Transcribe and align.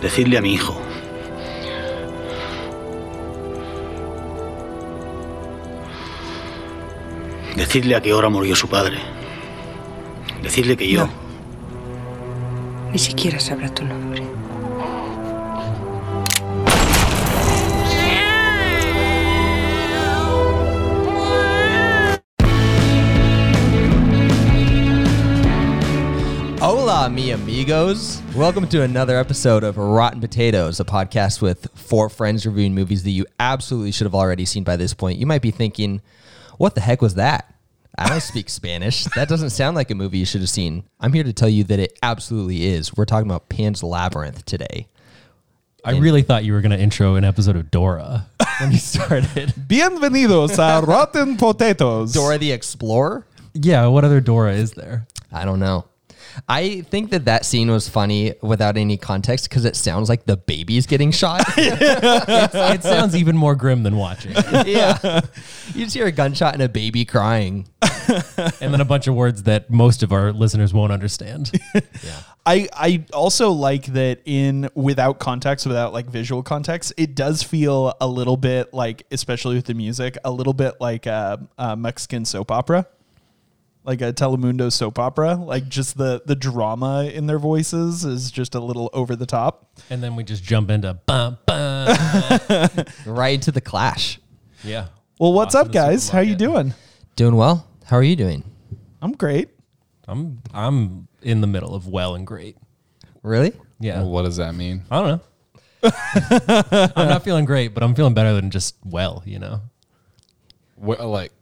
Decidle 0.00 0.38
a 0.38 0.40
mi 0.40 0.54
hijo. 0.54 0.80
Decidle 7.56 7.96
a 7.96 8.00
qué 8.00 8.12
hora 8.12 8.28
murió 8.28 8.54
su 8.54 8.68
padre. 8.68 8.98
Decidle 10.42 10.76
que 10.76 10.88
yo... 10.88 11.08
Ni 12.92 12.98
siquiera 12.98 13.40
sabrá 13.40 13.68
tu 13.68 13.84
nombre. 13.84 14.22
Hola, 26.98 27.10
mi 27.10 27.30
amigos. 27.30 28.20
Welcome 28.34 28.66
to 28.70 28.82
another 28.82 29.16
episode 29.16 29.62
of 29.62 29.78
Rotten 29.78 30.20
Potatoes, 30.20 30.80
a 30.80 30.84
podcast 30.84 31.40
with 31.40 31.68
four 31.76 32.08
friends 32.08 32.44
reviewing 32.44 32.74
movies 32.74 33.04
that 33.04 33.12
you 33.12 33.24
absolutely 33.38 33.92
should 33.92 34.06
have 34.06 34.16
already 34.16 34.44
seen 34.44 34.64
by 34.64 34.74
this 34.74 34.94
point. 34.94 35.16
You 35.16 35.24
might 35.24 35.40
be 35.40 35.52
thinking, 35.52 36.02
what 36.56 36.74
the 36.74 36.80
heck 36.80 37.00
was 37.00 37.14
that? 37.14 37.54
I 37.96 38.08
don't 38.08 38.20
speak 38.20 38.48
Spanish. 38.50 39.04
That 39.14 39.28
doesn't 39.28 39.50
sound 39.50 39.76
like 39.76 39.92
a 39.92 39.94
movie 39.94 40.18
you 40.18 40.24
should 40.24 40.40
have 40.40 40.50
seen. 40.50 40.82
I'm 40.98 41.12
here 41.12 41.22
to 41.22 41.32
tell 41.32 41.48
you 41.48 41.62
that 41.64 41.78
it 41.78 41.96
absolutely 42.02 42.66
is. 42.66 42.96
We're 42.96 43.04
talking 43.04 43.30
about 43.30 43.48
Pan's 43.48 43.84
Labyrinth 43.84 44.44
today. 44.44 44.88
I 45.84 45.96
really 45.98 46.22
thought 46.22 46.44
you 46.44 46.52
were 46.52 46.60
going 46.60 46.76
to 46.76 46.80
intro 46.80 47.14
an 47.14 47.22
episode 47.22 47.54
of 47.54 47.70
Dora 47.70 48.26
when 48.60 48.72
you 48.72 48.78
started. 48.78 49.50
Bienvenidos 49.68 50.58
a 50.58 50.84
Rotten 50.84 51.36
Potatoes. 51.36 52.12
Dora 52.12 52.38
the 52.38 52.50
Explorer? 52.50 53.24
yeah, 53.54 53.86
what 53.86 54.04
other 54.04 54.20
Dora 54.20 54.54
is 54.54 54.72
there? 54.72 55.06
I 55.30 55.44
don't 55.44 55.60
know. 55.60 55.84
I 56.48 56.82
think 56.82 57.10
that 57.10 57.24
that 57.24 57.44
scene 57.44 57.70
was 57.70 57.88
funny 57.88 58.34
without 58.42 58.76
any 58.76 58.96
context 58.96 59.48
because 59.48 59.64
it 59.64 59.76
sounds 59.76 60.08
like 60.08 60.26
the 60.26 60.36
baby's 60.36 60.86
getting 60.86 61.10
shot. 61.10 61.42
It 61.58 62.82
sounds 62.82 63.16
even 63.16 63.36
more 63.36 63.54
grim 63.54 63.82
than 63.82 63.96
watching. 63.96 64.32
yeah. 64.66 65.20
You 65.74 65.84
just 65.84 65.94
hear 65.94 66.06
a 66.06 66.12
gunshot 66.12 66.54
and 66.54 66.62
a 66.62 66.68
baby 66.68 67.04
crying. 67.04 67.68
And 68.60 68.72
then 68.72 68.80
a 68.80 68.86
bunch 68.86 69.06
of 69.06 69.14
words 69.14 69.42
that 69.42 69.68
most 69.68 70.02
of 70.02 70.12
our 70.12 70.32
listeners 70.32 70.72
won't 70.72 70.92
understand. 70.92 71.50
yeah. 71.74 72.20
I 72.46 72.66
I 72.72 73.04
also 73.12 73.50
like 73.50 73.84
that 73.86 74.20
in 74.24 74.70
without 74.74 75.18
context, 75.18 75.66
without 75.66 75.92
like 75.92 76.06
visual 76.06 76.42
context, 76.42 76.94
it 76.96 77.14
does 77.14 77.42
feel 77.42 77.94
a 78.00 78.06
little 78.06 78.38
bit 78.38 78.72
like, 78.72 79.04
especially 79.10 79.56
with 79.56 79.66
the 79.66 79.74
music, 79.74 80.16
a 80.24 80.30
little 80.30 80.54
bit 80.54 80.80
like 80.80 81.04
a, 81.04 81.38
a 81.58 81.76
Mexican 81.76 82.24
soap 82.24 82.50
opera, 82.50 82.86
like 83.88 84.02
a 84.02 84.12
Telemundo 84.12 84.70
soap 84.70 84.98
opera. 84.98 85.34
Like 85.34 85.66
just 85.66 85.96
the 85.96 86.22
the 86.26 86.36
drama 86.36 87.04
in 87.04 87.26
their 87.26 87.38
voices 87.38 88.04
is 88.04 88.30
just 88.30 88.54
a 88.54 88.60
little 88.60 88.90
over 88.92 89.16
the 89.16 89.24
top. 89.24 89.70
And 89.88 90.02
then 90.02 90.14
we 90.14 90.24
just 90.24 90.44
jump 90.44 90.70
into 90.70 90.92
bum, 90.94 91.38
bum. 91.46 91.96
Right 93.06 93.34
into 93.34 93.50
the 93.50 93.62
clash. 93.62 94.20
Yeah. 94.62 94.88
Well, 95.18 95.32
what's 95.32 95.54
Off 95.54 95.66
up, 95.66 95.72
guys? 95.72 96.10
How 96.10 96.20
you 96.20 96.36
doing? 96.36 96.74
Doing 97.16 97.34
well. 97.34 97.66
How 97.86 97.96
are 97.96 98.02
you 98.02 98.14
doing? 98.14 98.44
I'm 99.00 99.12
great. 99.12 99.48
I'm 100.06 100.42
I'm 100.52 101.08
in 101.22 101.40
the 101.40 101.46
middle 101.46 101.74
of 101.74 101.88
well 101.88 102.14
and 102.14 102.26
great. 102.26 102.58
Really? 103.22 103.54
Yeah. 103.80 104.02
Well, 104.02 104.10
what 104.10 104.22
does 104.22 104.36
that 104.36 104.54
mean? 104.54 104.82
I 104.90 105.00
don't 105.00 105.08
know. 105.08 105.90
I'm 106.94 107.08
not 107.08 107.24
feeling 107.24 107.46
great, 107.46 107.72
but 107.72 107.82
I'm 107.82 107.94
feeling 107.94 108.14
better 108.14 108.34
than 108.34 108.50
just 108.50 108.76
well, 108.84 109.22
you 109.24 109.38
know. 109.38 109.62
What, 110.76 111.00
like, 111.00 111.32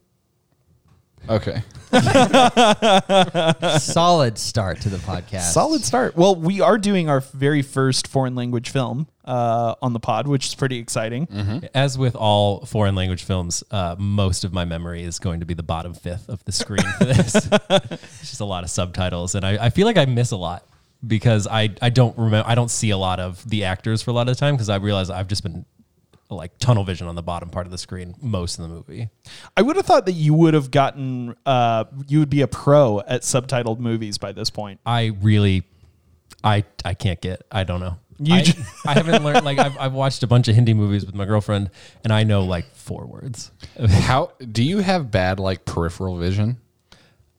okay. 1.29 1.63
Solid 3.79 4.39
start 4.39 4.81
to 4.81 4.89
the 4.89 4.99
podcast. 4.99 5.53
Solid 5.53 5.85
start. 5.85 6.17
Well, 6.17 6.35
we 6.35 6.61
are 6.61 6.79
doing 6.79 7.09
our 7.09 7.21
very 7.21 7.63
first 7.63 8.09
foreign 8.09 8.35
language 8.35 8.71
film 8.71 9.07
uh, 9.25 9.77
on 9.81 9.93
the 9.93 10.01
pod, 10.01 10.27
which 10.27 10.47
is 10.47 10.55
pretty 10.55 10.79
exciting. 10.79 11.69
As 11.75 11.97
with 11.97 12.17
all 12.17 12.67
foreign 12.67 12.95
language 12.95 13.25
films, 13.25 13.63
uh, 13.71 13.97
most 13.99 14.45
of 14.45 14.53
my 14.53 14.65
memory 14.65 15.05
is 15.05 15.19
going 15.19 15.41
to 15.41 15.47
be 15.47 15.55
the 15.55 15.63
bottom 15.63 15.95
fifth 15.95 16.29
of 16.29 16.45
the 16.45 16.53
screen 16.53 16.87
for 16.99 17.05
this. 17.05 17.35
it's 17.71 18.21
just 18.21 18.41
a 18.41 18.45
lot 18.45 18.65
of 18.65 18.71
subtitles, 18.71 19.35
and 19.35 19.45
I, 19.45 19.67
I 19.67 19.71
feel 19.71 19.87
like 19.87 19.97
I 19.97 20.07
miss 20.07 20.33
a 20.33 20.37
lot 20.37 20.65
because 21.07 21.47
I, 21.47 21.71
I 21.81 21.91
don't 21.91 22.17
remember 22.19 22.49
I 22.49 22.55
don't 22.55 22.71
see 22.71 22.91
a 22.91 22.99
lot 22.99 23.21
of 23.21 23.49
the 23.49 23.65
actors 23.65 24.03
for 24.03 24.11
a 24.11 24.15
lot 24.15 24.29
of 24.29 24.35
the 24.37 24.41
time 24.41 24.55
because 24.55 24.69
I 24.69 24.77
realize 24.77 25.11
I've 25.11 25.29
just 25.29 25.43
been 25.43 25.65
like 26.29 26.59
tunnel 26.59 26.85
vision 26.85 27.07
on 27.07 27.15
the 27.15 27.23
bottom 27.23 27.51
part 27.51 27.67
of 27.67 27.73
the 27.73 27.79
screen 27.79 28.15
most 28.21 28.59
of 28.59 28.63
the 28.63 28.69
movie. 28.69 29.09
I 29.57 29.63
would 29.63 29.77
have 29.77 29.87
thought 29.87 30.07
that 30.07 30.13
you 30.13 30.35
would 30.35 30.55
have 30.55 30.71
gotten, 30.71 31.37
uh, 31.47 31.85
you 32.09 32.19
would 32.19 32.31
be 32.31 32.41
a 32.43 32.49
pro 32.49 33.01
at 33.01 33.23
subtitled 33.23 33.79
movies 33.79 34.19
by 34.19 34.33
this 34.33 34.51
point. 34.51 34.81
I 34.85 35.13
really, 35.21 35.65
I 36.43 36.65
I 36.85 36.95
can't 36.95 37.21
get. 37.21 37.43
I 37.51 37.65
don't 37.65 37.81
know. 37.81 37.99
You 38.19 38.35
I, 38.35 38.55
I 38.87 38.93
haven't 38.95 39.25
learned. 39.25 39.45
Like 39.45 39.59
I've, 39.59 39.77
I've 39.79 39.93
watched 39.93 40.23
a 40.23 40.27
bunch 40.27 40.49
of 40.49 40.55
Hindi 40.55 40.75
movies 40.75 41.05
with 41.05 41.15
my 41.15 41.27
girlfriend, 41.27 41.71
and 42.03 42.13
I 42.13 42.25
know 42.25 42.45
like 42.45 42.75
four 42.75 43.07
words. 43.07 43.51
How 43.89 44.33
do 44.53 44.63
you 44.63 44.79
have 44.79 45.11
bad 45.11 45.39
like 45.39 45.65
peripheral 45.65 46.17
vision? 46.17 46.59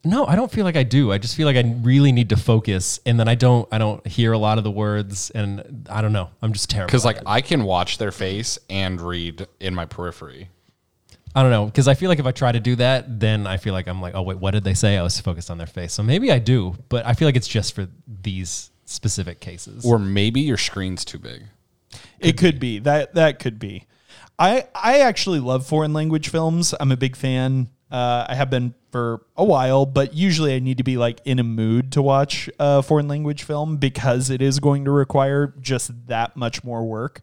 No, 0.04 0.26
I 0.26 0.36
don't 0.36 0.52
feel 0.52 0.64
like 0.64 0.76
I 0.76 0.84
do. 0.84 1.12
I 1.12 1.18
just 1.18 1.36
feel 1.36 1.46
like 1.46 1.58
I 1.58 1.76
really 1.82 2.12
need 2.12 2.30
to 2.30 2.38
focus, 2.38 3.00
and 3.06 3.20
then 3.20 3.28
I 3.28 3.36
don't. 3.36 3.68
I 3.72 3.78
don't 3.78 4.06
hear 4.08 4.32
a 4.32 4.38
lot 4.38 4.58
of 4.58 4.64
the 4.64 4.72
words, 4.72 5.32
and 5.32 5.88
I 5.90 6.02
don't 6.02 6.14
know. 6.14 6.30
I'm 6.42 6.54
just 6.54 6.70
terrible. 6.70 6.88
Because 6.88 7.04
like. 7.04 7.20
I 7.26 7.42
can 7.42 7.64
watch 7.64 7.98
their 7.98 8.12
face 8.12 8.58
and 8.70 9.02
read 9.02 9.48
in 9.60 9.76
my 9.76 9.86
periphery. 9.86 10.50
I 11.36 11.42
don't 11.42 11.52
know. 11.52 11.66
Because 11.66 11.88
I 11.88 11.94
feel 11.94 12.10
like 12.10 12.20
if 12.20 12.26
I 12.26 12.32
try 12.32 12.52
to 12.52 12.60
do 12.60 12.76
that, 12.78 13.20
then 13.20 13.46
I 13.46 13.58
feel 13.58 13.74
like 13.74 13.88
I'm 13.88 14.02
like, 14.02 14.16
oh 14.16 14.22
wait, 14.22 14.38
what 14.38 14.52
did 14.52 14.64
they 14.64 14.74
say? 14.74 14.98
I 14.98 15.04
was 15.04 15.20
focused 15.20 15.52
on 15.52 15.58
their 15.58 15.68
face, 15.68 15.94
so 15.94 16.04
maybe 16.04 16.32
I 16.32 16.40
do. 16.40 16.76
But 16.90 17.06
I 17.06 17.14
feel 17.14 17.28
like 17.28 17.36
it's 17.36 17.48
just 17.48 17.76
for 17.76 17.88
these 18.08 18.72
specific 18.86 19.40
cases. 19.40 19.86
Or 19.86 20.00
maybe 20.00 20.42
your 20.42 20.58
screen's 20.58 21.04
too 21.04 21.20
big. 21.20 21.44
It 22.20 22.38
could 22.38 22.60
be 22.60 22.80
that 22.80 23.14
that 23.16 23.40
could 23.40 23.60
be. 23.60 23.86
I 24.40 24.68
I 24.74 25.00
actually 25.00 25.40
love 25.40 25.66
foreign 25.66 25.94
language 25.94 26.30
films. 26.30 26.74
I'm 26.80 26.92
a 26.92 26.98
big 26.98 27.16
fan. 27.16 27.70
Uh, 27.90 28.26
I 28.28 28.36
have 28.36 28.50
been 28.50 28.74
for 28.92 29.22
a 29.38 29.44
while, 29.44 29.86
but 29.86 30.14
usually 30.14 30.54
I 30.54 30.60
need 30.60 30.78
to 30.78 30.84
be 30.84 30.98
like 30.98 31.22
in 31.24 31.40
a 31.40 31.44
mood 31.44 31.92
to 31.94 32.02
watch 32.02 32.50
a 32.60 32.84
foreign 32.84 33.08
language 33.08 33.44
film 33.44 33.78
because 33.78 34.30
it 34.30 34.42
is 34.42 34.60
going 34.60 34.86
to 34.86 34.92
require 34.92 35.54
just 35.62 35.92
that 36.08 36.36
much 36.36 36.64
more 36.64 36.84
work. 36.84 37.22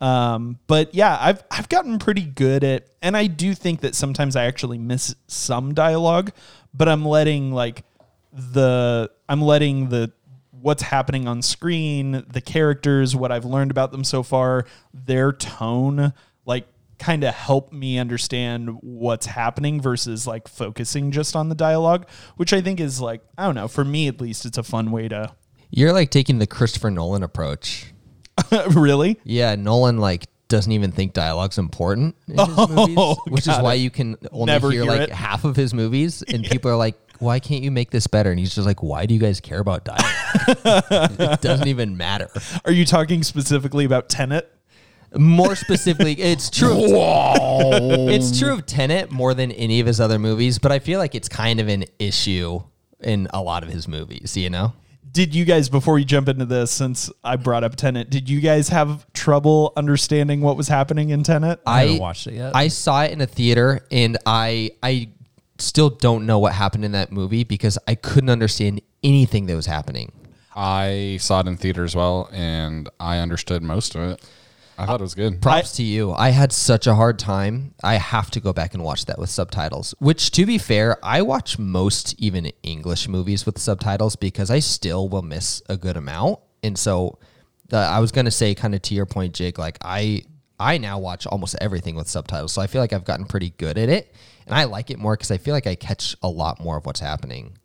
Um, 0.00 0.58
but 0.66 0.94
yeah, 0.94 1.16
I've 1.20 1.42
I've 1.50 1.68
gotten 1.68 1.98
pretty 1.98 2.22
good 2.22 2.64
at, 2.64 2.86
and 3.02 3.16
I 3.16 3.26
do 3.26 3.54
think 3.54 3.80
that 3.80 3.94
sometimes 3.94 4.36
I 4.36 4.44
actually 4.44 4.78
miss 4.78 5.14
some 5.26 5.74
dialogue, 5.74 6.32
but 6.72 6.88
I'm 6.88 7.04
letting 7.04 7.52
like 7.52 7.84
the 8.32 9.10
I'm 9.28 9.42
letting 9.42 9.88
the 9.88 10.12
what's 10.60 10.82
happening 10.82 11.28
on 11.28 11.42
screen, 11.42 12.24
the 12.28 12.40
characters, 12.40 13.14
what 13.14 13.32
I've 13.32 13.44
learned 13.44 13.70
about 13.70 13.92
them 13.92 14.04
so 14.04 14.22
far, 14.22 14.66
their 14.92 15.32
tone, 15.32 16.12
kind 16.98 17.24
of 17.24 17.34
help 17.34 17.72
me 17.72 17.98
understand 17.98 18.78
what's 18.80 19.26
happening 19.26 19.80
versus 19.80 20.26
like 20.26 20.48
focusing 20.48 21.10
just 21.10 21.36
on 21.36 21.48
the 21.48 21.54
dialogue, 21.54 22.08
which 22.36 22.52
I 22.52 22.60
think 22.60 22.80
is 22.80 23.00
like, 23.00 23.22
I 23.36 23.44
don't 23.44 23.54
know, 23.54 23.68
for 23.68 23.84
me 23.84 24.08
at 24.08 24.20
least, 24.20 24.44
it's 24.44 24.58
a 24.58 24.62
fun 24.62 24.90
way 24.90 25.08
to 25.08 25.32
You're 25.70 25.92
like 25.92 26.10
taking 26.10 26.38
the 26.38 26.46
Christopher 26.46 26.90
Nolan 26.90 27.22
approach. 27.22 27.92
really. 28.70 29.18
Yeah, 29.24 29.54
Nolan 29.54 29.98
like 29.98 30.26
doesn't 30.48 30.72
even 30.72 30.92
think 30.92 31.12
dialogue's 31.12 31.58
important 31.58 32.16
in 32.26 32.38
his 32.38 32.48
oh, 32.56 32.66
movies, 32.68 33.18
which 33.28 33.42
is 33.42 33.48
got 33.48 33.62
why 33.62 33.74
it. 33.74 33.78
you 33.78 33.90
can 33.90 34.16
only 34.32 34.46
Never 34.46 34.70
hear 34.70 34.82
hear 34.82 34.90
like 34.90 35.10
half 35.10 35.44
of 35.44 35.56
his 35.56 35.74
movies, 35.74 36.22
and 36.22 36.44
people 36.44 36.70
are 36.70 36.76
like, 36.76 36.96
"Why 37.18 37.38
can't 37.38 37.62
you 37.62 37.70
make 37.70 37.90
this 37.90 38.06
better?" 38.06 38.30
And 38.30 38.38
he's 38.40 38.54
just 38.54 38.66
like, 38.66 38.82
"Why 38.82 39.06
do 39.06 39.14
you 39.14 39.20
guys 39.20 39.40
care 39.40 39.60
about 39.60 39.84
dialogue? 39.84 40.10
it 41.20 41.40
doesn't 41.40 41.68
even 41.68 41.96
matter." 41.96 42.30
Are 42.64 42.72
you 42.72 42.84
talking 42.84 43.22
specifically 43.22 43.84
about 43.84 44.08
Tenet? 44.08 44.50
More 45.16 45.56
specifically, 45.56 46.12
it's 46.20 46.50
true. 46.50 46.94
Of, 46.96 48.08
it's 48.08 48.38
true 48.38 48.52
of 48.52 48.66
Tenet 48.66 49.10
more 49.10 49.34
than 49.34 49.52
any 49.52 49.80
of 49.80 49.86
his 49.86 50.00
other 50.00 50.18
movies, 50.18 50.58
but 50.58 50.70
I 50.72 50.78
feel 50.78 50.98
like 50.98 51.14
it's 51.14 51.28
kind 51.28 51.60
of 51.60 51.68
an 51.68 51.84
issue 51.98 52.60
in 53.00 53.28
a 53.32 53.42
lot 53.42 53.62
of 53.62 53.70
his 53.70 53.88
movies. 53.88 54.36
You 54.36 54.50
know, 54.50 54.74
Did 55.10 55.34
you 55.34 55.44
guys, 55.44 55.68
before 55.68 55.98
you 55.98 56.04
jump 56.04 56.28
into 56.28 56.44
this, 56.44 56.70
since 56.70 57.10
I 57.24 57.36
brought 57.36 57.64
up 57.64 57.76
Tenet, 57.76 58.10
did 58.10 58.28
you 58.28 58.40
guys 58.40 58.68
have 58.68 59.10
trouble 59.12 59.72
understanding 59.76 60.40
what 60.42 60.56
was 60.56 60.68
happening 60.68 61.10
in 61.10 61.22
Tenet? 61.22 61.60
I 61.66 61.82
haven't 61.82 61.98
watched 62.00 62.26
it 62.26 62.34
yet. 62.34 62.54
I 62.54 62.68
saw 62.68 63.04
it 63.04 63.12
in 63.12 63.20
a 63.20 63.26
theater, 63.26 63.80
and 63.90 64.18
I 64.26 64.72
I 64.82 65.10
still 65.58 65.90
don't 65.90 66.26
know 66.26 66.38
what 66.38 66.52
happened 66.52 66.84
in 66.84 66.92
that 66.92 67.10
movie 67.12 67.44
because 67.44 67.78
I 67.88 67.94
couldn't 67.94 68.30
understand 68.30 68.80
anything 69.02 69.46
that 69.46 69.56
was 69.56 69.66
happening. 69.66 70.12
I 70.54 71.18
saw 71.20 71.40
it 71.40 71.46
in 71.46 71.56
theater 71.56 71.84
as 71.84 71.96
well, 71.96 72.28
and 72.32 72.88
I 73.00 73.18
understood 73.18 73.62
most 73.62 73.94
of 73.94 74.02
it. 74.02 74.28
I 74.78 74.86
thought 74.86 75.00
it 75.00 75.02
was 75.02 75.14
good. 75.14 75.42
Props 75.42 75.72
to 75.72 75.82
you. 75.82 76.12
I 76.12 76.30
had 76.30 76.52
such 76.52 76.86
a 76.86 76.94
hard 76.94 77.18
time. 77.18 77.74
I 77.82 77.94
have 77.94 78.30
to 78.30 78.40
go 78.40 78.52
back 78.52 78.74
and 78.74 78.84
watch 78.84 79.06
that 79.06 79.18
with 79.18 79.28
subtitles. 79.28 79.92
Which, 79.98 80.30
to 80.32 80.46
be 80.46 80.56
fair, 80.56 81.04
I 81.04 81.22
watch 81.22 81.58
most 81.58 82.14
even 82.18 82.52
English 82.62 83.08
movies 83.08 83.44
with 83.44 83.58
subtitles 83.58 84.14
because 84.14 84.50
I 84.50 84.60
still 84.60 85.08
will 85.08 85.22
miss 85.22 85.60
a 85.68 85.76
good 85.76 85.96
amount. 85.96 86.38
And 86.62 86.78
so, 86.78 87.18
uh, 87.72 87.76
I 87.76 87.98
was 87.98 88.12
gonna 88.12 88.30
say, 88.30 88.54
kind 88.54 88.74
of 88.74 88.82
to 88.82 88.94
your 88.94 89.06
point, 89.06 89.34
Jake. 89.34 89.58
Like 89.58 89.78
I, 89.82 90.22
I 90.60 90.78
now 90.78 91.00
watch 91.00 91.26
almost 91.26 91.56
everything 91.60 91.96
with 91.96 92.08
subtitles, 92.08 92.52
so 92.52 92.62
I 92.62 92.68
feel 92.68 92.80
like 92.80 92.92
I've 92.92 93.04
gotten 93.04 93.26
pretty 93.26 93.50
good 93.50 93.78
at 93.78 93.88
it, 93.88 94.14
and 94.46 94.54
I 94.54 94.64
like 94.64 94.90
it 94.90 94.98
more 94.98 95.16
because 95.16 95.32
I 95.32 95.38
feel 95.38 95.54
like 95.54 95.66
I 95.66 95.74
catch 95.74 96.16
a 96.22 96.28
lot 96.28 96.60
more 96.60 96.76
of 96.76 96.86
what's 96.86 97.00
happening. 97.00 97.58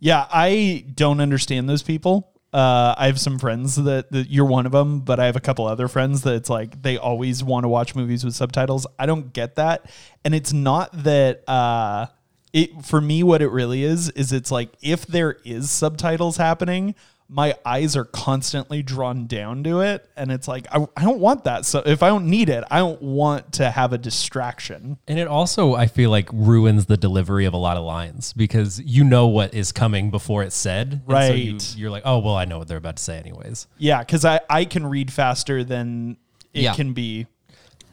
Yeah, 0.00 0.26
I 0.32 0.86
don't 0.94 1.20
understand 1.20 1.68
those 1.68 1.82
people. 1.82 2.32
Uh, 2.52 2.94
I 2.98 3.06
have 3.06 3.20
some 3.20 3.38
friends 3.38 3.76
that, 3.76 4.10
that 4.10 4.28
you're 4.28 4.44
one 4.44 4.66
of 4.66 4.72
them, 4.72 5.00
but 5.00 5.20
I 5.20 5.26
have 5.26 5.36
a 5.36 5.40
couple 5.40 5.66
other 5.66 5.86
friends 5.86 6.22
that 6.22 6.34
it's 6.34 6.50
like 6.50 6.82
they 6.82 6.96
always 6.96 7.44
want 7.44 7.64
to 7.64 7.68
watch 7.68 7.94
movies 7.94 8.24
with 8.24 8.34
subtitles. 8.34 8.86
I 8.98 9.06
don't 9.06 9.32
get 9.32 9.54
that, 9.56 9.88
and 10.24 10.34
it's 10.34 10.52
not 10.52 10.90
that. 11.04 11.48
Uh, 11.48 12.06
it 12.52 12.84
for 12.84 13.00
me, 13.00 13.22
what 13.22 13.42
it 13.42 13.48
really 13.48 13.84
is 13.84 14.10
is 14.10 14.32
it's 14.32 14.50
like 14.50 14.70
if 14.82 15.06
there 15.06 15.36
is 15.44 15.70
subtitles 15.70 16.36
happening, 16.36 16.96
my 17.32 17.54
eyes 17.64 17.96
are 17.96 18.04
constantly 18.04 18.82
drawn 18.82 19.26
down 19.28 19.62
to 19.62 19.80
it, 19.82 20.04
and 20.16 20.32
it's 20.32 20.48
like 20.48 20.66
I, 20.72 20.84
I 20.96 21.04
don't 21.04 21.20
want 21.20 21.44
that. 21.44 21.64
So 21.64 21.80
if 21.86 22.02
I 22.02 22.08
don't 22.08 22.26
need 22.28 22.48
it, 22.48 22.64
I 22.70 22.78
don't 22.80 23.00
want 23.00 23.52
to 23.54 23.70
have 23.70 23.92
a 23.92 23.98
distraction. 23.98 24.98
And 25.06 25.18
it 25.18 25.28
also, 25.28 25.74
I 25.74 25.86
feel 25.86 26.10
like, 26.10 26.28
ruins 26.32 26.86
the 26.86 26.96
delivery 26.96 27.44
of 27.44 27.54
a 27.54 27.56
lot 27.56 27.76
of 27.76 27.84
lines 27.84 28.32
because 28.32 28.80
you 28.80 29.04
know 29.04 29.28
what 29.28 29.54
is 29.54 29.70
coming 29.70 30.10
before 30.10 30.42
it's 30.42 30.56
said. 30.56 31.02
And 31.08 31.24
so 31.26 31.32
you, 31.34 31.52
Right. 31.52 31.74
you're 31.76 31.90
like, 31.90 32.02
oh, 32.04 32.18
well, 32.18 32.34
I 32.34 32.44
know 32.46 32.58
what 32.58 32.66
they're 32.68 32.78
about 32.78 32.96
to 32.96 33.02
say, 33.02 33.18
anyways. 33.18 33.68
Yeah, 33.78 34.00
because 34.00 34.24
I 34.24 34.40
I 34.50 34.64
can 34.64 34.84
read 34.86 35.12
faster 35.12 35.62
than 35.62 36.16
it 36.52 36.62
Yeah. 36.62 36.74
can 36.74 36.92
be. 36.94 37.26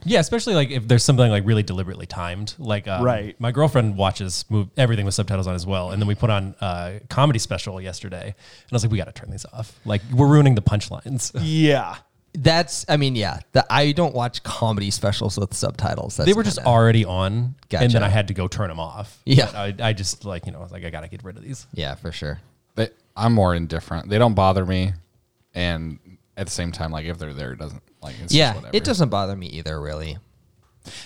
Yeah, 0.05 0.19
especially 0.19 0.55
like 0.55 0.69
if 0.71 0.87
there's 0.87 1.03
something 1.03 1.29
like 1.29 1.45
really 1.45 1.63
deliberately 1.63 2.05
timed. 2.05 2.53
Like, 2.57 2.87
um, 2.87 3.03
Right. 3.03 3.35
My 3.39 3.51
girlfriend 3.51 3.97
watches 3.97 4.45
move, 4.49 4.69
everything 4.77 5.05
with 5.05 5.13
subtitles 5.15 5.47
on 5.47 5.55
as 5.55 5.65
well, 5.65 5.91
and 5.91 6.01
then 6.01 6.07
we 6.07 6.15
put 6.15 6.29
on 6.29 6.55
a 6.61 6.99
comedy 7.09 7.39
special 7.39 7.81
yesterday, 7.81 8.25
and 8.27 8.71
I 8.71 8.75
was 8.75 8.83
like, 8.83 8.91
we 8.91 8.97
got 8.97 9.05
to 9.05 9.11
turn 9.11 9.31
these 9.31 9.45
off. 9.51 9.77
Like, 9.85 10.01
we're 10.13 10.27
ruining 10.27 10.55
the 10.55 10.61
punchlines. 10.61 11.31
Yeah. 11.43 11.97
That's, 12.39 12.85
I 12.87 12.97
mean, 12.97 13.15
yeah. 13.15 13.39
The, 13.53 13.65
I 13.67 13.93
don't 13.93 14.13
watch 14.13 14.43
comedy 14.43 14.91
specials 14.91 15.39
with 15.39 15.55
subtitles. 15.55 16.17
That's 16.17 16.27
they 16.29 16.33
were 16.33 16.43
just 16.43 16.57
kinda- 16.57 16.69
already 16.69 17.03
on, 17.03 17.55
and 17.71 17.91
then 17.91 18.03
I 18.03 18.09
had 18.09 18.27
to 18.27 18.35
go 18.35 18.47
turn 18.47 18.67
them 18.69 18.79
off. 18.79 19.19
Yeah. 19.25 19.47
But 19.47 19.55
I, 19.81 19.89
I 19.89 19.93
just 19.93 20.23
like 20.23 20.45
you 20.45 20.51
know, 20.51 20.59
I 20.59 20.63
was 20.63 20.71
like, 20.71 20.85
I 20.85 20.91
got 20.91 21.01
to 21.01 21.07
get 21.07 21.23
rid 21.23 21.35
of 21.37 21.41
these. 21.43 21.65
Yeah, 21.73 21.95
for 21.95 22.11
sure. 22.11 22.39
They, 22.75 22.89
I'm 23.15 23.33
more 23.33 23.55
indifferent. 23.55 24.09
They 24.09 24.19
don't 24.19 24.35
bother 24.35 24.67
me, 24.67 24.93
and 25.55 25.97
at 26.35 26.45
the 26.45 26.51
same 26.51 26.71
time, 26.71 26.91
like 26.91 27.05
if 27.07 27.17
they're 27.17 27.33
there, 27.33 27.53
it 27.53 27.59
doesn't 27.59 27.81
like. 28.01 28.15
It's 28.23 28.33
yeah, 28.33 28.53
just 28.53 28.67
it 28.73 28.83
doesn't 28.83 29.09
bother 29.09 29.35
me 29.35 29.47
either, 29.47 29.79
really. 29.79 30.17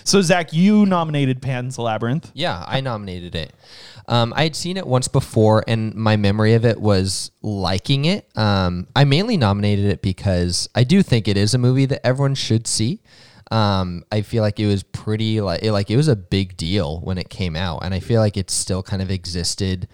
So 0.04 0.22
Zach, 0.22 0.52
you 0.52 0.86
nominated 0.86 1.42
Pan's 1.42 1.78
Labyrinth. 1.78 2.30
Yeah, 2.34 2.64
I 2.66 2.80
nominated 2.80 3.34
it. 3.34 3.52
Um, 4.08 4.32
I 4.36 4.44
had 4.44 4.56
seen 4.56 4.76
it 4.76 4.86
once 4.86 5.08
before, 5.08 5.64
and 5.66 5.94
my 5.94 6.16
memory 6.16 6.54
of 6.54 6.64
it 6.64 6.80
was 6.80 7.30
liking 7.42 8.04
it. 8.04 8.28
Um, 8.36 8.88
I 8.96 9.04
mainly 9.04 9.36
nominated 9.36 9.86
it 9.86 10.02
because 10.02 10.68
I 10.74 10.84
do 10.84 11.02
think 11.02 11.28
it 11.28 11.36
is 11.36 11.54
a 11.54 11.58
movie 11.58 11.86
that 11.86 12.04
everyone 12.06 12.34
should 12.34 12.66
see. 12.66 13.00
Um, 13.50 14.04
I 14.10 14.22
feel 14.22 14.42
like 14.42 14.58
it 14.58 14.66
was 14.66 14.82
pretty 14.82 15.40
like 15.40 15.62
it, 15.62 15.72
like 15.72 15.90
it 15.90 15.96
was 15.96 16.08
a 16.08 16.16
big 16.16 16.56
deal 16.56 17.00
when 17.00 17.18
it 17.18 17.28
came 17.28 17.54
out, 17.54 17.84
and 17.84 17.92
I 17.92 18.00
feel 18.00 18.20
like 18.20 18.36
it 18.36 18.50
still 18.50 18.82
kind 18.82 19.02
of 19.02 19.10
existed 19.10 19.88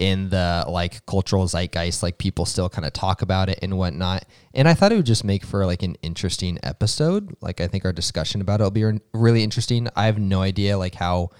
in 0.00 0.30
the 0.30 0.64
like 0.66 1.04
cultural 1.06 1.46
zeitgeist. 1.46 2.02
Like 2.02 2.18
people 2.18 2.46
still 2.46 2.68
kind 2.68 2.86
of 2.86 2.92
talk 2.92 3.22
about 3.22 3.48
it 3.48 3.58
and 3.62 3.76
whatnot. 3.78 4.24
And 4.54 4.66
I 4.66 4.74
thought 4.74 4.90
it 4.92 4.96
would 4.96 5.06
just 5.06 5.24
make 5.24 5.44
for 5.44 5.64
like 5.66 5.82
an 5.82 5.96
interesting 6.02 6.58
episode. 6.62 7.36
Like 7.40 7.60
I 7.60 7.68
think 7.68 7.84
our 7.84 7.92
discussion 7.92 8.40
about 8.40 8.60
it 8.60 8.64
will 8.64 8.70
be 8.70 9.00
really 9.12 9.44
interesting. 9.44 9.88
I 9.94 10.06
have 10.06 10.18
no 10.18 10.40
idea 10.40 10.78
like 10.78 10.94
how 10.94 11.30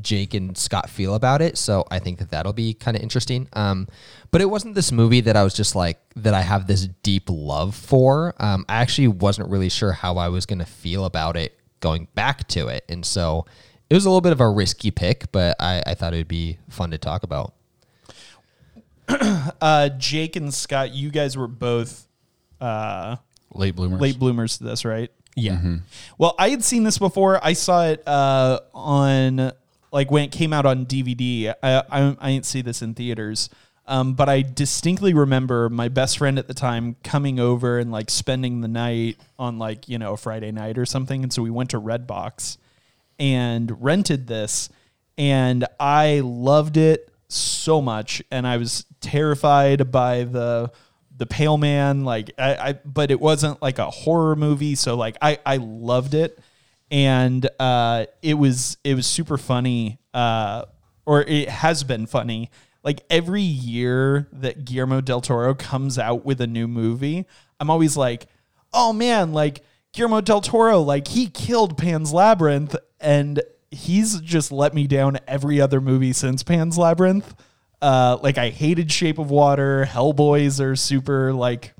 Jake 0.00 0.32
and 0.32 0.56
Scott 0.56 0.88
feel 0.88 1.14
about 1.14 1.42
it. 1.42 1.58
So 1.58 1.84
I 1.90 1.98
think 1.98 2.18
that 2.20 2.30
that'll 2.30 2.54
be 2.54 2.72
kind 2.72 2.96
of 2.96 3.02
interesting. 3.02 3.46
Um, 3.52 3.88
but 4.30 4.40
it 4.40 4.46
wasn't 4.46 4.74
this 4.74 4.90
movie 4.90 5.20
that 5.20 5.36
I 5.36 5.44
was 5.44 5.52
just 5.52 5.76
like 5.76 6.00
that 6.16 6.32
I 6.32 6.40
have 6.40 6.66
this 6.66 6.88
deep 7.02 7.24
love 7.28 7.74
for. 7.74 8.34
Um, 8.38 8.64
I 8.70 8.76
actually 8.76 9.08
wasn't 9.08 9.50
really 9.50 9.68
sure 9.68 9.92
how 9.92 10.16
I 10.16 10.28
was 10.28 10.46
going 10.46 10.60
to 10.60 10.64
feel 10.64 11.04
about 11.04 11.36
it 11.36 11.58
going 11.80 12.08
back 12.14 12.48
to 12.48 12.68
it, 12.68 12.84
and 12.88 13.04
so 13.04 13.46
it 13.90 13.94
was 13.94 14.04
a 14.04 14.08
little 14.08 14.20
bit 14.20 14.32
of 14.32 14.40
a 14.40 14.48
risky 14.48 14.92
pick, 14.92 15.32
but 15.32 15.56
I, 15.58 15.82
I 15.84 15.94
thought 15.94 16.14
it 16.14 16.18
would 16.18 16.28
be 16.28 16.58
fun 16.68 16.92
to 16.92 16.98
talk 16.98 17.22
about. 17.24 17.54
Uh, 19.60 19.88
Jake 19.90 20.36
and 20.36 20.54
Scott, 20.54 20.94
you 20.94 21.10
guys 21.10 21.36
were 21.36 21.48
both 21.48 22.06
uh, 22.60 23.16
late 23.52 23.74
bloomers. 23.74 24.00
late 24.00 24.18
bloomers 24.18 24.58
to 24.58 24.64
this, 24.64 24.84
right? 24.84 25.10
Yeah. 25.34 25.76
Well, 26.16 26.34
I 26.38 26.50
had 26.50 26.64
seen 26.64 26.84
this 26.84 26.96
before. 26.96 27.44
I 27.44 27.52
saw 27.52 27.86
it 27.86 28.06
uh, 28.06 28.60
on 28.72 29.52
like 29.92 30.10
when 30.10 30.24
it 30.24 30.32
came 30.32 30.52
out 30.52 30.64
on 30.64 30.86
DVD. 30.86 31.54
I 31.62 31.82
I, 31.90 32.16
I 32.18 32.30
didn't 32.30 32.46
see 32.46 32.62
this 32.62 32.82
in 32.82 32.94
theaters, 32.94 33.50
um, 33.86 34.14
but 34.14 34.28
I 34.28 34.42
distinctly 34.42 35.12
remember 35.12 35.68
my 35.68 35.88
best 35.88 36.18
friend 36.18 36.38
at 36.38 36.46
the 36.46 36.54
time 36.54 36.96
coming 37.02 37.38
over 37.40 37.78
and 37.78 37.90
like 37.90 38.08
spending 38.10 38.60
the 38.60 38.68
night 38.68 39.18
on 39.38 39.58
like 39.58 39.88
you 39.88 39.98
know 39.98 40.14
a 40.14 40.16
Friday 40.16 40.52
night 40.52 40.78
or 40.78 40.86
something. 40.86 41.22
And 41.22 41.32
so 41.32 41.42
we 41.42 41.50
went 41.50 41.70
to 41.70 41.80
Redbox 41.80 42.56
and 43.20 43.80
rented 43.80 44.26
this, 44.26 44.68
and 45.16 45.64
I 45.78 46.20
loved 46.24 46.76
it 46.76 47.08
so 47.28 47.80
much, 47.80 48.22
and 48.32 48.46
I 48.46 48.56
was 48.56 48.84
terrified 49.00 49.92
by 49.92 50.24
the 50.24 50.72
the 51.16 51.26
pale 51.26 51.58
man 51.58 52.02
like 52.02 52.30
I, 52.38 52.54
I 52.54 52.72
but 52.72 53.10
it 53.10 53.20
wasn't 53.20 53.60
like 53.60 53.78
a 53.78 53.90
horror 53.90 54.34
movie 54.36 54.74
so 54.74 54.96
like 54.96 55.18
i 55.20 55.38
i 55.44 55.58
loved 55.58 56.14
it 56.14 56.38
and 56.90 57.46
uh 57.58 58.06
it 58.22 58.34
was 58.34 58.78
it 58.84 58.94
was 58.94 59.06
super 59.06 59.36
funny 59.36 59.98
uh 60.14 60.64
or 61.10 61.22
it 61.22 61.48
has 61.48 61.82
been 61.82 62.06
funny. 62.06 62.50
Like 62.84 63.02
every 63.10 63.42
year 63.42 64.28
that 64.32 64.64
guillermo 64.64 65.00
del 65.00 65.20
toro 65.20 65.54
comes 65.54 65.98
out 65.98 66.24
with 66.24 66.40
a 66.40 66.46
new 66.46 66.66
movie 66.66 67.26
i'm 67.58 67.68
always 67.68 67.94
like 67.94 68.26
oh 68.72 68.94
man 68.94 69.34
like 69.34 69.62
guillermo 69.92 70.22
del 70.22 70.40
toro 70.40 70.80
like 70.80 71.08
he 71.08 71.26
killed 71.26 71.76
pan's 71.76 72.12
labyrinth 72.12 72.74
and 73.00 73.42
he's 73.70 74.20
just 74.20 74.50
let 74.50 74.74
me 74.74 74.86
down 74.86 75.18
every 75.26 75.60
other 75.60 75.80
movie 75.80 76.12
since 76.12 76.42
pan's 76.42 76.76
labyrinth 76.76 77.34
uh, 77.82 78.18
like 78.22 78.38
I 78.38 78.50
hated 78.50 78.92
Shape 78.92 79.18
of 79.18 79.30
Water. 79.30 79.86
Hellboys 79.86 80.60
are 80.60 80.76
super 80.76 81.32
like 81.32 81.74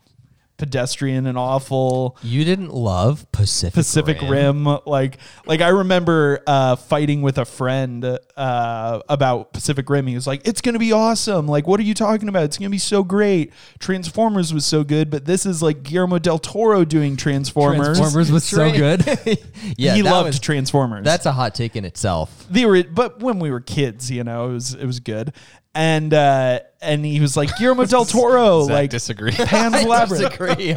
pedestrian 0.61 1.27
and 1.27 1.37
awful. 1.37 2.17
You 2.23 2.45
didn't 2.45 2.73
love 2.73 3.27
Pacific 3.33 3.75
Pacific 3.75 4.21
Rim. 4.23 4.65
like 4.87 5.17
like 5.47 5.61
I 5.63 5.69
remember 5.69 6.41
uh, 6.47 6.77
fighting 6.77 7.23
with 7.23 7.39
a 7.39 7.45
friend 7.47 8.05
uh, 8.37 9.01
about 9.09 9.53
Pacific 9.55 9.89
Rim. 9.89 10.07
He 10.07 10.15
was 10.15 10.27
like, 10.27 10.47
"It's 10.47 10.61
gonna 10.61 10.79
be 10.79 10.93
awesome. 10.93 11.49
Like, 11.49 11.67
what 11.67 11.81
are 11.81 11.85
you 11.85 11.95
talking 11.95 12.29
about? 12.29 12.45
It's 12.45 12.59
gonna 12.59 12.69
be 12.71 12.79
so 12.79 13.03
great. 13.03 13.53
Transformers 13.79 14.53
was 14.53 14.67
so 14.67 14.85
good, 14.85 15.11
but 15.11 15.25
this 15.25 15.47
is 15.47 15.63
like 15.63 15.83
Guillermo 15.83 16.19
del 16.19 16.39
Toro 16.39 16.85
doing 16.85 17.17
Transformers. 17.17 17.99
Transformers 17.99 18.31
was 18.31 18.45
so 18.45 18.71
good. 18.71 19.05
yeah, 19.79 19.95
he 19.95 20.03
loved 20.03 20.27
was- 20.27 20.41
Transformers. 20.41 21.05
That's 21.05 21.25
a 21.27 21.33
hot 21.33 21.55
take 21.55 21.75
in 21.75 21.85
itself. 21.87 22.47
they 22.51 22.67
were 22.67 22.85
but 22.85 23.21
when 23.21 23.39
we 23.39 23.51
were 23.51 23.61
kids 23.61 24.11
you 24.11 24.23
know 24.23 24.51
it 24.51 24.53
was 24.53 24.75
it 24.75 24.85
was 24.85 25.01
good 25.01 25.33
and 25.75 26.13
uh 26.13 26.61
and 26.81 27.05
he 27.05 27.21
was 27.21 27.37
like 27.37 27.57
Guillermo 27.59 27.85
del 27.85 28.05
Toro 28.07 28.65
Zach 28.65 28.73
like 28.73 28.91
disagree. 28.91 29.33
Pan's 29.33 29.85
Labyrinth 29.87 30.37
Disagree. 30.39 30.77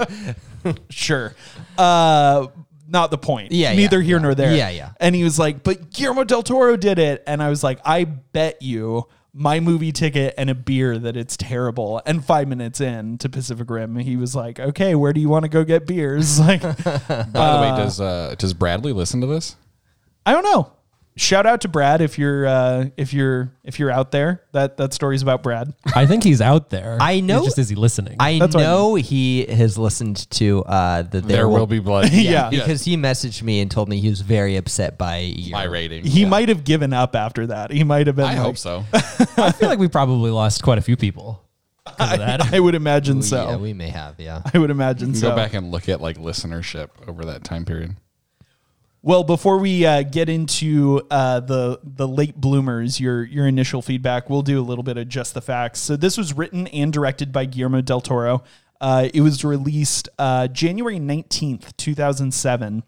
sure 0.90 1.34
uh 1.78 2.48
not 2.88 3.10
the 3.12 3.18
point 3.18 3.52
Yeah, 3.52 3.74
neither 3.74 4.00
yeah, 4.00 4.06
here 4.06 4.18
yeah. 4.18 4.22
nor 4.22 4.36
there 4.36 4.56
Yeah, 4.56 4.70
yeah. 4.70 4.92
and 5.00 5.16
he 5.16 5.24
was 5.24 5.40
like 5.40 5.64
but 5.64 5.92
Guillermo 5.92 6.24
del 6.26 6.44
Toro 6.44 6.76
did 6.78 7.00
it 7.00 7.24
and 7.26 7.42
I 7.42 7.50
was 7.50 7.64
like 7.64 7.80
I 7.84 8.04
bet 8.04 8.62
you 8.62 9.08
my 9.34 9.60
movie 9.60 9.92
ticket 9.92 10.36
and 10.38 10.52
a 10.52 10.54
beer 10.54 11.00
that 11.00 11.18
it's 11.18 11.36
terrible 11.36 12.00
and 12.06 12.24
five 12.24 12.48
minutes 12.48 12.80
in 12.80 13.18
to 13.18 13.30
Pacific 13.30 13.68
Rim 13.70 13.96
he 13.96 14.16
was 14.16 14.36
like 14.36 14.60
okay 14.60 14.94
where 14.94 15.12
do 15.12 15.20
you 15.20 15.28
want 15.30 15.44
to 15.44 15.50
go 15.50 15.64
get 15.64 15.88
beers 15.88 16.40
like 16.40 16.62
By 16.62 16.74
the 16.76 17.60
way, 17.62 17.74
does 17.76 18.00
uh, 18.00 18.36
does 18.38 18.54
Bradley 18.54 18.94
listen 18.94 19.22
to 19.22 19.28
this? 19.28 19.56
I 20.26 20.34
don't 20.34 20.44
know. 20.44 20.72
Shout 21.16 21.46
out 21.46 21.62
to 21.62 21.68
Brad 21.68 22.02
if 22.02 22.18
you're 22.18 22.46
uh, 22.48 22.86
if 22.98 23.14
you're 23.14 23.54
if 23.64 23.78
you're 23.78 23.92
out 23.92 24.12
there. 24.12 24.42
That 24.52 24.78
that 24.78 24.94
story's 24.94 25.22
about 25.22 25.44
Brad. 25.44 25.72
I 25.96 26.08
think 26.08 26.24
he's 26.24 26.42
out 26.42 26.72
there. 26.72 26.98
I 27.00 27.20
know- 27.20 27.38
It's 27.38 27.48
just 27.48 27.60
is 27.60 27.70
he 27.70 27.76
listening? 27.76 28.16
I 28.20 28.40
That's 28.40 28.56
what 28.56 28.64
I 28.64 28.68
know 28.68 28.96
he 28.96 29.46
has 29.46 29.78
listened 29.78 30.30
to 30.32 30.64
uh, 30.66 31.04
the 31.04 31.22
There, 31.22 31.48
will 31.48 31.68
be 31.68 31.80
blood. 31.80 32.10
Yeah. 32.12 32.50
because 32.50 32.84
he 32.84 32.98
messaged 32.98 33.44
me 33.44 33.60
and 33.62 33.70
told 33.70 33.90
me 33.90 34.00
he 34.00 34.10
was 34.10 34.22
very 34.22 34.56
upset 34.56 34.98
by 34.98 35.18
your 35.20 35.52
my 35.60 35.66
rating. 35.66 36.04
He 36.04 36.26
might 36.26 36.50
have 36.50 36.64
given 36.64 36.94
up 36.94 37.16
after 37.16 37.48
that. 37.48 37.72
He 37.72 37.84
might 37.84 38.08
have 38.08 38.16
been. 38.16 38.26
I 38.26 38.30
like, 38.34 38.38
hope 38.40 38.58
so. 38.58 38.84
I 38.94 39.52
feel 39.52 39.70
like 39.70 39.80
we 39.80 39.88
probably 39.90 40.32
lost 40.32 40.64
quite 40.64 40.78
a 40.80 40.82
few 40.82 40.98
people 40.98 41.44
because 41.86 42.14
of 42.14 42.20
that. 42.20 42.42
I 42.54 42.60
would 42.60 42.76
imagine 42.76 43.22
so. 43.22 43.50
Yeah, 43.50 43.58
we 43.58 43.74
may 43.74 43.90
have. 43.90 44.20
Yeah. 44.20 44.42
I 44.52 44.58
would 44.58 44.72
imagine 44.72 45.14
so. 45.14 45.30
Go 45.30 45.36
back 45.36 45.54
and 45.54 45.72
look 45.72 45.90
at 45.90 46.02
like 46.02 46.18
listenership 46.18 46.90
over 47.08 47.26
that 47.26 47.44
time 47.44 47.66
period. 47.66 47.96
Well, 49.06 49.26
before 49.26 49.58
we 49.58 49.86
uh, 49.86 50.04
get 50.04 50.30
into 50.30 51.02
uh, 51.12 51.42
the 51.42 51.80
the 51.84 52.08
late 52.08 52.38
bloomers, 52.38 53.02
your 53.02 53.26
your 53.26 53.48
initial 53.48 53.82
feedback, 53.82 54.30
we'll 54.30 54.44
do 54.44 54.62
a 54.62 54.64
little 54.64 54.84
bit 54.84 54.98
of 54.98 55.10
just 55.10 55.34
the 55.34 55.42
facts. 55.42 55.82
So 55.82 55.98
this 55.98 56.18
was 56.18 56.34
written 56.34 56.68
and 56.68 56.94
directed 56.94 57.34
by 57.34 57.44
Guillermo 57.44 57.82
del 57.82 58.00
Toro. 58.00 58.44
Uh, 58.80 59.10
it 59.14 59.20
was 59.20 59.44
released 59.44 60.08
uh, 60.18 60.48
January 60.48 61.00
nineteenth, 61.00 61.76
two 61.76 61.94
thousand 61.94 62.34
seven, 62.34 62.84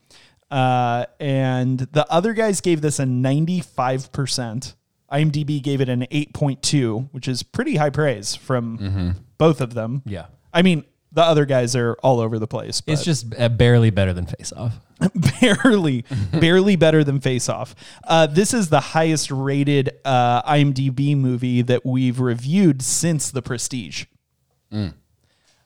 uh, 0.49 1.05
and 1.19 1.79
the 1.79 2.09
other 2.09 2.31
guys 2.31 2.61
gave 2.61 2.79
this 2.79 2.97
a 2.97 3.05
ninety 3.05 3.59
five 3.59 4.09
percent. 4.13 4.75
IMDb 5.11 5.61
gave 5.61 5.81
it 5.81 5.89
an 5.89 6.07
eight 6.11 6.33
point 6.33 6.63
two, 6.63 7.09
which 7.11 7.27
is 7.27 7.43
pretty 7.43 7.75
high 7.75 7.89
praise 7.89 8.35
from 8.35 9.15
both 9.37 9.59
of 9.59 9.73
them. 9.73 10.01
Yeah. 10.05 10.27
I 10.53 10.61
mean 10.61 10.85
the 11.15 11.23
other 11.23 11.45
guys 11.45 11.75
are 11.75 11.95
all 12.03 12.19
over 12.19 12.37
the 12.37 12.45
place. 12.47 12.81
It's 12.85 13.03
just 13.03 13.33
uh, 13.39 13.49
barely 13.49 13.89
better 13.89 14.13
than 14.13 14.25
Face 14.27 14.53
Off. 14.55 14.79
barely, 15.41 16.05
barely 16.31 16.75
better 16.75 17.03
than 17.03 17.19
Face 17.19 17.49
Off. 17.49 17.73
Uh, 18.03 18.27
this 18.27 18.53
is 18.53 18.69
the 18.69 18.79
highest 18.79 19.31
rated 19.31 19.91
uh, 20.05 20.43
IMDb 20.43 21.17
movie 21.17 21.61
that 21.63 21.85
we've 21.85 22.19
reviewed 22.19 22.81
since 22.81 23.31
The 23.31 23.41
Prestige. 23.41 24.05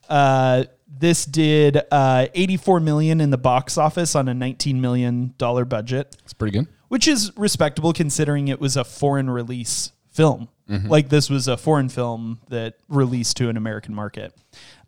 Uh, 0.07 0.63
this 0.87 1.25
did 1.25 1.81
uh, 1.91 2.27
84 2.33 2.79
million 2.79 3.21
in 3.21 3.29
the 3.29 3.37
box 3.37 3.77
office 3.77 4.15
on 4.15 4.27
a 4.27 4.33
19 4.33 4.81
million 4.81 5.33
dollar 5.37 5.65
budget, 5.65 6.15
It's 6.23 6.33
pretty 6.33 6.57
good. 6.57 6.67
which 6.87 7.07
is 7.07 7.31
respectable 7.37 7.93
considering 7.93 8.47
it 8.47 8.59
was 8.59 8.75
a 8.75 8.83
foreign 8.83 9.29
release 9.29 9.91
film. 10.11 10.49
Like 10.71 11.09
this 11.09 11.31
was 11.31 11.47
a 11.47 11.57
foreign 11.57 11.89
film 11.89 12.41
that 12.49 12.75
released 12.89 13.37
to 13.37 13.49
an 13.49 13.57
American 13.57 13.95
market. 13.95 14.35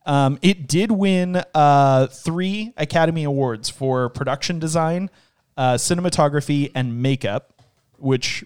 Um, 0.06 0.40
it 0.42 0.68
did 0.68 0.92
win 0.92 1.44
uh, 1.54 2.08
three 2.08 2.74
Academy 2.78 3.24
Awards 3.24 3.70
for 3.70 4.10
production 4.10 4.60
design, 4.60 5.10
uh, 5.58 5.76
cinematography, 5.76 6.72
and 6.74 7.02
makeup, 7.02 7.62
which 7.98 8.44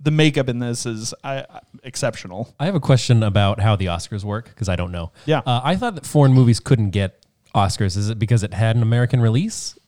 the 0.00 0.10
makeup 0.10 0.48
in 0.48 0.58
this 0.58 0.84
is 0.84 1.14
uh, 1.24 1.44
exceptional. 1.82 2.54
I 2.60 2.66
have 2.66 2.74
a 2.74 2.80
question 2.80 3.22
about 3.22 3.60
how 3.60 3.74
the 3.74 3.86
Oscars 3.86 4.22
work 4.22 4.46
because 4.46 4.68
I 4.68 4.76
don't 4.76 4.92
know. 4.92 5.12
Yeah. 5.24 5.40
Uh, 5.46 5.62
I 5.64 5.76
thought 5.76 5.94
that 5.94 6.06
foreign 6.06 6.32
movies 6.32 6.60
couldn't 6.60 6.90
get 6.90 7.24
Oscars. 7.54 7.96
Is 7.96 8.10
it 8.10 8.18
because 8.18 8.42
it 8.42 8.52
had 8.52 8.76
an 8.76 8.82
American 8.82 9.20
release? 9.20 9.78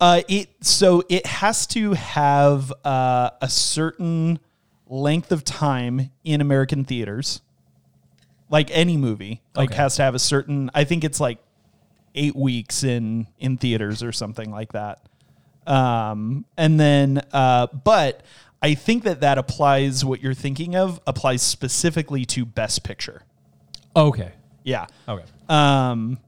Uh, 0.00 0.22
it 0.28 0.48
so 0.60 1.04
it 1.08 1.26
has 1.26 1.66
to 1.68 1.92
have 1.92 2.72
uh, 2.84 3.30
a 3.40 3.48
certain 3.48 4.40
length 4.88 5.30
of 5.30 5.44
time 5.44 6.10
in 6.24 6.40
American 6.40 6.84
theaters, 6.84 7.42
like 8.50 8.68
any 8.72 8.96
movie. 8.98 9.40
Like 9.54 9.70
Okay. 9.70 9.76
has 9.78 9.96
to 9.96 10.02
have 10.02 10.14
a 10.14 10.18
certain. 10.18 10.70
I 10.74 10.84
think 10.84 11.04
it's 11.04 11.20
like 11.20 11.38
eight 12.14 12.36
weeks 12.36 12.82
in 12.84 13.26
in 13.38 13.56
theaters 13.56 14.02
or 14.02 14.12
something 14.12 14.50
like 14.50 14.72
that. 14.72 15.00
Um, 15.66 16.44
and 16.56 16.78
then, 16.80 17.22
uh, 17.32 17.68
but 17.68 18.22
I 18.62 18.74
think 18.74 19.04
that 19.04 19.20
that 19.20 19.38
applies. 19.38 20.04
What 20.04 20.20
you're 20.22 20.34
thinking 20.34 20.74
of 20.74 21.00
applies 21.06 21.42
specifically 21.42 22.24
to 22.26 22.44
Best 22.44 22.82
Picture. 22.82 23.22
Okay. 23.94 24.32
Yeah. 24.64 24.86
Okay. 25.08 25.24
Um, 25.48 26.18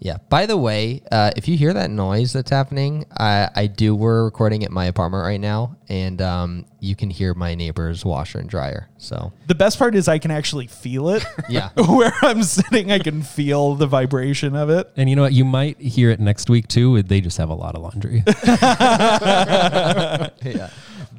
Yeah. 0.00 0.18
By 0.28 0.46
the 0.46 0.56
way, 0.56 1.02
uh, 1.10 1.30
if 1.36 1.48
you 1.48 1.56
hear 1.56 1.72
that 1.74 1.90
noise 1.90 2.32
that's 2.32 2.50
happening, 2.50 3.04
I, 3.18 3.48
I 3.54 3.66
do. 3.66 3.94
We're 3.94 4.24
recording 4.24 4.64
at 4.64 4.70
my 4.70 4.86
apartment 4.86 5.24
right 5.24 5.40
now, 5.40 5.76
and 5.88 6.20
um, 6.22 6.64
you 6.80 6.94
can 6.94 7.10
hear 7.10 7.34
my 7.34 7.54
neighbor's 7.54 8.04
washer 8.04 8.38
and 8.38 8.48
dryer. 8.48 8.88
So 8.98 9.32
the 9.46 9.54
best 9.54 9.78
part 9.78 9.94
is 9.94 10.08
I 10.08 10.18
can 10.18 10.30
actually 10.30 10.66
feel 10.66 11.10
it. 11.10 11.24
yeah, 11.48 11.70
Where 11.76 12.12
I'm 12.22 12.42
sitting, 12.42 12.92
I 12.92 12.98
can 12.98 13.22
feel 13.22 13.74
the 13.74 13.86
vibration 13.86 14.54
of 14.54 14.70
it. 14.70 14.90
And 14.96 15.10
you 15.10 15.16
know 15.16 15.22
what? 15.22 15.32
You 15.32 15.44
might 15.44 15.80
hear 15.80 16.10
it 16.10 16.20
next 16.20 16.48
week 16.48 16.68
too. 16.68 17.02
They 17.02 17.20
just 17.20 17.38
have 17.38 17.50
a 17.50 17.54
lot 17.54 17.74
of 17.74 17.82
laundry. 17.82 18.22
yeah. 18.44 20.30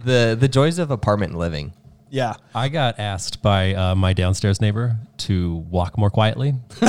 The 0.05 0.37
the 0.39 0.47
joys 0.47 0.79
of 0.79 0.91
apartment 0.91 1.35
living. 1.35 1.73
Yeah. 2.09 2.35
I 2.55 2.69
got 2.69 2.99
asked 2.99 3.41
by 3.41 3.73
uh, 3.75 3.95
my 3.95 4.13
downstairs 4.13 4.59
neighbor 4.61 4.97
to 5.19 5.57
walk 5.69 5.97
more 5.97 6.09
quietly. 6.09 6.53
really? 6.81 6.87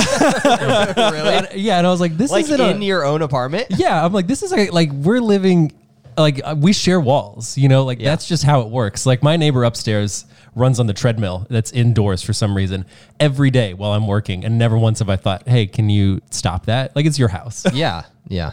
And- 1.35 1.47
yeah, 1.55 1.77
and 1.77 1.87
I 1.87 1.89
was 1.91 2.01
like, 2.01 2.17
"This 2.17 2.31
like 2.31 2.45
isn't 2.45 2.59
in 2.59 2.81
a, 2.81 2.85
your 2.85 3.05
own 3.05 3.21
apartment? 3.21 3.67
yeah." 3.77 4.03
I'm 4.03 4.13
like, 4.13 4.27
"This 4.27 4.43
is 4.43 4.51
like, 4.51 4.71
like 4.73 4.91
we're 4.91 5.19
living, 5.21 5.71
like 6.17 6.41
uh, 6.43 6.55
we 6.57 6.73
share 6.73 6.99
walls, 6.99 7.57
you 7.57 7.69
know, 7.69 7.83
like 7.83 7.99
Yeah. 7.99 8.09
that's 8.11 8.27
just 8.27 8.43
how 8.43 8.61
it 8.61 8.69
works." 8.69 9.05
Like 9.05 9.21
my 9.23 9.37
neighbor 9.37 9.63
upstairs 9.63 10.25
runs 10.55 10.79
on 10.79 10.87
the 10.87 10.93
treadmill 10.93 11.47
that's 11.49 11.71
indoors 11.71 12.21
for 12.23 12.33
some 12.33 12.55
reason 12.57 12.85
every 13.19 13.51
day 13.51 13.73
while 13.73 13.93
I'm 13.93 14.07
working, 14.07 14.43
and 14.43 14.57
never 14.57 14.77
once 14.77 14.99
have 14.99 15.09
I 15.09 15.15
thought, 15.17 15.47
"Hey, 15.47 15.67
can 15.67 15.89
you 15.89 16.21
stop 16.31 16.65
that?" 16.65 16.95
Like 16.95 17.05
it's 17.05 17.19
your 17.19 17.29
house. 17.29 17.63
Yeah. 17.73 18.03
Yeah. 18.27 18.51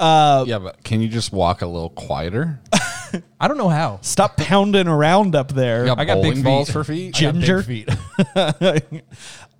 yeah, 0.00 0.58
but 0.58 0.82
can 0.84 1.00
you 1.00 1.08
just 1.08 1.32
walk 1.32 1.62
a 1.62 1.66
little 1.66 1.90
quieter? 1.90 2.58
I 3.40 3.48
don't 3.48 3.58
know 3.58 3.68
how. 3.68 3.98
Stop 4.02 4.36
pounding 4.36 4.88
around 4.88 5.34
up 5.34 5.52
there. 5.52 5.84
Got 5.86 5.98
I 6.00 6.04
got 6.04 6.22
big 6.22 6.42
balls 6.42 6.68
feet. 6.68 6.72
for 6.72 6.84
feet. 6.84 7.22
I 7.22 7.32
big 7.32 7.40
Ginger? 7.42 7.62
feet. 7.62 7.88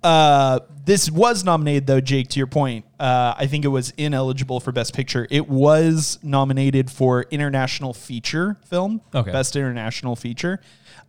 Uh, 0.03 0.59
this 0.83 1.09
was 1.09 1.45
nominated, 1.45 1.87
though, 1.87 2.01
Jake, 2.01 2.27
to 2.27 2.37
your 2.39 2.47
point. 2.47 2.83
Uh, 2.99 3.33
I 3.37 3.47
think 3.47 3.63
it 3.63 3.69
was 3.69 3.91
ineligible 3.91 4.59
for 4.59 4.73
Best 4.73 4.93
Picture. 4.93 5.25
It 5.31 5.47
was 5.47 6.19
nominated 6.21 6.91
for 6.91 7.23
International 7.31 7.93
Feature 7.93 8.57
Film, 8.65 8.99
Okay. 9.15 9.31
Best 9.31 9.55
International 9.55 10.17
Feature, 10.17 10.59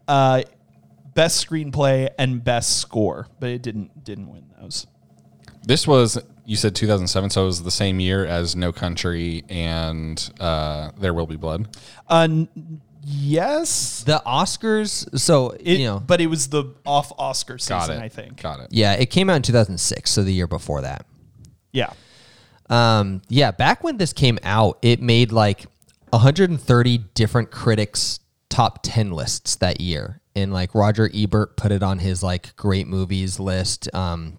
uh, 0.07 0.43
Best 1.15 1.45
Screenplay, 1.45 2.09
and 2.19 2.45
Best 2.45 2.77
Score, 2.79 3.27
but 3.41 3.51
it 3.51 3.63
didn't 3.63 4.05
didn't 4.05 4.29
win 4.29 4.45
those. 4.61 4.87
This 5.65 5.89
was 5.89 6.17
you 6.47 6.57
said 6.57 6.75
2007, 6.75 7.31
so 7.31 7.43
it 7.43 7.47
was 7.47 7.63
the 7.63 7.71
same 7.71 8.01
year 8.01 8.25
as 8.27 8.55
No 8.57 8.73
Country 8.73 9.45
and 9.49 10.31
uh, 10.41 10.91
There 10.99 11.15
Will 11.15 11.27
Be 11.27 11.37
Blood. 11.37 11.69
Uh, 12.09 12.29
n- 12.31 12.81
yes, 13.03 14.03
The 14.05 14.23
Oscars. 14.27 15.19
So 15.19 15.51
it, 15.51 15.79
you 15.79 15.87
know, 15.87 16.01
but 16.01 16.21
it 16.21 16.27
was 16.27 16.49
the 16.49 16.75
off 16.85 17.13
Oscar 17.19 17.59
season, 17.59 17.79
Got 17.79 17.91
it. 17.91 17.99
I 18.03 18.09
think. 18.09 18.43
Got 18.43 18.61
it. 18.61 18.69
yeah, 18.71 18.93
it 18.95 19.07
came 19.11 19.31
out 19.31 19.37
in 19.37 19.43
2006, 19.43 20.11
so 20.11 20.23
the 20.23 20.33
year 20.33 20.47
before 20.47 20.83
that. 20.83 21.07
Yeah. 21.73 21.93
Um, 22.71 23.23
yeah, 23.29 23.51
back 23.51 23.85
when 23.85 23.97
this 23.99 24.13
came 24.13 24.39
out, 24.43 24.79
it 24.83 25.01
made 25.03 25.33
like 25.33 25.67
130 26.11 26.99
different 27.15 27.51
critics 27.51 28.21
top 28.49 28.81
10 28.83 29.11
lists 29.11 29.57
that 29.57 29.81
year. 29.81 30.21
And 30.37 30.53
like 30.53 30.75
Roger 30.75 31.11
Ebert 31.15 31.57
put 31.57 31.73
it 31.73 31.83
on 31.83 31.99
his 31.99 32.23
like 32.23 32.57
great 32.57 32.87
movies 32.87 33.39
list. 33.39 33.93
Um, 33.95 34.39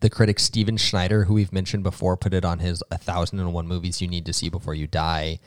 the 0.00 0.10
critic 0.10 0.38
Steven 0.38 0.76
Schneider, 0.76 1.24
who 1.24 1.34
we've 1.34 1.52
mentioned 1.52 1.82
before, 1.82 2.16
put 2.16 2.34
it 2.34 2.44
on 2.44 2.58
his 2.58 2.82
1001 2.88 3.66
movies 3.66 4.00
you 4.00 4.08
need 4.08 4.26
to 4.26 4.32
see 4.32 4.48
before 4.48 4.74
you 4.74 4.86
die. 4.86 5.40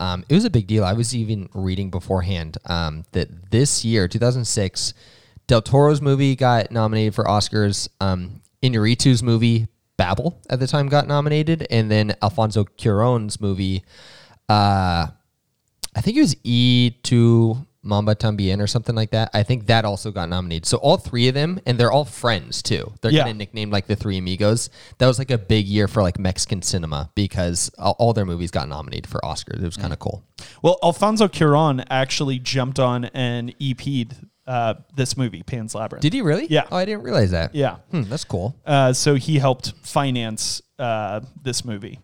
Um, 0.00 0.24
it 0.28 0.34
was 0.34 0.44
a 0.44 0.50
big 0.50 0.66
deal. 0.66 0.84
I 0.84 0.94
was 0.94 1.14
even 1.14 1.48
reading 1.54 1.90
beforehand 1.90 2.58
um, 2.66 3.04
that 3.12 3.50
this 3.50 3.84
year, 3.84 4.08
2006, 4.08 4.94
Del 5.46 5.62
Toro's 5.62 6.00
movie 6.00 6.34
got 6.34 6.70
nominated 6.70 7.14
for 7.14 7.24
Oscars. 7.24 7.88
Um, 8.00 8.40
Inarritu's 8.62 9.22
movie 9.22 9.68
Babel 9.96 10.40
at 10.48 10.60
the 10.60 10.66
time 10.66 10.88
got 10.88 11.06
nominated, 11.06 11.66
and 11.70 11.90
then 11.90 12.14
Alfonso 12.22 12.64
Cuarón's 12.64 13.40
movie, 13.40 13.84
uh, 14.48 15.06
I 15.94 16.00
think 16.00 16.16
it 16.16 16.20
was 16.20 16.36
E 16.42 16.90
to 17.04 17.66
Mamba 17.84 18.14
Tambien 18.14 18.60
or 18.60 18.66
something 18.68 18.94
like 18.94 19.10
that. 19.10 19.30
I 19.34 19.42
think 19.42 19.66
that 19.66 19.84
also 19.84 20.10
got 20.12 20.28
nominated. 20.28 20.66
So 20.66 20.76
all 20.78 20.96
three 20.96 21.26
of 21.28 21.34
them, 21.34 21.60
and 21.66 21.78
they're 21.78 21.90
all 21.90 22.04
friends 22.04 22.62
too. 22.62 22.92
They're 23.00 23.10
Yeah. 23.10 23.22
kind 23.22 23.32
of 23.32 23.36
nicknamed 23.38 23.72
like 23.72 23.86
the 23.88 23.96
Three 23.96 24.18
Amigos. 24.18 24.70
That 24.98 25.06
was 25.08 25.18
like 25.18 25.30
a 25.32 25.38
big 25.38 25.66
year 25.66 25.88
for 25.88 26.02
like 26.02 26.18
Mexican 26.18 26.62
cinema 26.62 27.10
because 27.16 27.70
all, 27.78 28.12
their 28.12 28.24
movies 28.26 28.50
got 28.52 28.68
nominated 28.68 29.08
for 29.08 29.20
Oscars. 29.22 29.58
It 29.60 29.64
was 29.64 29.76
kind 29.76 29.92
of 29.92 29.98
cool. 29.98 30.22
Well, 30.62 30.78
Alfonso 30.82 31.26
Cuarón 31.28 31.84
actually 31.90 32.38
jumped 32.38 32.78
on 32.78 33.06
and 33.06 33.52
EP'd 33.60 34.14
uh, 34.46 34.74
this 34.96 35.16
movie, 35.16 35.42
Pan's 35.44 35.74
Labyrinth. 35.74 36.02
Did 36.02 36.12
he 36.12 36.20
really? 36.20 36.46
Yeah. 36.48 36.64
Oh, 36.70 36.76
I 36.76 36.84
didn't 36.84 37.02
realize 37.04 37.30
that. 37.30 37.54
Yeah. 37.54 37.76
Hmm, 37.92 38.02
that's 38.02 38.24
cool. 38.24 38.56
Uh, 38.66 38.92
so 38.92 39.14
he 39.14 39.38
helped 39.38 39.72
finance 39.82 40.60
uh, 40.80 41.20
this 41.42 41.64
movie. 41.64 42.00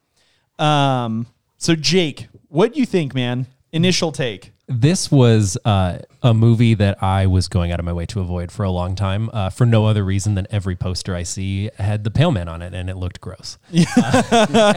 Um, 0.58 1.26
so 1.56 1.74
Jake, 1.74 2.28
what 2.48 2.72
do 2.74 2.80
you 2.80 2.86
think, 2.86 3.14
man? 3.14 3.46
Initial 3.72 4.12
take. 4.12 4.52
This 4.70 5.10
was 5.10 5.56
uh, 5.64 6.00
a 6.22 6.34
movie 6.34 6.74
that 6.74 7.02
I 7.02 7.26
was 7.26 7.48
going 7.48 7.72
out 7.72 7.78
of 7.80 7.86
my 7.86 7.92
way 7.92 8.04
to 8.06 8.20
avoid 8.20 8.52
for 8.52 8.64
a 8.64 8.70
long 8.70 8.94
time, 8.94 9.30
uh, 9.32 9.48
for 9.48 9.64
no 9.64 9.86
other 9.86 10.04
reason 10.04 10.34
than 10.34 10.46
every 10.50 10.76
poster 10.76 11.14
I 11.14 11.22
see 11.22 11.70
had 11.78 12.04
the 12.04 12.10
Pale 12.10 12.32
Man 12.32 12.48
on 12.48 12.60
it, 12.60 12.74
and 12.74 12.90
it 12.90 12.96
looked 12.96 13.20
gross. 13.20 13.58
Uh, 13.98 14.22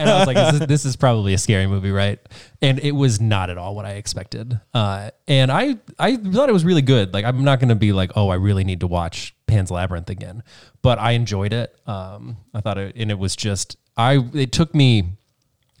and 0.00 0.08
I 0.08 0.18
was 0.18 0.26
like, 0.26 0.36
this 0.36 0.54
is, 0.54 0.60
this 0.66 0.84
is 0.84 0.96
probably 0.96 1.34
a 1.34 1.38
scary 1.38 1.66
movie, 1.66 1.90
right? 1.90 2.18
And 2.60 2.78
it 2.80 2.92
was 2.92 3.20
not 3.20 3.50
at 3.50 3.58
all 3.58 3.74
what 3.74 3.84
I 3.84 3.92
expected. 3.92 4.58
Uh, 4.72 5.10
and 5.28 5.52
I, 5.52 5.76
I 5.98 6.16
thought 6.16 6.48
it 6.48 6.52
was 6.52 6.64
really 6.64 6.82
good. 6.82 7.12
Like, 7.12 7.24
I'm 7.24 7.44
not 7.44 7.60
going 7.60 7.68
to 7.68 7.74
be 7.74 7.92
like, 7.92 8.12
oh, 8.16 8.30
I 8.30 8.36
really 8.36 8.64
need 8.64 8.80
to 8.80 8.86
watch 8.86 9.34
Pan's 9.46 9.70
Labyrinth 9.70 10.10
again, 10.10 10.42
but 10.80 10.98
I 10.98 11.12
enjoyed 11.12 11.52
it. 11.52 11.78
Um, 11.86 12.38
I 12.54 12.60
thought 12.60 12.78
it, 12.78 12.94
and 12.96 13.10
it 13.10 13.18
was 13.18 13.36
just, 13.36 13.76
I. 13.96 14.24
It 14.32 14.52
took 14.52 14.74
me 14.74 15.18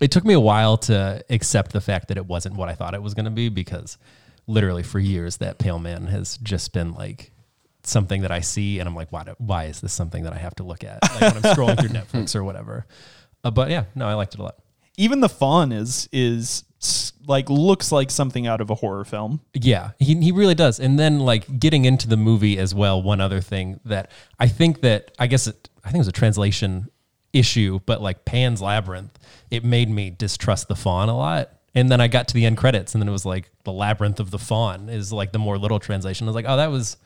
it 0.02 0.10
took 0.10 0.24
me 0.24 0.34
a 0.34 0.40
while 0.40 0.76
to 0.76 1.24
accept 1.30 1.72
the 1.72 1.80
fact 1.80 2.08
that 2.08 2.16
it 2.16 2.26
wasn't 2.26 2.56
what 2.56 2.68
I 2.68 2.74
thought 2.74 2.94
it 2.94 3.02
was 3.02 3.14
going 3.14 3.24
to 3.24 3.30
be 3.30 3.48
because 3.48 3.98
literally 4.46 4.82
for 4.82 4.98
years 4.98 5.36
that 5.36 5.58
pale 5.58 5.78
man 5.78 6.06
has 6.06 6.38
just 6.38 6.72
been 6.72 6.92
like 6.92 7.30
something 7.84 8.22
that 8.22 8.32
I 8.32 8.40
see 8.40 8.80
and 8.80 8.88
I'm 8.88 8.96
like, 8.96 9.12
why, 9.12 9.24
do, 9.24 9.34
why 9.38 9.64
is 9.64 9.80
this 9.80 9.92
something 9.92 10.24
that 10.24 10.32
I 10.32 10.38
have 10.38 10.54
to 10.56 10.64
look 10.64 10.82
at? 10.82 10.98
Like 11.02 11.34
when 11.34 11.44
I'm 11.44 11.56
scrolling 11.56 11.80
through 11.80 11.88
Netflix 12.00 12.34
or 12.34 12.42
whatever. 12.42 12.86
Uh, 13.44 13.50
but 13.50 13.70
yeah, 13.70 13.84
no, 13.94 14.08
I 14.08 14.14
liked 14.14 14.34
it 14.34 14.40
a 14.40 14.42
lot. 14.42 14.56
Even 14.96 15.20
the 15.20 15.28
faun 15.28 15.72
is 15.72 16.08
is 16.12 16.64
like 17.26 17.48
looks 17.48 17.92
like 17.92 18.10
something 18.10 18.46
out 18.46 18.60
of 18.60 18.70
a 18.70 18.74
horror 18.74 19.04
film. 19.04 19.40
Yeah, 19.54 19.92
he, 19.98 20.14
he 20.16 20.32
really 20.32 20.54
does. 20.54 20.80
And 20.80 20.98
then 20.98 21.20
like 21.20 21.58
getting 21.58 21.84
into 21.84 22.08
the 22.08 22.16
movie 22.16 22.58
as 22.58 22.74
well. 22.74 23.02
One 23.02 23.20
other 23.20 23.40
thing 23.40 23.80
that 23.84 24.10
I 24.38 24.48
think 24.48 24.80
that 24.82 25.12
I 25.18 25.28
guess 25.28 25.46
it, 25.46 25.68
I 25.84 25.88
think 25.88 25.96
it 25.96 25.98
was 25.98 26.08
a 26.08 26.12
translation 26.12 26.90
issue, 27.32 27.80
but 27.86 28.00
like 28.00 28.24
Pan's 28.24 28.60
Labyrinth, 28.60 29.18
it 29.50 29.64
made 29.64 29.90
me 29.90 30.10
distrust 30.10 30.68
the 30.68 30.76
faun 30.76 31.08
a 31.08 31.16
lot. 31.16 31.50
And 31.74 31.90
then 31.90 32.00
I 32.00 32.08
got 32.08 32.28
to 32.28 32.34
the 32.34 32.44
end 32.44 32.58
credits, 32.58 32.94
and 32.94 33.00
then 33.00 33.08
it 33.08 33.12
was 33.12 33.24
like 33.24 33.50
the 33.64 33.72
labyrinth 33.72 34.20
of 34.20 34.30
the 34.30 34.38
faun 34.38 34.90
is 34.90 35.10
like 35.12 35.32
the 35.32 35.38
more 35.38 35.56
literal 35.56 35.80
translation. 35.80 36.26
I 36.26 36.28
was 36.28 36.34
like, 36.34 36.44
oh, 36.46 36.58
that 36.58 36.70
was 36.70 36.98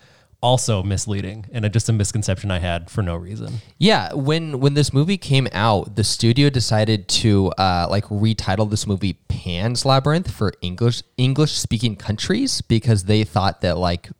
also 0.42 0.82
misleading 0.82 1.46
and 1.52 1.64
a, 1.64 1.68
just 1.68 1.88
a 1.88 1.92
misconception 1.92 2.50
I 2.50 2.58
had 2.58 2.90
for 2.90 3.02
no 3.02 3.16
reason. 3.16 3.54
Yeah, 3.78 4.12
when 4.12 4.60
when 4.60 4.74
this 4.74 4.92
movie 4.92 5.16
came 5.16 5.48
out, 5.52 5.96
the 5.96 6.04
studio 6.04 6.50
decided 6.50 7.08
to 7.08 7.48
uh, 7.52 7.86
like 7.90 8.04
retitle 8.04 8.68
this 8.68 8.86
movie 8.86 9.14
Pan's 9.28 9.84
Labyrinth 9.84 10.30
for 10.30 10.52
English 10.60 11.02
English 11.16 11.52
speaking 11.52 11.96
countries 11.96 12.60
because 12.60 13.04
they 13.04 13.24
thought 13.24 13.60
that 13.62 13.78
like 13.78 14.10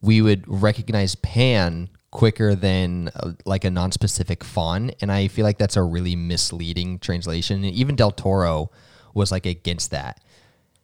we 0.00 0.22
would 0.22 0.44
recognize 0.46 1.14
Pan 1.16 1.88
quicker 2.16 2.54
than 2.54 3.10
uh, 3.14 3.32
like 3.44 3.64
a 3.64 3.70
non-specific 3.70 4.42
faun, 4.42 4.90
and 5.02 5.12
I 5.12 5.28
feel 5.28 5.44
like 5.44 5.58
that's 5.58 5.76
a 5.76 5.82
really 5.82 6.16
misleading 6.16 6.98
translation. 6.98 7.62
And 7.62 7.74
even 7.74 7.94
Del 7.94 8.10
Toro 8.10 8.70
was 9.12 9.30
like 9.30 9.44
against 9.44 9.90
that. 9.90 10.18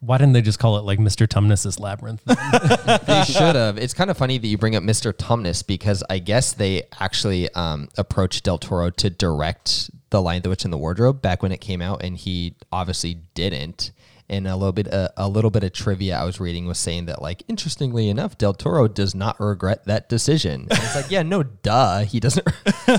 Why 0.01 0.19
didn't 0.19 0.35
they 0.35 0.43
just 0.43 0.59
call 0.59 0.77
it 0.77 0.83
like 0.83 0.99
Mr. 0.99 1.27
Tumnus's 1.27 1.81
labyrinth? 1.81 2.23
They 3.07 3.25
should 3.25 3.57
have. 3.57 3.79
It's 3.79 3.95
kind 3.95 4.11
of 4.11 4.19
funny 4.19 4.37
that 4.37 4.47
you 4.47 4.59
bring 4.59 4.77
up 4.77 4.83
Mr. 4.83 5.13
Tumnus 5.13 5.67
because 5.67 6.05
I 6.11 6.19
guess 6.19 6.53
they 6.53 6.83
actually 7.01 7.49
um, 7.55 7.89
approached 7.97 8.45
Del 8.45 8.59
Toro 8.59 8.91
to 8.91 9.09
direct 9.09 9.91
The 10.11 10.21
Lion, 10.21 10.43
the 10.43 10.51
Witch, 10.51 10.65
and 10.65 10.73
the 10.73 10.79
Wardrobe 10.79 11.23
back 11.23 11.43
when 11.43 11.51
it 11.51 11.63
came 11.63 11.81
out, 11.81 12.03
and 12.05 12.17
he 12.17 12.57
obviously 12.71 13.15
didn't. 13.35 13.93
And 14.33 14.49
a 14.49 14.57
little 14.57 14.73
bit, 14.73 14.93
uh, 14.93 15.11
a 15.17 15.29
little 15.29 15.51
bit 15.51 15.63
of 15.63 15.73
trivia 15.73 16.17
I 16.17 16.25
was 16.25 16.41
reading 16.41 16.67
was 16.67 16.79
saying 16.79 17.05
that, 17.07 17.21
like, 17.21 17.43
interestingly 17.49 18.09
enough, 18.09 18.39
Del 18.39 18.55
Toro 18.55 18.89
does 18.89 19.15
not 19.15 19.39
regret 19.39 19.85
that 19.85 20.09
decision. 20.09 20.69
And 20.71 20.73
it's 20.73 20.97
like, 20.97 21.11
yeah, 21.11 21.23
no, 21.23 21.43
duh, 21.43 22.01
he 22.05 22.19
doesn't. 22.19 22.47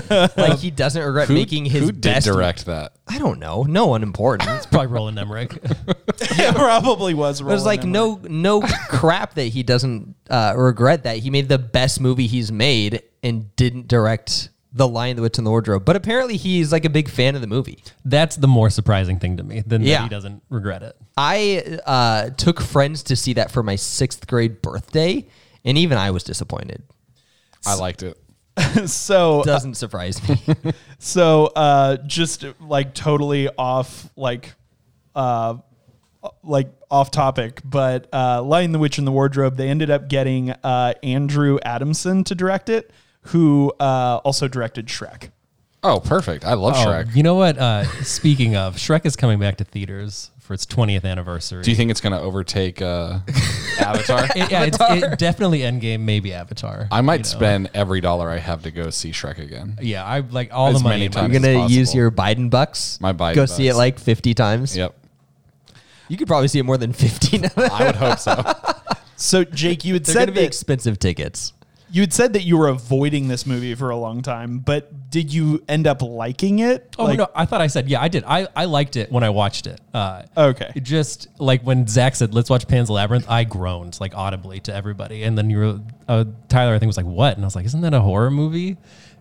like, 0.36 0.60
he 0.60 0.70
doesn't 0.70 1.02
regret 1.02 1.28
making 1.28 1.66
his 1.66 1.82
who 1.82 1.92
did 1.92 2.00
best. 2.02 2.26
direct 2.26 2.66
that? 2.66 2.92
I 3.08 3.18
don't 3.18 3.40
know. 3.40 3.64
No 3.64 3.86
one 3.86 4.02
important. 4.02 4.48
It's 4.50 4.66
probably 4.66 4.86
Roland 4.86 5.18
Emmerich. 5.18 5.58
yeah, 6.36 6.52
probably 6.52 7.14
was. 7.14 7.40
It 7.40 7.44
was 7.44 7.66
like 7.66 7.84
no 7.84 8.20
no 8.22 8.62
crap 8.88 9.34
that 9.34 9.44
he 9.44 9.62
doesn't 9.62 10.14
uh, 10.30 10.54
regret 10.56 11.02
that 11.04 11.18
he 11.18 11.30
made 11.30 11.48
the 11.48 11.58
best 11.58 12.00
movie 12.00 12.26
he's 12.26 12.52
made 12.52 13.02
and 13.22 13.54
didn't 13.56 13.88
direct 13.88 14.50
The 14.76 14.88
Lion, 14.88 15.14
the 15.16 15.22
Witch, 15.22 15.38
and 15.38 15.46
the 15.46 15.50
Wardrobe. 15.50 15.84
But 15.84 15.94
apparently 15.94 16.36
he's 16.36 16.72
like 16.72 16.84
a 16.84 16.90
big 16.90 17.08
fan 17.08 17.36
of 17.36 17.40
the 17.40 17.46
movie. 17.46 17.82
That's 18.04 18.34
the 18.36 18.48
more 18.48 18.70
surprising 18.70 19.20
thing 19.20 19.36
to 19.36 19.44
me 19.44 19.62
than 19.64 19.82
Yeah. 19.82 19.98
that 19.98 20.02
he 20.04 20.08
doesn't 20.08 20.42
regret 20.50 20.82
it. 20.82 20.96
I 21.16 21.78
uh, 21.86 22.30
took 22.30 22.60
friends 22.60 23.04
to 23.04 23.16
see 23.16 23.34
that 23.34 23.52
for 23.52 23.62
my 23.62 23.76
sixth 23.76 24.26
grade 24.26 24.60
birthday, 24.62 25.26
and 25.64 25.78
even 25.78 25.96
I 25.96 26.10
was 26.10 26.24
disappointed. 26.24 26.82
I 27.64 27.74
liked 27.76 28.02
it. 28.02 28.18
so. 28.90 29.42
Doesn't 29.44 29.74
surprise 29.74 30.20
me. 30.28 30.40
So, 30.98 31.46
uh, 31.54 31.98
just 32.06 32.46
like 32.60 32.94
totally 32.94 33.48
off, 33.58 34.08
like, 34.16 34.54
uh, 35.14 35.56
like 36.42 36.68
off 36.90 37.10
topic, 37.10 37.60
but 37.62 38.08
uh, 38.10 38.42
Lion, 38.42 38.72
the 38.72 38.78
Witch, 38.78 38.96
and 38.96 39.06
the 39.06 39.12
Wardrobe. 39.12 39.56
They 39.58 39.68
ended 39.68 39.90
up 39.90 40.08
getting 40.08 40.50
uh, 40.50 40.94
Andrew 41.02 41.58
Adamson 41.62 42.24
to 42.24 42.34
direct 42.34 42.70
it, 42.70 42.90
who 43.28 43.72
uh, 43.80 44.20
also 44.24 44.48
directed 44.48 44.86
Shrek. 44.86 45.30
Oh, 45.82 46.00
perfect. 46.00 46.44
I 46.44 46.54
love 46.54 46.74
Oh, 46.76 46.86
Shrek. 46.86 47.14
you 47.14 47.22
know 47.22 47.34
what? 47.34 47.58
Uh, 47.58 47.84
speaking 48.02 48.56
of, 48.56 48.76
Shrek 48.76 49.04
is 49.04 49.16
coming 49.16 49.38
back 49.38 49.56
to 49.58 49.64
theaters 49.64 50.30
for 50.40 50.54
its 50.54 50.64
20th 50.64 51.04
anniversary. 51.04 51.62
Do 51.62 51.70
you 51.70 51.76
think 51.76 51.90
it's 51.90 52.00
going 52.00 52.12
to 52.14 52.20
overtake 52.20 52.80
uh, 52.80 53.18
Avatar? 53.78 54.24
It- 54.34 54.50
yeah, 54.50 54.62
it's 54.64 54.78
it 54.80 55.18
definitely 55.18 55.58
Endgame, 55.60 56.00
maybe 56.00 56.32
Avatar. 56.32 56.88
I 56.90 57.02
might 57.02 57.26
you 57.26 57.32
know? 57.32 57.38
spend 57.38 57.70
every 57.74 58.00
dollar 58.00 58.30
I 58.30 58.38
have 58.38 58.62
to 58.62 58.70
go 58.70 58.88
see 58.90 59.10
Shrek 59.10 59.38
again. 59.38 59.78
Yeah, 59.82 60.04
I 60.04 60.20
like 60.20 60.54
all 60.54 60.68
As 60.68 60.78
the 60.78 60.84
money. 60.84 60.96
many 60.96 61.08
times 61.10 61.32
You're 61.32 61.42
gonna 61.42 61.66
use 61.68 61.94
your 61.94 62.10
Biden 62.10 62.48
bucks. 62.48 62.98
My 63.00 63.12
Biden 63.12 63.34
Go 63.34 63.44
see 63.46 63.68
it 63.68 63.74
like 63.74 63.98
50 63.98 64.32
times. 64.34 64.74
Yep. 64.76 64.94
You 66.08 66.16
could 66.16 66.28
probably 66.28 66.48
see 66.48 66.58
it 66.58 66.64
more 66.64 66.76
than 66.78 66.92
15. 66.92 67.44
I 67.56 67.84
would 67.86 67.96
hope 67.96 68.18
so. 68.18 68.42
So, 69.16 69.44
Jake, 69.44 69.84
you 69.84 69.94
had 69.94 70.04
They're 70.04 70.12
said 70.12 70.20
gonna 70.22 70.32
be 70.32 70.40
that 70.40 70.46
expensive 70.46 70.98
tickets. 70.98 71.52
You 71.94 72.00
had 72.02 72.12
said 72.12 72.32
that 72.32 72.42
you 72.42 72.56
were 72.58 72.68
avoiding 72.68 73.28
this 73.28 73.46
movie 73.46 73.74
for 73.74 73.90
a 73.90 73.96
long 73.96 74.20
time, 74.20 74.58
but 74.58 75.10
did 75.10 75.32
you 75.32 75.62
end 75.68 75.86
up 75.86 76.02
liking 76.02 76.58
it? 76.58 76.94
Oh 76.98 77.04
Like- 77.04 77.18
no, 77.18 77.28
I 77.34 77.46
thought 77.46 77.60
I 77.60 77.68
said 77.68 77.88
yeah, 77.88 78.02
I 78.02 78.08
did. 78.08 78.24
I, 78.26 78.48
I 78.56 78.64
liked 78.64 78.96
it 78.96 79.12
when 79.12 79.22
I 79.22 79.30
watched 79.30 79.66
it. 79.66 79.80
Uh, 79.94 80.22
Okay. 80.36 80.72
it 80.74 80.82
just 80.82 81.28
like 81.38 81.62
when 81.62 81.86
Zach 81.86 82.16
said, 82.16 82.34
"Let's 82.34 82.50
watch 82.50 82.66
Pan's 82.66 82.90
Labyrinth," 82.90 83.26
I 83.30 83.44
groaned 83.44 83.98
like 84.00 84.14
audibly 84.16 84.58
to 84.60 84.74
everybody, 84.74 85.22
and 85.22 85.38
then 85.38 85.50
you 85.50 85.58
were 85.58 85.80
uh, 86.08 86.24
Tyler. 86.48 86.74
I 86.74 86.78
think 86.78 86.88
was 86.88 86.96
like, 86.96 87.06
"What?" 87.06 87.36
And 87.36 87.44
I 87.44 87.46
was 87.46 87.54
like, 87.54 87.66
"Isn't 87.66 87.82
that 87.82 87.94
a 87.94 88.00
horror 88.00 88.30
movie?" 88.30 88.76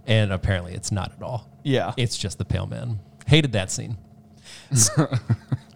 And 0.07 0.33
apparently, 0.33 0.73
it's 0.73 0.91
not 0.91 1.13
at 1.15 1.21
all. 1.23 1.47
Yeah. 1.63 1.93
it's 1.95 2.17
just 2.17 2.37
the 2.39 2.45
Pale 2.45 2.67
Man. 2.67 2.99
Hated 3.27 3.51
that 3.53 3.69
scene. 3.71 3.97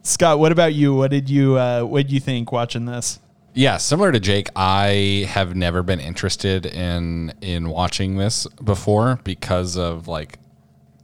Scott, 0.04 0.40
what 0.40 0.52
about 0.52 0.74
you? 0.74 0.96
What 0.96 1.12
did 1.12 1.30
you 1.30 1.58
uh, 1.58 1.84
what 1.84 2.04
did 2.04 2.12
you 2.12 2.20
think 2.20 2.52
watching 2.52 2.86
this? 2.86 3.20
Yeah, 3.58 3.78
similar 3.78 4.12
to 4.12 4.20
Jake, 4.20 4.50
I 4.56 5.26
have 5.30 5.56
never 5.56 5.82
been 5.82 6.00
interested 6.00 6.68
in 6.68 7.34
in 7.42 7.70
watching 7.70 8.16
this 8.16 8.46
before 8.64 9.20
because 9.24 9.78
of 9.78 10.08
like 10.08 10.38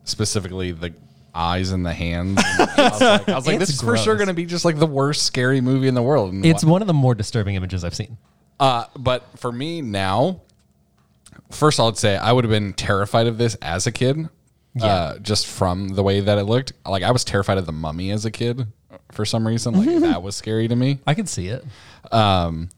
specifically 0.03 0.71
the 0.71 0.93
eyes 1.33 1.71
and 1.71 1.83
the 1.83 1.93
hands. 1.93 2.39
And 2.59 2.69
I 2.79 2.89
was 2.89 3.01
like, 3.01 3.29
I 3.29 3.35
was 3.35 3.47
like, 3.47 3.55
It's 3.55 3.69
this 3.71 3.75
is 3.77 3.81
for 3.81 3.97
sure 3.97 4.15
going 4.17 4.27
to 4.27 4.35
be 4.35 4.45
just 4.45 4.65
like 4.65 4.77
the 4.77 4.85
worst 4.85 5.23
scary 5.23 5.61
movie 5.61 5.87
in 5.87 5.95
the 5.95 6.03
world. 6.03 6.31
And 6.31 6.45
It's 6.45 6.63
wha- 6.63 6.73
one 6.73 6.81
of 6.83 6.87
the 6.87 6.93
more 6.93 7.15
disturbing 7.15 7.55
images 7.55 7.83
I've 7.83 7.95
seen. 7.95 8.17
Uh, 8.59 8.85
but 8.95 9.23
for 9.39 9.51
me 9.51 9.81
now, 9.81 10.41
first 11.49 11.79
I 11.79 11.85
would 11.85 11.97
say 11.97 12.17
I 12.17 12.31
would 12.31 12.43
have 12.43 12.51
been 12.51 12.73
terrified 12.73 13.25
of 13.25 13.39
this 13.39 13.55
as 13.63 13.87
a 13.87 13.91
kid, 13.91 14.29
uh, 14.79 15.17
just 15.17 15.47
from 15.47 15.87
the 15.89 16.03
way 16.03 16.19
that 16.19 16.37
it 16.37 16.43
looked. 16.43 16.73
Like 16.85 17.01
I 17.01 17.09
was 17.09 17.23
terrified 17.23 17.57
of 17.57 17.65
the 17.65 17.71
mummy 17.71 18.11
as 18.11 18.25
a 18.25 18.31
kid 18.31 18.67
for 19.11 19.25
some 19.25 19.47
reason. 19.47 19.73
Like 19.73 20.01
that 20.01 20.21
was 20.21 20.35
scary 20.35 20.67
to 20.67 20.75
me. 20.75 20.99
I 21.07 21.15
could 21.15 21.27
see 21.27 21.47
it. 21.47 21.65
Um, 22.11 22.69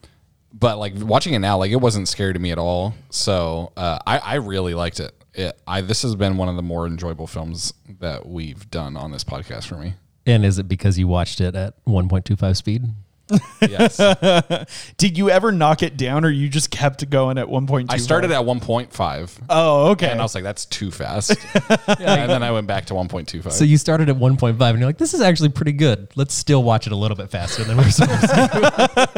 but 0.53 0.77
like 0.77 0.93
watching 0.97 1.33
it 1.33 1.39
now, 1.39 1.57
like 1.57 1.71
it 1.71 1.77
wasn't 1.77 2.07
scary 2.07 2.33
to 2.33 2.39
me 2.39 2.51
at 2.51 2.57
all. 2.57 2.93
So 3.09 3.73
uh, 3.75 3.99
I, 4.07 4.19
I 4.19 4.35
really 4.35 4.73
liked 4.73 4.99
it. 4.99 5.13
it. 5.33 5.59
I 5.67 5.81
this 5.81 6.01
has 6.03 6.15
been 6.15 6.37
one 6.37 6.47
of 6.47 6.55
the 6.55 6.63
more 6.63 6.87
enjoyable 6.87 7.27
films 7.27 7.73
that 7.99 8.25
we've 8.25 8.69
done 8.71 8.95
on 8.95 9.11
this 9.11 9.23
podcast 9.23 9.65
for 9.65 9.75
me. 9.75 9.95
And 10.25 10.45
is 10.45 10.57
it 10.57 10.67
because 10.67 10.97
you 10.97 11.07
watched 11.07 11.39
it 11.39 11.55
at 11.55 11.83
1.25 11.85 12.55
speed? 12.55 12.83
Yes, 13.61 13.97
Did 14.97 15.17
you 15.17 15.29
ever 15.29 15.51
knock 15.51 15.81
it 15.81 15.97
down, 15.97 16.25
or 16.25 16.29
you 16.29 16.49
just 16.49 16.69
kept 16.69 17.09
going 17.09 17.37
at 17.37 17.49
one 17.49 17.65
point 17.67 17.89
two? 17.89 17.95
I 17.95 17.97
started 17.97 18.31
at 18.31 18.45
one 18.45 18.59
point 18.59 18.93
five. 18.93 19.37
Oh, 19.49 19.91
okay. 19.91 20.09
And 20.09 20.19
I 20.19 20.23
was 20.23 20.35
like, 20.35 20.43
"That's 20.43 20.65
too 20.65 20.91
fast," 20.91 21.31
and 21.87 22.29
then 22.29 22.43
I 22.43 22.51
went 22.51 22.67
back 22.67 22.85
to 22.85 22.95
one 22.95 23.07
point 23.07 23.27
two 23.27 23.41
five. 23.41 23.53
So 23.53 23.63
you 23.63 23.77
started 23.77 24.09
at 24.09 24.15
1.5 24.15 24.69
and 24.69 24.79
you're 24.79 24.87
like, 24.87 24.97
this 24.97 25.13
is 25.13 25.21
actually 25.21 25.49
pretty 25.49 25.71
good. 25.71 26.07
Let's 26.15 26.33
still 26.33 26.63
watch 26.63 26.87
it 26.87 26.93
a 26.93 26.95
little 26.95 27.15
bit 27.17 27.29
faster 27.29 27.63
than 27.63 27.77
we're 27.77 27.89
supposed 27.89 28.21
to. 28.21 29.11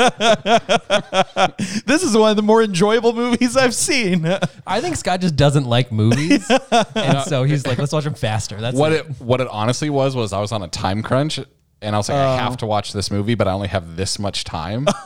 this 1.86 2.04
is 2.04 2.15
one 2.15 2.30
of 2.30 2.36
the 2.36 2.43
more 2.43 2.62
enjoyable 2.62 3.13
movies 3.13 3.56
I've 3.56 3.74
seen. 3.74 4.26
I 4.65 4.82
think 4.82 4.96
Scott 4.96 5.22
just 5.22 5.36
doesn't 5.36 5.65
like 5.65 5.91
movies. 5.91 6.50
and 6.96 7.24
so 7.24 7.43
he's 7.43 7.65
like, 7.65 7.78
let's 7.78 7.93
watch 7.93 8.04
them 8.04 8.13
faster. 8.13 8.60
That's 8.60 8.78
what 8.78 8.91
it. 8.91 9.06
it 9.06 9.22
what 9.22 9.41
it 9.41 9.48
honestly 9.50 9.89
was 9.89 10.15
was 10.15 10.34
I 10.34 10.39
was 10.39 10.52
on 10.52 10.63
a 10.63 10.67
time 10.67 11.04
crunch 11.04 11.39
and 11.81 11.95
I 11.95 11.99
was 11.99 12.09
like, 12.09 12.17
I 12.17 12.37
have 12.37 12.57
to 12.57 12.65
watch 12.65 12.93
this 12.93 13.11
movie, 13.11 13.35
but 13.35 13.47
I 13.47 13.51
only 13.51 13.67
have 13.67 13.95
this 13.95 14.19
much 14.19 14.43
time. 14.43 14.87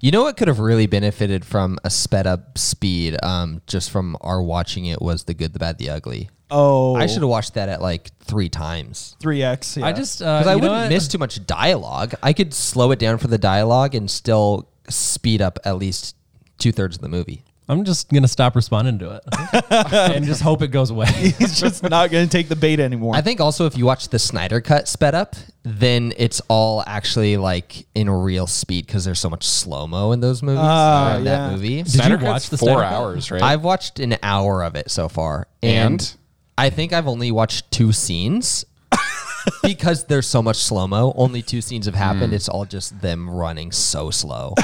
You 0.00 0.10
know 0.10 0.24
what 0.24 0.36
could 0.36 0.48
have 0.48 0.58
really 0.58 0.86
benefited 0.86 1.46
from 1.46 1.78
a 1.82 1.88
sped 1.88 2.26
up 2.26 2.58
speed, 2.58 3.16
um, 3.22 3.62
just 3.66 3.90
from 3.90 4.18
our 4.20 4.42
watching 4.42 4.84
it 4.84 5.00
was 5.00 5.24
the 5.24 5.32
good, 5.32 5.54
the 5.54 5.58
bad, 5.58 5.78
the 5.78 5.88
ugly. 5.88 6.28
Oh, 6.50 6.94
I 6.94 7.06
should 7.06 7.22
have 7.22 7.30
watched 7.30 7.54
that 7.54 7.70
at 7.70 7.80
like 7.80 8.10
three 8.18 8.50
times 8.50 9.16
three 9.18 9.42
X. 9.42 9.78
I 9.78 9.94
just, 9.94 10.20
uh, 10.20 10.40
because 10.40 10.46
I 10.46 10.54
you 10.56 10.60
know 10.60 10.68
wouldn't 10.68 10.82
what? 10.84 10.88
miss 10.90 11.08
too 11.08 11.16
much 11.16 11.46
dialogue. 11.46 12.12
I 12.22 12.34
could 12.34 12.52
slow 12.52 12.90
it 12.90 12.98
down 12.98 13.16
for 13.16 13.28
the 13.28 13.38
dialogue 13.38 13.94
and 13.94 14.10
still 14.10 14.68
speed 14.90 15.40
up 15.40 15.58
at 15.64 15.78
least 15.78 16.16
two 16.58 16.70
thirds 16.70 16.96
of 16.96 17.02
the 17.02 17.08
movie. 17.08 17.42
I'm 17.68 17.84
just 17.84 18.10
going 18.10 18.22
to 18.22 18.28
stop 18.28 18.56
responding 18.56 18.98
to 18.98 19.16
it 19.16 19.22
and 19.70 20.24
just 20.24 20.42
hope 20.42 20.60
it 20.62 20.68
goes 20.68 20.90
away. 20.90 21.06
He's 21.38 21.58
just 21.58 21.82
not 21.82 22.10
going 22.10 22.26
to 22.26 22.30
take 22.30 22.48
the 22.48 22.56
bait 22.56 22.78
anymore. 22.78 23.14
I 23.14 23.22
think 23.22 23.40
also 23.40 23.64
if 23.66 23.76
you 23.78 23.86
watch 23.86 24.10
the 24.10 24.18
Snyder 24.18 24.60
cut 24.60 24.86
sped 24.86 25.14
up, 25.14 25.34
then 25.62 26.12
it's 26.18 26.42
all 26.48 26.84
actually 26.86 27.36
like 27.38 27.86
in 27.94 28.10
real 28.10 28.46
speed 28.46 28.86
because 28.86 29.04
there's 29.04 29.18
so 29.18 29.30
much 29.30 29.44
slow 29.46 29.86
mo 29.86 30.12
in 30.12 30.20
those 30.20 30.42
movies. 30.42 30.60
Ah, 30.62 31.14
or 31.14 31.18
in 31.18 31.24
yeah. 31.24 31.36
that 31.38 31.52
movie. 31.52 31.82
Did 31.82 31.90
Snyder 31.92 32.14
you 32.16 32.20
Cut's 32.20 32.26
watch 32.26 32.48
the 32.50 32.58
four 32.58 32.68
Snyder 32.68 32.82
Cut? 32.82 32.92
hours, 32.92 33.30
right? 33.30 33.42
I've 33.42 33.64
watched 33.64 33.98
an 33.98 34.18
hour 34.22 34.62
of 34.62 34.74
it 34.76 34.90
so 34.90 35.08
far, 35.08 35.46
And? 35.62 36.14
I 36.56 36.70
think 36.70 36.92
I've 36.92 37.08
only 37.08 37.32
watched 37.32 37.70
two 37.72 37.90
scenes 37.92 38.64
because 39.62 40.04
there's 40.04 40.26
so 40.26 40.42
much 40.42 40.56
slow 40.56 40.86
mo. 40.86 41.12
Only 41.16 41.42
two 41.42 41.60
scenes 41.60 41.86
have 41.86 41.94
happened. 41.96 42.28
Hmm. 42.28 42.34
It's 42.34 42.48
all 42.48 42.64
just 42.64 43.00
them 43.00 43.28
running 43.28 43.72
so 43.72 44.10
slow. 44.10 44.54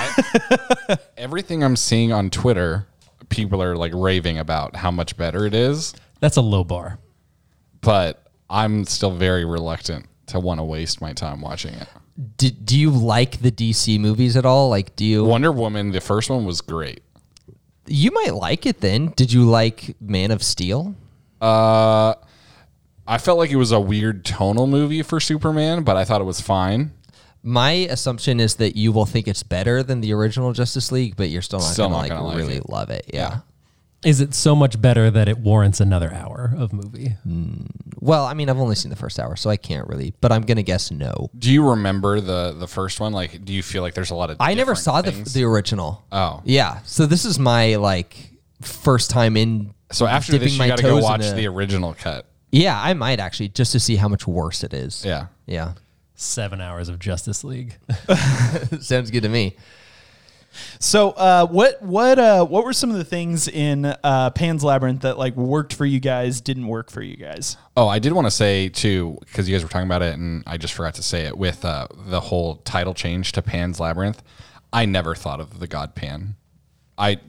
Everything 1.16 1.64
I'm 1.64 1.76
seeing 1.76 2.12
on 2.12 2.30
Twitter, 2.30 2.86
people 3.30 3.62
are 3.62 3.74
like 3.76 3.92
raving 3.94 4.38
about 4.38 4.76
how 4.76 4.90
much 4.90 5.16
better 5.16 5.46
it 5.46 5.54
is, 5.54 5.94
That's 6.20 6.36
a 6.36 6.42
low 6.42 6.62
bar. 6.64 6.98
but 7.80 8.26
I'm 8.50 8.84
still 8.84 9.12
very 9.12 9.44
reluctant 9.44 10.06
to 10.26 10.38
want 10.40 10.60
to 10.60 10.64
waste 10.64 11.00
my 11.00 11.12
time 11.12 11.40
watching 11.40 11.72
it. 11.74 11.88
do, 12.36 12.50
do 12.50 12.78
you 12.78 12.90
like 12.90 13.40
the 13.40 13.50
DC 13.50 13.98
movies 13.98 14.36
at 14.36 14.44
all? 14.44 14.68
Like, 14.68 14.94
do 14.96 15.04
you? 15.04 15.24
Wonder 15.24 15.50
Woman, 15.52 15.90
the 15.92 16.00
first 16.00 16.28
one 16.30 16.44
was 16.44 16.60
great. 16.60 17.02
You 17.86 18.10
might 18.12 18.34
like 18.34 18.66
it 18.66 18.80
then. 18.80 19.12
Did 19.16 19.32
you 19.32 19.44
like 19.48 19.96
Man 20.00 20.30
of 20.30 20.42
Steel? 20.42 20.94
Uh, 21.40 22.14
I 23.06 23.18
felt 23.18 23.38
like 23.38 23.50
it 23.50 23.56
was 23.56 23.72
a 23.72 23.80
weird 23.80 24.24
tonal 24.24 24.66
movie 24.68 25.02
for 25.02 25.18
Superman, 25.18 25.82
but 25.82 25.96
I 25.96 26.04
thought 26.04 26.20
it 26.20 26.24
was 26.24 26.40
fine. 26.40 26.92
My 27.42 27.70
assumption 27.72 28.38
is 28.40 28.56
that 28.56 28.76
you 28.76 28.92
will 28.92 29.06
think 29.06 29.26
it's 29.26 29.42
better 29.42 29.82
than 29.82 30.00
the 30.00 30.12
original 30.12 30.52
Justice 30.52 30.92
League, 30.92 31.16
but 31.16 31.30
you're 31.30 31.40
still 31.42 31.58
not 31.60 31.72
Still 31.72 31.86
gonna 31.88 31.96
like 31.98 32.08
gonna 32.10 32.26
like 32.26 32.36
really 32.36 32.56
it. 32.56 32.68
love 32.68 32.90
it. 32.90 33.06
Yeah. 33.12 33.40
Is 34.04 34.20
it 34.22 34.32
so 34.34 34.54
much 34.56 34.80
better 34.80 35.10
that 35.10 35.28
it 35.28 35.38
warrants 35.38 35.78
another 35.80 36.10
hour 36.12 36.54
of 36.56 36.72
movie? 36.72 37.16
Mm, 37.28 37.66
well, 38.00 38.24
I 38.24 38.32
mean, 38.32 38.48
I've 38.48 38.58
only 38.58 38.74
seen 38.74 38.88
the 38.88 38.96
first 38.96 39.18
hour, 39.20 39.36
so 39.36 39.50
I 39.50 39.56
can't 39.58 39.86
really. 39.88 40.14
But 40.22 40.32
I'm 40.32 40.42
gonna 40.42 40.62
guess 40.62 40.90
no. 40.90 41.28
Do 41.38 41.50
you 41.52 41.68
remember 41.70 42.20
the 42.20 42.52
the 42.58 42.66
first 42.66 42.98
one? 43.00 43.12
Like, 43.12 43.44
do 43.44 43.52
you 43.52 43.62
feel 43.62 43.82
like 43.82 43.92
there's 43.94 44.10
a 44.10 44.14
lot 44.14 44.30
of? 44.30 44.38
I 44.40 44.54
never 44.54 44.72
different 44.72 44.78
saw 44.78 45.02
the 45.02 45.12
things? 45.12 45.34
the 45.34 45.44
original. 45.44 46.04
Oh. 46.12 46.40
yeah. 46.44 46.80
So 46.84 47.04
this 47.06 47.24
is 47.26 47.38
my 47.38 47.76
like 47.76 48.16
first 48.62 49.10
time 49.10 49.36
in. 49.36 49.74
So 49.92 50.06
after 50.06 50.32
dipping 50.32 50.44
this, 50.46 50.52
you 50.54 50.58
my 50.60 50.68
got 50.68 50.76
to 50.78 50.82
go 50.82 50.94
toes 50.96 51.02
watch 51.02 51.22
into- 51.24 51.36
the 51.36 51.46
original 51.48 51.94
cut. 51.94 52.26
Yeah, 52.52 52.80
I 52.80 52.94
might 52.94 53.20
actually 53.20 53.50
just 53.50 53.72
to 53.72 53.80
see 53.80 53.96
how 53.96 54.08
much 54.08 54.26
worse 54.26 54.64
it 54.64 54.72
is. 54.74 55.04
Yeah. 55.04 55.26
Yeah. 55.46 55.72
Seven 56.20 56.60
hours 56.60 56.90
of 56.90 56.98
Justice 56.98 57.42
League. 57.44 57.78
Sounds 58.80 59.10
good 59.10 59.22
to 59.22 59.30
me. 59.30 59.56
So, 60.78 61.12
uh, 61.12 61.46
what 61.46 61.80
what 61.80 62.18
uh, 62.18 62.44
what 62.44 62.66
were 62.66 62.74
some 62.74 62.90
of 62.90 62.96
the 62.96 63.04
things 63.04 63.48
in 63.48 63.86
uh, 63.86 64.28
Pan's 64.28 64.62
Labyrinth 64.62 65.00
that 65.00 65.16
like 65.16 65.34
worked 65.34 65.72
for 65.72 65.86
you 65.86 65.98
guys, 65.98 66.42
didn't 66.42 66.66
work 66.66 66.90
for 66.90 67.00
you 67.00 67.16
guys? 67.16 67.56
Oh, 67.74 67.88
I 67.88 68.00
did 68.00 68.12
want 68.12 68.26
to 68.26 68.30
say 68.30 68.68
too, 68.68 69.16
because 69.20 69.48
you 69.48 69.54
guys 69.54 69.62
were 69.62 69.70
talking 69.70 69.86
about 69.86 70.02
it, 70.02 70.12
and 70.18 70.44
I 70.46 70.58
just 70.58 70.74
forgot 70.74 70.92
to 70.96 71.02
say 71.02 71.24
it 71.24 71.38
with 71.38 71.64
uh, 71.64 71.86
the 71.96 72.20
whole 72.20 72.56
title 72.56 72.92
change 72.92 73.32
to 73.32 73.40
Pan's 73.40 73.80
Labyrinth. 73.80 74.22
I 74.74 74.84
never 74.84 75.14
thought 75.14 75.40
of 75.40 75.58
the 75.58 75.66
god 75.66 75.94
Pan. 75.94 76.36
I 76.98 77.20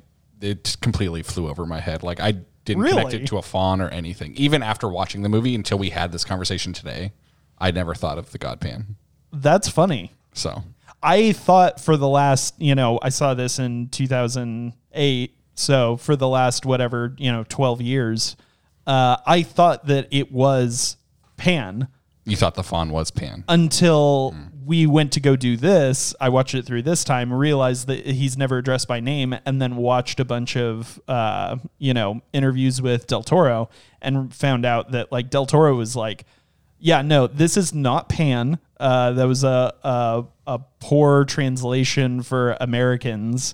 it 0.42 0.76
completely 0.82 1.24
flew 1.24 1.48
over 1.48 1.66
my 1.66 1.80
head. 1.80 2.04
Like 2.04 2.20
I 2.20 2.34
didn't 2.66 2.84
connect 2.84 3.14
it 3.14 3.28
to 3.28 3.38
a 3.38 3.42
faun 3.42 3.80
or 3.80 3.88
anything. 3.88 4.34
Even 4.36 4.62
after 4.62 4.90
watching 4.90 5.22
the 5.22 5.30
movie, 5.30 5.56
until 5.56 5.78
we 5.78 5.92
had 5.92 6.12
this 6.12 6.26
conversation 6.26 6.74
today, 6.74 7.14
I 7.62 7.71
never 7.71 7.95
thought 7.95 8.17
of 8.17 8.32
the 8.32 8.38
god 8.38 8.60
Pan. 8.60 8.97
That's 9.32 9.69
funny. 9.69 10.12
So 10.34 10.63
I 11.02 11.32
thought 11.32 11.80
for 11.80 11.95
the 11.95 12.08
last, 12.10 12.56
you 12.58 12.76
know, 12.76 13.00
I 13.02 13.10
saw 13.10 13.34
this 13.34 13.60
in 13.60 13.88
2008. 13.89 15.36
So 15.56 15.97
for 15.97 16.15
the 16.15 16.28
last, 16.28 16.65
whatever, 16.65 17.15
you 17.17 17.32
know, 17.32 17.45
12 17.47 17.82
years, 17.82 18.36
uh, 18.88 19.17
I 19.26 19.43
thought 19.43 19.86
that 19.88 20.08
it 20.12 20.32
was 20.32 20.97
Pan 21.38 21.88
you 22.26 22.36
thought 22.36 22.56
the 22.56 22.63
faun 22.63 22.91
was 22.91 23.12
Pan. 23.12 23.43
until 23.47 24.36
we 24.63 24.86
went 24.86 25.12
to 25.13 25.19
go 25.19 25.36
do 25.36 25.58
this. 25.58 26.13
I 26.21 26.30
watched 26.30 26.54
it 26.54 26.65
through 26.65 26.84
this 26.84 27.04
time, 27.04 27.34
realized 27.34 27.88
that 27.88 28.06
he's 28.06 28.38
never 28.38 28.60
addressed 28.60 28.88
by 28.88 29.00
name, 29.00 29.36
and 29.45 29.62
then 29.62 29.76
watched 29.76 30.19
a 30.19 30.26
bunch 30.26 30.56
of, 30.56 31.00
uh, 31.08 31.58
you 31.80 31.93
know, 31.93 32.21
interviews 32.32 32.82
with 32.82 33.08
Del 33.08 33.24
Toro 33.24 33.69
and 34.02 34.34
found 34.34 34.65
out 34.65 34.91
that 34.91 35.12
like 35.12 35.30
Del 35.30 35.45
Toro 35.45 35.76
was 35.76 35.95
like, 35.95 36.26
yeah, 36.82 37.04
no, 37.04 37.28
this 37.28 37.58
is 37.58 37.74
not 37.74 38.10
Pan. 38.10 38.60
Uh, 38.80 39.12
that 39.12 39.26
was 39.26 39.44
a, 39.44 39.74
a 39.84 40.26
a 40.48 40.60
poor 40.80 41.24
translation 41.26 42.24
for 42.24 42.58
Americans, 42.60 43.54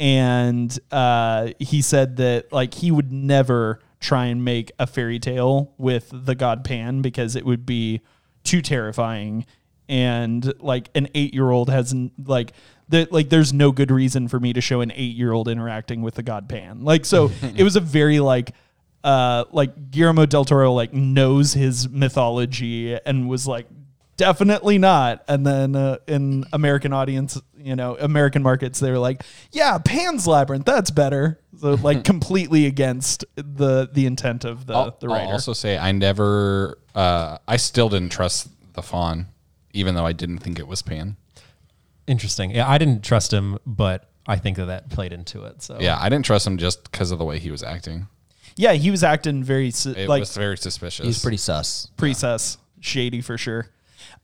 and 0.00 0.76
uh, 0.90 1.50
he 1.60 1.80
said 1.80 2.16
that 2.16 2.52
like 2.52 2.74
he 2.74 2.90
would 2.90 3.12
never 3.12 3.78
try 4.00 4.26
and 4.26 4.44
make 4.44 4.72
a 4.78 4.86
fairy 4.86 5.20
tale 5.20 5.72
with 5.78 6.10
the 6.12 6.34
god 6.34 6.64
Pan 6.64 7.00
because 7.00 7.36
it 7.36 7.46
would 7.46 7.64
be 7.64 8.00
too 8.42 8.60
terrifying, 8.60 9.46
and 9.88 10.52
like 10.58 10.90
an 10.96 11.08
eight 11.14 11.32
year 11.32 11.50
old 11.50 11.70
hasn't 11.70 12.28
like. 12.28 12.52
That 12.90 13.12
like 13.12 13.30
there's 13.30 13.54
no 13.54 13.72
good 13.72 13.90
reason 13.90 14.28
for 14.28 14.38
me 14.38 14.52
to 14.52 14.60
show 14.60 14.82
an 14.82 14.92
eight 14.94 15.16
year 15.16 15.32
old 15.32 15.48
interacting 15.48 16.02
with 16.02 16.16
the 16.16 16.22
god 16.22 16.50
Pan. 16.50 16.84
Like 16.84 17.06
so 17.06 17.30
it 17.56 17.62
was 17.62 17.76
a 17.76 17.80
very 17.80 18.20
like 18.20 18.52
uh, 19.04 19.44
like 19.52 19.90
Guillermo 19.90 20.26
del 20.26 20.46
Toro 20.46 20.72
like 20.72 20.92
knows 20.94 21.52
his 21.52 21.88
mythology 21.88 22.98
and 23.06 23.28
was 23.28 23.46
like 23.46 23.68
definitely 24.16 24.78
not. 24.78 25.22
And 25.28 25.46
then 25.46 25.76
uh, 25.76 25.98
in 26.08 26.44
American 26.52 26.92
audience, 26.92 27.40
you 27.58 27.76
know, 27.76 27.96
American 27.98 28.42
markets, 28.42 28.80
they 28.80 28.90
were 28.90 28.98
like, 28.98 29.22
yeah, 29.52 29.78
Pan's 29.78 30.26
Labyrinth, 30.26 30.64
that's 30.64 30.90
better. 30.90 31.38
So 31.60 31.74
like 31.82 32.04
completely 32.04 32.66
against 32.66 33.24
the 33.36 33.88
the 33.92 34.06
intent 34.06 34.44
of 34.44 34.66
the 34.66 34.74
I'll, 34.74 34.96
the 34.98 35.08
I'll 35.08 35.32
also 35.32 35.52
say 35.52 35.76
I 35.76 35.92
never, 35.92 36.78
uh, 36.94 37.38
I 37.46 37.58
still 37.58 37.90
didn't 37.90 38.10
trust 38.10 38.48
the 38.72 38.82
faun, 38.82 39.26
even 39.72 39.94
though 39.94 40.06
I 40.06 40.12
didn't 40.12 40.38
think 40.38 40.58
it 40.58 40.66
was 40.66 40.80
Pan. 40.82 41.16
Interesting. 42.06 42.50
Yeah, 42.50 42.68
I 42.68 42.78
didn't 42.78 43.04
trust 43.04 43.32
him, 43.32 43.58
but 43.66 44.10
I 44.26 44.36
think 44.36 44.56
that 44.56 44.66
that 44.66 44.88
played 44.88 45.12
into 45.12 45.44
it. 45.44 45.62
So 45.62 45.78
Yeah, 45.80 45.98
I 46.00 46.08
didn't 46.08 46.24
trust 46.24 46.46
him 46.46 46.56
just 46.56 46.90
because 46.90 47.10
of 47.10 47.18
the 47.18 47.24
way 47.24 47.38
he 47.38 47.50
was 47.50 47.62
acting. 47.62 48.08
Yeah, 48.56 48.72
he 48.72 48.90
was 48.90 49.02
acting 49.04 49.42
very 49.42 49.70
su- 49.70 49.94
It 49.96 50.08
like 50.08 50.20
was 50.20 50.34
very 50.36 50.56
suspicious. 50.56 51.06
He's 51.06 51.22
pretty 51.22 51.36
sus. 51.36 51.88
pre-sus, 51.96 52.58
shady 52.80 53.20
for 53.20 53.36
sure. 53.38 53.68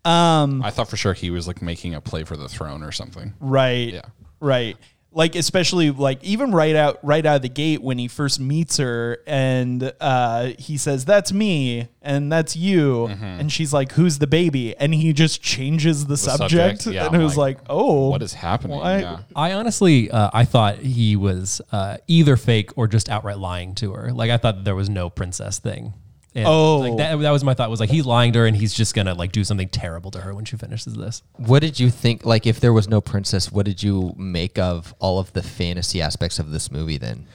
Um, 0.04 0.62
I 0.62 0.70
thought 0.70 0.88
for 0.88 0.96
sure 0.96 1.12
he 1.12 1.30
was 1.30 1.46
like 1.46 1.60
making 1.60 1.94
a 1.94 2.00
play 2.00 2.24
for 2.24 2.36
the 2.36 2.48
throne 2.48 2.82
or 2.82 2.92
something. 2.92 3.34
Right. 3.40 3.92
Yeah. 3.92 4.02
Right. 4.40 4.76
Like 5.12 5.34
especially 5.34 5.90
like 5.90 6.22
even 6.22 6.52
right 6.52 6.76
out 6.76 7.00
right 7.02 7.26
out 7.26 7.36
of 7.36 7.42
the 7.42 7.48
gate 7.48 7.82
when 7.82 7.98
he 7.98 8.06
first 8.06 8.38
meets 8.38 8.76
her 8.76 9.18
and 9.26 9.92
uh, 10.00 10.52
he 10.56 10.76
says 10.76 11.04
that's 11.04 11.32
me 11.32 11.88
and 12.00 12.30
that's 12.30 12.54
you 12.54 13.06
and 13.08 13.50
she's 13.50 13.72
like 13.72 13.90
who's 13.92 14.18
the 14.20 14.28
baby 14.28 14.76
and 14.76 14.94
he 14.94 15.12
just 15.12 15.42
changes 15.42 16.06
the, 16.06 16.16
subject, 16.16 16.82
subject, 16.82 16.86
yeah, 16.94 17.06
and 17.06 17.14
it 17.14 17.18
I'm 17.18 17.24
was 17.24 17.36
like, 17.36 17.58
like, 17.58 17.66
oh 17.68 18.10
What 18.10 18.22
is 18.22 18.34
happening? 18.34 18.78
why- 18.78 19.00
Yeah. 19.00 19.18
I 19.34 19.52
honestly, 19.54 20.12
uh, 20.12 20.30
I 20.32 20.44
thought 20.44 20.76
he 20.78 21.16
was 21.16 21.60
uh, 21.72 21.96
either 22.06 22.36
fake 22.36 22.70
or 22.78 22.86
just 22.86 23.08
outright 23.08 23.38
lying 23.38 23.74
to 23.76 23.92
her. 23.94 24.12
Like 24.12 24.30
I 24.30 24.36
thought 24.36 24.62
there 24.62 24.76
was 24.76 24.88
no 24.88 25.10
princess 25.10 25.58
thing. 25.58 25.92
And, 26.34 26.46
Oh. 26.46 26.78
like 26.78 26.96
that, 26.98 27.18
that 27.20 27.30
was 27.30 27.42
my 27.42 27.54
thought. 27.54 27.70
Was 27.70 27.80
like 27.80 27.90
he's 27.90 28.06
lying 28.06 28.32
to 28.34 28.38
her 28.40 28.46
and 28.46 28.56
he's 28.56 28.72
just 28.72 28.94
gonna 28.94 29.14
like 29.14 29.32
do 29.32 29.42
something 29.42 29.68
terrible 29.68 30.10
to 30.12 30.20
her 30.20 30.34
when 30.34 30.44
she 30.44 30.56
finishes 30.56 30.94
this. 30.94 31.22
What 31.36 31.60
did 31.60 31.80
you 31.80 31.90
think? 31.90 32.24
Like, 32.24 32.46
if 32.46 32.60
there 32.60 32.72
was 32.72 32.88
no 32.88 33.00
princess, 33.00 33.50
what 33.50 33.66
did 33.66 33.82
you 33.82 34.14
make 34.16 34.58
of 34.58 34.94
all 35.00 35.18
of 35.18 35.32
the 35.32 35.42
fantasy 35.42 36.00
aspects 36.00 36.38
of 36.38 36.50
this 36.52 36.70
movie? 36.70 36.98
Then 36.98 37.26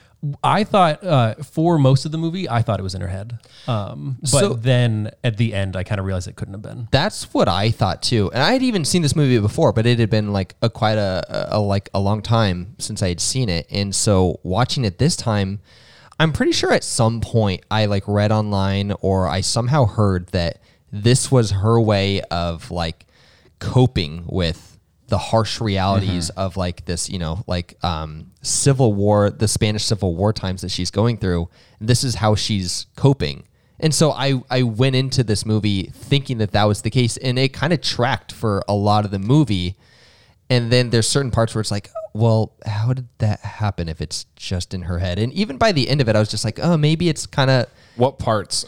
I 0.43 0.63
thought 0.63 1.03
uh, 1.03 1.35
for 1.43 1.77
most 1.77 2.05
of 2.05 2.11
the 2.11 2.17
movie, 2.17 2.49
I 2.49 2.61
thought 2.61 2.79
it 2.79 2.83
was 2.83 2.95
in 2.95 3.01
her 3.01 3.07
head. 3.09 3.37
Um, 3.67 4.17
but 4.21 4.27
So- 4.29 4.53
then 4.53 5.11
at 5.23 5.35
the 5.37 5.53
end, 5.53 5.75
I 5.75 5.83
kind 5.83 5.99
of 5.99 6.05
realized 6.05 6.27
it 6.29 6.35
couldn't 6.37 6.53
have 6.53 6.63
been. 6.63 6.87
that's 6.91 7.31
what 7.33 7.47
I 7.49 7.71
thought 7.71 8.01
too. 8.01 8.31
And 8.33 8.41
I 8.41 8.53
had 8.53 8.63
even 8.63 8.85
seen 8.85 9.01
this 9.01 9.15
movie 9.15 9.37
before, 9.39 9.71
but 9.73 9.85
it 9.85 9.99
had 9.99 10.09
been 10.09 10.31
like 10.33 10.55
a 10.61 10.69
quite 10.69 10.97
a, 10.97 11.49
a 11.51 11.59
like 11.59 11.89
a 11.93 11.99
long 11.99 12.21
time 12.21 12.75
since 12.79 13.03
I 13.03 13.09
had 13.09 13.19
seen 13.19 13.49
it. 13.49 13.67
And 13.69 13.93
so 13.93 14.39
watching 14.41 14.85
it 14.85 14.97
this 14.99 15.15
time, 15.15 15.59
I'm 16.19 16.31
pretty 16.31 16.53
sure 16.53 16.71
at 16.71 16.83
some 16.83 17.21
point 17.21 17.65
I 17.69 17.85
like 17.85 18.07
read 18.07 18.31
online 18.31 18.93
or 19.01 19.27
I 19.27 19.41
somehow 19.41 19.85
heard 19.85 20.27
that 20.27 20.61
this 20.91 21.29
was 21.31 21.51
her 21.51 21.79
way 21.79 22.21
of 22.21 22.71
like 22.71 23.05
coping 23.59 24.23
with 24.27 24.79
the 25.07 25.17
harsh 25.17 25.61
realities 25.61 26.29
of 26.31 26.57
like 26.57 26.85
this, 26.85 27.09
you 27.09 27.19
know, 27.19 27.43
like 27.47 27.77
um, 27.83 28.31
civil 28.41 28.93
war, 28.93 29.29
the 29.29 29.47
Spanish 29.47 29.85
Civil 29.85 30.15
War 30.15 30.33
times 30.33 30.61
that 30.61 30.71
she's 30.71 30.89
going 30.89 31.17
through. 31.17 31.49
This 31.79 32.03
is 32.03 32.15
how 32.15 32.35
she's 32.35 32.87
coping. 32.95 33.43
And 33.79 33.93
so 33.93 34.11
I, 34.11 34.41
I 34.49 34.63
went 34.63 34.95
into 34.95 35.23
this 35.23 35.45
movie 35.45 35.91
thinking 35.93 36.37
that 36.37 36.51
that 36.53 36.63
was 36.63 36.81
the 36.81 36.89
case, 36.89 37.17
and 37.17 37.37
it 37.37 37.51
kind 37.53 37.73
of 37.73 37.81
tracked 37.81 38.31
for 38.31 38.63
a 38.67 38.73
lot 38.73 39.03
of 39.05 39.11
the 39.11 39.19
movie. 39.19 39.75
And 40.49 40.71
then 40.71 40.91
there's 40.91 41.07
certain 41.07 41.31
parts 41.31 41.53
where 41.53 41.59
it's 41.59 41.71
like, 41.71 41.89
well, 42.15 42.53
how 42.65 42.93
did 42.93 43.07
that 43.17 43.41
happen 43.41 43.89
if 43.89 43.99
it's 43.99 44.25
just 44.37 44.73
in 44.73 44.83
her 44.83 44.99
head? 44.99 45.19
And 45.19 45.33
even 45.33 45.57
by 45.57 45.73
the 45.73 45.89
end 45.89 45.99
of 45.99 46.07
it, 46.07 46.15
I 46.15 46.19
was 46.19 46.29
just 46.29 46.45
like, 46.45 46.59
oh, 46.61 46.77
maybe 46.77 47.09
it's 47.09 47.25
kind 47.27 47.49
of 47.51 47.67
What 47.97 48.19
parts? 48.19 48.65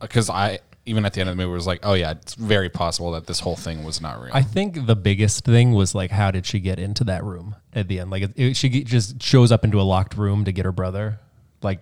Because 0.00 0.30
I 0.30 0.60
even 0.86 1.04
at 1.04 1.12
the 1.12 1.20
end 1.20 1.28
of 1.28 1.36
the 1.36 1.42
movie 1.42 1.52
was 1.52 1.66
like, 1.66 1.80
oh 1.82 1.94
yeah, 1.94 2.12
it's 2.12 2.34
very 2.34 2.68
possible 2.70 3.10
that 3.12 3.26
this 3.26 3.40
whole 3.40 3.56
thing 3.56 3.82
was 3.84 4.00
not 4.00 4.22
real. 4.22 4.30
I 4.32 4.42
think 4.42 4.86
the 4.86 4.94
biggest 4.96 5.44
thing 5.44 5.72
was 5.72 5.92
like, 5.94 6.10
how 6.12 6.30
did 6.30 6.46
she 6.46 6.60
get 6.60 6.78
into 6.78 7.02
that 7.04 7.24
room 7.24 7.56
at 7.74 7.88
the 7.88 7.98
end? 8.00 8.10
Like, 8.10 8.22
it, 8.22 8.32
it- 8.36 8.56
she 8.56 8.68
just 8.84 9.20
shows 9.22 9.50
up 9.52 9.64
into 9.64 9.80
a 9.80 9.82
locked 9.82 10.16
room 10.16 10.44
to 10.44 10.52
get 10.52 10.64
her 10.64 10.72
brother. 10.72 11.18
Like, 11.62 11.80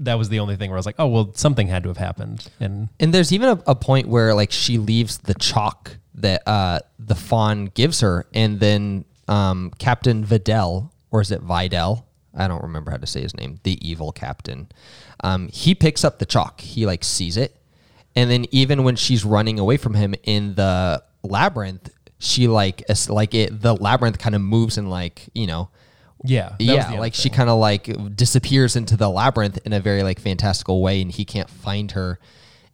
that 0.00 0.14
was 0.14 0.30
the 0.30 0.40
only 0.40 0.56
thing 0.56 0.70
where 0.70 0.78
I 0.78 0.80
was 0.80 0.86
like, 0.86 0.96
oh 0.98 1.06
well, 1.06 1.32
something 1.34 1.68
had 1.68 1.82
to 1.82 1.90
have 1.90 1.98
happened. 1.98 2.48
And 2.58 2.88
And 2.98 3.12
there's 3.12 3.30
even 3.32 3.50
a, 3.50 3.62
a 3.68 3.74
point 3.74 4.08
where 4.08 4.34
like 4.34 4.50
she 4.50 4.78
leaves 4.78 5.18
the 5.18 5.34
chalk 5.34 5.98
that 6.14 6.42
uh, 6.48 6.80
the 6.98 7.14
faun 7.14 7.66
gives 7.66 8.00
her, 8.00 8.26
and 8.34 8.58
then 8.58 9.04
um, 9.30 9.72
Captain 9.78 10.24
Vidal, 10.24 10.92
or 11.10 11.22
is 11.22 11.30
it 11.30 11.40
Vidal? 11.40 12.06
I 12.34 12.46
don't 12.48 12.62
remember 12.62 12.90
how 12.90 12.98
to 12.98 13.06
say 13.06 13.22
his 13.22 13.34
name. 13.34 13.60
The 13.62 13.78
evil 13.86 14.12
captain. 14.12 14.68
Um, 15.24 15.48
he 15.48 15.74
picks 15.74 16.04
up 16.04 16.18
the 16.18 16.26
chalk. 16.26 16.60
He 16.60 16.84
like 16.84 17.02
sees 17.02 17.36
it, 17.36 17.56
and 18.14 18.30
then 18.30 18.44
even 18.50 18.84
when 18.84 18.96
she's 18.96 19.24
running 19.24 19.58
away 19.58 19.78
from 19.78 19.94
him 19.94 20.14
in 20.24 20.54
the 20.54 21.02
labyrinth, 21.22 21.90
she 22.18 22.46
like 22.48 22.82
like 23.08 23.34
it. 23.34 23.62
The 23.62 23.74
labyrinth 23.74 24.18
kind 24.18 24.34
of 24.34 24.42
moves 24.42 24.76
and 24.76 24.90
like 24.90 25.28
you 25.32 25.46
know 25.46 25.70
yeah, 26.22 26.56
that 26.58 26.76
was 26.76 26.86
the 26.86 26.92
yeah, 26.94 27.00
like 27.00 27.14
she 27.14 27.30
kind 27.30 27.48
of 27.48 27.58
like 27.58 27.88
disappears 28.14 28.76
into 28.76 28.96
the 28.96 29.08
labyrinth 29.08 29.58
in 29.64 29.72
a 29.72 29.80
very 29.80 30.02
like 30.02 30.20
fantastical 30.20 30.82
way, 30.82 31.00
and 31.00 31.10
he 31.10 31.24
can't 31.24 31.48
find 31.48 31.92
her. 31.92 32.18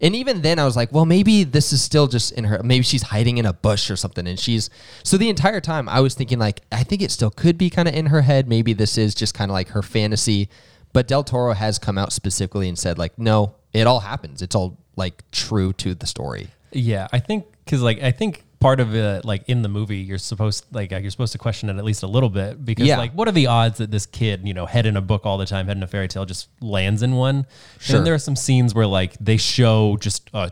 And 0.00 0.14
even 0.14 0.42
then, 0.42 0.58
I 0.58 0.64
was 0.64 0.76
like, 0.76 0.92
well, 0.92 1.06
maybe 1.06 1.44
this 1.44 1.72
is 1.72 1.82
still 1.82 2.06
just 2.06 2.32
in 2.32 2.44
her. 2.44 2.60
Maybe 2.62 2.82
she's 2.82 3.02
hiding 3.02 3.38
in 3.38 3.46
a 3.46 3.52
bush 3.52 3.90
or 3.90 3.96
something. 3.96 4.26
And 4.26 4.38
she's 4.38 4.68
so 5.02 5.16
the 5.16 5.30
entire 5.30 5.60
time 5.60 5.88
I 5.88 6.00
was 6.00 6.14
thinking 6.14 6.38
like, 6.38 6.60
I 6.70 6.82
think 6.82 7.00
it 7.00 7.10
still 7.10 7.30
could 7.30 7.56
be 7.56 7.70
kind 7.70 7.88
of 7.88 7.94
in 7.94 8.06
her 8.06 8.22
head. 8.22 8.48
Maybe 8.48 8.74
this 8.74 8.98
is 8.98 9.14
just 9.14 9.34
kind 9.34 9.50
of 9.50 9.54
like 9.54 9.68
her 9.68 9.82
fantasy. 9.82 10.50
But 10.92 11.08
Del 11.08 11.24
Toro 11.24 11.54
has 11.54 11.78
come 11.78 11.96
out 11.96 12.12
specifically 12.12 12.68
and 12.68 12.78
said 12.78 12.98
like, 12.98 13.18
no, 13.18 13.54
it 13.72 13.86
all 13.86 14.00
happens. 14.00 14.42
It's 14.42 14.54
all 14.54 14.78
like 14.96 15.22
true 15.30 15.72
to 15.74 15.94
the 15.94 16.06
story. 16.06 16.48
Yeah, 16.72 17.08
I 17.12 17.18
think 17.18 17.46
because 17.64 17.82
like 17.82 18.02
I 18.02 18.10
think 18.10 18.44
part 18.60 18.80
of 18.80 18.94
it, 18.94 19.24
like 19.24 19.48
in 19.48 19.62
the 19.62 19.68
movie, 19.68 19.98
you're 19.98 20.18
supposed 20.18 20.64
like 20.72 20.92
uh, 20.92 20.96
you're 20.96 21.10
supposed 21.10 21.32
to 21.32 21.38
question 21.38 21.68
it 21.68 21.76
at 21.76 21.84
least 21.84 22.02
a 22.02 22.06
little 22.06 22.30
bit 22.30 22.64
because 22.64 22.86
Yeah. 22.86 22.98
like 22.98 23.12
what 23.12 23.28
are 23.28 23.32
the 23.32 23.46
odds 23.48 23.78
that 23.78 23.90
this 23.90 24.06
kid, 24.06 24.46
you 24.46 24.54
know, 24.54 24.66
head 24.66 24.86
in 24.86 24.96
a 24.96 25.00
book 25.00 25.26
all 25.26 25.38
the 25.38 25.46
time, 25.46 25.66
head 25.66 25.76
in 25.76 25.82
a 25.82 25.86
fairy 25.86 26.08
tale, 26.08 26.24
just 26.24 26.48
lands 26.60 27.02
in 27.02 27.14
one? 27.16 27.46
Sure. 27.78 27.96
And 27.98 28.06
there 28.06 28.14
are 28.14 28.18
some 28.18 28.36
scenes 28.36 28.74
where 28.74 28.86
like 28.86 29.14
they 29.20 29.36
show 29.36 29.96
just 29.98 30.30
a 30.32 30.50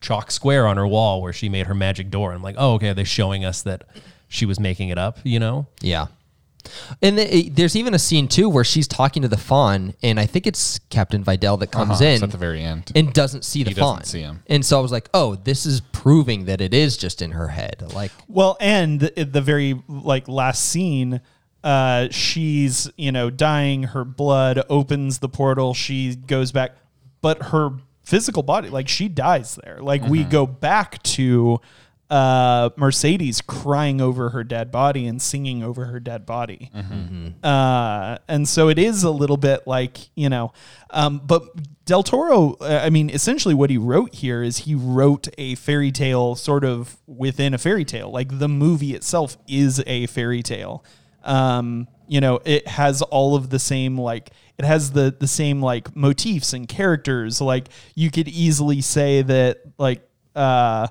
chalk 0.00 0.30
square 0.30 0.66
on 0.66 0.76
her 0.76 0.86
wall 0.86 1.20
where 1.22 1.32
she 1.32 1.48
made 1.48 1.66
her 1.66 1.74
magic 1.74 2.10
door. 2.10 2.30
and 2.30 2.36
I'm 2.38 2.42
like, 2.42 2.56
oh, 2.58 2.74
okay, 2.74 2.92
they're 2.92 3.04
showing 3.04 3.44
us 3.44 3.62
that 3.62 3.84
she 4.28 4.44
was 4.46 4.58
making 4.60 4.88
it 4.90 4.98
up, 4.98 5.18
you 5.24 5.38
know? 5.38 5.66
Yeah. 5.80 6.06
And 7.02 7.18
the, 7.18 7.48
there's 7.50 7.76
even 7.76 7.94
a 7.94 7.98
scene 7.98 8.28
too 8.28 8.48
where 8.48 8.64
she's 8.64 8.86
talking 8.88 9.22
to 9.22 9.28
the 9.28 9.36
faun, 9.36 9.94
and 10.02 10.18
I 10.20 10.26
think 10.26 10.46
it's 10.46 10.78
Captain 10.90 11.22
Vidal 11.24 11.56
that 11.58 11.70
comes 11.72 12.00
Uh-huh, 12.00 12.04
in 12.04 12.22
at 12.22 12.30
the 12.30 12.36
very 12.38 12.62
end. 12.62 12.92
and 12.94 13.12
doesn't 13.12 13.44
see 13.44 13.62
the 13.64 13.70
He 13.70 13.74
doesn't 13.74 13.96
faun. 13.96 14.04
see 14.04 14.20
him. 14.20 14.42
And 14.46 14.64
so 14.64 14.78
I 14.78 14.82
was 14.82 14.92
like, 14.92 15.08
oh, 15.14 15.34
this 15.36 15.66
is 15.66 15.80
proving 15.92 16.44
that 16.46 16.60
it 16.60 16.72
is 16.74 16.96
just 16.96 17.22
in 17.22 17.32
her 17.32 17.48
head. 17.48 17.82
Like, 17.94 18.12
Well, 18.28 18.56
and 18.60 19.00
the, 19.00 19.24
the 19.24 19.40
very 19.40 19.82
like 19.88 20.28
last 20.28 20.64
scene, 20.68 21.20
uh, 21.64 22.08
she's 22.10 22.88
you 22.96 23.10
know 23.12 23.30
dying. 23.30 23.82
Her 23.84 24.04
blood 24.04 24.62
opens 24.70 25.18
the 25.18 25.28
portal. 25.28 25.74
She 25.74 26.14
goes 26.14 26.52
back, 26.52 26.72
but 27.20 27.42
her 27.44 27.70
physical 28.04 28.42
body, 28.42 28.68
like 28.70 28.88
she 28.88 29.08
dies 29.08 29.58
there. 29.62 29.80
Like 29.82 30.02
we 30.04 30.20
Mm-hmm. 30.20 30.30
go 30.30 30.46
back 30.46 31.02
to 31.02 31.60
uh, 32.10 32.70
Mercedes 32.76 33.40
crying 33.42 34.00
over 34.00 34.30
her 34.30 34.42
dead 34.42 34.70
body 34.70 35.06
and 35.06 35.20
singing 35.20 35.62
over 35.62 35.86
her 35.86 36.00
dead 36.00 36.24
body. 36.24 36.70
Uh, 37.42 38.18
and 38.28 38.48
so 38.48 38.68
it 38.68 38.78
is 38.78 39.02
a 39.02 39.10
little 39.10 39.36
bit 39.36 39.66
like, 39.66 39.98
you 40.14 40.28
know, 40.28 40.52
um, 40.90 41.20
but 41.24 41.42
Del 41.84 42.02
Toro, 42.02 42.54
uh, 42.60 42.80
I 42.82 42.90
mean, 42.90 43.10
essentially 43.10 43.54
what 43.54 43.70
he 43.70 43.78
wrote 43.78 44.14
here 44.14 44.42
is 44.42 44.58
he 44.58 44.74
wrote 44.74 45.28
a 45.36 45.54
fairy 45.54 45.92
tale 45.92 46.34
sort 46.34 46.64
of 46.64 46.96
within 47.06 47.54
a 47.54 47.58
fairy 47.58 47.84
tale. 47.84 48.10
Like 48.10 48.38
the 48.38 48.48
movie 48.48 48.94
itself 48.94 49.36
is 49.46 49.82
a 49.86 50.06
fairy 50.06 50.42
tale. 50.42 50.84
Um, 51.24 51.88
you 52.06 52.22
know, 52.22 52.40
it 52.44 52.66
has 52.66 53.02
all 53.02 53.36
of 53.36 53.50
the 53.50 53.58
same, 53.58 53.98
like, 53.98 54.30
it 54.56 54.64
has 54.64 54.92
the, 54.92 55.14
the 55.18 55.26
same, 55.26 55.60
like, 55.60 55.94
motifs 55.94 56.54
and 56.54 56.66
characters. 56.66 57.38
Like, 57.38 57.68
you 57.94 58.10
could 58.10 58.28
easily 58.28 58.80
say 58.80 59.20
that, 59.20 59.58
like, 59.76 60.08
uh, 60.34 60.88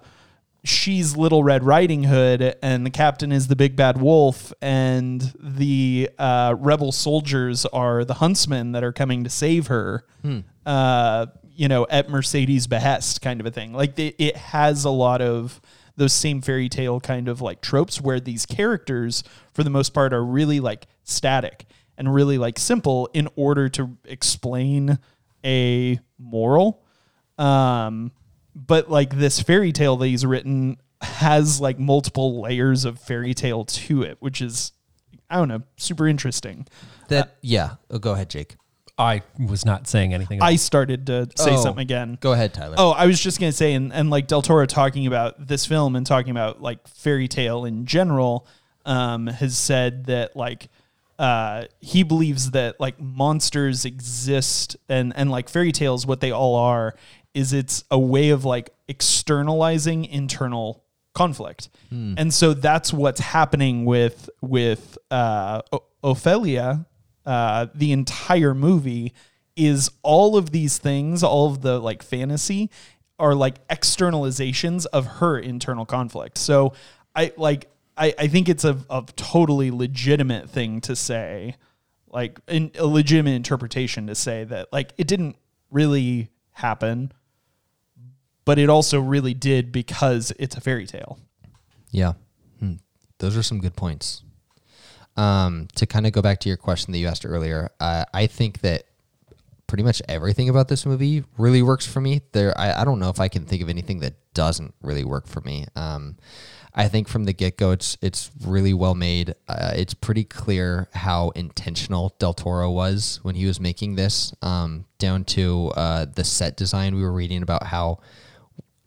she's 0.63 1.15
Little 1.15 1.43
Red 1.43 1.63
Riding 1.63 2.03
Hood, 2.05 2.55
and 2.61 2.85
the 2.85 2.89
captain 2.89 3.31
is 3.31 3.47
the 3.47 3.55
big 3.55 3.75
bad 3.75 3.99
wolf, 4.01 4.51
and 4.61 5.33
the 5.39 6.09
uh, 6.17 6.55
rebel 6.57 6.91
soldiers 6.91 7.65
are 7.67 8.03
the 8.03 8.15
huntsmen 8.15 8.71
that 8.73 8.83
are 8.83 8.93
coming 8.93 9.23
to 9.23 9.29
save 9.29 9.67
her. 9.67 10.03
Uh, 10.65 11.27
you 11.55 11.67
know, 11.67 11.87
at 11.89 12.09
Mercedes' 12.09 12.67
behest, 12.67 13.21
kind 13.21 13.39
of 13.39 13.45
a 13.45 13.51
thing. 13.51 13.73
Like 13.73 13.97
it, 13.97 14.15
it 14.19 14.37
has 14.37 14.85
a 14.85 14.91
lot 14.91 15.21
of 15.21 15.59
those 15.95 16.13
same 16.13 16.41
fairy 16.41 16.69
tale 16.69 16.99
kind 16.99 17.27
of 17.27 17.41
like 17.41 17.61
tropes 17.61 17.99
where 17.99 18.19
these 18.19 18.45
characters, 18.45 19.23
for 19.53 19.63
the 19.63 19.69
most 19.69 19.93
part, 19.93 20.13
are 20.13 20.23
really 20.23 20.59
like 20.59 20.85
static 21.03 21.65
and 21.97 22.13
really 22.13 22.37
like 22.37 22.59
simple 22.59 23.09
in 23.13 23.27
order 23.35 23.69
to 23.69 23.97
explain 24.05 24.99
a 25.43 25.99
moral. 26.19 26.83
Um, 27.39 28.11
but 28.65 28.89
like 28.89 29.15
this 29.17 29.39
fairy 29.39 29.71
tale 29.71 29.95
that 29.97 30.07
he's 30.07 30.25
written 30.25 30.77
has 31.01 31.61
like 31.61 31.77
multiple 31.77 32.41
layers 32.41 32.83
of 32.85 32.99
fairy 32.99 33.33
tale 33.33 33.63
to 33.65 34.01
it, 34.01 34.17
which 34.19 34.41
is 34.41 34.71
I 35.29 35.35
don't 35.35 35.47
know, 35.49 35.61
super 35.75 36.07
interesting. 36.07 36.65
that, 37.09 37.35
yeah. 37.41 37.75
Oh, 37.91 37.99
go 37.99 38.13
ahead, 38.13 38.29
Jake. 38.29 38.55
I 38.97 39.21
was 39.37 39.63
not 39.65 39.87
saying 39.87 40.13
anything. 40.13 40.41
I 40.41 40.55
started 40.55 41.05
to 41.07 41.27
say 41.35 41.53
Oh, 41.53 41.61
something 41.61 41.83
again. 41.83 42.17
Go 42.19 42.31
ahead, 42.33 42.53
Tyler. 42.53 42.75
Oh, 42.79 42.91
I 42.91 43.05
was 43.05 43.19
just 43.19 43.39
gonna 43.39 43.51
say, 43.51 43.73
and, 43.73 43.93
and 43.93 44.09
like 44.09 44.25
Del 44.27 44.41
Toro 44.41 44.65
talking 44.65 45.05
about 45.05 45.47
this 45.47 45.65
film 45.67 45.95
and 45.95 46.03
talking 46.05 46.31
about 46.31 46.61
like 46.63 46.87
fairy 46.87 47.27
tale 47.27 47.65
in 47.65 47.85
general, 47.85 48.47
um, 48.85 49.27
has 49.27 49.55
said 49.55 50.05
that 50.05 50.35
like 50.35 50.69
uh, 51.19 51.65
he 51.79 52.01
believes 52.03 52.51
that 52.51 52.79
like 52.79 52.99
monsters 52.99 53.85
exist 53.85 54.77
and 54.89 55.13
and 55.15 55.29
like 55.29 55.47
fairy 55.49 55.71
tales, 55.71 56.07
what 56.07 56.19
they 56.21 56.31
all 56.31 56.55
are, 56.55 56.95
is 57.37 57.53
it's 57.53 57.83
a 57.91 57.99
way 57.99 58.29
of 58.31 58.43
like 58.45 58.69
externalizing 58.87 60.05
internal 60.05 60.83
conflict, 61.13 61.69
and 61.91 62.33
so 62.33 62.53
that's 62.53 62.91
what's 62.93 63.19
happening 63.21 63.85
with 63.85 64.29
with 64.41 64.97
uh, 65.11 65.61
O- 65.71 65.83
Ofelia. 66.03 66.85
Uh, 67.25 67.67
the 67.75 67.91
entire 67.91 68.53
movie 68.53 69.13
is 69.55 69.91
all 70.01 70.37
of 70.37 70.51
these 70.51 70.77
things, 70.77 71.23
all 71.23 71.47
of 71.51 71.61
the 71.61 71.79
like 71.79 72.03
fantasy 72.03 72.69
are 73.19 73.33
like 73.35 73.67
externalizations 73.67 74.85
of 74.93 75.05
her 75.19 75.39
internal 75.39 75.85
conflict. 75.85 76.37
So 76.37 76.73
I 77.15 77.33
like 77.35 77.67
I, 77.97 78.13
I 78.17 78.27
think 78.27 78.47
it's 78.47 78.63
a, 78.63 78.77
a 78.89 79.03
totally 79.15 79.71
legitimate 79.71 80.49
thing 80.49 80.81
to 80.81 80.95
say, 80.95 81.55
like 82.07 82.39
in, 82.47 82.71
a 82.77 82.85
legitimate 82.85 83.31
interpretation 83.35 84.07
to 84.07 84.15
say 84.15 84.43
that 84.45 84.71
like 84.71 84.93
it 84.97 85.07
didn't 85.07 85.35
really 85.71 86.29
happen, 86.51 87.11
but 88.47 88.57
it 88.57 88.69
also 88.69 89.01
really 89.01 89.33
did 89.33 89.73
because 89.73 90.31
it's 90.39 90.55
a 90.55 90.61
fairy 90.61 90.87
tale. 90.87 91.19
Yeah. 91.91 92.13
Hmm. 92.61 92.75
Those 93.17 93.35
are 93.35 93.43
some 93.43 93.59
good 93.59 93.75
points. 93.75 94.23
Um, 95.17 95.67
to 95.75 95.85
kind 95.85 96.07
of 96.07 96.13
go 96.13 96.21
back 96.21 96.39
to 96.39 96.47
your 96.47 96.55
question 96.55 96.93
that 96.93 96.97
you 96.99 97.07
asked 97.07 97.25
earlier, 97.25 97.71
uh, 97.81 98.05
I 98.13 98.27
think 98.27 98.61
that 98.61 98.85
pretty 99.67 99.83
much 99.83 100.01
everything 100.07 100.47
about 100.47 100.69
this 100.69 100.85
movie 100.85 101.25
really 101.37 101.61
works 101.61 101.85
for 101.85 101.99
me. 101.99 102.21
There, 102.31 102.57
I, 102.57 102.81
I 102.81 102.85
don't 102.85 102.99
know 102.99 103.09
if 103.09 103.19
I 103.19 103.27
can 103.27 103.43
think 103.43 103.61
of 103.61 103.67
anything 103.67 103.99
that 103.99 104.13
doesn't 104.33 104.73
really 104.81 105.03
work 105.03 105.27
for 105.27 105.41
me. 105.41 105.65
Um, 105.75 106.15
I 106.73 106.87
think 106.87 107.09
from 107.09 107.25
the 107.25 107.33
get 107.33 107.57
go, 107.57 107.71
it's 107.71 107.97
it's 108.01 108.31
really 108.45 108.73
well 108.73 108.95
made. 108.95 109.35
Uh, 109.49 109.73
it's 109.75 109.93
pretty 109.93 110.23
clear 110.23 110.87
how 110.93 111.31
intentional 111.31 112.15
Del 112.17 112.33
Toro 112.33 112.71
was 112.71 113.19
when 113.23 113.35
he 113.35 113.45
was 113.45 113.59
making 113.59 113.95
this, 113.95 114.33
um, 114.41 114.85
down 114.99 115.25
to 115.25 115.73
uh, 115.75 116.05
the 116.05 116.23
set 116.23 116.55
design. 116.55 116.95
We 116.95 117.01
were 117.01 117.11
reading 117.11 117.41
about 117.41 117.63
how 117.63 117.99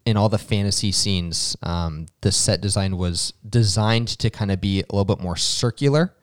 in 0.05 0.17
all 0.17 0.29
the 0.29 0.37
fantasy 0.37 0.91
scenes, 0.91 1.55
um, 1.61 2.07
the 2.21 2.31
set 2.31 2.61
design 2.61 2.97
was 2.97 3.33
designed 3.47 4.07
to 4.07 4.29
kind 4.29 4.51
of 4.51 4.59
be 4.59 4.79
a 4.79 4.85
little 4.91 5.05
bit 5.05 5.19
more 5.19 5.35
circular 5.35 6.13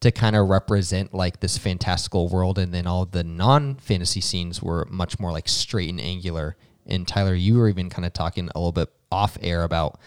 to 0.00 0.12
kind 0.12 0.36
of 0.36 0.48
represent 0.48 1.12
like 1.12 1.40
this 1.40 1.58
fantastical 1.58 2.28
world. 2.28 2.58
And 2.58 2.72
then 2.72 2.86
all 2.86 3.04
the 3.04 3.24
non 3.24 3.76
fantasy 3.76 4.20
scenes 4.20 4.62
were 4.62 4.86
much 4.90 5.18
more 5.18 5.32
like 5.32 5.48
straight 5.48 5.90
and 5.90 6.00
angular. 6.00 6.56
And 6.86 7.06
Tyler, 7.06 7.34
you 7.34 7.58
were 7.58 7.68
even 7.68 7.90
kind 7.90 8.06
of 8.06 8.12
talking 8.12 8.48
a 8.54 8.58
little 8.58 8.72
bit 8.72 8.88
off 9.12 9.36
air 9.42 9.62
about 9.62 9.98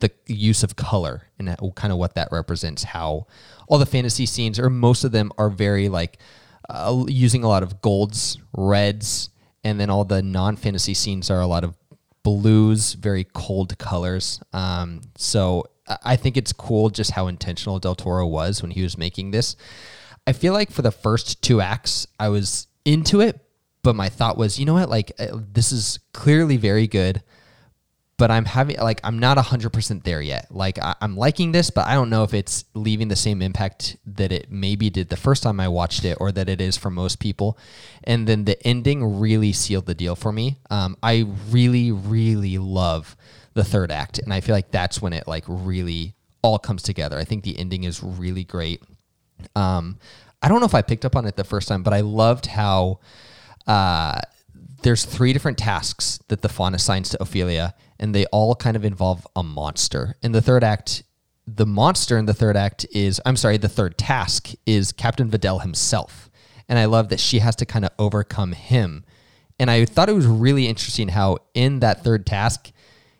the 0.00 0.10
use 0.26 0.62
of 0.62 0.76
color 0.76 1.22
and 1.38 1.56
kind 1.74 1.92
of 1.92 1.98
what 1.98 2.14
that 2.14 2.28
represents. 2.30 2.84
How 2.84 3.26
all 3.66 3.78
the 3.78 3.86
fantasy 3.86 4.26
scenes, 4.26 4.58
or 4.58 4.68
most 4.70 5.04
of 5.04 5.12
them, 5.12 5.32
are 5.38 5.50
very 5.50 5.88
like 5.88 6.18
uh, 6.68 7.04
using 7.08 7.44
a 7.44 7.48
lot 7.48 7.62
of 7.62 7.80
golds, 7.80 8.38
reds, 8.52 9.30
and 9.64 9.80
then 9.80 9.88
all 9.88 10.04
the 10.04 10.22
non 10.22 10.56
fantasy 10.56 10.94
scenes 10.94 11.30
are 11.30 11.40
a 11.40 11.46
lot 11.46 11.64
of 11.64 11.74
blues, 12.36 12.92
very 12.94 13.24
cold 13.24 13.78
colors. 13.78 14.40
Um, 14.52 15.00
so 15.16 15.64
I- 16.04 16.16
think 16.16 16.36
it's 16.36 16.52
cool 16.52 16.90
just 16.90 17.12
how 17.12 17.28
intentional 17.28 17.78
Del 17.78 17.94
Toro 17.94 18.26
was 18.26 18.60
when 18.62 18.70
he 18.70 18.82
was 18.82 18.98
making 18.98 19.30
this. 19.30 19.56
I 20.26 20.32
feel 20.32 20.52
like 20.52 20.70
for 20.70 20.82
the 20.82 20.90
first 20.90 21.40
two 21.42 21.60
acts, 21.62 22.06
I 22.20 22.28
was 22.28 22.66
into 22.84 23.20
it, 23.20 23.40
but 23.82 23.96
my 23.96 24.08
thought 24.10 24.36
was, 24.36 24.58
you 24.58 24.66
know 24.66 24.74
what, 24.74 24.90
like 24.90 25.12
uh, 25.18 25.28
this 25.32 25.72
is 25.72 25.98
clearly 26.12 26.58
very 26.58 26.86
good 26.86 27.22
but 28.18 28.32
I'm 28.32 28.44
having 28.44 28.76
like 28.78 29.00
I'm 29.04 29.18
not 29.18 29.38
hundred 29.38 29.72
percent 29.72 30.04
there 30.04 30.20
yet. 30.20 30.48
Like 30.50 30.78
I, 30.78 30.94
I'm 31.00 31.16
liking 31.16 31.52
this, 31.52 31.70
but 31.70 31.86
I 31.86 31.94
don't 31.94 32.10
know 32.10 32.24
if 32.24 32.34
it's 32.34 32.64
leaving 32.74 33.08
the 33.08 33.16
same 33.16 33.40
impact 33.40 33.96
that 34.06 34.32
it 34.32 34.50
maybe 34.50 34.90
did 34.90 35.08
the 35.08 35.16
first 35.16 35.44
time 35.44 35.60
I 35.60 35.68
watched 35.68 36.04
it, 36.04 36.18
or 36.20 36.32
that 36.32 36.48
it 36.48 36.60
is 36.60 36.76
for 36.76 36.90
most 36.90 37.20
people. 37.20 37.56
And 38.04 38.26
then 38.26 38.44
the 38.44 38.60
ending 38.66 39.20
really 39.20 39.52
sealed 39.52 39.86
the 39.86 39.94
deal 39.94 40.16
for 40.16 40.32
me. 40.32 40.58
Um, 40.68 40.96
I 41.02 41.26
really, 41.48 41.92
really 41.92 42.58
love 42.58 43.16
the 43.54 43.64
third 43.64 43.92
act, 43.92 44.18
and 44.18 44.34
I 44.34 44.40
feel 44.40 44.54
like 44.54 44.72
that's 44.72 45.00
when 45.00 45.12
it 45.12 45.28
like 45.28 45.44
really 45.46 46.14
all 46.42 46.58
comes 46.58 46.82
together. 46.82 47.18
I 47.18 47.24
think 47.24 47.44
the 47.44 47.58
ending 47.58 47.84
is 47.84 48.02
really 48.02 48.44
great. 48.44 48.82
Um, 49.54 49.98
I 50.42 50.48
don't 50.48 50.58
know 50.58 50.66
if 50.66 50.74
I 50.74 50.82
picked 50.82 51.04
up 51.04 51.14
on 51.14 51.24
it 51.26 51.36
the 51.36 51.44
first 51.44 51.68
time, 51.68 51.84
but 51.84 51.92
I 51.92 52.00
loved 52.00 52.46
how 52.46 52.98
uh, 53.66 54.20
there's 54.82 55.04
three 55.04 55.32
different 55.32 55.58
tasks 55.58 56.20
that 56.28 56.42
the 56.42 56.48
faun 56.48 56.74
assigns 56.74 57.08
to 57.10 57.18
Ofelia, 57.18 57.72
and 57.98 58.14
they 58.14 58.26
all 58.26 58.54
kind 58.54 58.76
of 58.76 58.84
involve 58.84 59.26
a 59.34 59.42
monster. 59.42 60.16
In 60.22 60.32
the 60.32 60.42
third 60.42 60.62
act, 60.62 61.02
the 61.46 61.66
monster 61.66 62.18
in 62.18 62.26
the 62.26 62.34
third 62.34 62.56
act 62.56 62.86
is, 62.92 63.20
I'm 63.24 63.36
sorry, 63.36 63.56
the 63.56 63.68
third 63.68 63.96
task 63.96 64.50
is 64.66 64.92
Captain 64.92 65.30
Vidal 65.30 65.60
himself. 65.60 66.30
And 66.68 66.78
I 66.78 66.84
love 66.84 67.08
that 67.08 67.20
she 67.20 67.38
has 67.38 67.56
to 67.56 67.66
kind 67.66 67.84
of 67.84 67.90
overcome 67.98 68.52
him. 68.52 69.04
And 69.58 69.70
I 69.70 69.86
thought 69.86 70.08
it 70.08 70.14
was 70.14 70.26
really 70.26 70.66
interesting 70.66 71.08
how 71.08 71.38
in 71.54 71.80
that 71.80 72.04
third 72.04 72.26
task, 72.26 72.70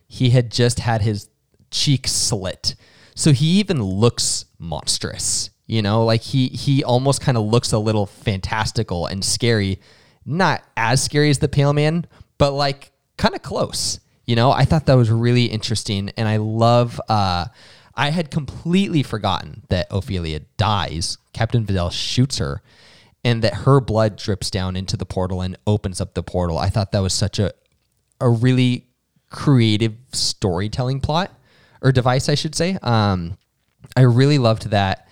he 0.06 0.30
had 0.30 0.50
just 0.50 0.80
had 0.80 1.02
his 1.02 1.28
cheek 1.70 2.06
slit. 2.06 2.74
So 3.14 3.32
he 3.32 3.58
even 3.58 3.82
looks 3.82 4.44
monstrous. 4.58 5.50
You 5.66 5.82
know, 5.82 6.04
like 6.04 6.22
he 6.22 6.48
he 6.48 6.82
almost 6.82 7.20
kind 7.20 7.36
of 7.36 7.44
looks 7.44 7.72
a 7.72 7.78
little 7.78 8.06
fantastical 8.06 9.06
and 9.06 9.22
scary. 9.22 9.80
Not 10.28 10.62
as 10.76 11.02
scary 11.02 11.30
as 11.30 11.38
the 11.38 11.48
Pale 11.48 11.72
Man, 11.72 12.06
but 12.36 12.52
like 12.52 12.92
kind 13.16 13.34
of 13.34 13.42
close. 13.42 13.98
You 14.26 14.36
know, 14.36 14.50
I 14.50 14.66
thought 14.66 14.84
that 14.86 14.94
was 14.94 15.10
really 15.10 15.46
interesting, 15.46 16.10
and 16.18 16.28
I 16.28 16.36
love. 16.36 17.00
Uh, 17.08 17.46
I 17.94 18.10
had 18.10 18.30
completely 18.30 19.02
forgotten 19.02 19.62
that 19.70 19.90
Ofelia 19.90 20.44
dies. 20.58 21.16
Captain 21.32 21.64
Vidal 21.64 21.88
shoots 21.88 22.36
her, 22.38 22.60
and 23.24 23.42
that 23.42 23.54
her 23.54 23.80
blood 23.80 24.16
drips 24.16 24.50
down 24.50 24.76
into 24.76 24.98
the 24.98 25.06
portal 25.06 25.40
and 25.40 25.56
opens 25.66 25.98
up 25.98 26.12
the 26.12 26.22
portal. 26.22 26.58
I 26.58 26.68
thought 26.68 26.92
that 26.92 27.00
was 27.00 27.14
such 27.14 27.38
a 27.38 27.52
a 28.20 28.28
really 28.28 28.86
creative 29.30 29.94
storytelling 30.12 31.00
plot 31.00 31.32
or 31.80 31.90
device, 31.90 32.28
I 32.28 32.34
should 32.34 32.54
say. 32.54 32.76
Um, 32.82 33.38
I 33.96 34.02
really 34.02 34.38
loved 34.38 34.70
that. 34.70 35.07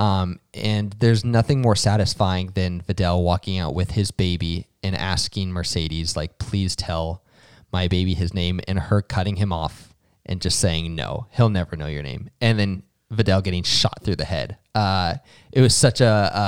Um, 0.00 0.40
and 0.54 0.94
there's 0.94 1.26
nothing 1.26 1.60
more 1.60 1.76
satisfying 1.76 2.52
than 2.54 2.80
Vidal 2.80 3.22
walking 3.22 3.58
out 3.58 3.74
with 3.74 3.90
his 3.90 4.10
baby 4.10 4.66
and 4.82 4.96
asking 4.96 5.52
Mercedes, 5.52 6.16
like, 6.16 6.38
please 6.38 6.74
tell 6.74 7.22
my 7.70 7.86
baby 7.86 8.14
his 8.14 8.32
name, 8.32 8.60
and 8.66 8.78
her 8.78 9.02
cutting 9.02 9.36
him 9.36 9.52
off 9.52 9.94
and 10.24 10.40
just 10.40 10.58
saying, 10.58 10.94
no, 10.94 11.26
he'll 11.30 11.50
never 11.50 11.76
know 11.76 11.86
your 11.86 12.02
name. 12.02 12.30
And 12.40 12.58
then 12.58 12.82
Vidal 13.10 13.42
getting 13.42 13.62
shot 13.62 14.02
through 14.02 14.16
the 14.16 14.24
head. 14.24 14.56
Uh, 14.74 15.16
it 15.52 15.60
was 15.60 15.76
such 15.76 16.00
a, 16.00 16.06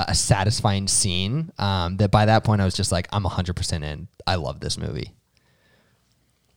a, 0.09 0.13
a 0.13 0.15
satisfying 0.15 0.89
scene 0.89 1.53
um, 1.59 1.99
that 1.99 2.11
by 2.11 2.25
that 2.25 2.45
point 2.45 2.63
I 2.63 2.65
was 2.65 2.75
just 2.75 2.91
like, 2.91 3.07
I'm 3.13 3.25
100% 3.25 3.85
in. 3.85 4.09
I 4.27 4.37
love 4.37 4.61
this 4.61 4.79
movie. 4.79 5.13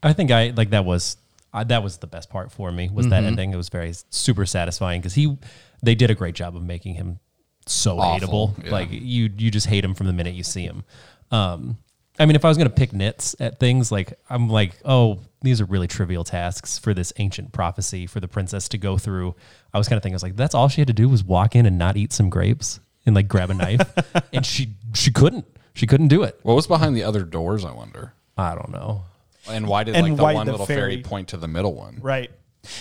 I 0.02 0.14
think 0.14 0.30
I 0.30 0.50
like 0.56 0.70
that 0.70 0.84
was 0.84 1.18
uh, 1.52 1.64
that 1.64 1.82
was 1.82 1.98
the 1.98 2.06
best 2.06 2.30
part 2.30 2.52
for 2.52 2.70
me 2.70 2.90
was 2.92 3.08
that 3.08 3.24
ending. 3.24 3.52
It 3.52 3.56
was 3.56 3.70
very 3.70 3.94
super 4.10 4.44
satisfying 4.44 5.00
because 5.00 5.14
he 5.14 5.36
they 5.86 5.94
did 5.94 6.10
a 6.10 6.14
great 6.14 6.34
job 6.34 6.54
of 6.56 6.62
making 6.62 6.94
him 6.94 7.18
so 7.66 7.98
Awful, 7.98 8.48
hateable. 8.48 8.64
yeah. 8.64 8.70
Like 8.70 8.88
you 8.90 9.30
you 9.36 9.50
just 9.50 9.66
hate 9.66 9.84
him 9.84 9.94
from 9.94 10.06
the 10.06 10.12
minute 10.12 10.34
you 10.34 10.44
see 10.44 10.62
him. 10.64 10.84
Um, 11.30 11.78
I 12.18 12.24
mean, 12.26 12.36
if 12.36 12.44
I 12.44 12.48
was 12.48 12.56
gonna 12.58 12.70
pick 12.70 12.92
nits 12.92 13.34
at 13.40 13.58
things, 13.58 13.90
like 13.92 14.18
I'm 14.30 14.48
like, 14.48 14.76
oh, 14.84 15.20
these 15.42 15.60
are 15.60 15.64
really 15.64 15.86
trivial 15.86 16.24
tasks 16.24 16.78
for 16.78 16.94
this 16.94 17.12
ancient 17.18 17.52
prophecy 17.52 18.06
for 18.06 18.20
the 18.20 18.28
princess 18.28 18.68
to 18.70 18.78
go 18.78 18.96
through. 18.98 19.34
I 19.74 19.78
was 19.78 19.88
kind 19.88 19.96
of 19.96 20.02
thinking, 20.02 20.14
I 20.14 20.16
was 20.16 20.22
like, 20.22 20.36
that's 20.36 20.54
all 20.54 20.68
she 20.68 20.80
had 20.80 20.88
to 20.88 20.94
do 20.94 21.08
was 21.08 21.22
walk 21.24 21.54
in 21.56 21.66
and 21.66 21.76
not 21.78 21.96
eat 21.96 22.12
some 22.12 22.30
grapes 22.30 22.80
and 23.04 23.14
like 23.14 23.28
grab 23.28 23.50
a 23.50 23.54
knife, 23.54 23.80
and 24.32 24.44
she 24.46 24.74
she 24.94 25.10
couldn't. 25.10 25.46
She 25.74 25.86
couldn't 25.86 26.08
do 26.08 26.22
it. 26.22 26.38
What 26.42 26.54
was 26.54 26.66
behind 26.66 26.96
the 26.96 27.02
other 27.02 27.22
doors? 27.22 27.64
I 27.64 27.72
wonder. 27.72 28.12
I 28.38 28.54
don't 28.54 28.70
know. 28.70 29.02
And 29.48 29.68
why 29.68 29.84
did 29.84 29.94
And 29.94 30.08
like 30.08 30.16
the 30.16 30.22
why 30.22 30.34
one 30.34 30.46
the 30.46 30.52
little 30.52 30.66
fairy- 30.66 30.80
fairy 30.94 31.02
point 31.02 31.28
to 31.28 31.36
the 31.36 31.46
middle 31.48 31.74
one? 31.74 31.98
Right. 32.00 32.30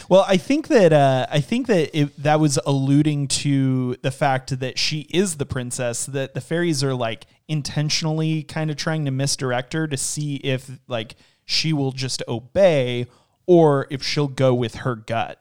Well, 0.09 0.25
I 0.27 0.37
think 0.37 0.67
that 0.67 0.93
uh, 0.93 1.27
I 1.29 1.41
think 1.41 1.67
that 1.67 1.97
it, 1.97 2.23
that 2.23 2.39
was 2.39 2.59
alluding 2.65 3.27
to 3.29 3.95
the 4.01 4.11
fact 4.11 4.59
that 4.59 4.77
she 4.77 5.07
is 5.09 5.37
the 5.37 5.45
princess. 5.45 6.05
That 6.05 6.33
the 6.33 6.41
fairies 6.41 6.83
are 6.83 6.93
like 6.93 7.25
intentionally 7.47 8.43
kind 8.43 8.69
of 8.71 8.77
trying 8.77 9.05
to 9.05 9.11
misdirect 9.11 9.73
her 9.73 9.87
to 9.87 9.97
see 9.97 10.35
if 10.37 10.69
like 10.87 11.15
she 11.45 11.73
will 11.73 11.91
just 11.91 12.23
obey 12.27 13.07
or 13.45 13.87
if 13.89 14.03
she'll 14.03 14.27
go 14.27 14.53
with 14.53 14.75
her 14.75 14.95
gut. 14.95 15.39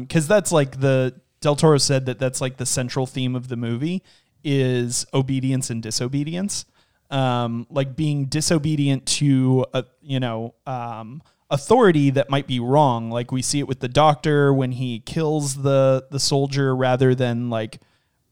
Because 0.00 0.28
that's 0.28 0.52
like 0.52 0.80
the 0.80 1.14
Del 1.40 1.56
Toro 1.56 1.78
said 1.78 2.06
that 2.06 2.18
that's 2.18 2.40
like 2.40 2.56
the 2.56 2.66
central 2.66 3.06
theme 3.06 3.36
of 3.36 3.48
the 3.48 3.56
movie 3.56 4.02
is 4.42 5.06
obedience 5.14 5.70
and 5.70 5.82
disobedience. 5.82 6.64
Um, 7.08 7.68
like 7.70 7.94
being 7.94 8.24
disobedient 8.24 9.06
to 9.06 9.64
a 9.72 9.84
you 10.02 10.18
know 10.18 10.54
um, 10.66 11.22
authority 11.50 12.10
that 12.10 12.28
might 12.30 12.46
be 12.46 12.58
wrong. 12.60 13.10
Like 13.10 13.30
we 13.30 13.42
see 13.42 13.58
it 13.60 13.68
with 13.68 13.80
the 13.80 13.88
doctor 13.88 14.52
when 14.52 14.72
he 14.72 15.00
kills 15.00 15.62
the 15.62 16.06
the 16.10 16.18
soldier 16.20 16.74
rather 16.74 17.14
than 17.14 17.50
like 17.50 17.80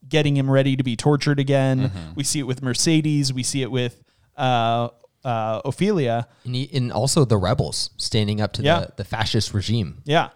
getting 0.08 0.36
him 0.36 0.50
ready 0.50 0.76
to 0.76 0.82
be 0.82 0.96
tortured 0.96 1.38
again. 1.40 1.90
We 2.14 2.24
see 2.24 2.38
it 2.38 2.42
with 2.46 2.62
Mercedes. 2.62 3.32
We 3.32 3.42
see 3.42 3.62
it 3.62 3.70
with 3.70 4.02
uh, 4.36 4.88
uh, 5.24 5.62
Ofelia. 5.62 6.26
And, 6.44 6.54
he, 6.54 6.68
and 6.74 6.92
also 6.92 7.24
the 7.24 7.38
rebels 7.38 7.88
standing 7.96 8.40
up 8.40 8.52
to 8.54 8.62
Yeah. 8.62 8.80
the, 8.80 8.92
the 8.98 9.04
fascist 9.04 9.54
regime. 9.54 10.02
Yeah. 10.04 10.28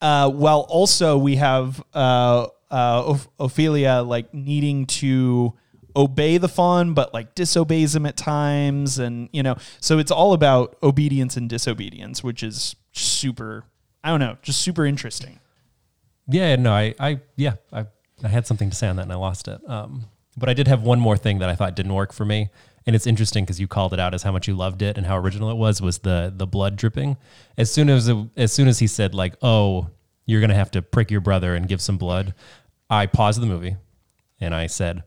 Uh, 0.00 0.28
while 0.30 0.60
also 0.68 1.16
we 1.16 1.36
have 1.36 1.82
uh, 1.94 2.48
uh, 2.70 3.02
Oph- 3.14 3.28
Ofelia 3.40 4.06
like 4.06 4.34
needing 4.34 4.84
to 4.86 5.54
obey 5.96 6.38
the 6.38 6.48
faun, 6.48 6.94
but 6.94 7.14
like 7.14 7.34
disobeys 7.34 7.94
him 7.94 8.06
at 8.06 8.16
times, 8.16 8.98
and 8.98 9.28
you 9.32 9.42
know, 9.42 9.56
so 9.80 9.98
it's 9.98 10.10
all 10.10 10.32
about 10.32 10.76
obedience 10.82 11.36
and 11.36 11.48
disobedience, 11.48 12.22
which 12.22 12.42
is 12.42 12.76
super. 12.92 13.64
I 14.02 14.10
don't 14.10 14.20
know, 14.20 14.36
just 14.42 14.60
super 14.60 14.84
interesting. 14.84 15.40
Yeah, 16.28 16.56
no, 16.56 16.72
I, 16.72 16.94
I, 16.98 17.20
yeah, 17.36 17.54
I, 17.72 17.86
I 18.22 18.28
had 18.28 18.46
something 18.46 18.70
to 18.70 18.76
say 18.76 18.88
on 18.88 18.96
that 18.96 19.02
and 19.02 19.12
I 19.12 19.16
lost 19.16 19.48
it. 19.48 19.60
Um, 19.68 20.06
but 20.36 20.48
I 20.48 20.54
did 20.54 20.68
have 20.68 20.82
one 20.82 21.00
more 21.00 21.16
thing 21.16 21.38
that 21.38 21.48
I 21.48 21.54
thought 21.54 21.74
didn't 21.76 21.94
work 21.94 22.12
for 22.12 22.24
me, 22.24 22.50
and 22.86 22.96
it's 22.96 23.06
interesting 23.06 23.44
because 23.44 23.60
you 23.60 23.68
called 23.68 23.92
it 23.92 24.00
out 24.00 24.14
as 24.14 24.22
how 24.22 24.32
much 24.32 24.48
you 24.48 24.54
loved 24.54 24.82
it 24.82 24.98
and 24.98 25.06
how 25.06 25.16
original 25.16 25.50
it 25.50 25.56
was. 25.56 25.80
Was 25.80 25.98
the 25.98 26.32
the 26.34 26.46
blood 26.46 26.76
dripping? 26.76 27.16
As 27.56 27.70
soon 27.72 27.88
as 27.88 28.08
it, 28.08 28.16
as 28.36 28.52
soon 28.52 28.68
as 28.68 28.80
he 28.80 28.86
said 28.86 29.14
like, 29.14 29.36
"Oh, 29.42 29.90
you're 30.26 30.40
gonna 30.40 30.54
have 30.54 30.72
to 30.72 30.82
prick 30.82 31.10
your 31.10 31.20
brother 31.20 31.54
and 31.54 31.68
give 31.68 31.80
some 31.80 31.98
blood," 31.98 32.34
I 32.90 33.06
paused 33.06 33.40
the 33.40 33.46
movie, 33.46 33.76
and 34.40 34.54
I 34.54 34.66
said, 34.66 35.04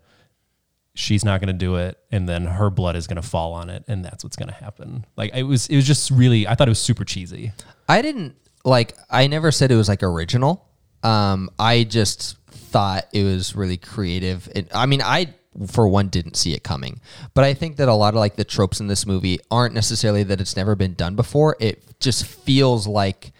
"She's 0.97 1.23
not 1.23 1.39
gonna 1.39 1.53
do 1.53 1.75
it," 1.75 1.97
and 2.11 2.27
then 2.27 2.45
her 2.45 2.69
blood 2.69 2.95
is 2.95 3.07
gonna 3.07 3.21
fall 3.21 3.53
on 3.53 3.69
it, 3.69 3.83
and 3.87 4.03
that's 4.03 4.23
what's 4.23 4.35
gonna 4.35 4.51
happen. 4.51 5.05
Like 5.15 5.33
it 5.35 5.43
was, 5.43 5.67
it 5.67 5.75
was 5.75 5.85
just 5.85 6.09
really. 6.11 6.47
I 6.47 6.55
thought 6.55 6.67
it 6.67 6.71
was 6.71 6.79
super 6.79 7.05
cheesy. 7.05 7.51
I 7.87 8.01
didn't 8.01 8.35
like. 8.65 8.97
I 9.09 9.27
never 9.27 9.51
said 9.51 9.71
it 9.71 9.75
was 9.75 9.87
like 9.87 10.03
original. 10.03 10.67
Um, 11.03 11.49
I 11.59 11.83
just 11.83 12.37
thought 12.47 13.05
it 13.13 13.23
was 13.23 13.55
really 13.55 13.77
creative. 13.77 14.49
It, 14.55 14.69
I 14.73 14.87
mean, 14.87 15.01
I 15.01 15.33
for 15.67 15.87
one 15.87 16.07
didn't 16.09 16.35
see 16.35 16.53
it 16.53 16.63
coming, 16.63 17.01
but 17.33 17.43
I 17.43 17.53
think 17.53 17.77
that 17.77 17.87
a 17.87 17.93
lot 17.93 18.13
of 18.13 18.19
like 18.19 18.35
the 18.35 18.43
tropes 18.43 18.79
in 18.79 18.87
this 18.87 19.05
movie 19.05 19.39
aren't 19.49 19.73
necessarily 19.73 20.23
that 20.23 20.41
it's 20.41 20.55
never 20.55 20.75
been 20.75 20.93
done 20.93 21.15
before. 21.15 21.55
It 21.59 21.99
just 21.99 22.25
feels 22.25 22.87
like 22.87 23.31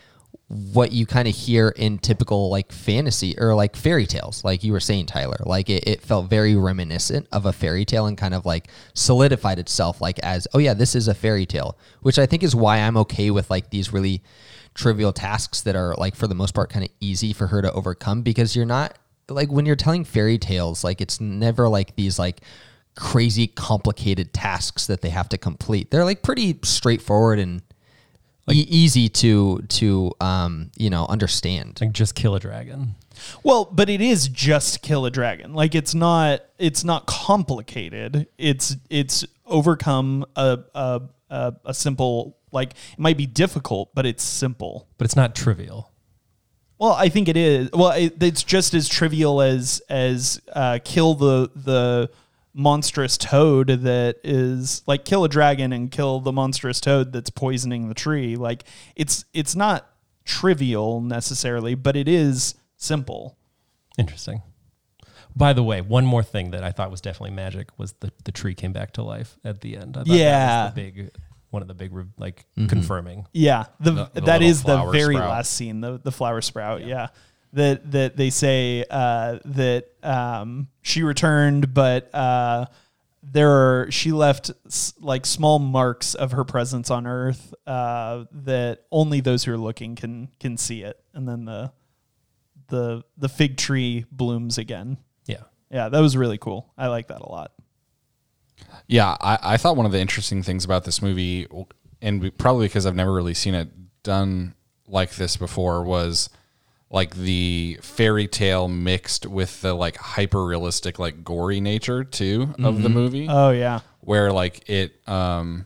what 0.49 0.93
you 0.93 1.05
kind 1.05 1.27
of 1.27 1.35
hear 1.35 1.69
in 1.69 1.97
typical 1.97 2.49
like 2.49 2.71
fantasy 2.71 3.35
or 3.37 3.53
like 3.53 3.75
fairy 3.75 4.05
tales, 4.05 4.43
like 4.45 4.63
you 4.63 4.71
were 4.71 4.79
saying, 4.79 5.05
Tyler. 5.05 5.37
Like 5.45 5.69
it, 5.69 5.85
it 5.85 6.01
felt 6.01 6.29
very 6.29 6.55
reminiscent 6.55 7.27
of 7.33 7.45
a 7.45 7.51
fairy 7.51 7.83
tale 7.83 8.05
and 8.05 8.17
kind 8.17 8.33
of 8.33 8.45
like 8.45 8.69
solidified 8.93 9.59
itself 9.59 9.99
like 9.99 10.19
as, 10.19 10.47
oh 10.53 10.59
yeah, 10.59 10.73
this 10.73 10.95
is 10.95 11.09
a 11.09 11.13
fairy 11.13 11.45
tale, 11.45 11.77
which 12.01 12.17
I 12.17 12.25
think 12.25 12.43
is 12.43 12.55
why 12.55 12.77
I'm 12.77 12.95
okay 12.97 13.29
with 13.29 13.49
like 13.49 13.71
these 13.71 13.91
really 13.91 14.23
trivial 14.73 15.11
tasks 15.11 15.61
that 15.61 15.75
are 15.75 15.95
like 15.95 16.15
for 16.15 16.27
the 16.27 16.35
most 16.35 16.53
part 16.53 16.69
kind 16.69 16.85
of 16.85 16.91
easy 17.01 17.33
for 17.33 17.47
her 17.47 17.61
to 17.61 17.71
overcome 17.73 18.21
because 18.21 18.55
you're 18.55 18.65
not 18.65 18.97
like 19.27 19.51
when 19.51 19.65
you're 19.65 19.75
telling 19.75 20.05
fairy 20.05 20.37
tales, 20.37 20.83
like 20.83 21.01
it's 21.01 21.19
never 21.19 21.67
like 21.67 21.95
these 21.97 22.17
like 22.17 22.39
crazy 22.95 23.47
complicated 23.47 24.33
tasks 24.33 24.87
that 24.87 25.01
they 25.01 25.09
have 25.09 25.27
to 25.29 25.37
complete. 25.37 25.91
They're 25.91 26.05
like 26.05 26.23
pretty 26.23 26.57
straightforward 26.63 27.37
and 27.37 27.61
e- 28.49 28.67
easy 28.69 29.09
to 29.09 29.61
to 29.69 30.11
um 30.19 30.71
you 30.77 30.89
know 30.89 31.05
understand. 31.07 31.79
Like 31.81 31.91
just 31.91 32.15
kill 32.15 32.35
a 32.35 32.39
dragon. 32.39 32.95
Well, 33.43 33.65
but 33.65 33.89
it 33.89 34.01
is 34.01 34.27
just 34.27 34.81
kill 34.81 35.05
a 35.05 35.11
dragon. 35.11 35.53
Like 35.53 35.75
it's 35.75 35.95
not 35.95 36.41
it's 36.57 36.83
not 36.83 37.05
complicated. 37.07 38.27
It's 38.37 38.75
it's 38.89 39.25
overcome 39.45 40.25
a 40.35 40.59
a 40.75 41.01
a, 41.29 41.53
a 41.65 41.73
simple 41.73 42.37
like 42.51 42.71
it 42.71 42.99
might 42.99 43.17
be 43.17 43.25
difficult, 43.25 43.93
but 43.93 44.05
it's 44.05 44.23
simple. 44.23 44.87
but 44.97 45.05
it's 45.05 45.15
not 45.15 45.35
trivial. 45.35 45.91
Well, 46.79 46.93
I 46.93 47.09
think 47.09 47.27
it 47.27 47.35
is. 47.35 47.71
Well, 47.73 47.89
it, 47.91 48.21
it's 48.21 48.43
just 48.43 48.75
as 48.75 48.87
trivial 48.87 49.41
as 49.41 49.81
as 49.89 50.39
uh, 50.53 50.77
kill 50.83 51.15
the 51.15 51.49
the 51.55 52.11
monstrous 52.57 53.17
toad 53.19 53.67
that 53.67 54.17
is 54.23 54.81
like 54.87 55.05
kill 55.05 55.23
a 55.23 55.29
dragon 55.29 55.71
and 55.71 55.91
kill 55.91 56.19
the 56.19 56.31
monstrous 56.31 56.81
toad 56.81 57.13
that's 57.13 57.29
poisoning 57.29 57.87
the 57.87 57.93
tree. 57.93 58.35
Like 58.35 58.63
it's 58.95 59.25
it's 59.33 59.55
not 59.55 59.87
trivial 60.25 60.99
necessarily, 60.99 61.75
but 61.75 61.95
it 61.95 62.07
is 62.07 62.55
simple. 62.75 63.37
Interesting. 63.97 64.41
By 65.35 65.53
the 65.53 65.63
way, 65.63 65.81
one 65.81 66.05
more 66.05 66.23
thing 66.23 66.49
that 66.51 66.63
I 66.63 66.71
thought 66.71 66.89
was 66.89 66.99
definitely 66.99 67.35
magic 67.35 67.69
was 67.77 67.93
the 67.99 68.11
the 68.23 68.31
tree 68.31 68.55
came 68.55 68.73
back 68.73 68.93
to 68.93 69.03
life 69.03 69.37
at 69.45 69.61
the 69.61 69.77
end. 69.77 69.95
I 69.95 69.99
thought 69.99 70.07
Yeah. 70.07 70.47
that 70.47 70.63
was 70.65 70.73
the 70.73 70.81
big 70.81 71.11
one 71.51 71.61
of 71.61 71.67
the 71.67 71.75
big 71.75 71.93
re- 71.93 72.05
like 72.17 72.45
mm-hmm. 72.57 72.67
confirming. 72.67 73.27
Yeah, 73.33 73.65
the, 73.79 73.91
The- 73.91 74.09
the 74.15 74.21
that 74.21 74.41
little 74.41 74.49
is 74.49 74.63
the 74.63 74.85
very 74.91 75.15
sprout. 75.15 75.29
last 75.29 75.53
scene, 75.53 75.79
the 75.81 75.99
the 76.03 76.11
flower 76.11 76.41
sprout. 76.41 76.85
Yeah, 76.85 77.07
that 77.53 77.91
that 77.91 78.17
they 78.17 78.29
say 78.29 78.83
uh, 78.89 79.39
that 79.45 79.85
um, 80.03 80.67
she 80.81 81.03
returned, 81.03 81.73
but 81.73 82.13
uh, 82.13 82.65
there 83.23 83.49
are 83.51 83.91
she 83.91 84.11
left 84.11 84.51
s- 84.67 84.93
like 84.99 85.25
small 85.25 85.59
marks 85.59 86.13
of 86.15 86.31
her 86.33 86.43
presence 86.43 86.89
on 86.91 87.07
Earth 87.07 87.53
uh, 87.65 88.25
that 88.31 88.83
only 88.91 89.21
those 89.21 89.43
who 89.43 89.53
are 89.53 89.57
looking 89.57 89.95
can 89.95 90.29
can 90.39 90.57
see 90.57 90.83
it, 90.83 90.99
and 91.13 91.27
then 91.27 91.45
the 91.45 91.71
the 92.67 93.03
the 93.17 93.29
fig 93.29 93.57
tree 93.57 94.05
blooms 94.11 94.57
again. 94.57 94.97
Yeah. 95.25 95.43
Yeah, 95.71 95.89
that 95.89 95.99
was 95.99 96.15
really 96.17 96.37
cool. 96.37 96.71
I 96.77 96.87
like 96.87 97.07
that 97.07 97.21
a 97.21 97.29
lot. 97.29 97.51
Yeah, 98.87 99.15
I, 99.21 99.37
I 99.41 99.57
thought 99.57 99.75
one 99.77 99.85
of 99.85 99.91
the 99.91 99.99
interesting 99.99 100.41
things 100.43 100.65
about 100.65 100.83
this 100.85 101.01
movie, 101.01 101.47
and 102.01 102.21
we- 102.21 102.29
probably 102.31 102.67
because 102.67 102.85
I've 102.85 102.95
never 102.95 103.13
really 103.13 103.33
seen 103.33 103.53
it 103.53 103.69
done 104.03 104.55
like 104.87 105.11
this 105.15 105.37
before, 105.37 105.83
was 105.83 106.29
like 106.89 107.15
the 107.15 107.77
fairy 107.81 108.27
tale 108.27 108.67
mixed 108.67 109.25
with 109.25 109.61
the 109.61 109.73
like 109.73 109.97
hyper 109.97 110.45
realistic, 110.45 110.99
like 110.99 111.23
gory 111.23 111.59
nature 111.59 112.03
too 112.03 112.53
of 112.63 112.81
the 112.81 112.89
movie, 112.89 113.27
Oh 113.29 113.51
yeah, 113.51 113.81
where 114.01 114.31
like 114.31 114.69
it, 114.69 114.95
um, 115.07 115.65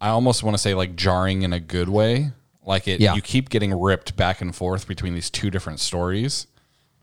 I 0.00 0.08
almost 0.10 0.42
want 0.42 0.54
to 0.54 0.58
say 0.58 0.74
like 0.74 0.96
jarring 0.96 1.42
in 1.42 1.52
a 1.52 1.60
good 1.60 1.88
way. 1.88 2.30
Like 2.64 2.86
it, 2.86 3.00
Yeah. 3.00 3.14
you 3.14 3.22
keep 3.22 3.48
getting 3.48 3.78
ripped 3.78 4.16
back 4.16 4.40
and 4.40 4.54
forth 4.54 4.86
between 4.86 5.14
these 5.14 5.30
two 5.30 5.50
different 5.50 5.80
stories, 5.80 6.46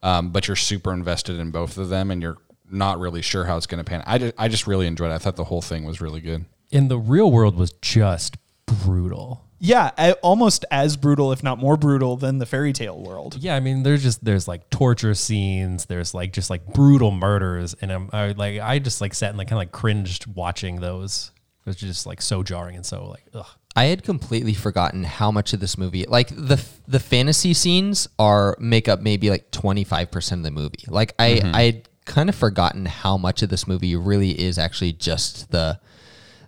um, 0.03 0.29
but 0.31 0.47
you're 0.47 0.55
super 0.55 0.93
invested 0.93 1.39
in 1.39 1.49
both 1.51 1.77
of 1.77 1.89
them, 1.89 2.11
and 2.11 2.21
you're 2.21 2.37
not 2.69 2.99
really 2.99 3.21
sure 3.23 3.45
how 3.45 3.57
it's 3.57 3.65
going 3.67 3.83
to 3.83 3.89
pan. 3.89 4.03
I 4.05 4.17
just, 4.19 4.33
I 4.37 4.47
just 4.47 4.67
really 4.67 4.85
enjoyed 4.87 5.11
it. 5.11 5.15
I 5.15 5.17
thought 5.17 5.35
the 5.35 5.43
whole 5.45 5.61
thing 5.63 5.83
was 5.83 5.99
really 6.01 6.21
good. 6.21 6.45
In 6.71 6.87
the 6.87 6.97
real 6.99 7.31
world 7.31 7.55
was 7.55 7.71
just 7.81 8.37
brutal. 8.67 9.43
Yeah, 9.59 9.91
I, 9.97 10.11
almost 10.13 10.65
as 10.69 10.97
brutal, 10.97 11.31
if 11.31 11.41
not 11.41 11.57
more 11.59 11.77
brutal, 11.77 12.17
than 12.17 12.39
the 12.39 12.45
fairy 12.45 12.73
tale 12.73 13.01
world. 13.01 13.37
Yeah, 13.39 13.55
I 13.55 13.59
mean, 13.59 13.83
there's 13.83 14.03
just 14.03 14.23
there's 14.23 14.47
like 14.47 14.69
torture 14.69 15.13
scenes. 15.13 15.85
There's 15.85 16.13
like 16.13 16.33
just 16.33 16.49
like 16.49 16.65
brutal 16.67 17.11
murders, 17.11 17.73
and 17.81 17.91
I'm 17.91 18.09
I, 18.11 18.31
like 18.31 18.59
I 18.59 18.79
just 18.79 19.01
like 19.01 19.13
sat 19.13 19.29
and 19.29 19.37
like 19.37 19.47
kind 19.47 19.57
of 19.57 19.61
like 19.61 19.71
cringed 19.71 20.27
watching 20.27 20.81
those. 20.81 21.31
It 21.65 21.69
was 21.69 21.77
just 21.77 22.05
like 22.05 22.21
so 22.21 22.43
jarring 22.43 22.75
and 22.75 22.85
so 22.85 23.07
like 23.07 23.23
ugh. 23.33 23.47
I 23.77 23.85
had 23.85 24.03
completely 24.03 24.53
forgotten 24.53 25.03
how 25.03 25.31
much 25.31 25.51
of 25.53 25.59
this 25.59 25.77
movie, 25.77 26.05
like 26.05 26.29
the 26.29 26.63
the 26.87 26.99
fantasy 26.99 27.53
scenes, 27.53 28.07
are 28.19 28.55
make 28.59 28.87
up 28.87 29.01
maybe 29.01 29.29
like 29.29 29.51
twenty 29.51 29.83
five 29.83 30.11
percent 30.11 30.39
of 30.39 30.43
the 30.43 30.51
movie. 30.51 30.83
Like 30.87 31.13
I 31.17 31.31
mm-hmm. 31.31 31.55
I 31.55 31.61
had 31.63 31.89
kind 32.05 32.29
of 32.29 32.35
forgotten 32.35 32.85
how 32.85 33.17
much 33.17 33.41
of 33.41 33.49
this 33.49 33.67
movie 33.67 33.95
really 33.95 34.39
is 34.39 34.57
actually 34.57 34.93
just 34.93 35.51
the 35.51 35.79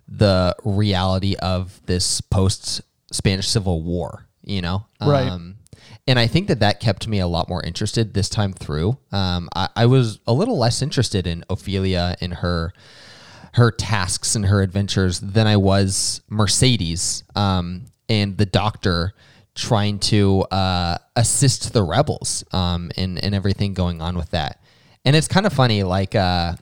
the 0.06 0.56
reality 0.64 1.36
of 1.36 1.80
this 1.84 2.20
post 2.22 2.80
Spanish 3.12 3.48
Civil 3.48 3.82
War. 3.82 4.26
You 4.42 4.62
know, 4.62 4.86
Right. 5.00 5.28
Um, 5.28 5.56
and 6.06 6.18
I 6.18 6.26
think 6.26 6.48
that 6.48 6.60
that 6.60 6.80
kept 6.80 7.06
me 7.06 7.18
a 7.18 7.26
lot 7.26 7.50
more 7.50 7.62
interested 7.62 8.14
this 8.14 8.30
time 8.30 8.54
through. 8.54 8.96
Um, 9.12 9.50
I, 9.54 9.68
I 9.76 9.86
was 9.86 10.20
a 10.26 10.32
little 10.32 10.56
less 10.56 10.80
interested 10.80 11.26
in 11.26 11.44
Ofelia 11.50 12.16
and 12.20 12.34
her 12.34 12.72
her 13.54 13.70
tasks 13.70 14.34
and 14.34 14.46
her 14.46 14.62
adventures 14.62 15.20
than 15.20 15.46
I 15.46 15.56
was 15.56 16.22
Mercedes 16.28 17.24
um, 17.34 17.86
and 18.08 18.36
the 18.36 18.46
doctor 18.46 19.14
trying 19.54 19.98
to 19.98 20.42
uh, 20.50 20.98
assist 21.16 21.72
the 21.72 21.82
rebels 21.82 22.44
um, 22.52 22.90
and, 22.96 23.22
and 23.22 23.34
everything 23.34 23.74
going 23.74 24.00
on 24.00 24.16
with 24.16 24.30
that. 24.30 24.60
And 25.04 25.16
it's 25.16 25.28
kind 25.28 25.46
of 25.46 25.52
funny, 25.52 25.82
like, 25.82 26.14
uh, 26.14 26.54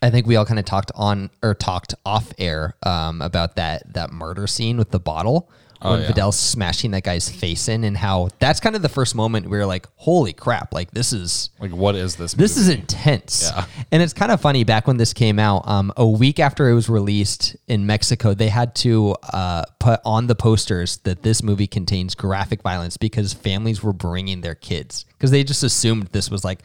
I 0.00 0.10
think 0.10 0.26
we 0.26 0.36
all 0.36 0.46
kind 0.46 0.58
of 0.58 0.64
talked 0.64 0.90
on 0.94 1.30
or 1.42 1.54
talked 1.54 1.94
off 2.06 2.32
air 2.38 2.74
um, 2.82 3.20
about 3.20 3.56
that 3.56 3.92
that 3.94 4.10
murder 4.10 4.46
scene 4.46 4.78
with 4.78 4.90
the 4.90 5.00
bottle 5.00 5.50
when 5.82 6.00
yeah. 6.02 6.08
Vidal's 6.08 6.38
smashing 6.38 6.92
that 6.92 7.02
guy's 7.02 7.28
face 7.28 7.68
in, 7.68 7.84
and 7.84 7.96
how 7.96 8.28
that's 8.38 8.60
kind 8.60 8.76
of 8.76 8.82
the 8.82 8.88
first 8.88 9.14
moment 9.14 9.48
we 9.48 9.58
were 9.58 9.66
like, 9.66 9.86
"Holy 9.96 10.32
crap! 10.32 10.72
Like 10.72 10.90
this 10.90 11.12
is 11.12 11.50
Like, 11.60 11.72
what 11.72 11.94
is 11.94 12.16
this? 12.16 12.34
this 12.34 12.56
is 12.56 12.68
intense. 12.68 13.50
Yeah. 13.52 13.66
And 13.90 14.02
it's 14.02 14.12
kind 14.12 14.32
of 14.32 14.40
funny. 14.40 14.64
Back 14.64 14.86
when 14.86 14.96
this 14.96 15.12
came 15.12 15.38
out, 15.38 15.66
um, 15.68 15.92
a 15.96 16.06
week 16.06 16.40
after 16.40 16.68
it 16.68 16.74
was 16.74 16.88
released 16.88 17.56
in 17.68 17.86
Mexico, 17.86 18.34
they 18.34 18.48
had 18.48 18.74
to 18.76 19.16
uh, 19.32 19.64
put 19.78 20.00
on 20.04 20.26
the 20.26 20.34
posters 20.34 20.98
that 20.98 21.22
this 21.22 21.42
movie 21.42 21.66
contains 21.66 22.14
graphic 22.14 22.62
violence 22.62 22.96
because 22.96 23.32
families 23.32 23.82
were 23.82 23.92
bringing 23.92 24.40
their 24.40 24.54
kids 24.54 25.04
because 25.12 25.30
they 25.30 25.44
just 25.44 25.62
assumed 25.62 26.08
this 26.08 26.30
was 26.30 26.44
like 26.44 26.60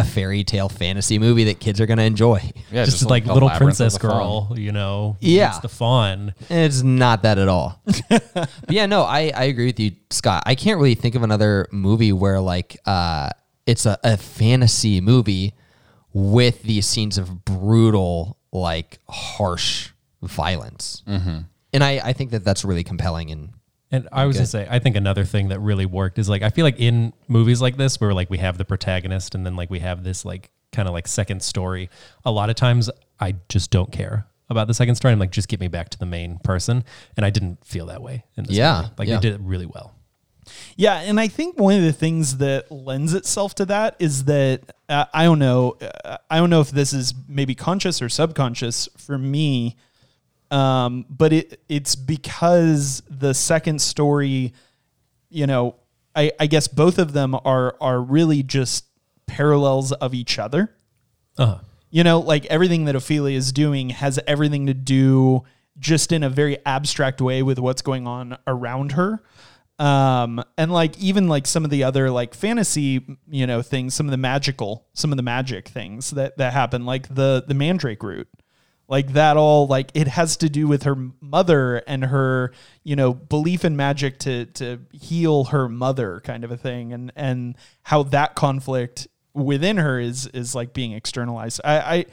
a 0.00 0.04
fairy 0.04 0.44
tale 0.44 0.68
fantasy 0.68 1.18
movie 1.18 1.44
that 1.44 1.60
kids 1.60 1.80
are 1.80 1.86
going 1.86 1.98
to 1.98 2.04
enjoy. 2.04 2.40
yeah, 2.70 2.84
just, 2.86 3.08
like 3.08 3.24
the 3.24 3.34
little 3.34 3.50
princess 3.50 3.98
girl, 3.98 4.52
you 4.56 4.72
know. 4.72 5.16
Yeah. 5.20 5.50
it's 5.50 5.58
the 5.58 5.68
fun. 5.68 6.34
It's 6.48 6.82
not 6.82 7.22
that 7.22 7.38
at 7.38 7.48
all. 7.48 7.80
but 8.08 8.50
yeah, 8.68 8.86
no, 8.86 9.02
I, 9.02 9.32
I 9.34 9.44
agree 9.44 9.66
with 9.66 9.80
you, 9.80 9.92
Scott. 10.10 10.42
I 10.46 10.54
can't 10.54 10.78
really 10.78 10.94
think 10.94 11.14
of 11.14 11.22
another 11.22 11.68
movie 11.70 12.12
where 12.12 12.40
like 12.40 12.78
uh, 12.86 13.30
it's 13.66 13.86
a, 13.86 13.98
a 14.02 14.16
fantasy 14.16 15.00
movie 15.00 15.54
with 16.12 16.62
these 16.62 16.86
scenes 16.86 17.18
of 17.18 17.44
brutal, 17.44 18.36
like 18.52 18.98
harsh 19.08 19.90
violence. 20.22 21.02
Mm-hmm. 21.06 21.38
And 21.72 21.84
I, 21.84 22.00
I 22.02 22.12
think 22.12 22.32
that 22.32 22.44
that's 22.44 22.64
really 22.64 22.84
compelling. 22.84 23.30
And 23.30 23.50
And 23.92 24.08
I 24.12 24.26
was 24.26 24.36
gonna 24.36 24.46
say, 24.46 24.66
I 24.70 24.78
think 24.78 24.96
another 24.96 25.24
thing 25.24 25.48
that 25.48 25.58
really 25.60 25.86
worked 25.86 26.18
is 26.18 26.28
like 26.28 26.42
I 26.42 26.50
feel 26.50 26.64
like 26.64 26.78
in 26.78 27.12
movies 27.28 27.60
like 27.60 27.76
this, 27.76 28.00
where 28.00 28.14
like 28.14 28.30
we 28.30 28.38
have 28.38 28.56
the 28.56 28.64
protagonist 28.64 29.34
and 29.34 29.44
then 29.44 29.56
like 29.56 29.70
we 29.70 29.80
have 29.80 30.04
this 30.04 30.24
like 30.24 30.50
kind 30.72 30.86
of 30.88 30.94
like 30.94 31.08
second 31.08 31.42
story. 31.42 31.90
A 32.24 32.30
lot 32.30 32.50
of 32.50 32.56
times, 32.56 32.88
I 33.18 33.36
just 33.48 33.70
don't 33.70 33.90
care 33.90 34.26
about 34.48 34.68
the 34.68 34.74
second 34.74 34.94
story. 34.94 35.12
I'm 35.12 35.18
like, 35.18 35.32
just 35.32 35.48
get 35.48 35.60
me 35.60 35.68
back 35.68 35.88
to 35.90 35.98
the 35.98 36.06
main 36.06 36.38
person, 36.38 36.84
and 37.16 37.26
I 37.26 37.30
didn't 37.30 37.64
feel 37.64 37.86
that 37.86 38.02
way 38.02 38.24
in 38.36 38.44
this. 38.44 38.56
Yeah, 38.56 38.82
movie. 38.82 38.94
like 38.98 39.08
yeah. 39.08 39.16
they 39.16 39.20
did 39.20 39.34
it 39.34 39.40
really 39.42 39.66
well. 39.66 39.94
Yeah, 40.76 41.00
and 41.00 41.20
I 41.20 41.28
think 41.28 41.58
one 41.58 41.74
of 41.74 41.82
the 41.82 41.92
things 41.92 42.38
that 42.38 42.70
lends 42.70 43.14
itself 43.14 43.54
to 43.56 43.66
that 43.66 43.96
is 43.98 44.24
that 44.24 44.72
uh, 44.88 45.04
I 45.12 45.24
don't 45.24 45.38
know, 45.38 45.76
uh, 46.04 46.18
I 46.30 46.38
don't 46.38 46.50
know 46.50 46.60
if 46.60 46.70
this 46.70 46.92
is 46.92 47.14
maybe 47.28 47.54
conscious 47.54 48.00
or 48.02 48.08
subconscious 48.08 48.88
for 48.96 49.18
me, 49.18 49.76
um, 50.50 51.06
but 51.08 51.32
it 51.32 51.62
it's 51.68 51.94
because 51.94 53.02
the 53.08 53.34
second 53.34 53.80
story, 53.80 54.52
you 55.28 55.46
know, 55.46 55.76
I, 56.14 56.32
I 56.40 56.46
guess 56.46 56.68
both 56.68 56.98
of 56.98 57.12
them 57.12 57.36
are 57.44 57.76
are 57.80 58.00
really 58.00 58.42
just 58.42 58.84
parallels 59.26 59.92
of 59.92 60.12
each 60.14 60.38
other. 60.38 60.74
Uh-huh. 61.38 61.58
You 61.90 62.04
know, 62.04 62.20
like 62.20 62.46
everything 62.46 62.84
that 62.84 62.94
Ofelia 62.94 63.34
is 63.34 63.52
doing 63.52 63.90
has 63.90 64.18
everything 64.26 64.66
to 64.66 64.74
do 64.74 65.42
just 65.78 66.12
in 66.12 66.22
a 66.22 66.30
very 66.30 66.58
abstract 66.66 67.20
way 67.20 67.42
with 67.42 67.58
what's 67.58 67.82
going 67.82 68.06
on 68.06 68.36
around 68.46 68.92
her. 68.92 69.22
Um, 69.78 70.44
and 70.58 70.70
like 70.70 70.98
even 70.98 71.28
like 71.28 71.46
some 71.46 71.64
of 71.64 71.70
the 71.70 71.84
other 71.84 72.10
like 72.10 72.34
fantasy, 72.34 73.06
you 73.28 73.46
know, 73.46 73.62
things, 73.62 73.94
some 73.94 74.06
of 74.06 74.10
the 74.10 74.18
magical, 74.18 74.86
some 74.92 75.10
of 75.10 75.16
the 75.16 75.22
magic 75.22 75.68
things 75.68 76.10
that 76.10 76.36
that 76.36 76.52
happen, 76.52 76.84
like 76.84 77.12
the 77.12 77.44
the 77.46 77.54
mandrake 77.54 78.02
root, 78.02 78.28
like 78.90 79.12
that 79.14 79.38
all 79.38 79.66
like 79.66 79.90
it 79.94 80.08
has 80.08 80.36
to 80.36 80.50
do 80.50 80.66
with 80.66 80.82
her 80.82 80.96
mother 81.20 81.76
and 81.86 82.04
her 82.04 82.52
you 82.82 82.94
know 82.94 83.14
belief 83.14 83.64
in 83.64 83.76
magic 83.76 84.18
to 84.18 84.44
to 84.46 84.80
heal 84.92 85.44
her 85.44 85.68
mother 85.68 86.20
kind 86.20 86.44
of 86.44 86.50
a 86.50 86.56
thing 86.56 86.92
and 86.92 87.10
and 87.16 87.56
how 87.84 88.02
that 88.02 88.34
conflict 88.34 89.08
within 89.32 89.78
her 89.78 89.98
is 89.98 90.26
is 90.28 90.54
like 90.54 90.74
being 90.74 90.92
externalized 90.92 91.60
i 91.64 91.78
i 91.78 92.06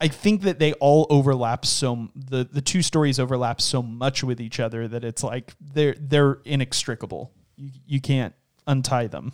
I 0.00 0.08
think 0.08 0.42
that 0.42 0.58
they 0.58 0.72
all 0.74 1.06
overlap 1.08 1.64
so 1.64 2.08
the 2.14 2.44
the 2.44 2.60
two 2.60 2.82
stories 2.82 3.20
overlap 3.20 3.60
so 3.60 3.80
much 3.80 4.24
with 4.24 4.40
each 4.40 4.58
other 4.58 4.88
that 4.88 5.04
it's 5.04 5.22
like 5.22 5.54
they're 5.60 5.94
they're 5.98 6.40
inextricable. 6.44 7.32
You 7.56 7.70
you 7.86 8.00
can't 8.00 8.34
untie 8.66 9.06
them. 9.06 9.32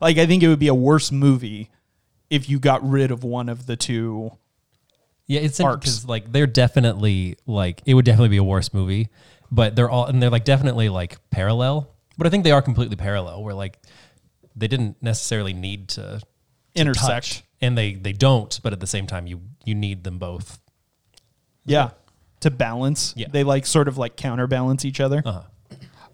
Like 0.00 0.18
I 0.18 0.26
think 0.26 0.42
it 0.42 0.48
would 0.48 0.58
be 0.58 0.68
a 0.68 0.74
worse 0.74 1.10
movie 1.10 1.70
if 2.30 2.48
you 2.48 2.60
got 2.60 2.88
rid 2.88 3.10
of 3.10 3.24
one 3.24 3.48
of 3.48 3.66
the 3.66 3.74
two. 3.74 4.32
Yeah, 5.26 5.40
it's 5.40 5.60
Arcs. 5.60 5.80
because 5.80 6.04
like 6.06 6.30
they're 6.32 6.46
definitely 6.46 7.36
like 7.46 7.82
it 7.86 7.94
would 7.94 8.04
definitely 8.04 8.30
be 8.30 8.36
a 8.38 8.44
worse 8.44 8.74
movie, 8.74 9.08
but 9.50 9.76
they're 9.76 9.90
all 9.90 10.06
and 10.06 10.22
they're 10.22 10.30
like 10.30 10.44
definitely 10.44 10.88
like 10.88 11.18
parallel. 11.30 11.88
But 12.18 12.26
I 12.26 12.30
think 12.30 12.44
they 12.44 12.52
are 12.52 12.62
completely 12.62 12.96
parallel. 12.96 13.42
Where 13.42 13.54
like 13.54 13.78
they 14.54 14.68
didn't 14.68 15.02
necessarily 15.02 15.54
need 15.54 15.88
to, 15.90 16.20
to 16.74 16.80
Intersect. 16.80 17.08
touch, 17.08 17.44
and 17.60 17.78
they 17.78 17.94
they 17.94 18.12
don't. 18.12 18.58
But 18.62 18.72
at 18.72 18.80
the 18.80 18.86
same 18.86 19.06
time, 19.06 19.26
you 19.26 19.40
you 19.64 19.74
need 19.74 20.04
them 20.04 20.18
both. 20.18 20.58
Yeah. 21.64 21.90
To 22.40 22.50
balance. 22.50 23.14
Yeah. 23.16 23.28
They 23.30 23.44
like 23.44 23.66
sort 23.66 23.88
of 23.88 23.96
like 23.98 24.16
counterbalance 24.16 24.84
each 24.84 25.00
other. 25.00 25.22
Uh-huh. 25.24 25.42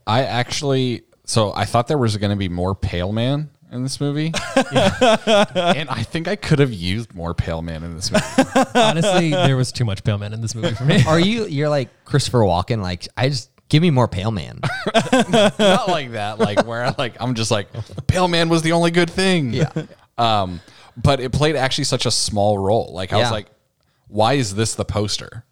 I 0.06 0.24
actually, 0.24 1.02
so 1.24 1.52
I 1.54 1.64
thought 1.64 1.88
there 1.88 1.98
was 1.98 2.16
going 2.16 2.30
to 2.30 2.36
be 2.36 2.48
more 2.48 2.74
Pale 2.74 3.12
Man 3.12 3.50
in 3.70 3.82
this 3.82 4.00
movie, 4.00 4.32
and 4.56 5.88
I 5.90 6.02
think 6.02 6.26
I 6.28 6.36
could 6.36 6.58
have 6.58 6.72
used 6.72 7.14
more 7.14 7.34
Pale 7.34 7.62
Man 7.62 7.82
in 7.84 7.94
this 7.96 8.10
movie. 8.10 8.24
Honestly, 8.74 9.30
there 9.30 9.56
was 9.56 9.72
too 9.72 9.84
much 9.84 10.02
pale 10.04 10.18
man 10.18 10.32
in 10.32 10.40
this 10.40 10.54
movie 10.54 10.74
for 10.74 10.84
me. 10.84 11.04
are 11.06 11.20
you, 11.20 11.46
you're 11.46 11.68
like 11.68 11.88
Christopher 12.04 12.38
Walken, 12.40 12.80
like, 12.82 13.08
I 13.16 13.28
just 13.28 13.50
give 13.68 13.82
me 13.82 13.90
more 13.90 14.08
Pale 14.08 14.30
Man. 14.30 14.60
Not 14.94 15.88
like 15.88 16.12
that, 16.12 16.36
like 16.38 16.66
where 16.66 16.94
like 16.98 17.16
I'm 17.20 17.34
just 17.34 17.50
like 17.50 17.68
Pale 18.06 18.28
Man 18.28 18.48
was 18.48 18.62
the 18.62 18.72
only 18.72 18.90
good 18.90 19.10
thing. 19.10 19.52
Yeah. 19.52 19.70
Um, 20.16 20.60
but 20.96 21.20
it 21.20 21.32
played 21.32 21.54
actually 21.54 21.84
such 21.84 22.06
a 22.06 22.10
small 22.10 22.58
role. 22.58 22.92
Like 22.92 23.12
I 23.12 23.16
was 23.16 23.26
Yeah. 23.26 23.30
like, 23.32 23.46
why 24.08 24.32
is 24.34 24.54
this 24.54 24.74
the 24.74 24.84
poster? 24.84 25.44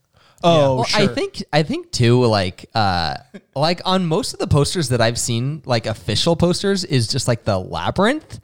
Oh, 0.46 0.74
Well, 0.76 0.84
sure. 0.84 1.02
I 1.02 1.06
think 1.14 1.42
I 1.52 1.62
think 1.62 1.90
too, 1.92 2.24
like 2.24 2.68
uh 2.74 3.16
like 3.54 3.80
on 3.84 4.06
most 4.06 4.32
of 4.32 4.38
the 4.38 4.46
posters 4.46 4.88
that 4.90 5.00
I've 5.00 5.18
seen, 5.18 5.62
like 5.66 5.86
official 5.86 6.36
posters, 6.36 6.84
is 6.84 7.08
just 7.08 7.28
like 7.28 7.44
the 7.44 7.58
labyrinth. 7.58 8.40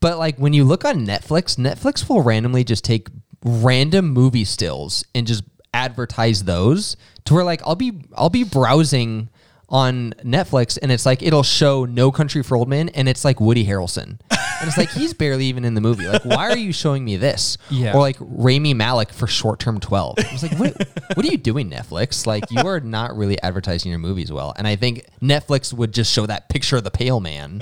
But 0.00 0.18
like 0.18 0.36
when 0.38 0.52
you 0.52 0.64
look 0.64 0.84
on 0.84 1.06
Netflix, 1.06 1.56
Netflix 1.56 2.08
will 2.08 2.22
randomly 2.22 2.64
just 2.64 2.84
take 2.84 3.08
random 3.44 4.08
movie 4.10 4.44
stills 4.44 5.04
and 5.14 5.26
just 5.26 5.42
advertise 5.74 6.44
those 6.44 6.96
to 7.24 7.34
where 7.34 7.44
like 7.44 7.60
I'll 7.64 7.76
be 7.76 7.92
I'll 8.16 8.30
be 8.30 8.44
browsing 8.44 9.28
on 9.68 10.14
Netflix 10.24 10.78
and 10.80 10.90
it's 10.90 11.04
like 11.04 11.22
it'll 11.22 11.42
show 11.42 11.84
No 11.84 12.10
Country 12.10 12.42
for 12.42 12.56
Old 12.56 12.68
Men 12.68 12.88
and 12.90 13.08
it's 13.08 13.24
like 13.24 13.40
Woody 13.40 13.66
Harrelson. 13.66 14.18
And 14.60 14.66
it's 14.66 14.78
like 14.78 14.90
he's 14.90 15.14
barely 15.14 15.46
even 15.46 15.64
in 15.64 15.74
the 15.74 15.80
movie. 15.80 16.08
Like, 16.08 16.24
why 16.24 16.48
are 16.50 16.56
you 16.56 16.72
showing 16.72 17.04
me 17.04 17.16
this? 17.16 17.58
Yeah. 17.70 17.94
Or 17.94 18.00
like 18.00 18.16
Rami 18.18 18.74
Malek 18.74 19.12
for 19.12 19.28
short 19.28 19.60
term 19.60 19.78
twelve. 19.78 20.16
I 20.18 20.32
was 20.32 20.42
like, 20.42 20.58
what 20.58 20.88
what 21.14 21.24
are 21.24 21.28
you 21.28 21.38
doing, 21.38 21.70
Netflix? 21.70 22.26
Like 22.26 22.50
you 22.50 22.66
are 22.66 22.80
not 22.80 23.16
really 23.16 23.40
advertising 23.42 23.90
your 23.90 24.00
movies 24.00 24.32
well. 24.32 24.54
And 24.56 24.66
I 24.66 24.74
think 24.74 25.06
Netflix 25.22 25.72
would 25.72 25.94
just 25.94 26.12
show 26.12 26.26
that 26.26 26.48
picture 26.48 26.76
of 26.76 26.84
the 26.84 26.90
pale 26.90 27.20
man. 27.20 27.60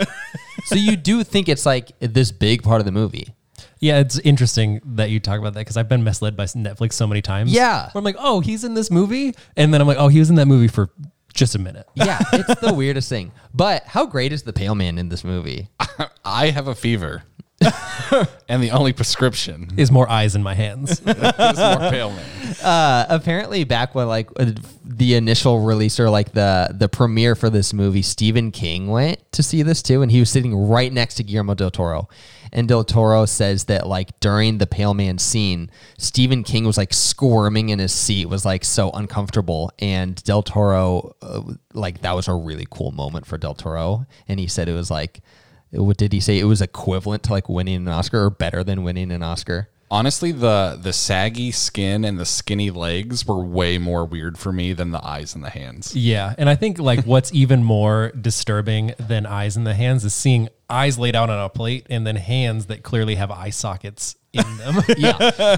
so 0.64 0.74
you 0.74 0.96
do 0.96 1.22
think 1.22 1.48
it's 1.48 1.66
like 1.66 1.92
this 2.00 2.32
big 2.32 2.62
part 2.62 2.80
of 2.80 2.86
the 2.86 2.92
movie. 2.92 3.34
Yeah, 3.78 3.98
it's 3.98 4.18
interesting 4.20 4.80
that 4.84 5.10
you 5.10 5.20
talk 5.20 5.38
about 5.38 5.54
that 5.54 5.60
because 5.60 5.76
I've 5.76 5.88
been 5.88 6.02
misled 6.02 6.36
by 6.36 6.44
Netflix 6.44 6.94
so 6.94 7.06
many 7.06 7.20
times. 7.20 7.52
Yeah. 7.52 7.90
Where 7.92 8.00
I'm 8.00 8.04
like, 8.04 8.16
oh, 8.18 8.40
he's 8.40 8.64
in 8.64 8.74
this 8.74 8.90
movie. 8.90 9.34
And 9.56 9.72
then 9.72 9.80
I'm 9.80 9.86
like, 9.86 9.98
oh, 9.98 10.08
he 10.08 10.18
was 10.18 10.30
in 10.30 10.36
that 10.36 10.46
movie 10.46 10.68
for 10.68 10.90
just 11.36 11.54
a 11.54 11.58
minute. 11.58 11.86
Yeah, 11.94 12.18
it's 12.32 12.60
the 12.60 12.74
weirdest 12.76 13.08
thing. 13.08 13.32
But 13.54 13.84
how 13.84 14.06
great 14.06 14.32
is 14.32 14.42
the 14.42 14.52
Pale 14.52 14.74
Man 14.74 14.98
in 14.98 15.08
this 15.08 15.22
movie? 15.24 15.68
I 16.24 16.50
have 16.50 16.66
a 16.66 16.74
fever. 16.74 17.22
and 18.48 18.62
the 18.62 18.70
only 18.70 18.92
prescription 18.92 19.70
Is 19.76 19.90
more 19.90 20.08
eyes 20.10 20.34
in 20.34 20.42
my 20.42 20.54
hands. 20.54 21.00
is 21.00 21.06
more 21.06 21.90
pale 21.90 22.10
man. 22.10 22.54
Uh, 22.62 23.06
apparently, 23.08 23.64
back 23.64 23.94
when 23.94 24.06
like 24.08 24.28
uh, 24.36 24.52
the 24.84 25.14
initial 25.14 25.60
release 25.60 25.98
or 25.98 26.10
like 26.10 26.32
the 26.32 26.74
the 26.74 26.88
premiere 26.88 27.34
for 27.34 27.48
this 27.48 27.72
movie, 27.72 28.02
Stephen 28.02 28.50
King 28.50 28.88
went 28.88 29.20
to 29.32 29.42
see 29.42 29.62
this 29.62 29.82
too, 29.82 30.02
and 30.02 30.10
he 30.10 30.20
was 30.20 30.30
sitting 30.30 30.54
right 30.54 30.92
next 30.92 31.14
to 31.14 31.24
Guillermo 31.24 31.54
del 31.54 31.70
Toro. 31.70 32.08
And 32.52 32.68
del 32.68 32.84
Toro 32.84 33.24
says 33.24 33.64
that 33.64 33.86
like 33.86 34.18
during 34.20 34.58
the 34.58 34.66
Pale 34.66 34.94
Man 34.94 35.18
scene, 35.18 35.70
Stephen 35.98 36.42
King 36.44 36.64
was 36.64 36.76
like 36.76 36.92
squirming 36.92 37.70
in 37.70 37.78
his 37.78 37.92
seat, 37.92 38.26
was 38.26 38.44
like 38.44 38.64
so 38.64 38.90
uncomfortable, 38.90 39.70
and 39.78 40.22
del 40.24 40.42
Toro 40.42 41.14
uh, 41.22 41.42
like 41.72 42.02
that 42.02 42.14
was 42.14 42.28
a 42.28 42.34
really 42.34 42.66
cool 42.70 42.92
moment 42.92 43.26
for 43.26 43.38
del 43.38 43.54
Toro, 43.54 44.06
and 44.28 44.38
he 44.38 44.46
said 44.46 44.68
it 44.68 44.74
was 44.74 44.90
like. 44.90 45.20
What 45.70 45.96
did 45.96 46.12
he 46.12 46.20
say? 46.20 46.38
It 46.38 46.44
was 46.44 46.62
equivalent 46.62 47.22
to 47.24 47.32
like 47.32 47.48
winning 47.48 47.76
an 47.76 47.88
Oscar 47.88 48.24
or 48.24 48.30
better 48.30 48.62
than 48.64 48.82
winning 48.82 49.10
an 49.10 49.22
Oscar. 49.22 49.68
Honestly, 49.88 50.32
the 50.32 50.78
the 50.80 50.92
saggy 50.92 51.52
skin 51.52 52.04
and 52.04 52.18
the 52.18 52.24
skinny 52.26 52.70
legs 52.70 53.24
were 53.24 53.44
way 53.44 53.78
more 53.78 54.04
weird 54.04 54.36
for 54.36 54.52
me 54.52 54.72
than 54.72 54.90
the 54.90 55.04
eyes 55.04 55.34
and 55.34 55.44
the 55.44 55.50
hands. 55.50 55.94
yeah. 55.94 56.34
And 56.38 56.48
I 56.48 56.56
think 56.56 56.78
like 56.78 57.04
what's 57.04 57.32
even 57.32 57.62
more 57.62 58.10
disturbing 58.20 58.94
than 58.98 59.26
eyes 59.26 59.56
in 59.56 59.64
the 59.64 59.74
hands 59.74 60.04
is 60.04 60.12
seeing 60.12 60.48
eyes 60.68 60.98
laid 60.98 61.14
out 61.14 61.30
on 61.30 61.38
a 61.38 61.48
plate 61.48 61.86
and 61.88 62.04
then 62.04 62.16
hands 62.16 62.66
that 62.66 62.82
clearly 62.82 63.14
have 63.14 63.30
eye 63.30 63.50
sockets 63.50 64.16
in 64.38 64.56
them. 64.58 64.82
Yeah. 64.96 65.56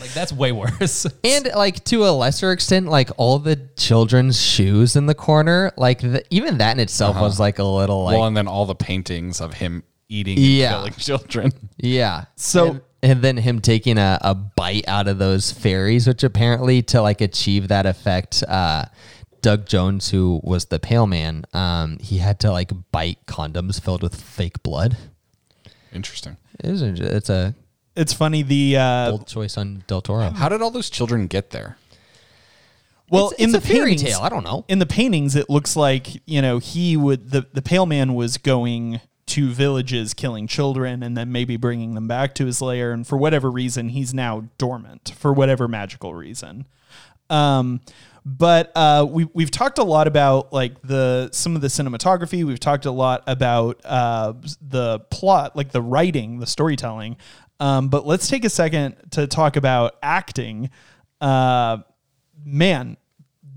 like 0.00 0.12
that's 0.12 0.32
way 0.32 0.52
worse. 0.52 1.06
And 1.22 1.48
like 1.54 1.84
to 1.84 2.04
a 2.06 2.10
lesser 2.10 2.52
extent, 2.52 2.86
like 2.88 3.10
all 3.16 3.38
the 3.38 3.56
children's 3.76 4.40
shoes 4.40 4.96
in 4.96 5.06
the 5.06 5.14
corner, 5.14 5.72
like 5.76 6.00
the, 6.00 6.24
even 6.30 6.58
that 6.58 6.72
in 6.72 6.80
itself 6.80 7.16
was 7.16 7.38
like 7.38 7.58
a 7.58 7.64
little 7.64 8.04
like 8.04 8.16
well, 8.18 8.26
and 8.26 8.36
then 8.36 8.48
all 8.48 8.66
the 8.66 8.74
paintings 8.74 9.40
of 9.40 9.54
him 9.54 9.84
eating 10.08 10.36
and 10.36 10.46
Yeah. 10.46 10.70
killing 10.72 10.92
children. 10.94 11.52
yeah. 11.78 12.24
So- 12.36 12.66
and, 12.70 12.80
and 13.02 13.22
then 13.22 13.36
him 13.36 13.60
taking 13.60 13.98
a, 13.98 14.18
a 14.22 14.34
bite 14.34 14.88
out 14.88 15.08
of 15.08 15.18
those 15.18 15.52
fairies, 15.52 16.06
which 16.08 16.24
apparently 16.24 16.82
to 16.82 17.02
like 17.02 17.20
achieve 17.20 17.68
that 17.68 17.84
effect, 17.86 18.42
uh, 18.48 18.86
Doug 19.42 19.66
Jones, 19.66 20.08
who 20.08 20.40
was 20.42 20.64
the 20.66 20.78
Pale 20.78 21.06
Man, 21.08 21.44
um, 21.52 21.98
he 22.00 22.16
had 22.16 22.40
to 22.40 22.50
like 22.50 22.70
bite 22.92 23.18
condoms 23.26 23.78
filled 23.78 24.02
with 24.02 24.18
fake 24.18 24.62
blood. 24.62 24.96
Interesting. 25.92 26.38
It 26.60 26.70
is 26.70 26.80
a, 26.82 27.16
it's 27.16 27.28
a 27.30 27.54
It's 27.96 28.12
funny 28.12 28.42
the 28.42 28.76
uh, 28.76 29.10
bold 29.10 29.26
choice 29.26 29.56
on 29.56 29.84
Del 29.86 30.00
Toro. 30.02 30.30
How 30.30 30.48
did 30.48 30.62
all 30.62 30.70
those 30.70 30.90
children 30.90 31.26
get 31.26 31.50
there? 31.50 31.76
well 33.10 33.26
It's- 33.26 33.40
in 33.40 33.54
it's 33.54 33.64
the 33.66 33.72
a 33.72 33.74
fairy 33.76 33.90
paintings, 33.92 34.10
tale. 34.12 34.20
I 34.22 34.28
don't 34.28 34.44
know. 34.44 34.64
In 34.68 34.78
the 34.78 34.86
paintings, 34.86 35.36
it 35.36 35.48
looks 35.50 35.76
like 35.76 36.08
you 36.26 36.40
know 36.42 36.58
he 36.58 36.96
would 36.96 37.30
the 37.30 37.46
the 37.52 37.62
pale 37.62 37.86
man 37.86 38.14
was 38.14 38.36
going 38.38 39.00
to 39.26 39.48
villages 39.50 40.12
killing 40.14 40.46
children 40.46 41.02
and 41.02 41.16
then 41.16 41.30
maybe 41.32 41.56
bringing 41.56 41.94
them 41.94 42.06
back 42.08 42.34
to 42.34 42.44
his 42.46 42.60
lair 42.60 42.92
and 42.92 43.06
for 43.06 43.16
whatever 43.16 43.50
reason 43.50 43.88
he's 43.88 44.12
now 44.12 44.44
dormant 44.58 45.14
for 45.16 45.32
whatever 45.32 45.66
magical 45.66 46.14
reason 46.14 46.66
um 47.30 47.80
but 48.26 48.70
uh, 48.74 49.06
we 49.08 49.26
we've 49.34 49.50
talked 49.50 49.78
a 49.78 49.82
lot 49.84 50.06
about 50.06 50.50
like 50.52 50.80
the 50.80 51.28
some 51.32 51.54
of 51.56 51.60
the 51.60 51.68
cinematography. 51.68 52.42
We've 52.42 52.58
talked 52.58 52.86
a 52.86 52.90
lot 52.90 53.22
about 53.26 53.82
uh, 53.84 54.32
the 54.66 55.00
plot, 55.10 55.54
like 55.56 55.72
the 55.72 55.82
writing, 55.82 56.38
the 56.38 56.46
storytelling. 56.46 57.18
Um, 57.60 57.88
but 57.88 58.06
let's 58.06 58.28
take 58.28 58.44
a 58.44 58.50
second 58.50 58.96
to 59.12 59.26
talk 59.26 59.56
about 59.56 59.96
acting. 60.02 60.70
Uh, 61.20 61.78
man, 62.44 62.96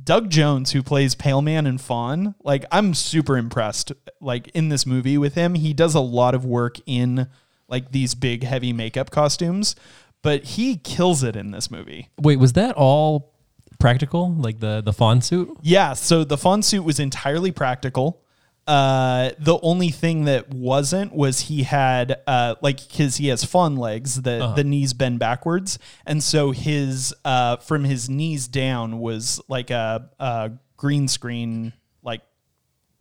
Doug 0.04 0.30
Jones, 0.30 0.72
who 0.72 0.82
plays 0.84 1.16
Pale 1.16 1.42
Man 1.42 1.68
and 1.68 1.82
Faun, 1.82 2.36
like 2.44 2.66
I'm 2.72 2.94
super 2.94 3.38
impressed. 3.38 3.92
Like 4.22 4.48
in 4.50 4.70
this 4.70 4.86
movie 4.86 5.18
with 5.18 5.36
him, 5.36 5.56
he 5.56 5.74
does 5.74 5.96
a 5.96 6.00
lot 6.00 6.34
of 6.34 6.46
work 6.46 6.78
in 6.86 7.28
like 7.68 7.92
these 7.92 8.16
big 8.16 8.44
heavy 8.44 8.72
makeup 8.72 9.12
costumes, 9.12 9.76
but 10.22 10.44
he 10.44 10.78
kills 10.78 11.24
it 11.24 11.36
in 11.36 11.52
this 11.52 11.70
movie. 11.70 12.10
Wait, 12.22 12.40
was 12.40 12.54
that 12.54 12.76
all 12.76 13.34
practical? 13.80 14.34
Like 14.34 14.60
the 14.60 14.82
the 14.82 14.94
faun 14.94 15.22
suit? 15.22 15.58
Yeah, 15.62 15.94
so 15.94 16.24
the 16.24 16.38
faun 16.38 16.64
suit 16.64 16.84
was 16.84 17.00
entirely 17.00 17.52
practical. 17.52 18.24
Uh, 18.68 19.32
the 19.40 19.58
only 19.62 19.90
thing 19.90 20.26
that 20.26 20.50
wasn't 20.50 21.14
was 21.14 21.40
he 21.40 21.64
had 21.64 22.20
uh, 22.28 22.56
like 22.62 22.86
because 22.86 23.16
he 23.16 23.30
has 23.30 23.46
faun 23.46 23.78
legs, 23.78 24.22
the 24.22 24.54
the 24.56 24.64
knees 24.66 24.94
bend 24.94 25.20
backwards, 25.20 25.80
and 26.06 26.22
so 26.22 26.52
his 26.52 27.16
uh, 27.24 27.56
from 27.58 27.86
his 27.86 28.10
knees 28.10 28.48
down 28.50 29.00
was 29.00 29.40
like 29.48 29.70
a, 29.70 30.10
a 30.20 30.52
green 30.76 31.08
screen 31.08 31.72
like 32.04 32.22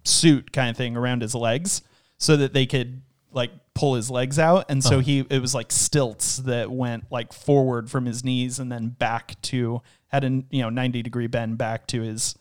suit 0.04 0.52
kind 0.52 0.70
of 0.70 0.76
thing 0.76 0.96
around 0.96 1.20
his 1.20 1.34
legs, 1.34 1.82
so 2.16 2.36
that 2.36 2.52
they 2.52 2.66
could 2.66 3.02
like 3.32 3.50
pull 3.74 3.94
his 3.96 4.08
legs 4.08 4.38
out, 4.38 4.66
and 4.68 4.84
so 4.84 5.00
he 5.00 5.26
it 5.28 5.40
was 5.40 5.52
like 5.52 5.72
stilts 5.72 6.36
that 6.38 6.70
went 6.70 7.10
like 7.10 7.32
forward 7.32 7.90
from 7.90 8.06
his 8.06 8.22
knees 8.22 8.60
and 8.60 8.70
then 8.70 8.88
back 8.90 9.34
to 9.42 9.82
had 10.08 10.22
a 10.22 10.30
you 10.50 10.62
know 10.62 10.70
ninety 10.70 11.02
degree 11.02 11.26
bend 11.26 11.58
back 11.58 11.88
to 11.88 12.02
his 12.02 12.36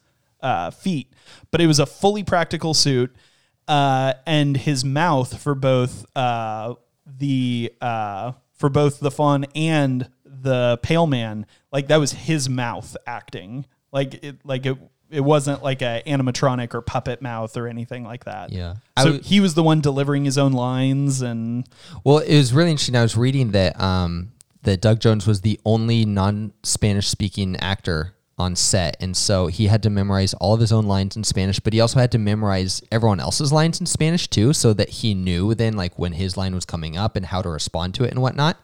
uh, 0.46 0.70
feet, 0.70 1.12
but 1.50 1.60
it 1.60 1.66
was 1.66 1.80
a 1.80 1.88
fully 1.88 2.24
practical 2.24 2.76
suit, 2.76 3.14
uh, 3.68 4.14
and 4.28 4.56
his 4.56 4.86
mouth 4.86 5.42
for 5.42 5.56
both 5.56 6.06
uh, 6.16 6.76
the 7.06 7.74
uh, 7.82 8.34
for 8.54 8.70
both 8.70 9.00
the 9.00 9.10
faun 9.10 9.46
and 9.56 10.08
the 10.24 10.80
pale 10.84 11.08
man, 11.08 11.48
like 11.72 11.88
that 11.88 11.98
was 11.98 12.12
his 12.12 12.48
mouth 12.48 12.96
acting, 13.08 13.66
like 13.92 14.24
it 14.24 14.38
like 14.46 14.66
it. 14.66 14.78
It 15.08 15.22
wasn't 15.22 15.62
like 15.62 15.84
a 15.84 16.02
animatronic 16.08 16.74
or 16.74 16.82
puppet 16.82 17.22
mouth 17.22 17.56
or 17.58 17.68
anything 17.68 18.04
like 18.04 18.26
that. 18.26 18.52
Yeah. 18.52 18.78
So 18.98 19.06
w- 19.06 19.22
he 19.24 19.40
was 19.40 19.54
the 19.54 19.62
one 19.62 19.80
delivering 19.80 20.26
his 20.26 20.38
own 20.38 20.52
lines 20.52 21.22
and 21.22 21.70
Well, 22.04 22.18
it 22.18 22.36
was 22.36 22.54
really 22.54 22.72
interesting. 22.72 22.96
I 22.96 23.04
was 23.04 23.16
reading 23.16 23.52
that 23.52 23.80
um, 23.80 24.32
that 24.64 24.82
Doug 24.82 25.00
Jones 25.00 25.28
was 25.28 25.42
the 25.42 25.60
only 25.64 26.06
non-Spanish 26.06 27.08
speaking 27.08 27.56
actor 27.58 28.15
on 28.38 28.56
set, 28.56 28.98
and 29.00 29.16
so 29.16 29.48
he 29.48 29.68
had 29.68 29.82
to 29.84 29.90
memorize 29.90 30.34
all 30.36 30.54
of 30.54 30.60
his 30.60 30.72
own 30.74 30.86
lines 30.86 31.16
in 31.16 31.24
Spanish, 31.24 31.60
but 31.60 31.72
he 31.72 31.80
also 31.80 32.00
had 32.00 32.12
to 32.12 32.18
memorize 32.18 32.84
everyone 32.92 33.20
else's 33.20 33.54
lines 33.54 33.80
in 33.80 33.86
Spanish 33.86 34.28
too, 34.28 34.52
so 34.52 34.74
that 34.74 34.90
he 34.90 35.14
knew 35.14 35.56
then 35.56 35.74
like 35.74 35.98
when 35.98 36.14
his 36.14 36.36
line 36.36 36.54
was 36.54 36.66
coming 36.66 36.98
up 36.98 37.16
and 37.16 37.28
how 37.28 37.42
to 37.42 37.50
respond 37.50 37.94
to 37.96 38.04
it 38.04 38.12
and 38.12 38.22
whatnot. 38.22 38.58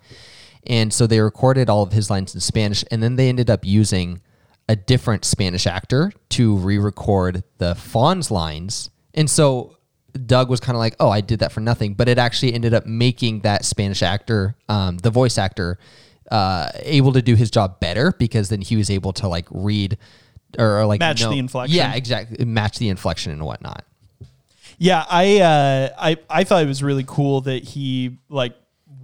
And 0.68 0.94
so 0.94 1.08
they 1.08 1.22
recorded 1.22 1.70
all 1.70 1.84
of 1.84 1.94
his 1.94 2.10
lines 2.10 2.36
in 2.36 2.42
Spanish, 2.42 2.84
and 2.92 3.02
then 3.02 3.16
they 3.16 3.30
ended 3.30 3.50
up 3.50 3.66
using 3.66 4.22
a 4.68 4.76
different 4.76 5.26
Spanish 5.26 5.66
actor 5.66 6.12
to 6.30 6.56
re-record 6.58 7.44
the 7.58 7.74
Faun's 7.76 8.30
lines. 8.30 8.90
And 9.14 9.30
so 9.30 9.78
Doug 10.26 10.50
was 10.50 10.60
kind 10.60 10.76
of 10.76 10.80
like, 10.80 10.96
"Oh, 11.00 11.10
I 11.10 11.22
did 11.22 11.40
that 11.40 11.52
for 11.52 11.62
nothing," 11.62 11.94
but 11.94 12.10
it 12.10 12.18
actually 12.18 12.54
ended 12.54 12.74
up 12.74 12.86
making 12.86 13.40
that 13.42 13.64
Spanish 13.64 14.04
actor, 14.04 14.56
um, 14.68 14.98
the 14.98 15.10
voice 15.10 15.38
actor, 15.38 15.80
uh, 16.32 16.70
able 16.76 17.12
to 17.14 17.22
do 17.22 17.36
his 17.36 17.52
job 17.52 17.80
better 17.80 18.14
because 18.18 18.50
then 18.50 18.62
he 18.62 18.76
was 18.76 18.90
able 18.90 19.14
to 19.14 19.28
like 19.28 19.46
read 19.52 19.98
or, 20.58 20.80
or, 20.80 20.86
like 20.86 21.00
Match 21.00 21.22
know- 21.22 21.30
the 21.30 21.38
inflection. 21.38 21.78
Yeah, 21.78 21.94
exactly, 21.94 22.44
match 22.46 22.80
the 22.80 22.90
inflection 22.90 23.32
and 23.32 23.44
whatnot. 23.44 23.86
Yeah, 24.78 25.06
I 25.08 25.40
uh, 25.40 25.90
I 25.98 26.18
I 26.30 26.44
thought 26.44 26.64
it 26.64 26.68
was 26.68 26.82
really 26.82 27.04
cool 27.06 27.42
that 27.42 27.64
he 27.64 28.18
like 28.30 28.56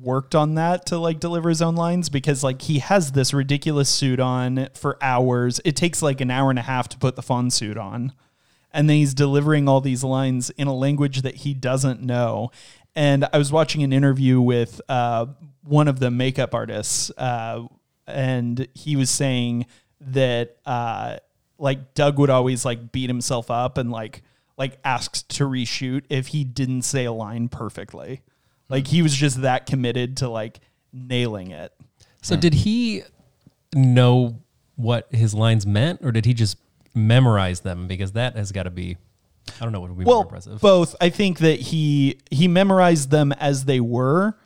worked 0.02 0.36
on 0.36 0.56
that 0.56 0.86
to 0.88 0.98
like 0.98 1.20
deliver 1.20 1.50
his 1.50 1.62
own 1.62 1.76
lines 1.76 2.10
because 2.10 2.44
like 2.44 2.62
he 2.64 2.80
has 2.80 3.12
this 3.12 3.34
ridiculous 3.34 3.90
suit 3.90 4.20
on 4.20 4.70
for 4.74 4.98
hours. 5.02 5.60
It 5.66 5.76
takes 5.76 6.02
like 6.02 6.22
an 6.22 6.32
hour 6.32 6.50
and 6.50 6.58
a 6.58 6.64
half 6.64 6.88
to 6.90 6.98
put 6.98 7.16
the 7.16 7.22
faun 7.22 7.52
suit 7.52 7.78
on. 7.78 8.14
And 8.72 8.90
then 8.90 8.98
he's 8.98 9.14
delivering 9.14 9.68
all 9.68 9.82
these 9.82 10.04
lines 10.04 10.50
in 10.52 10.68
a 10.68 10.74
language 10.74 11.22
that 11.22 11.36
he 11.38 11.54
doesn't 11.54 12.02
know. 12.02 12.52
And 12.98 13.28
I 13.32 13.38
was 13.38 13.52
watching 13.52 13.84
an 13.84 13.94
interview 13.94 14.42
with 14.42 14.82
uh, 14.90 15.28
one 15.64 15.88
of 15.88 16.00
the 16.00 16.10
makeup 16.10 16.56
artists, 16.56 17.12
uh, 17.16 17.68
and 18.08 18.68
he 18.74 18.96
was 18.96 19.12
saying 19.12 19.68
that 20.02 20.58
uh, 20.66 21.18
like 21.60 21.94
Doug 21.94 22.18
would 22.18 22.32
always 22.32 22.66
like 22.66 22.92
beat 22.92 23.08
himself 23.08 23.52
up 23.52 23.78
and 23.78 23.92
like 23.92 24.24
like 24.58 24.80
asks 24.84 25.22
to 25.22 25.44
reshoot 25.44 26.06
if 26.10 26.30
he 26.30 26.44
didn't 26.44 26.82
say 26.82 27.06
a 27.06 27.12
line 27.12 27.50
perfectly. 27.50 28.24
Like 28.68 28.88
he 28.88 29.04
was 29.04 29.14
just 29.14 29.44
that 29.44 29.68
committed 29.68 30.18
to 30.18 30.28
like 30.28 30.60
nailing 30.92 31.52
it. 31.52 31.72
So 32.24 32.36
did 32.36 32.56
he 32.56 33.04
know 33.76 34.40
what 34.76 35.08
his 35.14 35.36
lines 35.36 35.68
meant, 35.68 36.00
or 36.04 36.12
did 36.12 36.26
he 36.26 36.34
just 36.34 36.58
memorize 36.96 37.60
them? 37.60 37.88
Because 37.88 38.14
that 38.14 38.36
has 38.36 38.52
got 38.52 38.64
to 38.64 38.72
be, 38.72 38.98
I 39.60 39.64
don't 39.64 39.72
know 39.72 39.80
what 39.82 39.90
would 39.90 40.00
be 40.00 40.06
more 40.06 40.14
Well, 40.16 40.22
impressive. 40.24 40.62
both. 40.62 40.96
I 41.02 41.10
think 41.10 41.40
that 41.40 41.60
he 41.60 42.20
he 42.32 42.48
memorized 42.48 43.10
them 43.12 43.32
as 43.34 43.66
they 43.66 43.80
were. 43.80 44.38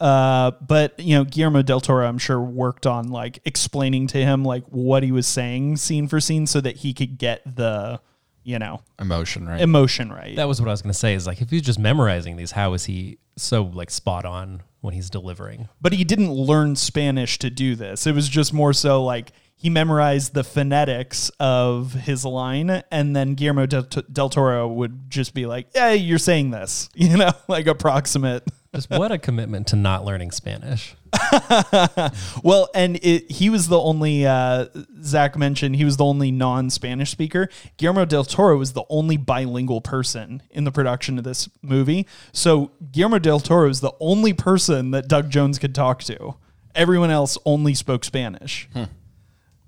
Uh, 0.00 0.50
but 0.60 0.98
you 0.98 1.14
know, 1.16 1.24
Guillermo 1.24 1.62
del 1.62 1.80
Toro, 1.80 2.06
I'm 2.06 2.18
sure, 2.18 2.40
worked 2.40 2.86
on 2.86 3.08
like 3.08 3.38
explaining 3.44 4.08
to 4.08 4.18
him 4.18 4.44
like 4.44 4.64
what 4.66 5.02
he 5.04 5.12
was 5.12 5.26
saying 5.28 5.76
scene 5.76 6.08
for 6.08 6.20
scene, 6.20 6.46
so 6.46 6.60
that 6.60 6.78
he 6.78 6.92
could 6.92 7.18
get 7.18 7.40
the, 7.56 8.00
you 8.42 8.58
know, 8.58 8.82
Emotion, 9.00 9.46
right? 9.48 9.60
emotion 9.60 10.10
right. 10.10 10.34
that 10.34 10.48
was 10.48 10.60
what 10.60 10.66
I 10.68 10.72
was 10.72 10.82
going 10.82 10.92
to 10.92 10.98
say. 10.98 11.14
Is 11.14 11.26
like 11.26 11.40
if 11.40 11.50
he's 11.50 11.62
just 11.62 11.78
memorizing 11.78 12.34
these, 12.36 12.50
how 12.50 12.72
is 12.72 12.86
he 12.86 13.18
so 13.36 13.62
like 13.62 13.90
spot 13.90 14.24
on 14.24 14.62
when 14.80 14.92
he's 14.94 15.08
delivering. 15.08 15.68
but 15.80 15.92
he 15.92 16.02
didn't 16.02 16.32
learn 16.32 16.74
Spanish 16.74 17.38
to 17.38 17.48
do 17.48 17.76
this. 17.76 18.04
It 18.04 18.14
was 18.16 18.28
just 18.28 18.52
more 18.52 18.72
so 18.72 19.04
like 19.04 19.30
he 19.62 19.70
memorized 19.70 20.34
the 20.34 20.42
phonetics 20.42 21.30
of 21.38 21.92
his 21.92 22.24
line, 22.24 22.82
and 22.90 23.14
then 23.14 23.34
Guillermo 23.34 23.66
del, 23.66 23.82
del 23.82 24.28
Toro 24.28 24.66
would 24.66 25.08
just 25.08 25.34
be 25.34 25.46
like, 25.46 25.68
"Yeah, 25.72 25.92
you're 25.92 26.18
saying 26.18 26.50
this," 26.50 26.88
you 26.96 27.16
know, 27.16 27.30
like 27.46 27.68
approximate. 27.68 28.42
Just 28.74 28.90
what 28.90 29.12
a 29.12 29.18
commitment 29.18 29.68
to 29.68 29.76
not 29.76 30.04
learning 30.04 30.32
Spanish. 30.32 30.96
Well, 32.42 32.68
and 32.74 32.96
it, 33.02 33.30
he 33.30 33.50
was 33.50 33.68
the 33.68 33.78
only 33.78 34.26
uh, 34.26 34.66
Zach 35.00 35.36
mentioned 35.36 35.76
he 35.76 35.84
was 35.84 35.96
the 35.96 36.04
only 36.04 36.32
non-Spanish 36.32 37.10
speaker. 37.10 37.48
Guillermo 37.76 38.04
del 38.04 38.24
Toro 38.24 38.56
was 38.56 38.72
the 38.72 38.82
only 38.88 39.16
bilingual 39.16 39.80
person 39.80 40.42
in 40.50 40.64
the 40.64 40.72
production 40.72 41.18
of 41.18 41.24
this 41.24 41.48
movie. 41.60 42.06
So 42.32 42.72
Guillermo 42.90 43.20
del 43.20 43.38
Toro 43.38 43.68
is 43.68 43.80
the 43.80 43.92
only 44.00 44.32
person 44.32 44.90
that 44.90 45.06
Doug 45.06 45.30
Jones 45.30 45.60
could 45.60 45.74
talk 45.74 46.02
to. 46.04 46.34
Everyone 46.74 47.10
else 47.10 47.38
only 47.44 47.74
spoke 47.74 48.04
Spanish. 48.04 48.68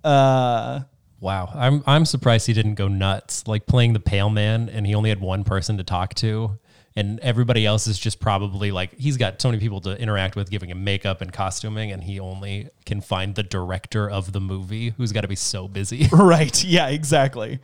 Uh, 0.05 0.81
Wow, 1.21 1.51
I'm 1.55 1.83
I'm 1.87 2.05
surprised 2.05 2.47
he 2.47 2.53
didn't 2.53 2.75
go 2.75 2.87
nuts 2.87 3.49
like 3.49 3.65
playing 3.65 3.95
the 3.95 4.01
pale 4.01 4.29
man 4.29 4.69
and 4.69 4.87
he 4.87 4.95
only 4.95 5.09
had 5.09 5.23
one 5.23 5.43
person 5.43 5.79
to 5.79 5.83
talk 5.83 6.13
to 6.17 6.59
and 6.97 7.19
everybody 7.21 7.67
else 7.67 7.87
is 7.87 7.99
just 7.99 8.21
probably 8.21 8.71
like 8.71 8.95
he's 8.99 9.17
got 9.17 9.41
so 9.41 9.49
many 9.49 9.59
people 9.59 9.81
to 9.81 9.99
interact 9.99 10.37
with 10.37 10.51
giving 10.51 10.71
him 10.71 10.85
makeup 10.85 11.21
and 11.21 11.33
costuming 11.33 11.91
and 11.91 12.05
he 12.05 12.21
only 12.21 12.69
can 12.85 13.01
find 13.01 13.35
the 13.35 13.43
director 13.43 14.09
of 14.09 14.33
the 14.33 14.41
movie 14.41 14.91
who's 14.91 15.13
got 15.13 15.23
to 15.23 15.29
be 15.29 15.37
so 15.37 15.67
busy. 15.67 16.09
Right. 16.13 16.63
Yeah, 16.63 16.89
exactly. 16.89 17.61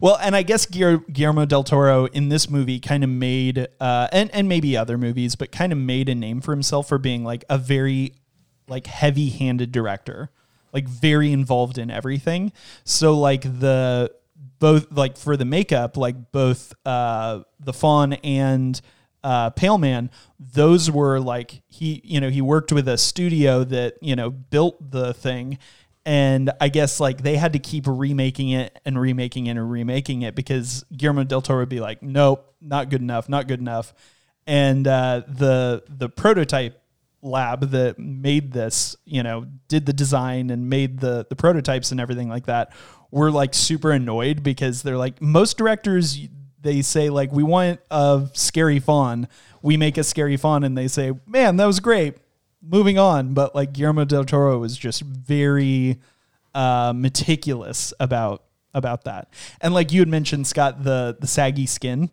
Well, 0.00 0.18
and 0.20 0.36
I 0.36 0.42
guess 0.42 0.66
Guillermo 0.66 1.04
Guillermo 1.10 1.44
del 1.46 1.64
Toro 1.64 2.06
in 2.06 2.28
this 2.28 2.50
movie 2.50 2.78
kind 2.78 3.02
of 3.02 3.10
made, 3.10 3.68
uh, 3.80 4.08
and 4.12 4.30
and 4.32 4.48
maybe 4.48 4.76
other 4.76 4.98
movies, 4.98 5.34
but 5.34 5.50
kind 5.50 5.72
of 5.72 5.78
made 5.78 6.08
a 6.08 6.14
name 6.14 6.40
for 6.40 6.52
himself 6.52 6.88
for 6.88 6.98
being 6.98 7.24
like 7.24 7.44
a 7.48 7.58
very 7.58 8.14
like 8.68 8.86
heavy-handed 8.86 9.72
director, 9.72 10.30
like 10.72 10.88
very 10.88 11.32
involved 11.32 11.78
in 11.78 11.90
everything. 11.90 12.52
So 12.84 13.18
like 13.18 13.42
the 13.42 14.12
both 14.58 14.90
like 14.92 15.16
for 15.16 15.36
the 15.36 15.44
makeup, 15.44 15.96
like 15.96 16.32
both 16.32 16.72
uh, 16.84 17.40
the 17.60 17.72
faun 17.72 18.14
and 18.14 18.80
uh, 19.24 19.50
Pale 19.50 19.78
Man, 19.78 20.10
those 20.38 20.90
were 20.90 21.18
like 21.18 21.62
he, 21.66 22.00
you 22.04 22.20
know, 22.20 22.30
he 22.30 22.40
worked 22.40 22.72
with 22.72 22.88
a 22.88 22.96
studio 22.96 23.64
that 23.64 23.94
you 24.00 24.14
know 24.14 24.30
built 24.30 24.90
the 24.90 25.12
thing, 25.14 25.58
and 26.04 26.52
I 26.60 26.68
guess 26.68 27.00
like 27.00 27.22
they 27.22 27.36
had 27.36 27.52
to 27.54 27.58
keep 27.58 27.84
remaking 27.88 28.50
it 28.50 28.78
and 28.84 29.00
remaking 29.00 29.46
it 29.48 29.52
and 29.52 29.70
remaking 29.70 30.22
it 30.22 30.34
because 30.34 30.84
Guillermo 30.96 31.24
del 31.24 31.42
Toro 31.42 31.60
would 31.60 31.68
be 31.68 31.80
like, 31.80 32.02
nope, 32.02 32.54
not 32.60 32.88
good 32.88 33.00
enough, 33.00 33.28
not 33.28 33.48
good 33.48 33.60
enough, 33.60 33.92
and 34.46 34.86
uh, 34.86 35.22
the 35.26 35.82
the 35.88 36.08
prototype 36.08 36.80
lab 37.22 37.70
that 37.70 37.98
made 37.98 38.52
this, 38.52 38.96
you 39.04 39.22
know, 39.22 39.46
did 39.68 39.86
the 39.86 39.92
design 39.92 40.50
and 40.50 40.68
made 40.68 41.00
the 41.00 41.26
the 41.28 41.36
prototypes 41.36 41.90
and 41.90 42.00
everything 42.00 42.28
like 42.28 42.46
that, 42.46 42.72
were 43.10 43.30
like 43.30 43.54
super 43.54 43.90
annoyed 43.92 44.42
because 44.42 44.82
they're 44.82 44.96
like 44.96 45.20
most 45.20 45.56
directors 45.56 46.18
they 46.60 46.82
say 46.82 47.10
like 47.10 47.30
we 47.32 47.42
want 47.42 47.80
a 47.90 48.28
scary 48.34 48.80
faun, 48.80 49.28
we 49.62 49.76
make 49.76 49.96
a 49.96 50.04
scary 50.04 50.36
faun, 50.36 50.64
and 50.64 50.76
they 50.76 50.88
say, 50.88 51.12
man, 51.26 51.56
that 51.56 51.66
was 51.66 51.80
great. 51.80 52.16
Moving 52.62 52.98
on, 52.98 53.34
but 53.34 53.54
like 53.54 53.72
Guillermo 53.72 54.04
del 54.04 54.24
Toro 54.24 54.58
was 54.58 54.76
just 54.76 55.02
very 55.02 55.98
uh, 56.54 56.92
meticulous 56.96 57.94
about 58.00 58.42
about 58.74 59.04
that, 59.04 59.28
and 59.60 59.72
like 59.72 59.92
you 59.92 60.00
had 60.00 60.08
mentioned, 60.08 60.46
Scott, 60.46 60.82
the 60.82 61.16
the 61.20 61.26
saggy 61.26 61.66
skin. 61.66 62.10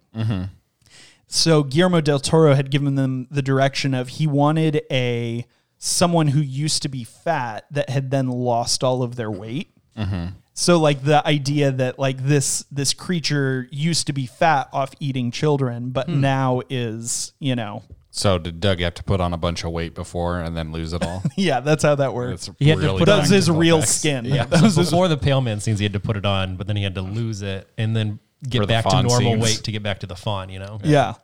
So 1.33 1.63
Guillermo 1.63 1.99
del 1.99 2.19
Toro 2.19 2.53
had 2.53 2.69
given 2.69 2.93
them 2.93 3.27
the 3.31 3.41
direction 3.41 3.95
of 3.95 4.07
he 4.07 4.27
wanted 4.27 4.83
a 4.91 5.47
someone 5.79 6.27
who 6.27 6.39
used 6.39 6.83
to 6.83 6.89
be 6.89 7.03
fat 7.03 7.65
that 7.71 7.89
had 7.89 8.11
then 8.11 8.29
lost 8.29 8.83
all 8.83 9.01
of 9.01 9.15
their 9.15 9.31
weight. 9.31 9.71
Mm-hmm. 9.97 10.35
So 10.53 10.79
like 10.79 11.03
the 11.03 11.25
idea 11.27 11.71
that 11.71 11.97
like 11.97 12.23
this 12.23 12.65
this 12.71 12.93
creature 12.93 13.67
used 13.71 14.05
to 14.05 14.13
be 14.13 14.27
fat 14.27 14.69
off 14.71 14.91
eating 14.99 15.31
children, 15.31 15.89
but 15.89 16.07
hmm. 16.07 16.21
now 16.21 16.61
is 16.69 17.33
you 17.39 17.55
know 17.55 17.81
So 18.11 18.37
did 18.37 18.59
Doug 18.59 18.79
have 18.81 18.93
to 18.93 19.03
put 19.03 19.19
on 19.19 19.33
a 19.33 19.37
bunch 19.37 19.63
of 19.63 19.71
weight 19.71 19.95
before 19.95 20.39
and 20.39 20.55
then 20.55 20.71
lose 20.71 20.93
it 20.93 21.03
all? 21.03 21.23
yeah 21.35 21.61
that's 21.61 21.81
how 21.81 21.95
that 21.95 22.13
works. 22.13 22.47
It's 22.47 22.57
He 22.59 22.69
had 22.69 22.79
to 22.79 22.95
put 22.95 23.07
that 23.07 23.21
was 23.21 23.29
his 23.29 23.49
real 23.49 23.77
effects. 23.79 23.95
skin. 23.95 24.25
Yeah. 24.25 24.45
That 24.51 24.61
was 24.61 24.75
So 24.75 24.81
his- 24.81 24.91
before 24.91 25.07
the 25.07 25.17
pale 25.17 25.41
man 25.41 25.59
scenes 25.59 25.79
he 25.79 25.83
had 25.83 25.93
to 25.93 25.99
put 25.99 26.15
it 26.15 26.27
on, 26.27 26.57
but 26.57 26.67
then 26.67 26.75
he 26.75 26.83
had 26.83 26.93
to 26.93 27.01
lose 27.01 27.41
it 27.41 27.67
and 27.75 27.95
then 27.95 28.19
For 28.32 28.32
get 28.47 28.67
back 28.67 28.85
to 28.85 29.03
normal 29.03 29.19
scenes. 29.19 29.41
weight 29.41 29.63
to 29.63 29.71
get 29.71 29.83
back 29.83 29.99
to 29.99 30.07
the 30.07 30.15
faun, 30.15 30.49
you 30.49 30.59
know? 30.59 30.79
yeah. 30.83 31.15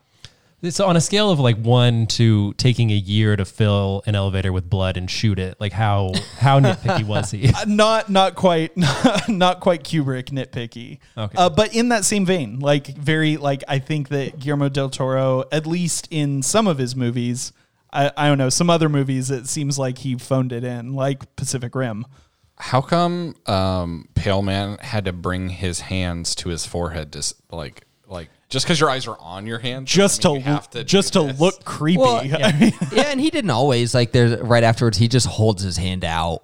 So 0.69 0.87
on 0.87 0.97
a 0.97 1.01
scale 1.01 1.31
of 1.31 1.39
like 1.39 1.57
one 1.57 2.05
to 2.07 2.51
taking 2.55 2.91
a 2.91 2.95
year 2.95 3.37
to 3.37 3.45
fill 3.45 4.03
an 4.05 4.15
elevator 4.15 4.51
with 4.51 4.69
blood 4.69 4.97
and 4.97 5.09
shoot 5.09 5.39
it, 5.39 5.55
like 5.61 5.71
how 5.71 6.11
how 6.37 6.59
nitpicky 6.59 7.05
was 7.05 7.31
he? 7.31 7.49
Uh, 7.59 7.65
not 7.65 8.09
not 8.09 8.35
quite 8.35 8.75
not 9.29 9.61
quite 9.61 9.83
Kubrick 9.83 10.31
nitpicky. 10.31 10.99
Okay. 11.17 11.35
Uh, 11.37 11.49
but 11.49 11.73
in 11.73 11.89
that 11.89 12.03
same 12.03 12.25
vein, 12.25 12.59
like 12.59 12.87
very 12.87 13.37
like 13.37 13.63
I 13.69 13.79
think 13.79 14.09
that 14.09 14.39
Guillermo 14.39 14.67
del 14.67 14.89
Toro, 14.89 15.45
at 15.49 15.65
least 15.65 16.09
in 16.11 16.41
some 16.43 16.67
of 16.67 16.77
his 16.77 16.93
movies, 16.93 17.53
I, 17.91 18.11
I 18.17 18.27
don't 18.27 18.37
know, 18.37 18.49
some 18.49 18.69
other 18.69 18.89
movies, 18.89 19.31
it 19.31 19.47
seems 19.47 19.79
like 19.79 19.99
he 19.99 20.17
phoned 20.17 20.51
it 20.51 20.63
in, 20.65 20.93
like 20.93 21.35
Pacific 21.37 21.73
Rim. 21.73 22.05
How 22.59 22.81
come 22.81 23.35
um, 23.45 24.09
Pale 24.15 24.41
Man 24.41 24.77
had 24.79 25.05
to 25.05 25.13
bring 25.13 25.49
his 25.49 25.79
hands 25.79 26.35
to 26.35 26.49
his 26.49 26.65
forehead 26.65 27.13
to 27.13 27.19
s- 27.19 27.33
like 27.51 27.83
like 28.07 28.29
just 28.49 28.65
because 28.65 28.79
your 28.79 28.89
eyes 28.89 29.07
are 29.07 29.17
on 29.19 29.45
your 29.45 29.59
hands 29.59 29.89
Just 29.91 30.21
doesn't 30.23 30.41
to, 30.41 30.47
you 30.49 30.53
have 30.53 30.69
to 30.71 30.83
just 30.83 31.13
do 31.13 31.21
to 31.21 31.27
this? 31.27 31.39
look 31.39 31.63
creepy. 31.63 31.99
Well, 31.99 32.17
I 32.43 32.51
mean, 32.59 32.73
yeah, 32.91 33.03
and 33.11 33.19
he 33.21 33.29
didn't 33.29 33.51
always 33.51 33.93
like. 33.93 34.11
There's 34.11 34.39
right 34.41 34.63
afterwards, 34.63 34.97
he 34.97 35.07
just 35.07 35.27
holds 35.27 35.61
his 35.63 35.77
hand 35.77 36.03
out 36.03 36.41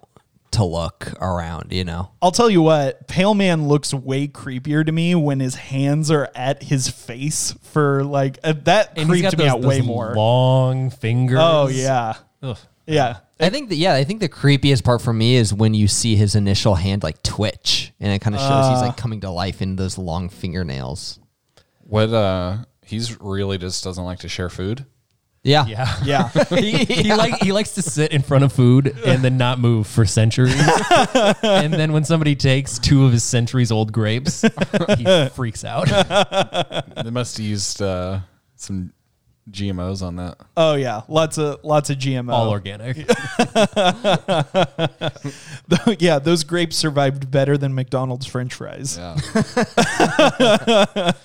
to 0.52 0.64
look 0.64 1.12
around. 1.20 1.74
You 1.74 1.84
know, 1.84 2.12
I'll 2.22 2.32
tell 2.32 2.50
you 2.50 2.62
what, 2.62 3.08
Pale 3.08 3.34
Man 3.34 3.68
looks 3.68 3.94
way 3.94 4.28
creepier 4.28 4.86
to 4.86 4.92
me 4.92 5.16
when 5.16 5.40
his 5.42 5.56
hands 5.56 6.10
are 6.12 6.30
at 6.34 6.64
his 6.64 6.88
face 6.90 7.54
for 7.64 8.04
like 8.06 8.38
uh, 8.44 8.54
that 8.64 8.92
And 8.98 9.00
he's 9.00 9.22
creeped 9.22 9.24
got 9.24 9.38
me 9.38 9.44
those, 9.46 9.54
out 9.54 9.62
way 9.62 9.78
those 9.80 9.88
more. 9.88 10.14
long 10.16 10.92
fingers. 10.92 11.40
oh 11.42 11.68
yeah. 11.68 12.14
Ugh. 12.42 12.58
Yeah. 12.88 13.18
I 13.40 13.50
think 13.50 13.70
that 13.70 13.76
yeah, 13.76 13.94
I 13.94 14.04
think 14.04 14.22
the 14.22 14.30
creepiest 14.30 14.84
part 14.84 15.02
for 15.02 15.12
me 15.12 15.36
is 15.36 15.54
when 15.54 15.74
you 15.74 15.88
see 15.88 16.16
his 16.16 16.36
initial 16.36 16.76
hand 16.76 17.04
like 17.04 17.22
twitch, 17.22 17.94
and 18.00 18.12
it 18.12 18.20
kind 18.20 18.36
of 18.36 18.42
shows 18.42 18.70
he's 18.70 18.88
like 18.88 18.98
coming 18.98 19.22
to 19.22 19.30
life 19.30 19.62
in 19.62 19.76
those 19.76 19.98
long 19.98 20.30
fingernails. 20.30 21.20
What 21.82 22.14
uh, 22.14 22.60
he's 22.86 23.20
really 23.20 23.58
just 23.58 23.84
doesn't 23.84 24.04
like 24.04 24.20
to 24.20 24.30
share 24.30 24.50
food. 24.50 24.86
Yeah, 25.44 25.68
Yeah. 25.68 25.96
Yeah. 26.04 26.30
he, 26.50 26.86
he 26.86 27.14
like 27.14 27.36
he 27.44 27.52
likes 27.52 27.76
to 27.76 27.84
sit 27.84 28.12
in 28.12 28.24
front 28.24 28.44
of 28.44 28.52
food 28.52 28.98
and 29.06 29.24
then 29.24 29.38
not 29.38 29.60
move 29.60 29.86
for 29.86 30.04
centuries. 30.04 30.56
and 31.44 31.72
then 31.72 31.94
when 31.94 32.04
somebody 32.04 32.36
takes 32.36 32.80
two 32.80 33.06
of 33.06 33.12
his 33.12 33.24
centuries 33.24 33.72
old 33.72 33.92
grapes, 33.94 34.44
he 34.98 35.30
freaks 35.30 35.64
out. 35.64 35.88
They 37.04 37.12
must 37.12 37.38
have 37.38 37.46
used 37.46 37.82
uh, 37.82 38.22
some 38.56 38.92
GMOs 39.50 40.02
on 40.02 40.16
that. 40.16 40.38
Oh 40.58 40.76
yeah, 40.76 41.02
lots 41.08 41.38
of 41.38 41.64
lots 41.64 41.90
of 41.90 41.98
GMO. 41.98 42.34
All 42.34 42.50
organic. 42.50 42.98
yeah, 46.02 46.20
those 46.20 46.44
grapes 46.44 46.76
survived 46.76 47.30
better 47.30 47.58
than 47.58 47.76
McDonald's 47.76 48.26
French 48.26 48.54
fries. 48.54 48.98
Yeah. 48.98 49.16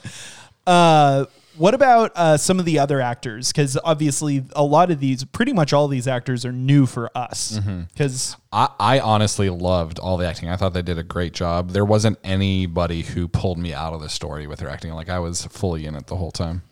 Uh, 0.66 1.25
what 1.57 1.75
about 1.75 2.12
uh, 2.14 2.37
some 2.37 2.59
of 2.59 2.64
the 2.64 2.79
other 2.79 3.01
actors? 3.01 3.53
Because 3.53 3.77
obviously, 3.83 4.45
a 4.55 4.62
lot 4.62 4.91
of 4.91 5.01
these, 5.01 5.25
pretty 5.25 5.53
much 5.53 5.73
all 5.73 5.89
these 5.89 6.07
actors, 6.07 6.45
are 6.45 6.53
new 6.53 6.87
for 6.87 7.11
us. 7.16 7.59
Mm-hmm. 7.59 7.83
Because 7.93 8.37
I, 8.53 8.68
I 8.79 9.01
honestly 9.01 9.51
loved 9.51 9.99
all 9.99 10.16
the 10.16 10.27
acting. 10.27 10.49
I 10.49 10.57
thought 10.57 10.73
they 10.73 10.83
did 10.83 10.99
a 10.99 11.03
great 11.03 11.33
job. 11.33 11.71
There 11.71 11.85
wasn't 11.85 12.18
anybody 12.25 13.03
who 13.03 13.29
pulled 13.29 13.59
me 13.59 13.75
out 13.75 13.93
of 13.93 14.01
the 14.01 14.09
story 14.09 14.47
with 14.47 14.61
their 14.61 14.71
acting. 14.71 14.93
Like 14.93 15.09
I 15.09 15.18
was 15.18 15.45
fully 15.47 15.87
in 15.87 15.95
it 15.97 16.07
the 16.07 16.16
whole 16.16 16.31
time. 16.31 16.62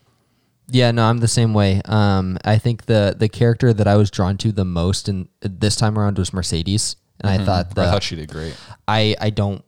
Yeah, 0.70 0.90
no, 0.90 1.04
I'm 1.04 1.18
the 1.18 1.28
same 1.28 1.54
way. 1.54 1.80
Um, 1.84 2.36
I 2.44 2.58
think 2.58 2.84
the 2.86 3.14
the 3.18 3.28
character 3.28 3.72
that 3.72 3.86
I 3.88 3.96
was 3.96 4.10
drawn 4.10 4.36
to 4.38 4.52
the 4.52 4.64
most 4.64 5.08
in 5.08 5.28
this 5.40 5.76
time 5.76 5.98
around 5.98 6.18
was 6.18 6.32
Mercedes, 6.32 6.96
and 7.20 7.30
I 7.30 7.44
thought 7.44 7.74
the 7.74 7.82
I 7.82 7.84
thought 7.90 8.02
she 8.02 8.16
did 8.16 8.30
great. 8.30 8.54
I 8.86 9.16
I 9.20 9.30
don't 9.30 9.64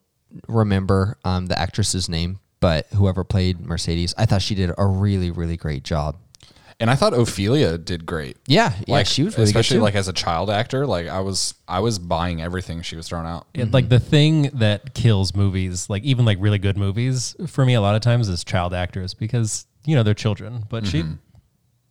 remember 0.49 1.19
um, 1.25 1.47
the 1.47 1.59
actress's 1.59 2.09
name, 2.09 2.39
but 2.61 2.87
whoever 2.95 3.25
played 3.25 3.61
Mercedes, 3.61 4.15
I 4.19 4.27
thought 4.27 4.43
she 4.43 4.55
did 4.55 4.71
a 4.77 4.87
really 4.87 5.31
really 5.31 5.57
great 5.57 5.85
job. 5.85 6.17
And 6.83 6.89
I 6.91 6.95
thought 6.95 7.13
Ofelia 7.13 7.83
did 7.85 8.07
great. 8.07 8.39
Yeah, 8.47 8.73
yeah, 8.87 8.95
like 8.95 9.07
she 9.07 9.23
was 9.23 9.37
really 9.37 9.45
especially 9.51 9.77
good 9.77 9.83
like 9.83 9.95
as 9.97 10.09
a 10.09 10.15
child 10.15 10.49
actor. 10.49 10.87
Like 10.87 11.09
I 11.09 11.21
was, 11.21 11.53
I 11.69 11.81
was 11.81 11.99
buying 11.99 12.41
everything 12.41 12.81
she 12.81 12.97
was 12.97 13.07
throwing 13.07 13.27
out. 13.27 13.47
It- 13.53 13.71
Like 13.71 13.91
the 13.91 14.01
thing 14.01 14.45
that 14.55 14.95
kills 14.95 15.35
movies, 15.35 15.91
like 15.91 16.05
even 16.05 16.25
like 16.25 16.39
really 16.41 16.57
good 16.59 16.79
movies, 16.79 17.37
for 17.49 17.67
me 17.67 17.75
a 17.75 17.83
lot 17.83 17.97
of 17.97 18.01
times 18.01 18.31
is 18.31 18.45
child 18.45 18.73
actors 18.73 19.13
because 19.13 19.67
you 19.85 19.97
know 19.97 20.03
they're 20.03 20.15
children. 20.15 20.65
But 20.69 20.87
she 20.87 21.05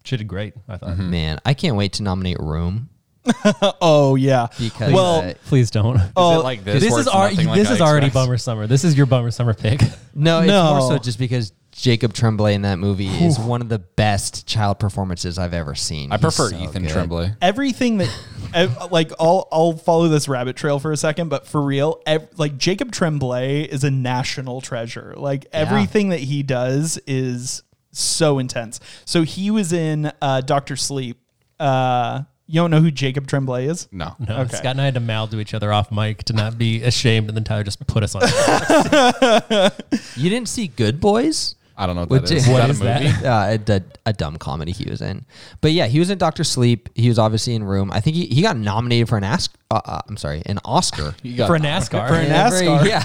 she 0.04 0.18
did 0.18 0.28
great. 0.28 0.54
I 0.68 0.78
thought. 0.78 0.98
Man, 0.98 1.40
I 1.46 1.54
can't 1.54 1.76
wait 1.76 1.94
to 1.94 2.04
nominate 2.04 2.40
Room 2.40 2.90
oh 3.82 4.16
yeah, 4.16 4.48
because 4.58 4.94
well, 4.94 5.22
uh, 5.22 5.34
Please 5.46 5.70
don't. 5.72 5.98
Is 5.98 6.02
Oh, 6.16 6.40
it 6.40 6.44
like 6.44 6.64
this? 6.64 6.82
this 6.84 6.92
where 6.92 7.02
is 7.02 7.08
it's 7.08 7.16
already 7.16 7.36
nothing 7.36 7.50
like 7.50 7.60
this 7.60 7.70
I 7.70 7.74
is 7.74 7.82
already 7.82 8.08
expect? 8.08 8.26
bummer 8.26 8.38
summer. 8.38 8.66
This 8.68 8.84
is 8.84 8.96
your 8.98 9.06
bummer 9.06 9.30
summer 9.32 9.54
pick. 9.54 9.82
no, 10.16 10.40
it's 10.40 10.48
No. 10.48 10.78
more 10.78 10.82
so 10.90 10.98
just 10.98 11.20
because 11.20 11.52
Jacob 11.74 12.14
Tremblay 12.14 12.56
in 12.56 12.64
that 12.64 12.80
movie 12.80 13.08
is 13.08 13.38
one 13.38 13.62
of 13.62 13.70
the 13.70 13.80
best 13.80 14.48
child 14.48 14.80
performances 14.80 15.38
I've 15.38 15.54
ever 15.54 15.76
seen. 15.76 16.12
I 16.12 16.16
He's 16.16 16.22
prefer 16.22 16.50
so 16.50 16.58
Ethan 16.64 16.84
good. 16.84 16.92
Tremblay. 16.92 17.34
everything 17.42 17.98
that 17.98 18.10
ev- 18.54 18.78
like 18.92 19.12
I'll 19.20 19.48
I'll 19.52 19.74
follow 19.78 20.08
this 20.08 20.28
rabbit 20.30 20.56
trail 20.56 20.80
for 20.80 20.92
a 20.92 20.98
second, 20.98 21.28
but 21.30 21.46
for 21.46 21.62
real, 21.62 22.02
ev- 22.08 22.30
like 22.38 22.58
Jacob 22.58 22.92
Tremblay 22.92 23.64
is 23.64 23.84
a 23.84 23.92
national 23.92 24.62
treasure. 24.62 25.14
Like 25.18 25.46
everything 25.52 26.10
that 26.10 26.22
he 26.22 26.42
does 26.42 26.98
is 27.06 27.64
so 27.92 28.40
intense. 28.40 28.80
So 29.06 29.24
he 29.24 29.52
was 29.52 29.74
in 29.74 30.12
uh, 30.22 30.42
Doctor 30.42 30.76
Sleep. 30.76 31.20
Uh, 31.60 32.24
you 32.48 32.56
don't 32.56 32.72
know 32.72 32.80
who 32.82 32.90
Jacob 32.90 33.28
Tremblay 33.28 33.66
is? 33.68 33.88
No. 33.92 34.16
No, 34.20 34.38
Okay. 34.40 34.56
Scott 34.58 34.72
and 34.72 34.82
I 34.82 34.86
had 34.86 34.96
to 34.96 35.00
mouth 35.00 35.30
to 35.32 35.40
each 35.40 35.54
other 35.54 35.72
off 35.72 35.92
mic 35.92 36.24
to 36.26 36.34
not 36.34 36.58
be 36.58 36.82
ashamed, 36.84 37.28
and 37.28 37.38
then 37.38 37.44
Tyler 37.44 37.64
just 37.64 37.86
put 37.88 38.02
us 38.04 38.16
on. 38.16 38.22
You 40.16 40.30
didn't 40.30 40.48
see 40.50 40.68
Good 40.68 41.00
Boys? 41.00 41.56
I 41.78 41.86
don't 41.86 41.96
know 41.96 42.02
what 42.02 42.10
Which 42.10 42.22
that 42.24 42.36
is. 42.36 42.44
is- 42.44 42.48
Is 42.48 42.54
What 42.54 42.58
that 42.60 42.68
a 42.68 42.72
is 42.72 42.80
that? 42.80 43.02
movie? 43.04 43.74
uh, 43.74 43.78
a, 44.06 44.10
a 44.10 44.14
dumb 44.14 44.38
comedy 44.38 44.72
he 44.74 44.90
was 44.90 45.02
in. 45.02 45.26
But 45.62 45.72
yeah, 45.72 45.88
he 45.88 46.00
was 46.00 46.10
in 46.10 46.18
Doctor 46.18 46.44
Sleep. 46.44 46.90
He 46.96 47.08
was 47.08 47.18
obviously 47.18 47.56
in 47.56 47.64
Room. 47.64 47.90
I 47.94 48.00
think 48.02 48.16
he, 48.18 48.26
he 48.26 48.42
got 48.42 48.58
nominated 48.58 49.08
for 49.08 49.18
an 49.18 49.24
Ask. 49.24 49.56
Uh, 49.72 49.80
uh, 49.86 50.02
I'm 50.10 50.18
sorry, 50.18 50.42
an 50.46 50.60
Oscar. 50.66 51.16
You 51.24 51.38
got 51.38 51.48
for 51.48 51.58
NASCAR. 51.58 52.08
For 52.08 52.16
NASCAR. 52.16 52.86
Yeah. 52.86 53.04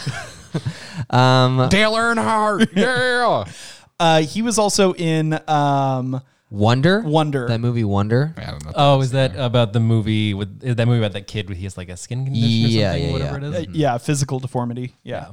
um, 1.11 1.69
Dale 1.69 1.93
Earnhardt. 1.93 2.75
Yeah. 2.77 3.45
Uh, 4.01 4.23
he 4.23 4.43
was 4.43 4.59
also 4.59 4.93
in 4.95 5.39
um, 5.49 6.21
Wonder. 6.51 7.01
Wonder. 7.03 7.49
That 7.49 7.61
movie 7.61 7.85
Wonder. 7.85 8.35
I 8.37 8.47
don't 8.51 8.65
know. 8.65 8.73
Oh, 8.75 9.01
is 9.01 9.11
that 9.13 9.35
about 9.37 9.73
the 9.73 9.81
movie 9.81 10.35
with 10.35 10.63
is 10.63 10.77
that 10.77 10.87
movie 10.87 10.99
about 10.99 11.13
that 11.15 11.27
kid 11.27 11.49
with 11.49 11.59
he 11.59 11.65
has 11.65 11.77
like 11.77 11.89
a 11.89 11.97
skin 11.97 12.25
condition 12.25 12.49
or 12.49 12.69
Yeah, 12.69 12.91
something, 12.93 13.07
yeah, 13.07 13.13
whatever 13.13 13.41
yeah. 13.41 13.47
it 13.49 13.55
is? 13.55 13.67
Uh, 13.67 13.71
yeah, 13.73 13.99
physical 13.99 14.39
deformity. 14.41 14.95
Yeah. 15.03 15.29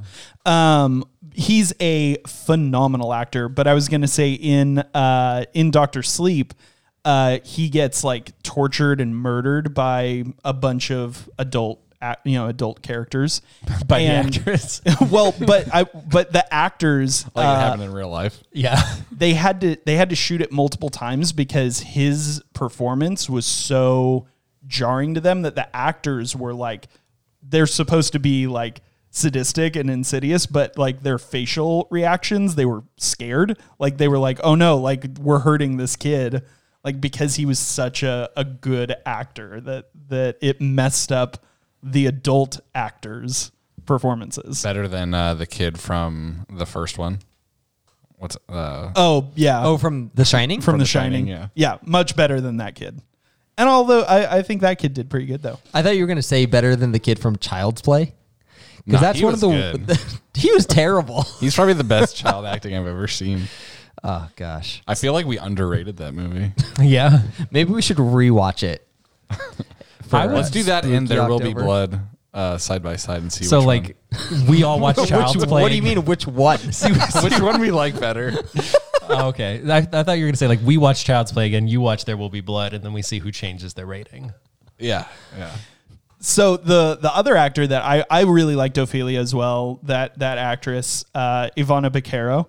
Um, 0.46 1.04
he's 1.34 1.72
a 1.80 2.16
phenomenal 2.26 3.12
actor, 3.12 3.48
but 3.48 3.66
I 3.66 3.74
was 3.74 3.88
gonna 3.88 4.08
say 4.08 4.32
in 4.32 4.78
uh 4.78 5.44
in 5.54 5.70
Doctor 5.70 6.02
Sleep, 6.02 6.54
uh, 7.04 7.38
he 7.44 7.68
gets 7.68 8.02
like 8.04 8.40
tortured 8.42 9.00
and 9.00 9.16
murdered 9.16 9.74
by 9.74 10.24
a 10.44 10.52
bunch 10.52 10.90
of 10.90 11.28
adult, 11.38 11.80
ac- 11.91 11.91
you 12.24 12.34
know, 12.38 12.48
adult 12.48 12.82
characters. 12.82 13.42
By 13.86 14.00
the 14.00 14.06
actress. 14.06 14.80
well, 15.10 15.34
but 15.38 15.72
I 15.72 15.84
but 15.84 16.32
the 16.32 16.52
actors 16.52 17.24
like 17.34 17.44
it 17.44 17.48
uh, 17.48 17.60
happened 17.60 17.82
in 17.84 17.92
real 17.92 18.08
life. 18.10 18.42
yeah. 18.52 18.96
they 19.10 19.34
had 19.34 19.60
to 19.62 19.76
they 19.84 19.96
had 19.96 20.10
to 20.10 20.16
shoot 20.16 20.40
it 20.40 20.52
multiple 20.52 20.88
times 20.88 21.32
because 21.32 21.80
his 21.80 22.42
performance 22.54 23.28
was 23.28 23.46
so 23.46 24.26
jarring 24.66 25.14
to 25.14 25.20
them 25.20 25.42
that 25.42 25.54
the 25.54 25.76
actors 25.76 26.36
were 26.36 26.54
like 26.54 26.86
they're 27.42 27.66
supposed 27.66 28.12
to 28.12 28.18
be 28.18 28.46
like 28.46 28.80
sadistic 29.10 29.76
and 29.76 29.90
insidious 29.90 30.46
but 30.46 30.78
like 30.78 31.02
their 31.02 31.18
facial 31.18 31.86
reactions 31.90 32.54
they 32.54 32.64
were 32.64 32.82
scared 32.96 33.58
like 33.78 33.98
they 33.98 34.08
were 34.08 34.18
like 34.18 34.38
oh 34.42 34.54
no 34.54 34.78
like 34.78 35.04
we're 35.20 35.40
hurting 35.40 35.76
this 35.76 35.96
kid 35.96 36.42
like 36.84 37.00
because 37.00 37.36
he 37.36 37.44
was 37.44 37.58
such 37.58 38.02
a, 38.02 38.30
a 38.36 38.44
good 38.44 38.94
actor 39.04 39.60
that 39.60 39.90
that 40.08 40.38
it 40.40 40.60
messed 40.60 41.12
up 41.12 41.44
the 41.82 42.06
adult 42.06 42.60
actors 42.74 43.50
performances 43.86 44.62
Better 44.62 44.86
than 44.86 45.12
uh, 45.14 45.34
the 45.34 45.46
kid 45.46 45.78
from 45.80 46.46
the 46.50 46.66
first 46.66 46.98
one. 46.98 47.18
What's 48.18 48.36
uh? 48.48 48.92
oh 48.94 49.30
yeah 49.34 49.64
Oh, 49.66 49.78
from 49.78 50.10
The 50.14 50.24
Shining. 50.24 50.60
from, 50.60 50.74
The, 50.78 50.84
The 50.84 50.86
Shining. 50.88 51.26
Shining, 51.26 51.50
yeah. 51.54 51.78
much 51.84 52.14
better 52.14 52.40
than 52.40 52.58
that 52.58 52.76
kid. 52.76 53.00
And 53.58 53.68
although 53.68 54.02
I, 54.02 54.38
I 54.38 54.42
think 54.42 54.60
that 54.60 54.78
kid 54.78 54.94
did 54.94 55.10
pretty 55.10 55.26
good 55.26 55.42
though. 55.42 55.58
I 55.74 55.82
thought 55.82 55.96
you 55.96 56.02
were 56.02 56.06
gonna 56.06 56.22
say 56.22 56.46
better 56.46 56.76
than 56.76 56.92
the 56.92 56.98
kid 57.00 57.18
from 57.18 57.36
Child's 57.36 57.82
Play. 57.82 58.04
Nah, 58.04 58.12
Because 58.84 59.00
that's 59.00 59.18
he 59.18 59.24
one 59.24 59.34
of 59.34 59.42
was 59.42 59.50
the. 59.86 60.18
he 60.34 60.52
was 60.52 60.66
terrible. 60.66 61.22
He's 61.40 61.54
probably 61.54 61.74
the 61.74 61.84
best 61.84 62.16
child 62.16 62.46
acting 62.46 62.76
I've 62.76 62.86
ever 62.86 63.08
seen. 63.08 63.42
Oh 64.04 64.28
gosh. 64.34 64.82
I 64.88 64.96
feel 64.96 65.12
like 65.12 65.26
we 65.26 65.38
underrated 65.38 65.98
that 65.98 66.12
movie. 66.12 66.50
Yeah. 66.80 67.20
Maybe 67.52 67.72
we 67.72 67.82
should 67.82 67.98
rewatch 67.98 68.64
it. 68.64 68.84
For, 70.12 70.16
I 70.18 70.26
Let's 70.26 70.50
do 70.50 70.62
that, 70.64 70.84
and 70.84 71.08
Spooky 71.08 71.18
there 71.18 71.28
will 71.28 71.38
be 71.40 71.48
October. 71.48 71.62
blood 71.64 72.00
uh, 72.34 72.58
side 72.58 72.82
by 72.82 72.96
side, 72.96 73.22
and 73.22 73.32
see. 73.32 73.44
So 73.44 73.58
which 73.58 73.66
like 73.66 73.96
we 74.48 74.62
all 74.62 74.78
watch 74.80 74.96
Child's 75.08 75.36
Which, 75.36 75.48
Play. 75.48 75.62
what 75.62 75.68
do 75.70 75.74
you 75.76 75.82
mean? 75.82 76.04
Which 76.04 76.26
one? 76.26 76.58
one, 76.60 77.24
which 77.24 77.40
one 77.40 77.60
we 77.60 77.70
like 77.70 77.98
better. 77.98 78.32
Oh, 79.08 79.28
okay. 79.28 79.60
I, 79.68 79.78
I 79.78 79.82
thought 80.04 80.12
you 80.12 80.24
were 80.24 80.28
gonna 80.28 80.36
say 80.36 80.46
like 80.46 80.60
we 80.64 80.76
watch 80.78 81.04
Child's 81.04 81.32
Play 81.32 81.46
again. 81.46 81.66
You 81.66 81.80
watch 81.80 82.04
There 82.04 82.16
Will 82.16 82.30
Be 82.30 82.40
Blood, 82.40 82.72
and 82.72 82.84
then 82.84 82.92
we 82.92 83.02
see 83.02 83.18
who 83.18 83.32
changes 83.32 83.74
their 83.74 83.84
rating. 83.84 84.32
yeah, 84.78 85.06
yeah. 85.36 85.50
So 86.20 86.56
the 86.56 86.96
the 86.96 87.14
other 87.14 87.36
actor 87.36 87.66
that 87.66 87.82
I, 87.82 88.04
I 88.08 88.22
really 88.22 88.54
liked 88.54 88.76
Ofelia 88.76 89.18
as 89.18 89.34
well, 89.34 89.80
that 89.82 90.20
that 90.20 90.38
actress, 90.38 91.04
uh, 91.16 91.50
Ivana 91.56 91.90
Baquero. 91.90 92.48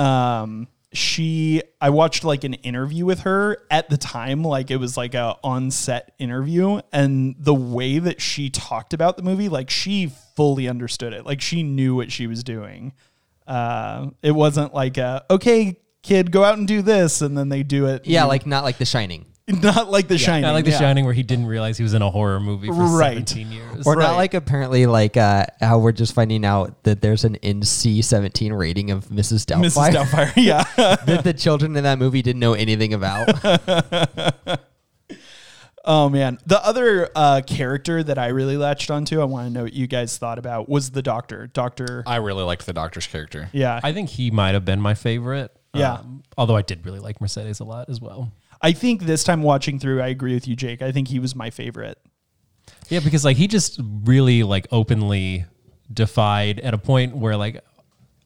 Um 0.00 0.68
she 0.92 1.62
I 1.80 1.90
watched 1.90 2.24
like 2.24 2.44
an 2.44 2.54
interview 2.54 3.04
with 3.04 3.20
her 3.20 3.58
at 3.70 3.88
the 3.88 3.96
time, 3.96 4.42
like 4.42 4.70
it 4.70 4.76
was 4.76 4.96
like 4.96 5.14
a 5.14 5.36
on 5.44 5.70
set 5.70 6.12
interview, 6.18 6.80
and 6.92 7.36
the 7.38 7.54
way 7.54 7.98
that 7.98 8.20
she 8.20 8.50
talked 8.50 8.92
about 8.92 9.16
the 9.16 9.22
movie, 9.22 9.48
like 9.48 9.70
she 9.70 10.10
fully 10.36 10.68
understood 10.68 11.12
it. 11.12 11.24
Like 11.24 11.40
she 11.40 11.62
knew 11.62 11.94
what 11.94 12.10
she 12.10 12.26
was 12.26 12.42
doing. 12.42 12.92
Uh 13.46 14.10
it 14.22 14.32
wasn't 14.32 14.74
like 14.74 14.98
a 14.98 15.24
okay, 15.30 15.76
kid, 16.02 16.32
go 16.32 16.42
out 16.42 16.58
and 16.58 16.66
do 16.66 16.82
this, 16.82 17.20
and 17.22 17.38
then 17.38 17.48
they 17.48 17.62
do 17.62 17.86
it. 17.86 18.06
yeah, 18.06 18.24
like 18.24 18.44
not 18.46 18.64
like 18.64 18.78
The 18.78 18.84
Shining, 18.84 19.26
not 19.62 19.90
like 19.90 20.08
the 20.08 20.18
shining. 20.18 20.42
Not 20.42 20.52
like 20.52 20.64
The 20.64 20.70
yeah. 20.72 20.78
Shining, 20.78 21.04
where 21.04 21.14
he 21.14 21.22
didn't 21.22 21.46
realize 21.46 21.76
he 21.76 21.82
was 21.82 21.94
in 21.94 22.02
a 22.02 22.10
horror 22.10 22.40
movie 22.40 22.68
for 22.68 22.74
Right. 22.74 23.14
17 23.28 23.52
years. 23.52 23.86
or 23.86 23.94
Right. 23.94 24.04
not 24.04 24.16
like 24.16 24.34
apparently 24.34 24.86
like 24.86 25.16
uh, 25.16 25.46
how 25.60 25.78
we're 25.78 25.92
just 25.92 26.14
finding 26.14 26.44
out 26.44 26.82
that 26.84 27.00
there's 27.02 27.24
an 27.24 27.36
NC 27.42 28.02
seventeen 28.04 28.52
rating 28.52 28.90
of 28.90 29.06
Mrs. 29.08 29.44
Doubtfire 29.46 29.90
Mrs. 29.90 29.94
Doubtfire. 29.94 30.32
Yeah. 30.36 30.64
that 31.06 31.24
the 31.24 31.32
children 31.32 31.76
in 31.76 31.84
that 31.84 31.98
movie 31.98 32.22
didn't 32.22 32.40
know 32.40 32.54
anything 32.54 32.94
about. 32.94 33.28
Oh 35.82 36.10
man, 36.10 36.38
the 36.44 36.62
other 36.64 37.08
uh, 37.16 37.40
character 37.46 38.02
that 38.02 38.18
I 38.18 38.26
really 38.28 38.58
latched 38.58 38.90
onto, 38.90 39.22
I 39.22 39.24
want 39.24 39.48
to 39.48 39.52
know 39.52 39.62
what 39.62 39.72
you 39.72 39.86
guys 39.86 40.18
thought 40.18 40.38
about, 40.38 40.68
was 40.68 40.90
the 40.90 41.00
Doctor. 41.00 41.46
Doctor, 41.46 42.02
I 42.06 42.16
really 42.16 42.44
liked 42.44 42.66
the 42.66 42.74
doctor's 42.74 43.06
character. 43.06 43.48
yeah, 43.52 43.80
I, 43.82 43.88
I 43.88 43.92
think 43.94 44.10
he 44.10 44.30
might 44.30 44.52
have 44.52 44.66
been 44.66 44.78
my 44.80 44.92
favorite. 44.92 45.50
Yeah. 45.72 45.94
Um, 45.94 46.22
although 46.36 46.54
I 46.56 46.60
did 46.62 46.84
really 46.84 46.98
like 47.00 47.18
Mercedes 47.22 47.60
a 47.60 47.64
lot 47.64 47.88
as 47.88 47.98
well. 47.98 48.30
Think 48.72 49.02
this 49.02 49.24
time 49.24 49.42
watching 49.42 49.78
through, 49.78 50.02
I 50.02 50.08
agree 50.08 50.34
with 50.34 50.46
you, 50.46 50.56
Jake. 50.56 50.82
I 50.82 50.92
think 50.92 51.08
he 51.08 51.18
was 51.18 51.34
my 51.34 51.50
favorite. 51.50 51.98
Yeah, 52.88 53.00
because 53.00 53.24
like 53.24 53.36
he 53.36 53.46
just 53.46 53.80
really 54.04 54.42
like 54.42 54.66
openly 54.70 55.46
defied 55.92 56.60
at 56.60 56.74
a 56.74 56.78
point 56.78 57.16
where 57.16 57.36
like 57.36 57.64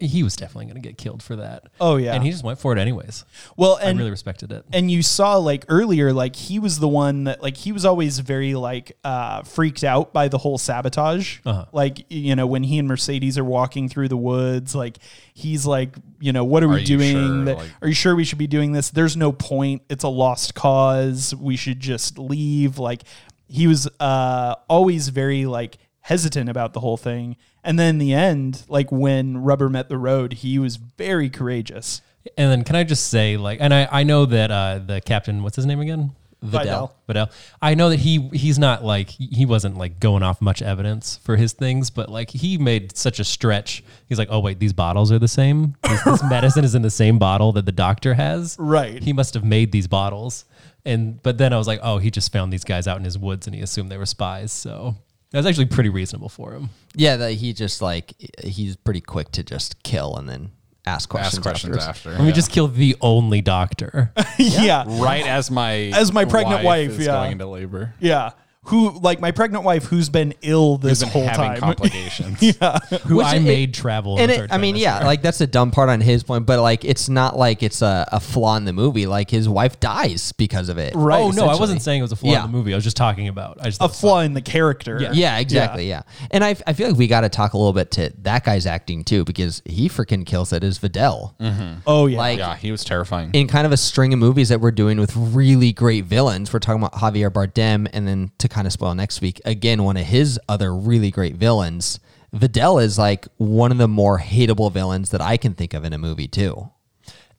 he 0.04 0.22
was 0.22 0.36
definitely 0.36 0.66
going 0.66 0.80
to 0.80 0.86
get 0.88 0.96
killed 0.98 1.22
for 1.22 1.36
that. 1.36 1.64
Oh, 1.80 1.96
yeah. 1.96 2.14
and 2.14 2.22
he 2.22 2.30
just 2.30 2.44
went 2.44 2.58
for 2.58 2.72
it 2.72 2.78
anyways. 2.78 3.24
Well, 3.56 3.78
I 3.80 3.90
and 3.90 3.98
really 3.98 4.10
respected 4.10 4.52
it. 4.52 4.64
and 4.72 4.90
you 4.90 5.02
saw 5.02 5.36
like 5.36 5.64
earlier, 5.68 6.12
like 6.12 6.36
he 6.36 6.58
was 6.58 6.78
the 6.78 6.88
one 6.88 7.24
that 7.24 7.42
like 7.42 7.56
he 7.56 7.72
was 7.72 7.84
always 7.84 8.18
very 8.18 8.54
like 8.54 8.96
uh, 9.04 9.42
freaked 9.42 9.84
out 9.84 10.12
by 10.12 10.28
the 10.28 10.38
whole 10.38 10.58
sabotage. 10.58 11.38
Uh-huh. 11.44 11.64
Like 11.72 12.04
you 12.10 12.36
know 12.36 12.46
when 12.46 12.62
he 12.62 12.78
and 12.78 12.88
Mercedes 12.88 13.38
are 13.38 13.44
walking 13.44 13.88
through 13.88 14.08
the 14.08 14.16
woods, 14.16 14.74
like 14.74 14.98
he's 15.32 15.66
like, 15.66 15.94
you 16.20 16.32
know, 16.32 16.44
what 16.44 16.62
are, 16.62 16.68
we 16.68 16.76
Are 16.76 16.78
you 16.78 16.86
doing? 16.86 17.12
sure? 17.12 17.44
That- 17.44 17.58
Like- 17.58 17.70
are 17.82 17.88
you 17.88 17.94
sure 17.94 18.14
we 18.16 18.24
should 18.24 18.38
be 18.38 18.46
doing 18.46 18.72
this? 18.72 18.90
There's 18.90 19.16
no 19.16 19.32
point. 19.32 19.82
It's 19.88 20.04
a 20.04 20.08
lost 20.08 20.54
cause. 20.54 21.34
We 21.34 21.56
should 21.56 21.80
just 21.80 22.18
leave. 22.18 22.78
Like 22.78 23.02
he 23.46 23.66
was 23.66 23.88
uh, 24.00 24.54
always 24.68 25.08
very 25.08 25.46
like 25.46 25.78
hesitant 26.00 26.48
about 26.50 26.72
the 26.72 26.80
whole 26.80 26.96
thing. 26.96 27.36
And 27.64 27.78
then 27.78 27.94
in 27.94 27.98
the 27.98 28.12
end, 28.12 28.62
like 28.68 28.92
when 28.92 29.38
rubber 29.38 29.68
met 29.68 29.88
the 29.88 29.98
road, 29.98 30.34
he 30.34 30.58
was 30.58 30.76
very 30.76 31.30
courageous. 31.30 32.02
And 32.38 32.50
then 32.50 32.64
can 32.64 32.76
I 32.76 32.84
just 32.84 33.08
say 33.08 33.36
like, 33.36 33.58
and 33.60 33.72
I 33.72 33.88
I 33.90 34.02
know 34.02 34.26
that 34.26 34.50
uh 34.50 34.78
the 34.78 35.00
captain, 35.00 35.42
what's 35.42 35.56
his 35.56 35.66
name 35.66 35.80
again? 35.80 36.12
Vidal. 36.44 36.94
Vidal. 37.06 37.30
I 37.62 37.74
know 37.74 37.88
that 37.88 38.00
he 38.00 38.28
he's 38.34 38.58
not 38.58 38.84
like 38.84 39.08
he 39.08 39.46
wasn't 39.46 39.78
like 39.78 39.98
going 39.98 40.22
off 40.22 40.42
much 40.42 40.60
evidence 40.60 41.16
for 41.16 41.36
his 41.36 41.54
things, 41.54 41.88
but 41.88 42.10
like 42.10 42.30
he 42.30 42.58
made 42.58 42.96
such 42.96 43.18
a 43.18 43.24
stretch. 43.24 43.82
He's 44.08 44.18
like, 44.18 44.28
oh 44.30 44.40
wait, 44.40 44.58
these 44.58 44.74
bottles 44.74 45.10
are 45.10 45.18
the 45.18 45.28
same. 45.28 45.74
This, 45.82 46.02
this 46.04 46.22
medicine 46.28 46.64
is 46.64 46.74
in 46.74 46.82
the 46.82 46.90
same 46.90 47.18
bottle 47.18 47.52
that 47.52 47.64
the 47.64 47.72
doctor 47.72 48.12
has. 48.14 48.56
Right. 48.58 49.02
He 49.02 49.14
must 49.14 49.32
have 49.34 49.44
made 49.44 49.72
these 49.72 49.86
bottles. 49.86 50.44
And 50.84 51.22
but 51.22 51.38
then 51.38 51.54
I 51.54 51.56
was 51.56 51.66
like, 51.66 51.80
oh, 51.82 51.96
he 51.96 52.10
just 52.10 52.30
found 52.30 52.52
these 52.52 52.64
guys 52.64 52.86
out 52.86 52.98
in 52.98 53.04
his 53.04 53.18
woods 53.18 53.46
and 53.46 53.56
he 53.56 53.62
assumed 53.62 53.90
they 53.90 53.96
were 53.96 54.04
spies. 54.04 54.52
So 54.52 54.96
that 55.34 55.40
was 55.40 55.46
actually 55.46 55.66
pretty 55.66 55.90
reasonable 55.90 56.28
for 56.28 56.52
him. 56.52 56.70
yeah, 56.94 57.16
that 57.16 57.32
he 57.32 57.52
just 57.52 57.82
like 57.82 58.14
he's 58.44 58.76
pretty 58.76 59.00
quick 59.00 59.32
to 59.32 59.42
just 59.42 59.82
kill 59.82 60.16
and 60.16 60.28
then 60.28 60.52
ask 60.86 61.08
questions. 61.08 61.38
Ask 61.38 61.42
questions 61.42 61.76
afterwards. 61.76 61.98
after. 61.98 62.10
Let 62.10 62.20
me 62.20 62.26
yeah. 62.26 62.32
just 62.34 62.52
kill 62.52 62.68
the 62.68 62.94
only 63.00 63.40
doctor. 63.40 64.12
yeah. 64.38 64.84
right 64.86 65.26
as 65.26 65.50
my 65.50 65.90
As 65.92 66.12
my 66.12 66.24
pregnant 66.24 66.62
wife, 66.62 66.90
is 66.90 67.00
yeah. 67.00 67.14
going 67.14 67.32
into 67.32 67.46
labor. 67.48 67.94
Yeah. 67.98 68.30
Who 68.68 68.98
like 69.00 69.20
my 69.20 69.30
pregnant 69.30 69.64
wife 69.64 69.84
who's 69.84 70.08
been 70.08 70.34
ill 70.42 70.78
this 70.78 71.00
Who's 71.00 71.00
been 71.00 71.08
whole 71.10 71.22
having 71.28 71.50
time. 71.50 71.60
complications. 71.60 72.40
Who 72.40 73.16
Which 73.16 73.26
I 73.26 73.36
it- 73.36 73.40
made 73.42 73.74
travel. 73.74 74.16
in 74.16 74.22
And 74.22 74.30
the 74.30 74.34
it, 74.34 74.38
third 74.38 74.52
I 74.52 74.58
mean, 74.58 74.76
yeah, 74.76 75.04
like 75.04 75.20
that's 75.22 75.40
a 75.40 75.46
dumb 75.46 75.70
part 75.70 75.88
on 75.90 76.00
his 76.00 76.22
point, 76.22 76.46
but 76.46 76.60
like 76.60 76.84
it's 76.84 77.08
not 77.08 77.36
like 77.36 77.62
it's 77.62 77.82
a, 77.82 78.08
a 78.10 78.20
flaw 78.20 78.56
in 78.56 78.64
the 78.64 78.72
movie. 78.72 79.06
Like 79.06 79.30
his 79.30 79.48
wife 79.48 79.78
dies 79.80 80.32
because 80.32 80.68
of 80.68 80.78
it. 80.78 80.94
Right. 80.94 81.20
oh 81.20 81.30
no, 81.30 81.46
I 81.46 81.56
wasn't 81.56 81.82
saying 81.82 81.98
it 82.00 82.02
was 82.02 82.12
a 82.12 82.16
flaw 82.16 82.30
Yeah. 82.32 82.44
in 82.46 82.52
the 82.52 82.56
movie. 82.56 82.72
I 82.72 82.76
was 82.76 82.84
just 82.84 82.96
talking 82.96 83.28
about. 83.28 83.58
I 83.60 83.64
just 83.64 83.80
a 83.80 83.84
thought 83.88 83.90
it 83.94 83.96
flaw 84.00 84.20
in 84.20 84.34
the 84.34 84.40
character. 84.42 84.98
Yeah. 85.00 85.12
Yeah, 85.12 85.38
exactly. 85.38 85.88
Yeah. 85.88 86.02
And 86.30 86.42
I, 86.42 86.56
I 86.66 86.72
feel 86.72 86.88
like 86.88 86.96
we 86.96 87.06
got 87.06 87.20
to 87.22 87.28
talk 87.28 87.52
a 87.52 87.58
little 87.58 87.72
bit 87.72 87.90
to 87.92 88.12
that 88.22 88.44
guy's 88.44 88.66
acting 88.66 89.04
too, 89.04 89.24
because 89.24 89.60
he 89.66 89.88
freaking 89.88 90.24
kills 90.24 90.52
it 90.52 90.64
as 90.64 90.78
Vidal. 90.78 91.34
Mm-hmm. 91.38 91.80
Oh 91.86 92.06
yeah. 92.06 92.18
Like 92.18 92.38
Yeah, 92.38 92.56
he 92.56 92.70
was 92.70 92.82
terrifying. 92.84 93.30
in 93.34 93.46
kind 93.46 93.66
of 93.66 93.72
a 93.72 93.76
string 93.76 94.12
of 94.12 94.18
movies 94.18 94.48
that 94.48 94.60
we're 94.60 94.70
doing 94.70 94.98
with 94.98 95.14
really 95.16 95.72
great 95.72 96.04
villains. 96.06 96.52
We're 96.52 96.60
talking 96.60 96.82
about 96.82 96.94
Javier 96.94 97.30
Bardem, 97.30 97.88
and 97.92 98.08
then 98.08 98.30
to 98.38 98.48
kind 98.54 98.66
of 98.66 98.72
spoil 98.72 98.94
next 98.94 99.20
week, 99.20 99.40
again, 99.44 99.82
one 99.82 99.96
of 99.96 100.06
his 100.06 100.38
other 100.48 100.74
really 100.74 101.10
great 101.10 101.34
villains. 101.36 102.00
Vidal 102.32 102.78
is 102.78 102.98
like 102.98 103.26
one 103.36 103.70
of 103.72 103.78
the 103.78 103.86
more 103.88 104.18
hateable 104.18 104.72
villains 104.72 105.10
that 105.10 105.20
I 105.20 105.36
can 105.36 105.54
think 105.54 105.74
of 105.74 105.84
in 105.84 105.92
a 105.92 105.98
movie 105.98 106.26
too. 106.28 106.70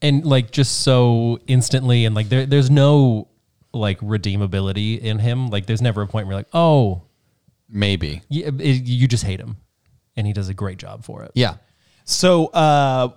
and 0.02 0.26
like 0.26 0.52
just 0.52 0.82
so 0.82 1.40
instantly 1.48 2.06
and 2.06 2.14
like 2.16 2.28
there 2.30 2.46
there's 2.46 2.70
no 2.70 3.28
like 3.74 4.00
redeemability 4.00 5.00
in 5.00 5.20
him 5.20 5.48
like 5.50 5.66
there's 5.66 5.82
never 5.82 6.02
a 6.02 6.08
point 6.08 6.28
where 6.28 6.34
you're 6.34 6.40
like 6.40 6.54
oh 6.54 7.02
Maybe. 7.70 8.22
you, 8.30 8.52
you 8.60 9.08
just 9.08 9.24
hate 9.24 9.40
him 9.40 9.58
and 10.16 10.28
he 10.28 10.34
does 10.34 10.50
a 10.50 10.54
great 10.54 10.78
job 10.78 11.04
for 11.04 11.24
it 11.24 11.32
Yeah. 11.34 11.56
So 12.06 12.48
uh, 12.48 13.10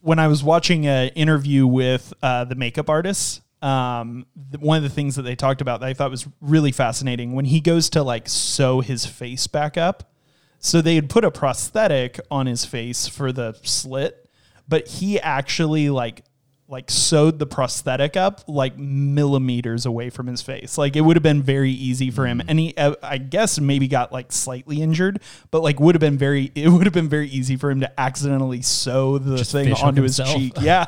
when 0.00 0.18
I 0.18 0.28
was 0.28 0.44
watching 0.44 0.86
an 0.86 1.08
interview 1.16 1.66
with 1.66 2.12
uh, 2.22 2.44
the 2.44 2.54
makeup 2.54 2.88
artist, 2.88 3.40
um, 3.62 4.26
one 4.58 4.76
of 4.76 4.82
the 4.82 4.88
things 4.88 5.16
that 5.16 5.22
they 5.22 5.34
talked 5.34 5.60
about 5.60 5.80
that 5.80 5.86
I 5.86 5.94
thought 5.94 6.10
was 6.10 6.26
really 6.40 6.72
fascinating 6.72 7.32
when 7.32 7.44
he 7.44 7.60
goes 7.60 7.90
to 7.90 8.02
like 8.02 8.28
sew 8.28 8.80
his 8.80 9.04
face 9.06 9.46
back 9.46 9.76
up. 9.76 10.12
So 10.60 10.80
they 10.80 10.96
had 10.96 11.08
put 11.08 11.24
a 11.24 11.30
prosthetic 11.30 12.20
on 12.30 12.46
his 12.46 12.64
face 12.64 13.06
for 13.06 13.32
the 13.32 13.56
slit, 13.62 14.28
but 14.66 14.88
he 14.88 15.20
actually 15.20 15.90
like 15.90 16.24
like 16.70 16.90
sewed 16.90 17.38
the 17.38 17.46
prosthetic 17.46 18.14
up 18.14 18.42
like 18.46 18.76
millimeters 18.76 19.86
away 19.86 20.10
from 20.10 20.26
his 20.26 20.42
face. 20.42 20.76
Like 20.76 20.96
it 20.96 21.00
would 21.00 21.16
have 21.16 21.22
been 21.22 21.42
very 21.42 21.70
easy 21.70 22.10
for 22.10 22.26
him, 22.26 22.42
and 22.46 22.58
he 22.58 22.74
uh, 22.76 22.94
I 23.02 23.18
guess 23.18 23.58
maybe 23.58 23.88
got 23.88 24.12
like 24.12 24.30
slightly 24.30 24.82
injured, 24.82 25.20
but 25.50 25.62
like 25.62 25.80
would 25.80 25.94
have 25.94 26.00
been 26.00 26.18
very 26.18 26.52
it 26.54 26.68
would 26.68 26.84
have 26.84 26.92
been 26.92 27.08
very 27.08 27.28
easy 27.28 27.56
for 27.56 27.70
him 27.70 27.80
to 27.80 28.00
accidentally 28.00 28.62
sew 28.62 29.18
the 29.18 29.42
thing 29.44 29.72
onto 29.72 30.02
his 30.02 30.18
cheek. 30.18 30.54
Yeah. 30.60 30.86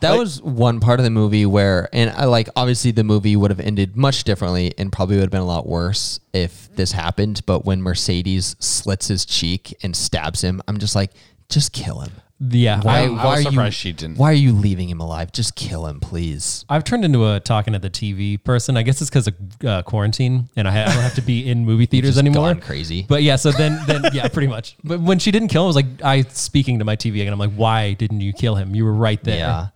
That 0.00 0.10
Like- 0.10 0.20
was 0.20 0.40
one 0.42 0.80
part 0.80 1.00
of 1.00 1.04
the 1.04 1.10
movie 1.10 1.44
where, 1.46 1.88
and 1.92 2.10
I 2.10 2.24
like, 2.24 2.48
obviously 2.56 2.90
the 2.92 3.04
movie 3.04 3.34
would 3.36 3.50
have 3.50 3.60
ended 3.60 3.96
much 3.96 4.24
differently 4.24 4.72
and 4.78 4.92
probably 4.92 5.16
would 5.16 5.22
have 5.22 5.30
been 5.30 5.40
a 5.40 5.46
lot 5.46 5.66
worse 5.66 6.20
if 6.32 6.68
this 6.76 6.92
happened. 6.92 7.42
But 7.46 7.64
when 7.64 7.82
Mercedes 7.82 8.56
slits 8.60 9.08
his 9.08 9.24
cheek 9.24 9.76
and 9.82 9.94
stabs 9.96 10.42
him, 10.42 10.62
I'm 10.68 10.78
just 10.78 10.94
like, 10.94 11.10
just 11.48 11.72
kill 11.72 12.00
him. 12.00 12.12
yeah 12.50 12.80
Why, 12.82 12.98
I, 13.00 13.02
I 13.04 13.08
why 13.08 13.36
was 13.44 13.46
are 13.56 13.64
you? 13.64 13.70
she 13.72 13.92
didn't. 13.92 14.18
Why 14.18 14.30
are 14.30 14.34
you 14.34 14.52
leaving 14.52 14.88
him 14.88 15.00
alive? 15.00 15.32
Just 15.32 15.56
kill 15.56 15.86
him, 15.86 15.98
please. 15.98 16.64
I've 16.68 16.84
turned 16.84 17.04
into 17.04 17.26
a 17.26 17.40
talking 17.40 17.74
at 17.74 17.82
the 17.82 17.90
TV 17.90 18.36
person. 18.44 18.76
I 18.76 18.82
guess 18.82 19.00
it's 19.00 19.10
because 19.10 19.26
of 19.28 19.34
uh, 19.66 19.82
quarantine, 19.82 20.48
and 20.54 20.68
I, 20.68 20.70
ha- 20.72 20.82
I 20.90 20.94
don't 20.94 21.02
have 21.02 21.14
to 21.16 21.22
be 21.22 21.48
in 21.50 21.64
movie 21.64 21.86
theaters 21.90 22.10
Just 22.10 22.18
anymore. 22.18 22.52
gone 22.54 22.60
crazy. 22.60 23.06
But 23.08 23.22
yeah, 23.24 23.34
so 23.36 23.50
then, 23.50 23.80
then 23.88 24.04
yeah, 24.12 24.28
pretty 24.28 24.46
much. 24.46 24.76
But 24.84 25.00
when 25.00 25.18
she 25.18 25.30
didn't 25.32 25.48
kill 25.48 25.62
him, 25.62 25.66
I 25.66 25.68
was 25.68 25.76
like, 25.76 26.02
I 26.04 26.22
speaking 26.22 26.78
to 26.78 26.84
my 26.84 26.94
TV 26.96 27.14
again. 27.22 27.32
I'm 27.32 27.38
like, 27.40 27.54
why 27.54 27.94
didn't 27.94 28.20
you 28.20 28.32
kill 28.32 28.54
him? 28.54 28.74
You 28.74 28.84
were 28.84 28.92
right 28.94 29.22
there. 29.24 29.38
Yeah. 29.38 29.66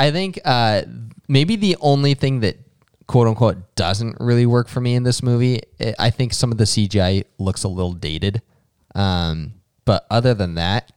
I 0.00 0.10
think 0.10 0.40
uh, 0.44 0.82
maybe 1.28 1.56
the 1.56 1.76
only 1.80 2.14
thing 2.14 2.40
that 2.40 2.56
quote 3.06 3.26
unquote 3.28 3.74
doesn't 3.74 4.16
really 4.20 4.46
work 4.46 4.68
for 4.68 4.80
me 4.80 4.94
in 4.94 5.02
this 5.02 5.22
movie, 5.22 5.60
I- 5.80 5.94
I 5.98 6.10
think 6.10 6.32
some 6.32 6.50
of 6.52 6.58
the 6.58 6.64
CGI 6.64 7.24
looks 7.38 7.64
a 7.64 7.68
little 7.68 7.92
dated. 7.92 8.40
Um, 8.94 9.54
but 9.84 10.06
other 10.10 10.32
than 10.34 10.54
that, 10.54 10.90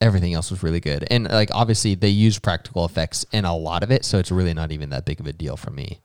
everything 0.00 0.32
else 0.34 0.50
was 0.50 0.62
really 0.62 0.80
good. 0.80 1.06
And 1.10 1.28
like 1.30 1.50
obviously 1.52 1.94
they 1.94 2.08
use 2.08 2.38
practical 2.38 2.84
effects 2.84 3.24
in 3.32 3.44
a 3.44 3.54
lot 3.56 3.82
of 3.82 3.90
it, 3.90 4.04
so 4.04 4.18
it's 4.18 4.30
really 4.30 4.54
not 4.54 4.72
even 4.72 4.90
that 4.90 5.04
big 5.04 5.20
of 5.20 5.26
a 5.26 5.32
deal 5.32 5.56
for 5.56 5.70
me. 5.70 6.00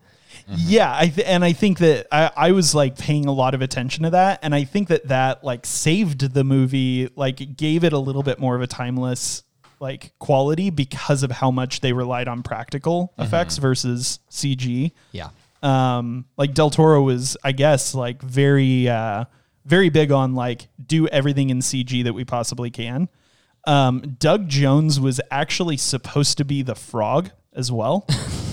Yeah, 0.48 0.94
I 0.94 1.08
th- 1.08 1.26
and 1.26 1.44
I 1.46 1.54
think 1.54 1.80
that 1.80 2.08
I, 2.12 2.30
I 2.36 2.52
was 2.52 2.76
like 2.76 2.98
paying 2.98 3.26
a 3.26 3.32
lot 3.32 3.56
of 3.56 3.62
attention 3.62 4.04
to 4.04 4.10
that, 4.12 4.40
and 4.44 4.54
I 4.54 4.66
think 4.66 4.90
that 4.90 5.08
that 5.08 5.44
like 5.46 5.66
saved 5.66 6.34
the 6.34 6.44
movie, 6.44 7.10
like 7.16 7.56
gave 7.58 7.84
it 7.86 7.94
a 7.94 7.98
little 7.98 8.22
bit 8.22 8.38
more 8.38 8.56
of 8.56 8.62
a 8.62 8.68
timeless 8.68 9.44
like 9.80 10.14
quality 10.20 10.70
because 10.70 11.24
of 11.24 11.32
how 11.32 11.52
much 11.52 11.82
they 11.82 11.94
relied 11.94 12.28
on 12.28 12.44
practical 12.44 13.14
effects 13.18 13.58
versus 13.58 14.20
CG. 14.30 14.92
Yeah. 15.12 15.30
Um, 15.62 16.26
like 16.38 16.54
Del 16.54 16.70
Toro 16.70 17.02
was, 17.02 17.38
I 17.44 17.52
guess, 17.52 17.96
like 17.96 18.22
very, 18.22 18.88
uh, 18.88 19.26
very 19.66 19.90
big 19.90 20.12
on 20.12 20.36
like 20.36 20.68
do 20.86 21.08
everything 21.08 21.50
in 21.50 21.60
CG 21.60 22.04
that 22.04 22.14
we 22.14 22.24
possibly 22.24 22.70
can. 22.70 23.10
Um, 23.66 24.16
Doug 24.20 24.48
Jones 24.48 25.00
was 25.00 25.20
actually 25.32 25.78
supposed 25.78 26.38
to 26.38 26.46
be 26.46 26.62
the 26.62 26.76
frog 26.76 27.32
as 27.54 27.72
well. 27.72 28.08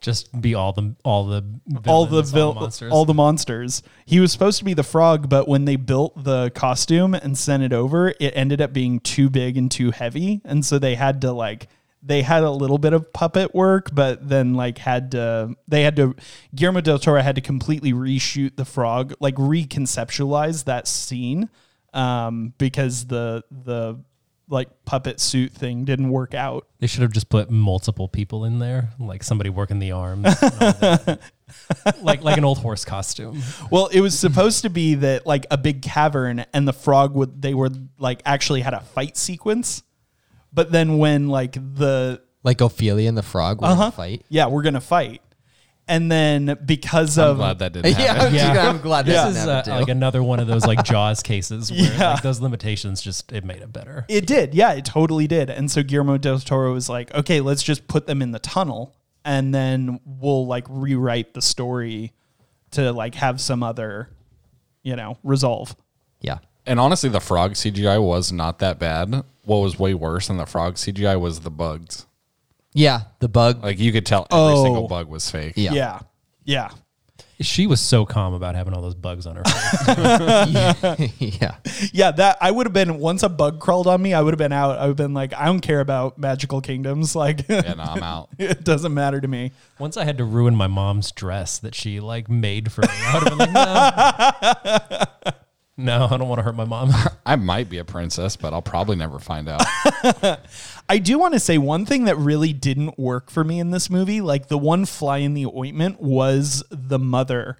Just 0.00 0.40
be 0.40 0.54
all 0.54 0.72
the 0.72 0.94
all 1.04 1.26
the 1.26 1.44
all 1.86 2.06
the 2.06 2.22
vil- 2.22 2.54
monsters. 2.54 2.92
all 2.92 3.04
the 3.04 3.14
monsters. 3.14 3.82
He 4.06 4.20
was 4.20 4.32
supposed 4.32 4.58
to 4.58 4.64
be 4.64 4.74
the 4.74 4.82
frog, 4.82 5.28
but 5.28 5.48
when 5.48 5.64
they 5.64 5.76
built 5.76 6.24
the 6.24 6.50
costume 6.54 7.14
and 7.14 7.36
sent 7.36 7.62
it 7.62 7.72
over, 7.72 8.14
it 8.20 8.32
ended 8.34 8.60
up 8.60 8.72
being 8.72 9.00
too 9.00 9.28
big 9.30 9.56
and 9.56 9.70
too 9.70 9.90
heavy, 9.90 10.40
and 10.44 10.64
so 10.64 10.78
they 10.78 10.94
had 10.94 11.20
to 11.22 11.32
like 11.32 11.68
they 12.02 12.22
had 12.22 12.42
a 12.42 12.50
little 12.50 12.78
bit 12.78 12.92
of 12.92 13.12
puppet 13.12 13.54
work, 13.54 13.90
but 13.92 14.28
then 14.28 14.54
like 14.54 14.78
had 14.78 15.10
to 15.12 15.54
they 15.66 15.82
had 15.82 15.96
to 15.96 16.14
Guillermo 16.54 16.80
del 16.80 16.98
Toro 16.98 17.20
had 17.20 17.34
to 17.34 17.40
completely 17.40 17.92
reshoot 17.92 18.56
the 18.56 18.64
frog, 18.64 19.14
like 19.20 19.34
reconceptualize 19.34 20.64
that 20.64 20.86
scene, 20.86 21.48
um, 21.92 22.54
because 22.58 23.06
the 23.06 23.42
the 23.50 23.98
like 24.48 24.68
puppet 24.84 25.20
suit 25.20 25.52
thing 25.52 25.84
didn't 25.84 26.08
work 26.08 26.34
out. 26.34 26.66
They 26.78 26.86
should 26.86 27.02
have 27.02 27.12
just 27.12 27.28
put 27.28 27.50
multiple 27.50 28.08
people 28.08 28.44
in 28.44 28.58
there, 28.58 28.90
like 28.98 29.22
somebody 29.22 29.50
working 29.50 29.78
the 29.78 29.92
arms, 29.92 30.26
and 30.26 30.52
all 30.52 30.72
that. 30.72 31.20
like 32.02 32.22
like 32.22 32.36
an 32.38 32.44
old 32.44 32.58
horse 32.58 32.84
costume. 32.84 33.42
Well, 33.70 33.86
it 33.88 34.00
was 34.00 34.18
supposed 34.18 34.62
to 34.62 34.70
be 34.70 34.94
that 34.96 35.26
like 35.26 35.46
a 35.50 35.58
big 35.58 35.82
cavern 35.82 36.44
and 36.52 36.66
the 36.66 36.72
frog 36.72 37.14
would 37.14 37.40
they 37.42 37.54
were 37.54 37.70
like 37.98 38.22
actually 38.24 38.60
had 38.62 38.74
a 38.74 38.80
fight 38.80 39.16
sequence. 39.16 39.82
But 40.52 40.72
then 40.72 40.98
when 40.98 41.28
like 41.28 41.52
the 41.52 42.22
Like 42.42 42.58
Ofelia 42.58 43.08
and 43.08 43.16
the 43.16 43.22
frog 43.22 43.60
were 43.60 43.68
uh-huh, 43.68 43.90
fight. 43.90 44.24
yeah, 44.28 44.46
we're 44.46 44.62
gonna 44.62 44.80
fight. 44.80 45.20
And 45.90 46.12
then 46.12 46.58
because 46.66 47.16
I'm 47.16 47.30
of 47.30 47.36
glad 47.38 47.58
that 47.60 47.72
didn't 47.72 47.98
Yeah. 47.98 48.12
I'm, 48.68 48.76
I'm 48.76 48.80
glad 48.82 49.06
This 49.06 49.24
this 49.24 49.38
is 49.38 49.46
uh, 49.48 49.56
happen 49.56 49.72
too. 49.72 49.78
like 49.80 49.88
another 49.88 50.22
one 50.22 50.38
of 50.38 50.46
those 50.46 50.66
like 50.66 50.84
Jaws 50.84 51.22
cases 51.22 51.72
where 51.72 51.80
Yeah. 51.80 52.12
like 52.12 52.22
those 52.22 52.40
limitations 52.40 53.00
just 53.00 53.32
it 53.32 53.42
made 53.44 53.62
it 53.62 53.72
better. 53.72 54.04
it 54.08 54.26
did, 54.26 54.54
yeah, 54.54 54.72
it 54.74 54.84
totally 54.84 55.26
did. 55.26 55.48
And 55.50 55.70
so 55.70 55.82
Guillermo 55.82 56.18
del 56.18 56.38
Toro 56.40 56.72
was 56.74 56.88
like, 56.90 57.12
okay, 57.14 57.40
let's 57.40 57.62
just 57.62 57.88
put 57.88 58.06
them 58.06 58.20
in 58.20 58.32
the 58.32 58.38
tunnel 58.38 58.94
and 59.24 59.54
then 59.54 59.98
we'll 60.04 60.46
like 60.46 60.64
rewrite 60.68 61.32
the 61.34 61.42
story 61.42 62.12
to 62.72 62.92
like 62.92 63.14
have 63.14 63.40
some 63.40 63.62
other, 63.62 64.10
you 64.82 64.94
know, 64.94 65.16
resolve. 65.22 65.74
yeah. 66.20 66.38
And 66.66 66.78
honestly, 66.78 67.08
the 67.08 67.20
frog 67.20 67.52
CGI 67.54 67.98
was 68.02 68.30
not 68.30 68.58
that 68.58 68.78
bad. 68.78 69.10
What 69.46 69.56
was 69.60 69.78
way 69.78 69.94
worse 69.94 70.26
than 70.28 70.36
the 70.36 70.44
frog 70.44 70.74
CGI 70.74 71.18
was 71.18 71.40
the 71.40 71.50
bugs. 71.50 72.04
Yeah. 72.74 73.00
The 73.20 73.28
bug. 73.28 73.62
Like 73.62 73.78
you 73.78 73.92
could 73.92 74.06
tell 74.06 74.26
every 74.30 74.54
Oh. 74.54 74.64
single 74.64 74.88
bug 74.88 75.08
was 75.08 75.30
fake. 75.30 75.54
yeah. 75.56 75.72
Yeah. 75.72 75.98
Yeah. 76.44 76.68
She 77.40 77.68
was 77.68 77.80
so 77.80 78.04
calm 78.04 78.34
about 78.34 78.56
having 78.56 78.74
all 78.74 78.82
those 78.82 78.96
bugs 78.96 79.24
on 79.24 79.36
her 79.36 79.44
face. 79.44 81.12
yeah. 81.40 81.54
Yeah, 81.92 82.10
that 82.10 82.36
I 82.40 82.50
would 82.50 82.66
have 82.66 82.72
been 82.72 82.98
once 82.98 83.22
a 83.22 83.28
bug 83.28 83.60
crawled 83.60 83.86
on 83.86 84.02
me, 84.02 84.12
I 84.12 84.20
would 84.20 84.34
have 84.34 84.38
been 84.38 84.50
out. 84.52 84.76
I 84.76 84.82
would 84.82 84.88
have 84.88 84.96
been 84.96 85.14
like, 85.14 85.32
I 85.34 85.44
don't 85.44 85.60
care 85.60 85.78
about 85.78 86.18
magical 86.18 86.60
kingdoms. 86.60 87.14
Like 87.14 87.48
Yeah, 87.48 87.74
no, 87.74 87.82
I'm 87.84 88.02
out. 88.02 88.30
it 88.38 88.64
doesn't 88.64 88.92
matter 88.92 89.20
to 89.20 89.28
me. 89.28 89.52
Once 89.78 89.96
I 89.96 90.04
had 90.04 90.18
to 90.18 90.24
ruin 90.24 90.56
my 90.56 90.66
mom's 90.66 91.12
dress 91.12 91.58
that 91.60 91.76
she 91.76 92.00
like 92.00 92.28
made 92.28 92.72
for 92.72 92.82
me. 92.82 92.88
I 92.90 93.14
would 93.18 93.28
have 93.28 93.38
been 93.38 93.52
like, 93.54 95.24
no. 95.24 95.32
No, 95.78 96.08
I 96.10 96.16
don't 96.16 96.28
want 96.28 96.40
to 96.40 96.42
hurt 96.42 96.56
my 96.56 96.64
mom. 96.64 96.90
I 97.26 97.36
might 97.36 97.70
be 97.70 97.78
a 97.78 97.84
princess, 97.84 98.36
but 98.36 98.52
I'll 98.52 98.60
probably 98.60 98.96
never 98.96 99.20
find 99.20 99.48
out. 99.48 99.62
I 100.88 100.98
do 100.98 101.18
want 101.18 101.34
to 101.34 101.40
say 101.40 101.56
one 101.56 101.86
thing 101.86 102.04
that 102.04 102.16
really 102.18 102.52
didn't 102.52 102.98
work 102.98 103.30
for 103.30 103.44
me 103.44 103.60
in 103.60 103.70
this 103.70 103.88
movie, 103.88 104.20
like 104.20 104.48
the 104.48 104.58
one 104.58 104.86
fly 104.86 105.18
in 105.18 105.34
the 105.34 105.46
ointment 105.46 106.00
was 106.00 106.64
the 106.70 106.98
mother. 106.98 107.58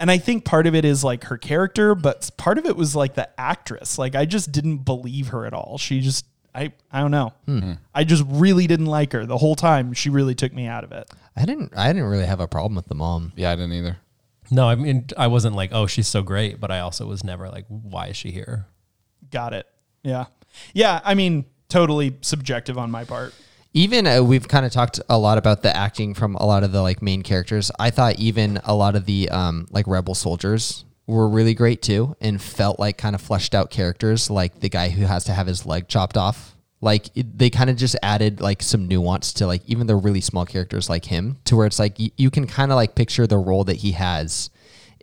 And 0.00 0.10
I 0.10 0.18
think 0.18 0.44
part 0.44 0.66
of 0.66 0.74
it 0.74 0.84
is 0.84 1.04
like 1.04 1.24
her 1.24 1.38
character, 1.38 1.94
but 1.94 2.28
part 2.36 2.58
of 2.58 2.66
it 2.66 2.74
was 2.74 2.96
like 2.96 3.14
the 3.14 3.28
actress. 3.38 3.98
Like 3.98 4.16
I 4.16 4.24
just 4.24 4.50
didn't 4.50 4.78
believe 4.78 5.28
her 5.28 5.46
at 5.46 5.54
all. 5.54 5.78
She 5.78 6.00
just 6.00 6.26
I 6.52 6.72
I 6.90 7.00
don't 7.00 7.12
know. 7.12 7.34
Hmm. 7.46 7.72
I 7.94 8.02
just 8.02 8.24
really 8.26 8.66
didn't 8.66 8.86
like 8.86 9.12
her 9.12 9.26
the 9.26 9.38
whole 9.38 9.54
time. 9.54 9.92
She 9.92 10.10
really 10.10 10.34
took 10.34 10.52
me 10.52 10.66
out 10.66 10.82
of 10.82 10.90
it. 10.90 11.08
I 11.36 11.44
didn't 11.44 11.72
I 11.76 11.92
didn't 11.92 12.08
really 12.08 12.26
have 12.26 12.40
a 12.40 12.48
problem 12.48 12.74
with 12.74 12.88
the 12.88 12.96
mom. 12.96 13.32
Yeah, 13.36 13.52
I 13.52 13.54
didn't 13.54 13.74
either. 13.74 13.98
No, 14.50 14.68
I 14.68 14.74
mean 14.74 15.06
I 15.16 15.28
wasn't 15.28 15.56
like, 15.56 15.70
oh, 15.72 15.86
she's 15.86 16.08
so 16.08 16.22
great, 16.22 16.60
but 16.60 16.70
I 16.70 16.80
also 16.80 17.06
was 17.06 17.22
never 17.24 17.48
like, 17.48 17.66
why 17.68 18.08
is 18.08 18.16
she 18.16 18.30
here? 18.30 18.66
Got 19.30 19.52
it. 19.54 19.66
Yeah. 20.02 20.26
Yeah, 20.74 21.00
I 21.04 21.14
mean, 21.14 21.44
totally 21.68 22.16
subjective 22.22 22.76
on 22.76 22.90
my 22.90 23.04
part. 23.04 23.32
even 23.72 24.06
uh, 24.06 24.20
we've 24.22 24.48
kind 24.48 24.66
of 24.66 24.72
talked 24.72 24.98
a 25.08 25.16
lot 25.16 25.38
about 25.38 25.62
the 25.62 25.74
acting 25.76 26.14
from 26.14 26.34
a 26.36 26.44
lot 26.44 26.64
of 26.64 26.72
the 26.72 26.82
like 26.82 27.00
main 27.02 27.22
characters. 27.22 27.70
I 27.78 27.90
thought 27.90 28.18
even 28.18 28.60
a 28.64 28.74
lot 28.74 28.96
of 28.96 29.06
the 29.06 29.28
um, 29.28 29.66
like 29.70 29.86
rebel 29.86 30.14
soldiers 30.16 30.84
were 31.06 31.28
really 31.28 31.54
great 31.54 31.80
too, 31.82 32.16
and 32.20 32.42
felt 32.42 32.80
like 32.80 32.98
kind 32.98 33.14
of 33.14 33.20
fleshed 33.20 33.54
out 33.54 33.70
characters, 33.70 34.30
like 34.30 34.58
the 34.60 34.68
guy 34.68 34.88
who 34.88 35.04
has 35.04 35.22
to 35.24 35.32
have 35.32 35.46
his 35.46 35.64
leg 35.66 35.86
chopped 35.86 36.16
off. 36.16 36.56
Like 36.82 37.10
it, 37.14 37.38
they 37.38 37.50
kind 37.50 37.68
of 37.68 37.76
just 37.76 37.94
added 38.02 38.40
like 38.40 38.62
some 38.62 38.88
nuance 38.88 39.32
to 39.34 39.46
like 39.46 39.62
even 39.66 39.86
the 39.86 39.96
really 39.96 40.20
small 40.22 40.46
characters 40.46 40.88
like 40.88 41.04
him, 41.04 41.36
to 41.44 41.56
where 41.56 41.66
it's 41.66 41.78
like 41.78 41.98
y- 41.98 42.10
you 42.16 42.30
can 42.30 42.46
kind 42.46 42.72
of 42.72 42.76
like 42.76 42.94
picture 42.94 43.26
the 43.26 43.36
role 43.38 43.64
that 43.64 43.76
he 43.76 43.92
has 43.92 44.48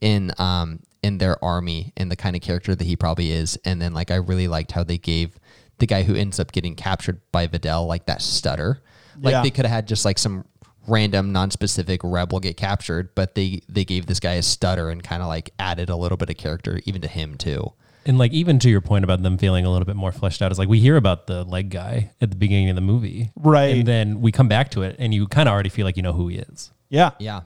in 0.01 0.31
um 0.39 0.79
in 1.03 1.19
their 1.19 1.43
army 1.43 1.93
and 1.95 2.09
the 2.11 2.15
kind 2.15 2.35
of 2.35 2.41
character 2.41 2.73
that 2.73 2.83
he 2.83 2.95
probably 2.95 3.31
is. 3.31 3.57
And 3.63 3.79
then 3.81 3.93
like 3.93 4.09
I 4.09 4.15
really 4.15 4.47
liked 4.47 4.71
how 4.71 4.83
they 4.83 4.97
gave 4.97 5.37
the 5.77 5.85
guy 5.85 6.01
who 6.01 6.15
ends 6.15 6.39
up 6.39 6.51
getting 6.51 6.73
captured 6.75 7.21
by 7.31 7.45
Vidal 7.45 7.85
like 7.85 8.07
that 8.07 8.21
stutter. 8.23 8.81
Like 9.21 9.31
Yeah. 9.33 9.43
they 9.43 9.51
could 9.51 9.65
have 9.65 9.71
had 9.73 9.87
just 9.87 10.03
like 10.05 10.17
some 10.17 10.45
random 10.87 11.31
non-specific 11.31 12.01
rebel 12.03 12.39
get 12.39 12.57
captured, 12.57 13.13
but 13.13 13.35
they 13.35 13.61
they 13.69 13.85
gave 13.85 14.07
this 14.07 14.19
guy 14.19 14.33
a 14.33 14.41
stutter 14.41 14.89
and 14.89 15.03
kind 15.03 15.21
of 15.21 15.27
like 15.27 15.51
added 15.59 15.89
a 15.91 15.95
little 15.95 16.17
bit 16.17 16.29
of 16.31 16.37
character 16.37 16.81
even 16.85 17.01
to 17.01 17.07
him 17.07 17.35
too. 17.35 17.71
And 18.07 18.17
like 18.17 18.31
even 18.31 18.57
to 18.59 18.69
your 18.69 18.81
point 18.81 19.03
about 19.03 19.21
them 19.21 19.37
feeling 19.37 19.65
a 19.65 19.69
little 19.71 19.85
bit 19.85 19.95
more 19.97 20.11
fleshed 20.11 20.41
out 20.41 20.51
is 20.51 20.57
like 20.57 20.69
we 20.69 20.79
hear 20.79 20.95
about 20.95 21.27
the 21.27 21.43
leg 21.43 21.69
guy 21.69 22.11
at 22.21 22.31
the 22.31 22.37
beginning 22.37 22.69
of 22.69 22.75
the 22.75 22.81
movie, 22.81 23.31
Right. 23.35 23.75
And 23.75 23.87
then 23.87 24.21
we 24.21 24.31
come 24.31 24.47
back 24.47 24.71
to 24.71 24.81
it, 24.81 24.95
and 24.97 25.13
you 25.13 25.27
kind 25.27 25.47
of 25.49 25.53
already 25.53 25.69
feel 25.69 25.85
like 25.85 25.97
you 25.97 26.03
know 26.03 26.13
who 26.13 26.29
he 26.29 26.37
is. 26.37 26.71
Yeah. 26.89 27.11
Yeah. 27.19 27.41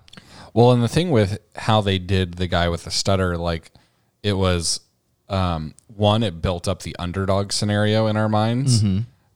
Well, 0.54 0.72
and 0.72 0.84
the 0.84 0.88
thing 0.88 1.10
with 1.12 1.40
how 1.56 1.82
they 1.82 1.98
did 1.98 2.36
the 2.36 2.48
guy 2.48 2.70
with 2.70 2.84
the 2.84 2.92
stutter, 2.92 3.38
like 3.38 3.72
it 4.22 4.34
was 4.34 4.82
um, 5.30 5.74
one, 5.88 6.24
it 6.24 6.42
built 6.42 6.68
up 6.68 6.84
the 6.84 6.96
underdog 7.00 7.52
scenario 7.52 8.06
in 8.08 8.16
our 8.18 8.30
minds, 8.30 8.84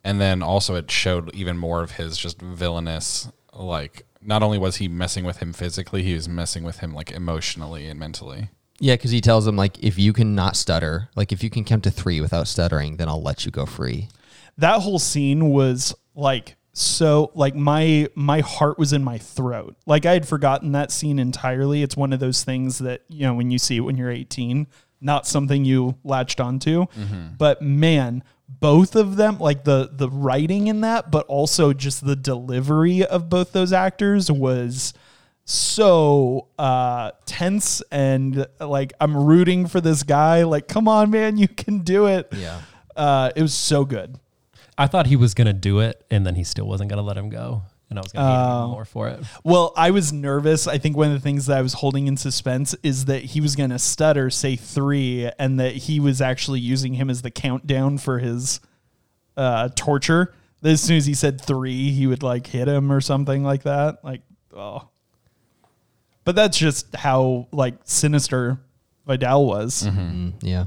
and 0.03 0.21
then 0.21 0.43
also 0.43 0.76
it 0.76 0.91
showed 0.91 1.34
even 1.34 1.57
more 1.57 1.82
of 1.82 1.91
his 1.91 2.17
just 2.17 2.39
villainous. 2.41 3.32
Like, 3.53 4.05
not 4.21 4.43
only 4.43 4.57
was 4.59 4.76
he 4.76 4.88
messing 4.88 5.23
with 5.23 5.38
him 5.38 5.53
physically, 5.53 6.03
he 6.03 6.13
was 6.13 6.28
messing 6.30 6.63
with 6.63 6.80
him 6.80 6.93
like 6.93 7.11
emotionally 7.11 7.88
and 7.88 7.99
mentally. 7.99 8.49
Yeah, 8.80 8.95
because 8.95 9.11
he 9.11 9.21
tells 9.21 9.47
him 9.47 9.55
like 9.55 9.84
if 9.84 9.97
you 9.97 10.13
can 10.13 10.36
not 10.36 10.55
stutter, 10.55 11.09
like 11.15 11.32
if 11.32 11.43
you 11.43 11.49
can 11.49 11.63
count 11.63 11.84
to 11.86 11.91
three 11.91 12.19
without 12.21 12.47
stuttering, 12.47 12.97
then 12.97 13.07
I'll 13.07 13.21
let 13.21 13.45
you 13.45 13.51
go 13.51 13.65
free. 13.65 14.09
that 14.57 14.82
whole 14.82 14.99
scene 14.99 15.49
was 15.49 15.93
like 16.13 16.55
so 16.73 17.32
like 17.36 17.55
my 17.55 18.09
my 18.15 18.41
heart 18.41 18.78
was 18.78 18.91
in 18.93 19.03
my 19.03 19.17
throat. 19.17 19.78
Like 19.86 20.05
i 20.05 20.11
had 20.11 20.28
forgotten 20.28 20.73
that 20.73 20.91
scene 20.91 21.19
entirely. 21.19 21.84
It's 21.84 21.95
one 21.95 22.11
of 22.11 22.19
those 22.19 22.43
things 22.43 22.80
that 22.80 23.03
you 23.07 23.26
know 23.26 23.34
when 23.34 23.49
you 23.49 23.57
see 23.57 23.78
it 23.78 23.82
when 23.82 23.97
you're 23.97 24.11
18 24.11 24.67
not 25.01 25.28
something 25.28 25.65
you 25.65 25.95
latched 26.03 26.39
onto. 26.39 26.86
Mm-hmm. 26.86 27.36
But 27.38 27.61
man 27.61 28.23
both 28.47 28.95
of 28.95 29.15
them 29.15 29.39
like 29.39 29.63
the 29.63 29.89
the 29.91 30.09
writing 30.09 30.67
in 30.67 30.82
that 30.82 31.11
but 31.11 31.26
also 31.28 31.73
just 31.73 32.05
the 32.05 32.15
delivery 32.15 33.03
of 33.05 33.30
both 33.30 33.53
those 33.53 33.73
actors 33.73 34.32
was 34.32 34.93
so 35.46 36.48
uh 36.58 37.12
tense 37.26 37.82
and 37.91 38.48
like 38.60 38.93
i'm 39.00 39.16
rooting 39.16 39.68
for 39.68 39.80
this 39.80 40.02
guy 40.04 40.43
like 40.43 40.68
come 40.68 40.88
on 40.88 41.12
man 41.12 41.38
you 41.38 41.48
can 41.48 41.80
do 41.80 42.08
it 42.08 42.28
Yeah. 42.32 42.62
uh 42.96 43.30
it 43.36 43.41
was 43.41 43.54
so 43.54 43.86
good 43.86 44.20
I 44.78 44.88
thought 44.88 45.08
he 45.08 45.16
was 45.16 45.34
gonna 45.34 45.54
do 45.54 45.80
it, 45.80 46.04
and 46.12 46.26
then 46.26 46.36
he 46.36 46.43
still 46.43 46.68
wasn't 46.68 46.89
gonna 46.89 47.02
let 47.02 47.16
him 47.16 47.30
go, 47.30 47.62
and 47.89 47.98
I 47.98 48.02
was 48.02 48.12
gonna 48.12 48.28
hate 48.28 48.64
him 48.66 48.70
more 48.72 48.84
for 48.84 49.08
it. 49.08 49.22
Well, 49.46 49.72
I 49.78 49.91
was 49.91 50.12
nervous. 50.12 50.68
I 50.68 50.80
think 50.80 50.98
one 50.98 51.08
of 51.08 51.14
the 51.14 51.22
things 51.22 51.46
that 51.46 51.58
I 51.58 51.62
was 51.62 51.72
holding 51.72 52.08
in 52.08 52.18
suspense 52.18 52.76
is 52.84 53.06
that 53.06 53.24
he 53.24 53.39
was 53.39 53.56
going 53.56 53.70
to 53.70 53.80
stutter, 53.80 54.30
say 54.30 54.58
three, 54.58 55.32
and 55.39 55.62
that 55.62 55.76
he 55.76 56.02
was 56.02 56.20
actually 56.20 56.60
using 56.60 56.96
him 56.96 57.10
as 57.10 57.22
the 57.22 57.32
countdown 57.32 58.00
for 58.00 58.20
his 58.20 58.60
uh, 59.38 59.70
torture. 59.78 60.34
That 60.62 60.72
As 60.72 60.82
soon 60.82 60.98
as 60.98 61.06
he 61.06 61.14
said 61.14 61.39
three, 61.39 61.91
he 61.91 62.06
would 62.06 62.22
like 62.22 62.46
hit 62.48 62.68
him 62.68 62.91
or 62.91 63.00
something 63.00 63.46
like 63.46 63.64
that. 63.64 64.04
Like, 64.04 64.24
oh. 64.54 64.89
But 66.26 66.36
that's 66.36 66.57
just 66.57 66.93
how 66.95 67.47
like 67.51 67.76
sinister 67.86 68.57
Vidal 69.07 69.45
was. 69.45 69.84
Mm, 69.84 70.34
yeah. 70.41 70.65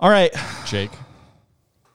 All 0.00 0.08
right. 0.10 0.32
Jake, 0.66 0.90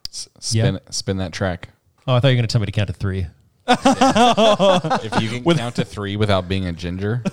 s- 0.10 0.28
spin 0.40 0.74
Yeah. 0.76 0.80
spin 0.92 1.18
that 1.18 1.32
track. 1.34 1.70
Oh, 2.08 2.16
I 2.16 2.20
thought 2.20 2.28
you 2.30 2.34
were 2.34 2.38
gonna 2.42 2.48
tell 2.48 2.60
me 2.62 2.66
to 2.66 2.72
count 2.72 2.88
to 2.88 2.94
three. 2.94 3.28
If 3.68 5.22
you 5.22 5.30
can 5.42 5.56
count 5.58 5.76
to 5.76 5.86
three 5.86 6.18
without 6.18 6.48
being 6.50 6.66
a 6.66 6.74
ginger, 6.74 7.24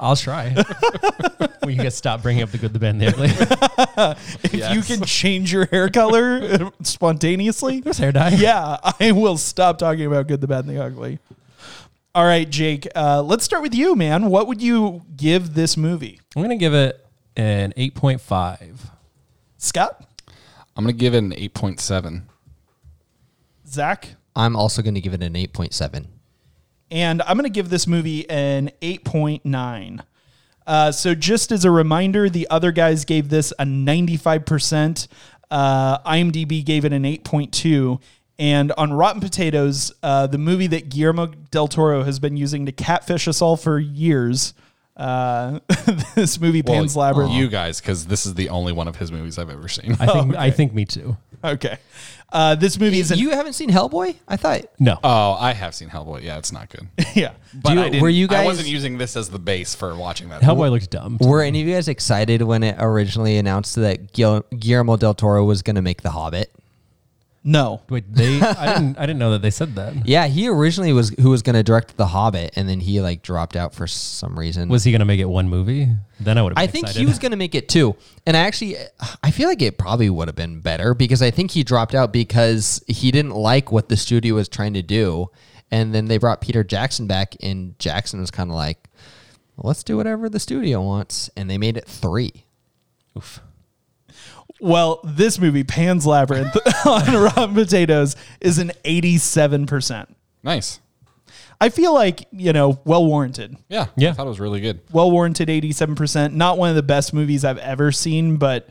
I'll 0.00 0.16
try. 0.16 0.54
Will 1.62 1.70
you 1.70 1.82
guys 1.82 1.94
stop 1.94 2.22
bringing 2.22 2.42
up 2.42 2.50
the 2.50 2.58
good, 2.58 2.72
the 2.72 2.78
bad, 2.78 2.94
and 2.96 3.00
the 3.00 3.06
ugly? 3.08 3.28
If 4.42 4.52
you 4.54 4.58
Yes. 4.60 4.86
can 4.86 5.02
change 5.04 5.52
your 5.52 5.66
hair 5.66 5.88
color 5.90 6.70
spontaneously, 6.82 7.80
There's 7.80 7.98
hair 7.98 8.12
dye. 8.12 8.30
yeah, 8.30 8.78
I 8.98 9.12
will 9.12 9.36
stop 9.36 9.76
talking 9.78 10.06
about 10.06 10.26
good, 10.26 10.40
the 10.40 10.46
bad, 10.48 10.64
and 10.64 10.74
the 10.76 10.82
ugly. 10.82 11.18
All 12.14 12.24
right, 12.24 12.48
Jake. 12.48 12.88
Uh, 12.94 13.22
let's 13.22 13.44
start 13.44 13.62
with 13.62 13.74
you, 13.74 13.94
man. 13.94 14.26
What 14.26 14.46
would 14.48 14.60
you 14.60 15.02
give 15.16 15.54
this 15.54 15.76
movie, 15.76 16.20
I'm 16.34 16.42
gonna 16.42 16.56
give 16.56 16.74
it 16.74 17.04
an 17.36 17.72
eight 17.76 17.94
point 17.94 18.20
five. 18.20 18.90
Scott, 19.58 20.04
I'm 20.76 20.84
gonna 20.84 20.92
give 20.92 21.14
it 21.14 21.18
an 21.18 21.32
eight 21.34 21.54
point 21.54 21.80
seven. 21.80 22.28
Zach, 23.70 24.16
I'm 24.34 24.56
also 24.56 24.82
going 24.82 24.94
to 24.94 25.00
give 25.00 25.14
it 25.14 25.22
an 25.22 25.34
8.7. 25.34 26.06
and 26.90 27.22
I'm 27.22 27.36
going 27.36 27.44
to 27.44 27.50
give 27.50 27.70
this 27.70 27.86
movie 27.86 28.28
an 28.28 28.70
eight 28.82 29.04
point 29.04 29.44
nine. 29.44 30.02
Uh, 30.66 30.92
so, 30.92 31.14
just 31.14 31.52
as 31.52 31.64
a 31.64 31.70
reminder, 31.70 32.28
the 32.28 32.46
other 32.50 32.72
guys 32.72 33.04
gave 33.04 33.28
this 33.28 33.52
a 33.58 33.64
95%. 33.64 35.08
Uh, 35.50 35.98
IMDb 35.98 36.64
gave 36.64 36.84
it 36.84 36.92
an 36.92 37.02
8.2. 37.04 38.00
And 38.40 38.72
on 38.72 38.92
Rotten 38.94 39.20
Potatoes, 39.20 39.92
uh, 40.02 40.26
the 40.26 40.38
movie 40.38 40.66
that 40.68 40.88
Guillermo 40.88 41.26
del 41.50 41.68
Toro 41.68 42.04
has 42.04 42.18
been 42.18 42.38
using 42.38 42.64
to 42.64 42.72
catfish 42.72 43.28
us 43.28 43.42
all 43.42 43.58
for 43.58 43.78
years, 43.78 44.54
uh, 44.96 45.60
this 46.14 46.40
movie, 46.40 46.62
Pan's 46.62 46.96
Labyrinth. 46.96 47.32
You 47.34 47.48
guys, 47.48 47.82
because 47.82 48.06
this 48.06 48.24
is 48.24 48.32
the 48.34 48.48
only 48.48 48.72
one 48.72 48.88
of 48.88 48.96
his 48.96 49.12
movies 49.12 49.38
I've 49.38 49.50
ever 49.50 49.68
seen. 49.68 49.94
I 50.00 50.06
think 50.06 50.36
I 50.36 50.50
think 50.50 50.72
me 50.72 50.86
too. 50.86 51.18
Okay. 51.44 51.76
Uh, 52.32 52.54
this 52.54 52.78
movie 52.78 53.00
is 53.00 53.10
an, 53.10 53.18
You 53.18 53.30
haven't 53.30 53.54
seen 53.54 53.70
Hellboy? 53.70 54.14
I 54.28 54.36
thought. 54.36 54.62
No. 54.78 54.98
Oh, 55.02 55.32
I 55.38 55.52
have 55.52 55.74
seen 55.74 55.88
Hellboy. 55.88 56.22
Yeah, 56.22 56.38
it's 56.38 56.52
not 56.52 56.68
good. 56.70 56.86
yeah. 57.14 57.32
But 57.54 57.72
you- 57.74 57.80
I 57.80 57.84
didn't, 57.90 58.02
were 58.02 58.08
you 58.08 58.26
guys? 58.26 58.36
I 58.36 58.40
guys- 58.42 58.46
wasn't 58.46 58.68
using 58.68 58.98
this 58.98 59.16
as 59.16 59.28
the 59.30 59.38
base 59.38 59.74
for 59.74 59.94
watching 59.96 60.28
that. 60.30 60.40
Hellboy 60.40 60.70
looked 60.70 60.90
dumb. 60.90 61.18
Were 61.20 61.42
any 61.42 61.60
of 61.60 61.66
you 61.68 61.74
guys 61.74 61.88
excited 61.88 62.40
when 62.42 62.62
it 62.62 62.76
originally 62.78 63.36
announced 63.36 63.74
that 63.76 64.12
Guillermo 64.12 64.96
del 64.96 65.14
Toro 65.14 65.44
was 65.44 65.62
going 65.62 65.76
to 65.76 65.82
make 65.82 66.02
The 66.02 66.10
Hobbit? 66.10 66.52
No. 67.42 67.80
Wait, 67.88 68.12
they? 68.12 68.40
I 68.40 68.74
didn't. 68.74 68.98
I 68.98 69.06
didn't 69.06 69.18
know 69.18 69.30
that 69.30 69.42
they 69.42 69.50
said 69.50 69.74
that. 69.76 70.06
Yeah, 70.06 70.26
he 70.26 70.48
originally 70.48 70.92
was 70.92 71.08
who 71.20 71.30
was 71.30 71.42
going 71.42 71.54
to 71.54 71.62
direct 71.62 71.96
The 71.96 72.06
Hobbit, 72.06 72.52
and 72.56 72.68
then 72.68 72.80
he 72.80 73.00
like 73.00 73.22
dropped 73.22 73.56
out 73.56 73.74
for 73.74 73.86
some 73.86 74.38
reason. 74.38 74.68
Was 74.68 74.84
he 74.84 74.92
gonna 74.92 75.06
make 75.06 75.20
it 75.20 75.28
one 75.28 75.48
movie? 75.48 75.88
Then 76.20 76.36
I 76.36 76.42
would 76.42 76.52
have. 76.52 76.62
I 76.62 76.66
think 76.66 76.88
he 76.88 77.06
was 77.06 77.18
going 77.18 77.30
to 77.30 77.38
make 77.38 77.54
it 77.54 77.68
two, 77.68 77.96
And 78.26 78.36
I 78.36 78.40
actually, 78.40 78.76
I 79.22 79.30
feel 79.30 79.48
like 79.48 79.62
it 79.62 79.78
probably 79.78 80.10
would 80.10 80.28
have 80.28 80.36
been 80.36 80.60
better 80.60 80.92
because 80.92 81.22
I 81.22 81.30
think 81.30 81.50
he 81.50 81.64
dropped 81.64 81.94
out 81.94 82.12
because 82.12 82.84
he 82.86 83.10
didn't 83.10 83.32
like 83.32 83.72
what 83.72 83.88
the 83.88 83.96
studio 83.96 84.34
was 84.34 84.46
trying 84.48 84.74
to 84.74 84.82
do. 84.82 85.30
And 85.70 85.94
then 85.94 86.06
they 86.06 86.18
brought 86.18 86.40
Peter 86.42 86.62
Jackson 86.62 87.06
back, 87.06 87.36
and 87.42 87.78
Jackson 87.78 88.20
was 88.20 88.30
kind 88.30 88.50
of 88.50 88.56
like, 88.56 88.88
well, 89.56 89.68
let's 89.68 89.82
do 89.82 89.96
whatever 89.96 90.28
the 90.28 90.40
studio 90.40 90.82
wants. 90.82 91.30
And 91.36 91.48
they 91.48 91.56
made 91.56 91.78
it 91.78 91.86
three. 91.86 92.44
Oof. 93.16 93.40
Well, 94.60 95.00
this 95.04 95.38
movie, 95.38 95.64
Pan's 95.64 96.06
Labyrinth, 96.06 96.56
on 96.86 97.14
Rotten 97.14 97.54
Potatoes, 97.54 98.16
is 98.40 98.58
an 98.58 98.72
87%. 98.84 100.06
Nice. 100.42 100.80
I 101.60 101.68
feel 101.68 101.92
like, 101.92 102.26
you 102.32 102.52
know, 102.52 102.80
well 102.84 103.04
warranted. 103.04 103.56
Yeah. 103.68 103.86
Yeah. 103.96 104.10
I 104.10 104.12
thought 104.14 104.26
it 104.26 104.30
was 104.30 104.40
really 104.40 104.60
good. 104.60 104.80
Well 104.92 105.10
warranted 105.10 105.48
87%. 105.48 106.32
Not 106.32 106.56
one 106.56 106.70
of 106.70 106.76
the 106.76 106.82
best 106.82 107.12
movies 107.12 107.44
I've 107.44 107.58
ever 107.58 107.92
seen, 107.92 108.36
but 108.36 108.68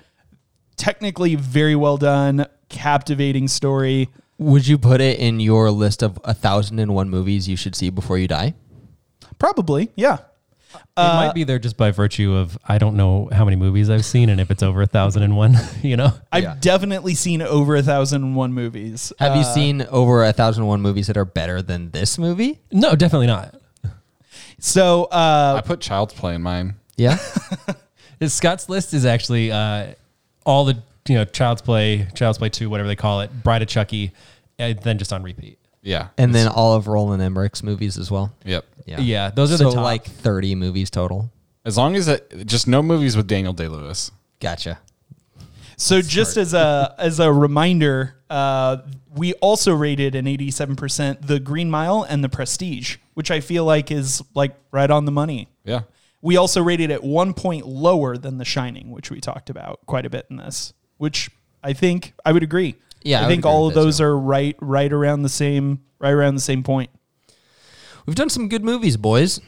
technically 0.75 1.35
very 1.35 1.75
well 1.75 1.97
done, 1.97 2.47
captivating 2.69 3.47
story. 3.47 4.09
Would 4.39 4.67
you 4.67 4.77
put 4.77 5.01
it 5.01 5.19
in 5.19 5.39
your 5.39 5.69
list 5.69 6.01
of 6.01 6.17
a 6.23 6.33
thousand 6.33 6.79
and 6.79 6.95
one 6.95 7.09
movies 7.09 7.47
you 7.47 7.55
should 7.57 7.75
see 7.75 7.89
before 7.89 8.17
you 8.17 8.27
die? 8.27 8.55
Probably, 9.37 9.91
yeah. 9.95 10.19
It 10.75 10.81
might 10.97 11.33
be 11.33 11.43
there 11.43 11.59
just 11.59 11.77
by 11.77 11.91
virtue 11.91 12.33
of 12.35 12.57
I 12.67 12.77
don't 12.77 12.95
know 12.95 13.29
how 13.31 13.43
many 13.45 13.55
movies 13.55 13.89
I've 13.89 14.05
seen, 14.05 14.29
and 14.29 14.39
if 14.39 14.51
it's 14.51 14.61
over 14.63 14.81
a 14.81 14.87
thousand 14.87 15.23
and 15.23 15.35
one, 15.35 15.55
you 15.81 15.97
know. 15.97 16.11
I've 16.31 16.43
Yeah. 16.43 16.55
definitely 16.59 17.15
seen 17.15 17.41
over 17.41 17.75
a 17.75 17.81
thousand 17.83 18.23
and 18.23 18.35
one 18.35 18.53
movies. 18.53 19.11
Have 19.19 19.35
you 19.35 19.41
Uh, 19.41 19.53
seen 19.53 19.81
over 19.89 20.23
a 20.23 20.31
thousand 20.33 20.63
and 20.63 20.69
one 20.69 20.81
movies 20.81 21.07
that 21.07 21.17
are 21.17 21.25
better 21.25 21.61
than 21.61 21.91
this 21.91 22.17
movie? 22.17 22.59
No, 22.71 22.95
definitely 22.95 23.27
not. 23.27 23.55
So, 24.59 25.05
uh, 25.05 25.55
I 25.57 25.61
put 25.65 25.79
Child's 25.79 26.13
Play 26.13 26.35
in 26.35 26.41
mine. 26.41 26.75
Yeah. 26.97 27.17
Scott's 28.27 28.67
list 28.67 28.93
is 28.93 29.05
actually 29.05 29.51
uh, 29.51 29.93
all 30.45 30.65
the 30.65 30.77
you 31.07 31.15
know 31.15 31.25
Child's 31.25 31.61
Play, 31.61 32.07
Child's 32.13 32.37
Play 32.37 32.49
Two, 32.49 32.69
whatever 32.69 32.87
they 32.87 32.95
call 32.95 33.21
it, 33.21 33.31
Bride 33.43 33.61
of 33.61 33.67
Chucky, 33.69 34.11
and 34.57 34.77
then 34.79 34.97
just 34.97 35.13
on 35.13 35.23
repeat. 35.23 35.57
Yeah. 35.81 36.09
and 36.17 36.35
then 36.35 36.49
all 36.49 36.73
of 36.75 36.87
Roland 36.87 37.23
Emmerich's 37.23 37.63
movies 37.63 37.97
as 37.97 38.11
well. 38.11 38.33
Yep. 38.43 38.65
Yeah. 38.89 38.99
Yeah, 38.99 39.29
those 39.29 39.51
are 39.51 39.57
so 39.57 39.69
the 39.69 39.75
top. 39.75 39.83
like 39.83 40.05
30 40.05 40.55
movies 40.55 40.89
total. 40.89 41.31
As 41.63 41.77
long 41.77 41.95
as 41.95 42.07
it, 42.07 42.45
just 42.45 42.67
no 42.67 42.81
movies 42.81 43.15
with 43.15 43.27
Daniel 43.27 43.53
Day 43.53 43.67
Lewis. 43.67 44.11
Gotcha. 44.39 44.79
So 45.77 46.01
just 46.01 46.35
as 46.35 46.53
a 46.53 46.95
as 46.97 47.19
a 47.19 47.31
reminder, 47.31 48.15
uh, 48.29 48.77
we 49.15 49.33
also 49.35 49.73
rated 49.73 50.15
an 50.15 50.25
87% 50.25 51.25
The 51.25 51.39
Green 51.39 51.69
Mile 51.69 52.05
and 52.07 52.23
The 52.23 52.29
Prestige, 52.29 52.97
which 53.13 53.31
I 53.31 53.39
feel 53.39 53.63
like 53.65 53.91
is 53.91 54.21
like 54.33 54.55
right 54.71 54.89
on 54.89 55.05
the 55.05 55.11
money. 55.11 55.47
Yeah. 55.63 55.81
We 56.21 56.35
also 56.35 56.61
rated 56.61 56.91
it 56.91 57.03
one 57.03 57.33
point 57.33 57.65
lower 57.65 58.17
than 58.17 58.37
The 58.37 58.45
Shining, 58.45 58.91
which 58.91 59.09
we 59.09 59.21
talked 59.21 59.49
about 59.49 59.85
quite 59.85 60.05
a 60.05 60.09
bit 60.09 60.25
in 60.29 60.35
this, 60.35 60.73
which 60.97 61.29
I 61.63 61.73
think 61.73 62.13
I 62.25 62.33
would 62.33 62.43
agree. 62.43 62.75
Yeah, 63.03 63.21
I 63.21 63.25
I, 63.25 63.27
think 63.29 63.45
all 63.45 63.67
of 63.67 63.73
those 63.73 63.99
too. 63.99 64.03
are 64.03 64.17
right, 64.17 64.57
right 64.59 64.91
around 64.91 65.21
the 65.21 65.29
same, 65.29 65.79
right 65.99 66.11
around 66.11 66.35
the 66.35 66.41
same 66.41 66.63
point. 66.63 66.89
We've 68.05 68.15
done 68.15 68.29
some 68.29 68.47
good 68.49 68.63
movies, 68.63 68.97
boys. 68.97 69.39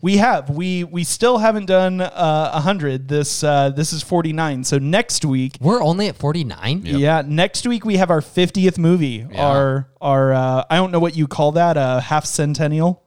We 0.00 0.18
have 0.18 0.48
we 0.48 0.84
we 0.84 1.02
still 1.02 1.38
haven't 1.38 1.66
done 1.66 2.00
uh, 2.00 2.50
a 2.54 2.60
hundred. 2.60 3.08
This 3.08 3.42
uh, 3.42 3.70
this 3.70 3.92
is 3.92 4.02
forty 4.02 4.32
nine. 4.32 4.62
So 4.62 4.78
next 4.78 5.24
week, 5.24 5.56
We're 5.60 5.82
only 5.82 6.06
at 6.06 6.14
49. 6.16 6.82
yeah, 6.84 7.22
next 7.26 7.66
week 7.66 7.84
we 7.84 7.96
have 7.96 8.08
our 8.10 8.20
fiftieth 8.20 8.78
movie. 8.78 9.26
Yeah. 9.30 9.44
Our 9.44 9.88
our 10.00 10.32
uh, 10.32 10.64
I 10.70 10.76
don't 10.76 10.92
know 10.92 11.00
what 11.00 11.16
you 11.16 11.26
call 11.26 11.52
that 11.52 11.76
a 11.76 12.00
half 12.00 12.26
centennial. 12.26 13.02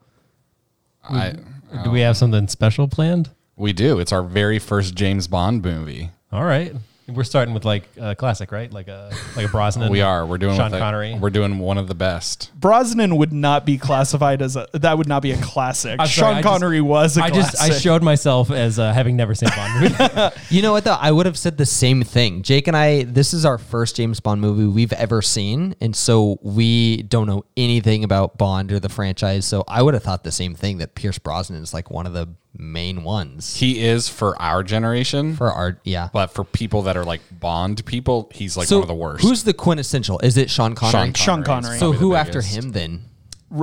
I, 1.04 1.36
Do 1.84 1.92
we 1.92 2.02
have 2.02 2.18
something 2.18 2.48
special 2.48 2.88
planned? 2.88 3.30
we 3.56 3.74
do. 3.74 4.00
It's 4.00 4.12
our 4.12 4.24
very 4.24 4.60
first 4.60 4.94
James 4.96 5.28
Bond 5.28 5.64
movie. 5.64 6.10
All 6.32 6.44
right. 6.44 6.74
We're 7.14 7.24
starting 7.24 7.54
with 7.54 7.66
like 7.66 7.84
a 8.00 8.16
classic, 8.16 8.52
right? 8.52 8.72
Like 8.72 8.88
a 8.88 9.12
like 9.36 9.46
a 9.48 9.50
Brosnan. 9.50 9.92
We 9.92 10.02
are. 10.02 10.26
We're 10.26 10.38
doing 10.38 10.56
Sean 10.56 10.66
with 10.72 10.76
a- 10.76 10.80
Connery. 10.80 11.16
We're 11.20 11.30
doing 11.30 11.60
one 11.60 11.78
of 11.78 11.88
the 11.88 11.96
best. 11.96 12.52
Brosnan 12.56 13.16
would 13.18 13.34
not 13.34 13.66
be 13.66 13.78
classified 13.78 14.42
as 14.42 14.56
a 14.56 14.68
that 14.74 14.98
would 14.98 15.08
not 15.08 15.22
be 15.22 15.32
a 15.32 15.38
classic. 15.42 16.00
I'm 16.00 16.08
sorry, 16.08 16.34
Sean 16.36 16.42
just- 16.44 16.48
Connery 16.48 16.82
was 16.82 17.18
a 17.18 17.24
I 17.24 17.30
classic. 17.30 17.60
just 17.60 17.64
I 17.64 17.78
showed 17.80 18.04
myself 18.04 18.52
as 18.52 18.80
uh, 18.80 18.94
having 18.94 19.16
never 19.16 19.36
seen 19.36 19.50
Bond 19.56 19.82
movie. 19.82 19.96
You 20.50 20.62
know 20.62 20.72
what 20.74 20.84
though? 20.84 20.98
I 21.00 21.12
would 21.12 21.26
have 21.26 21.38
said 21.38 21.58
the 21.58 21.66
same 21.66 22.04
thing. 22.04 22.42
Jake 22.44 22.68
and 22.68 22.76
I, 22.76 23.04
this 23.04 23.34
is 23.34 23.46
our 23.46 23.58
first 23.58 23.96
James 23.96 24.20
Bond 24.20 24.42
movie 24.42 24.66
we've 24.66 24.94
ever 24.94 25.22
seen, 25.22 25.76
and 25.82 25.96
so 25.96 26.40
we 26.42 27.04
don't 27.04 27.28
know 27.28 27.46
anything 27.56 28.04
about 28.04 28.38
Bond 28.38 28.72
or 28.72 28.80
the 28.80 28.90
franchise. 28.90 29.46
So 29.46 29.64
I 29.68 29.82
would 29.82 29.94
have 29.94 30.04
thought 30.04 30.24
the 30.24 30.32
same 30.32 30.56
thing 30.56 30.78
that 30.80 30.96
Pierce 30.96 31.18
Brosnan 31.20 31.62
is 31.64 31.74
like 31.74 31.90
one 31.90 32.06
of 32.06 32.14
the 32.14 32.28
main 32.58 33.04
ones 33.04 33.56
He 33.58 33.82
is 33.84 34.10
for 34.10 34.40
our 34.42 34.62
generation, 34.64 35.36
for 35.36 35.52
our 35.52 35.80
yeah. 35.84 36.10
but 36.12 36.28
for 36.28 36.44
people 36.44 36.82
that 36.84 36.98
are 36.98 37.06
like 37.06 37.22
Bond 37.32 37.86
people, 37.86 38.30
he's 38.34 38.58
like 38.58 38.68
so 38.68 38.78
one 38.78 38.84
of 38.84 38.88
the 38.88 38.94
worst. 38.94 39.24
who's 39.24 39.44
the 39.44 39.54
quintessential? 39.54 40.20
Is 40.20 40.38
it 40.38 40.50
Sean 40.50 40.76
Connery? 40.76 41.14
Sean 41.16 41.42
is 41.42 41.46
Connery. 41.48 41.78
so 41.80 41.92
who 41.94 42.14
after 42.16 42.42
him 42.42 42.72
then? 42.72 43.04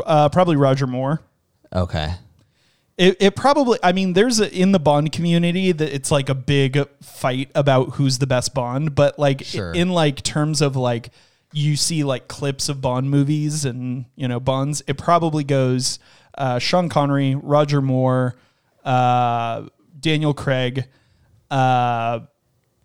uh, 0.05 0.29
probably 0.31 0.57
Roger 0.57 0.87
Moore. 0.87 1.21
Okay. 1.75 2.15
It, 2.97 3.17
it 3.21 3.37
probably 3.37 3.79
I 3.83 3.93
mean 3.93 4.15
there's 4.15 4.41
a, 4.41 4.53
in 4.53 4.73
the 4.73 4.81
Bond 4.81 5.13
community 5.13 5.71
that 5.71 5.95
it's 5.95 6.11
like 6.11 6.29
a 6.29 6.35
big 6.35 6.79
fight 7.03 7.51
about 7.55 7.91
who's 7.95 8.19
the 8.19 8.27
best 8.27 8.55
Bond, 8.55 8.95
but 8.95 9.19
like 9.19 9.45
Sure. 9.45 9.73
in 9.73 9.91
like 9.91 10.23
terms 10.23 10.61
of 10.61 10.75
like 10.77 11.11
you 11.53 11.77
see 11.77 12.03
like 12.05 12.27
clips 12.27 12.69
of 12.69 12.81
Bond 12.81 13.09
movies 13.11 13.65
and 13.65 14.07
you 14.17 14.27
know 14.27 14.41
Bonds, 14.41 14.83
it 14.89 14.99
probably 14.99 15.45
goes 15.45 15.99
uh, 16.37 16.59
Sean 16.59 16.89
Connery, 16.89 17.35
Roger 17.37 17.81
Moore, 17.81 18.35
uh, 18.89 19.67
Daniel 20.01 20.33
Craig, 20.35 20.85
uh, 21.51 22.21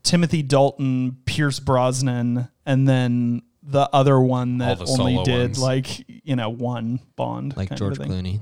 Timothy 0.04 0.42
Dalton, 0.44 1.18
Pierce 1.26 1.60
Brosnan, 1.60 2.48
and 2.66 2.88
then 2.88 3.44
the 3.64 3.90
other 3.94 4.20
one 4.20 4.58
that 4.58 4.80
the 4.80 4.86
only 4.86 5.14
solo 5.16 5.24
did 5.24 5.42
ones. 5.42 5.60
like 5.62 6.06
you 6.08 6.36
know 6.36 6.50
one 6.50 7.00
Bond, 7.16 7.56
Like 7.56 7.70
kind 7.70 7.80
George 7.80 7.98
of 7.98 8.06
thing. 8.06 8.12
Clooney. 8.12 8.40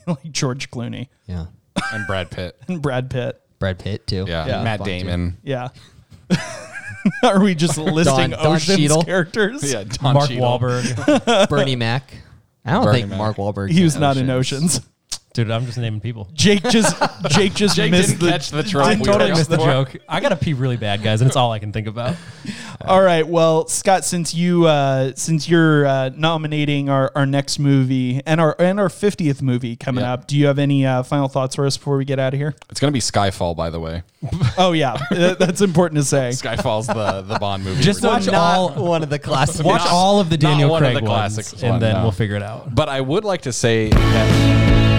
like 0.06 0.32
George 0.32 0.70
Clooney 0.70 1.08
Yeah. 1.26 1.46
and 1.92 2.06
Brad 2.06 2.30
Pitt. 2.30 2.58
and 2.68 2.82
Brad 2.82 3.08
Pitt. 3.10 3.40
Brad 3.60 3.78
Pitt 3.78 4.06
too. 4.06 4.24
Yeah, 4.26 4.46
Yeah. 4.46 4.62
Matt 4.64 4.80
Bond 4.80 4.88
too. 4.90 4.98
Damon. 4.98 5.36
Yeah. 5.44 5.68
Are 7.22 7.40
we 7.40 7.54
just 7.54 7.78
listing 7.78 8.30
Don 8.30 8.34
Ocean's 8.46 8.78
Cheadle. 8.78 9.04
characters? 9.04 9.72
Yeah, 9.72 9.84
Don 9.84 10.14
Mark 10.14 10.28
Cheadle. 10.28 10.58
Wahlberg. 10.58 11.48
Bernie 11.48 11.76
Mac. 11.76 12.12
I 12.64 12.72
don't 12.72 12.84
Bernie 12.84 12.98
think 12.98 13.10
Mac. 13.10 13.18
Mark 13.18 13.36
Wahlberg. 13.36 13.70
He 13.70 13.84
was 13.84 13.96
not 13.96 14.16
in 14.16 14.28
Oceans. 14.28 14.80
Dude, 15.36 15.50
I'm 15.50 15.66
just 15.66 15.76
naming 15.76 16.00
people. 16.00 16.28
Jake 16.32 16.62
just 16.62 16.96
Jake 17.28 17.52
just 17.54 17.76
Jake 17.76 17.90
missed 17.90 18.08
didn't 18.08 18.20
the 18.24 18.30
catch 18.30 18.50
the 18.50 18.62
trope. 18.62 18.86
didn't 18.86 19.00
we 19.00 19.04
Totally 19.04 19.26
going 19.28 19.38
missed 19.38 19.50
the 19.50 19.58
for. 19.58 19.64
joke. 19.66 19.96
I 20.08 20.20
gotta 20.20 20.36
pee 20.36 20.54
really 20.54 20.78
bad, 20.78 21.02
guys, 21.02 21.20
and 21.20 21.28
it's 21.28 21.36
all 21.36 21.52
I 21.52 21.58
can 21.58 21.72
think 21.72 21.86
about. 21.86 22.16
All 22.82 23.02
right. 23.02 23.26
Well, 23.26 23.66
Scott, 23.68 24.04
since 24.04 24.34
you 24.34 24.66
uh, 24.66 25.12
since 25.16 25.48
you're 25.48 25.86
uh, 25.86 26.10
nominating 26.14 26.88
our, 26.88 27.10
our 27.16 27.26
next 27.26 27.58
movie 27.58 28.22
and 28.26 28.40
our 28.40 28.54
and 28.60 28.78
our 28.78 28.88
fiftieth 28.88 29.42
movie 29.42 29.76
coming 29.76 30.04
Yeah. 30.04 30.12
up, 30.14 30.26
do 30.26 30.36
you 30.38 30.46
have 30.46 30.58
any 30.58 30.86
uh, 30.86 31.02
final 31.02 31.26
thoughts 31.28 31.56
for 31.56 31.66
us 31.66 31.76
before 31.76 31.96
we 31.96 32.04
get 32.04 32.18
out 32.18 32.32
of 32.34 32.38
here? 32.40 32.54
It's 32.70 32.78
gonna 32.80 32.92
be 32.92 33.00
Skyfall, 33.00 33.56
by 33.56 33.68
the 33.70 33.80
way. 33.80 34.02
Oh 34.58 34.72
yeah, 34.72 34.96
Uh, 35.10 35.34
that's 35.34 35.60
important 35.60 35.98
to 36.00 36.04
say. 36.04 36.30
Skyfall's 36.30 36.86
the 36.86 37.22
the 37.22 37.38
Bond 37.38 37.62
movie. 37.64 37.82
Just 37.82 38.02
we're 38.02 38.08
watch 38.08 38.24
doing. 38.24 38.34
all 38.36 38.70
one 38.70 39.02
of 39.02 39.10
the 39.10 39.18
classics. 39.18 39.62
watch 39.62 39.80
Not- 39.80 39.90
all 39.90 40.18
of 40.20 40.30
the 40.30 40.36
not 40.38 40.40
Daniel 40.50 40.70
one 40.70 40.82
of 40.82 40.92
Craig 40.92 41.04
the 41.04 41.10
ones, 41.10 41.34
classics 41.34 41.62
and 41.62 41.72
one, 41.72 41.80
then 41.80 41.94
no. 41.96 42.02
we'll 42.02 42.12
figure 42.12 42.36
it 42.36 42.42
out. 42.42 42.74
But 42.74 42.88
I 42.88 43.00
would 43.02 43.24
like 43.24 43.42
to 43.42 43.52
say 43.52 43.90
that 43.90 44.95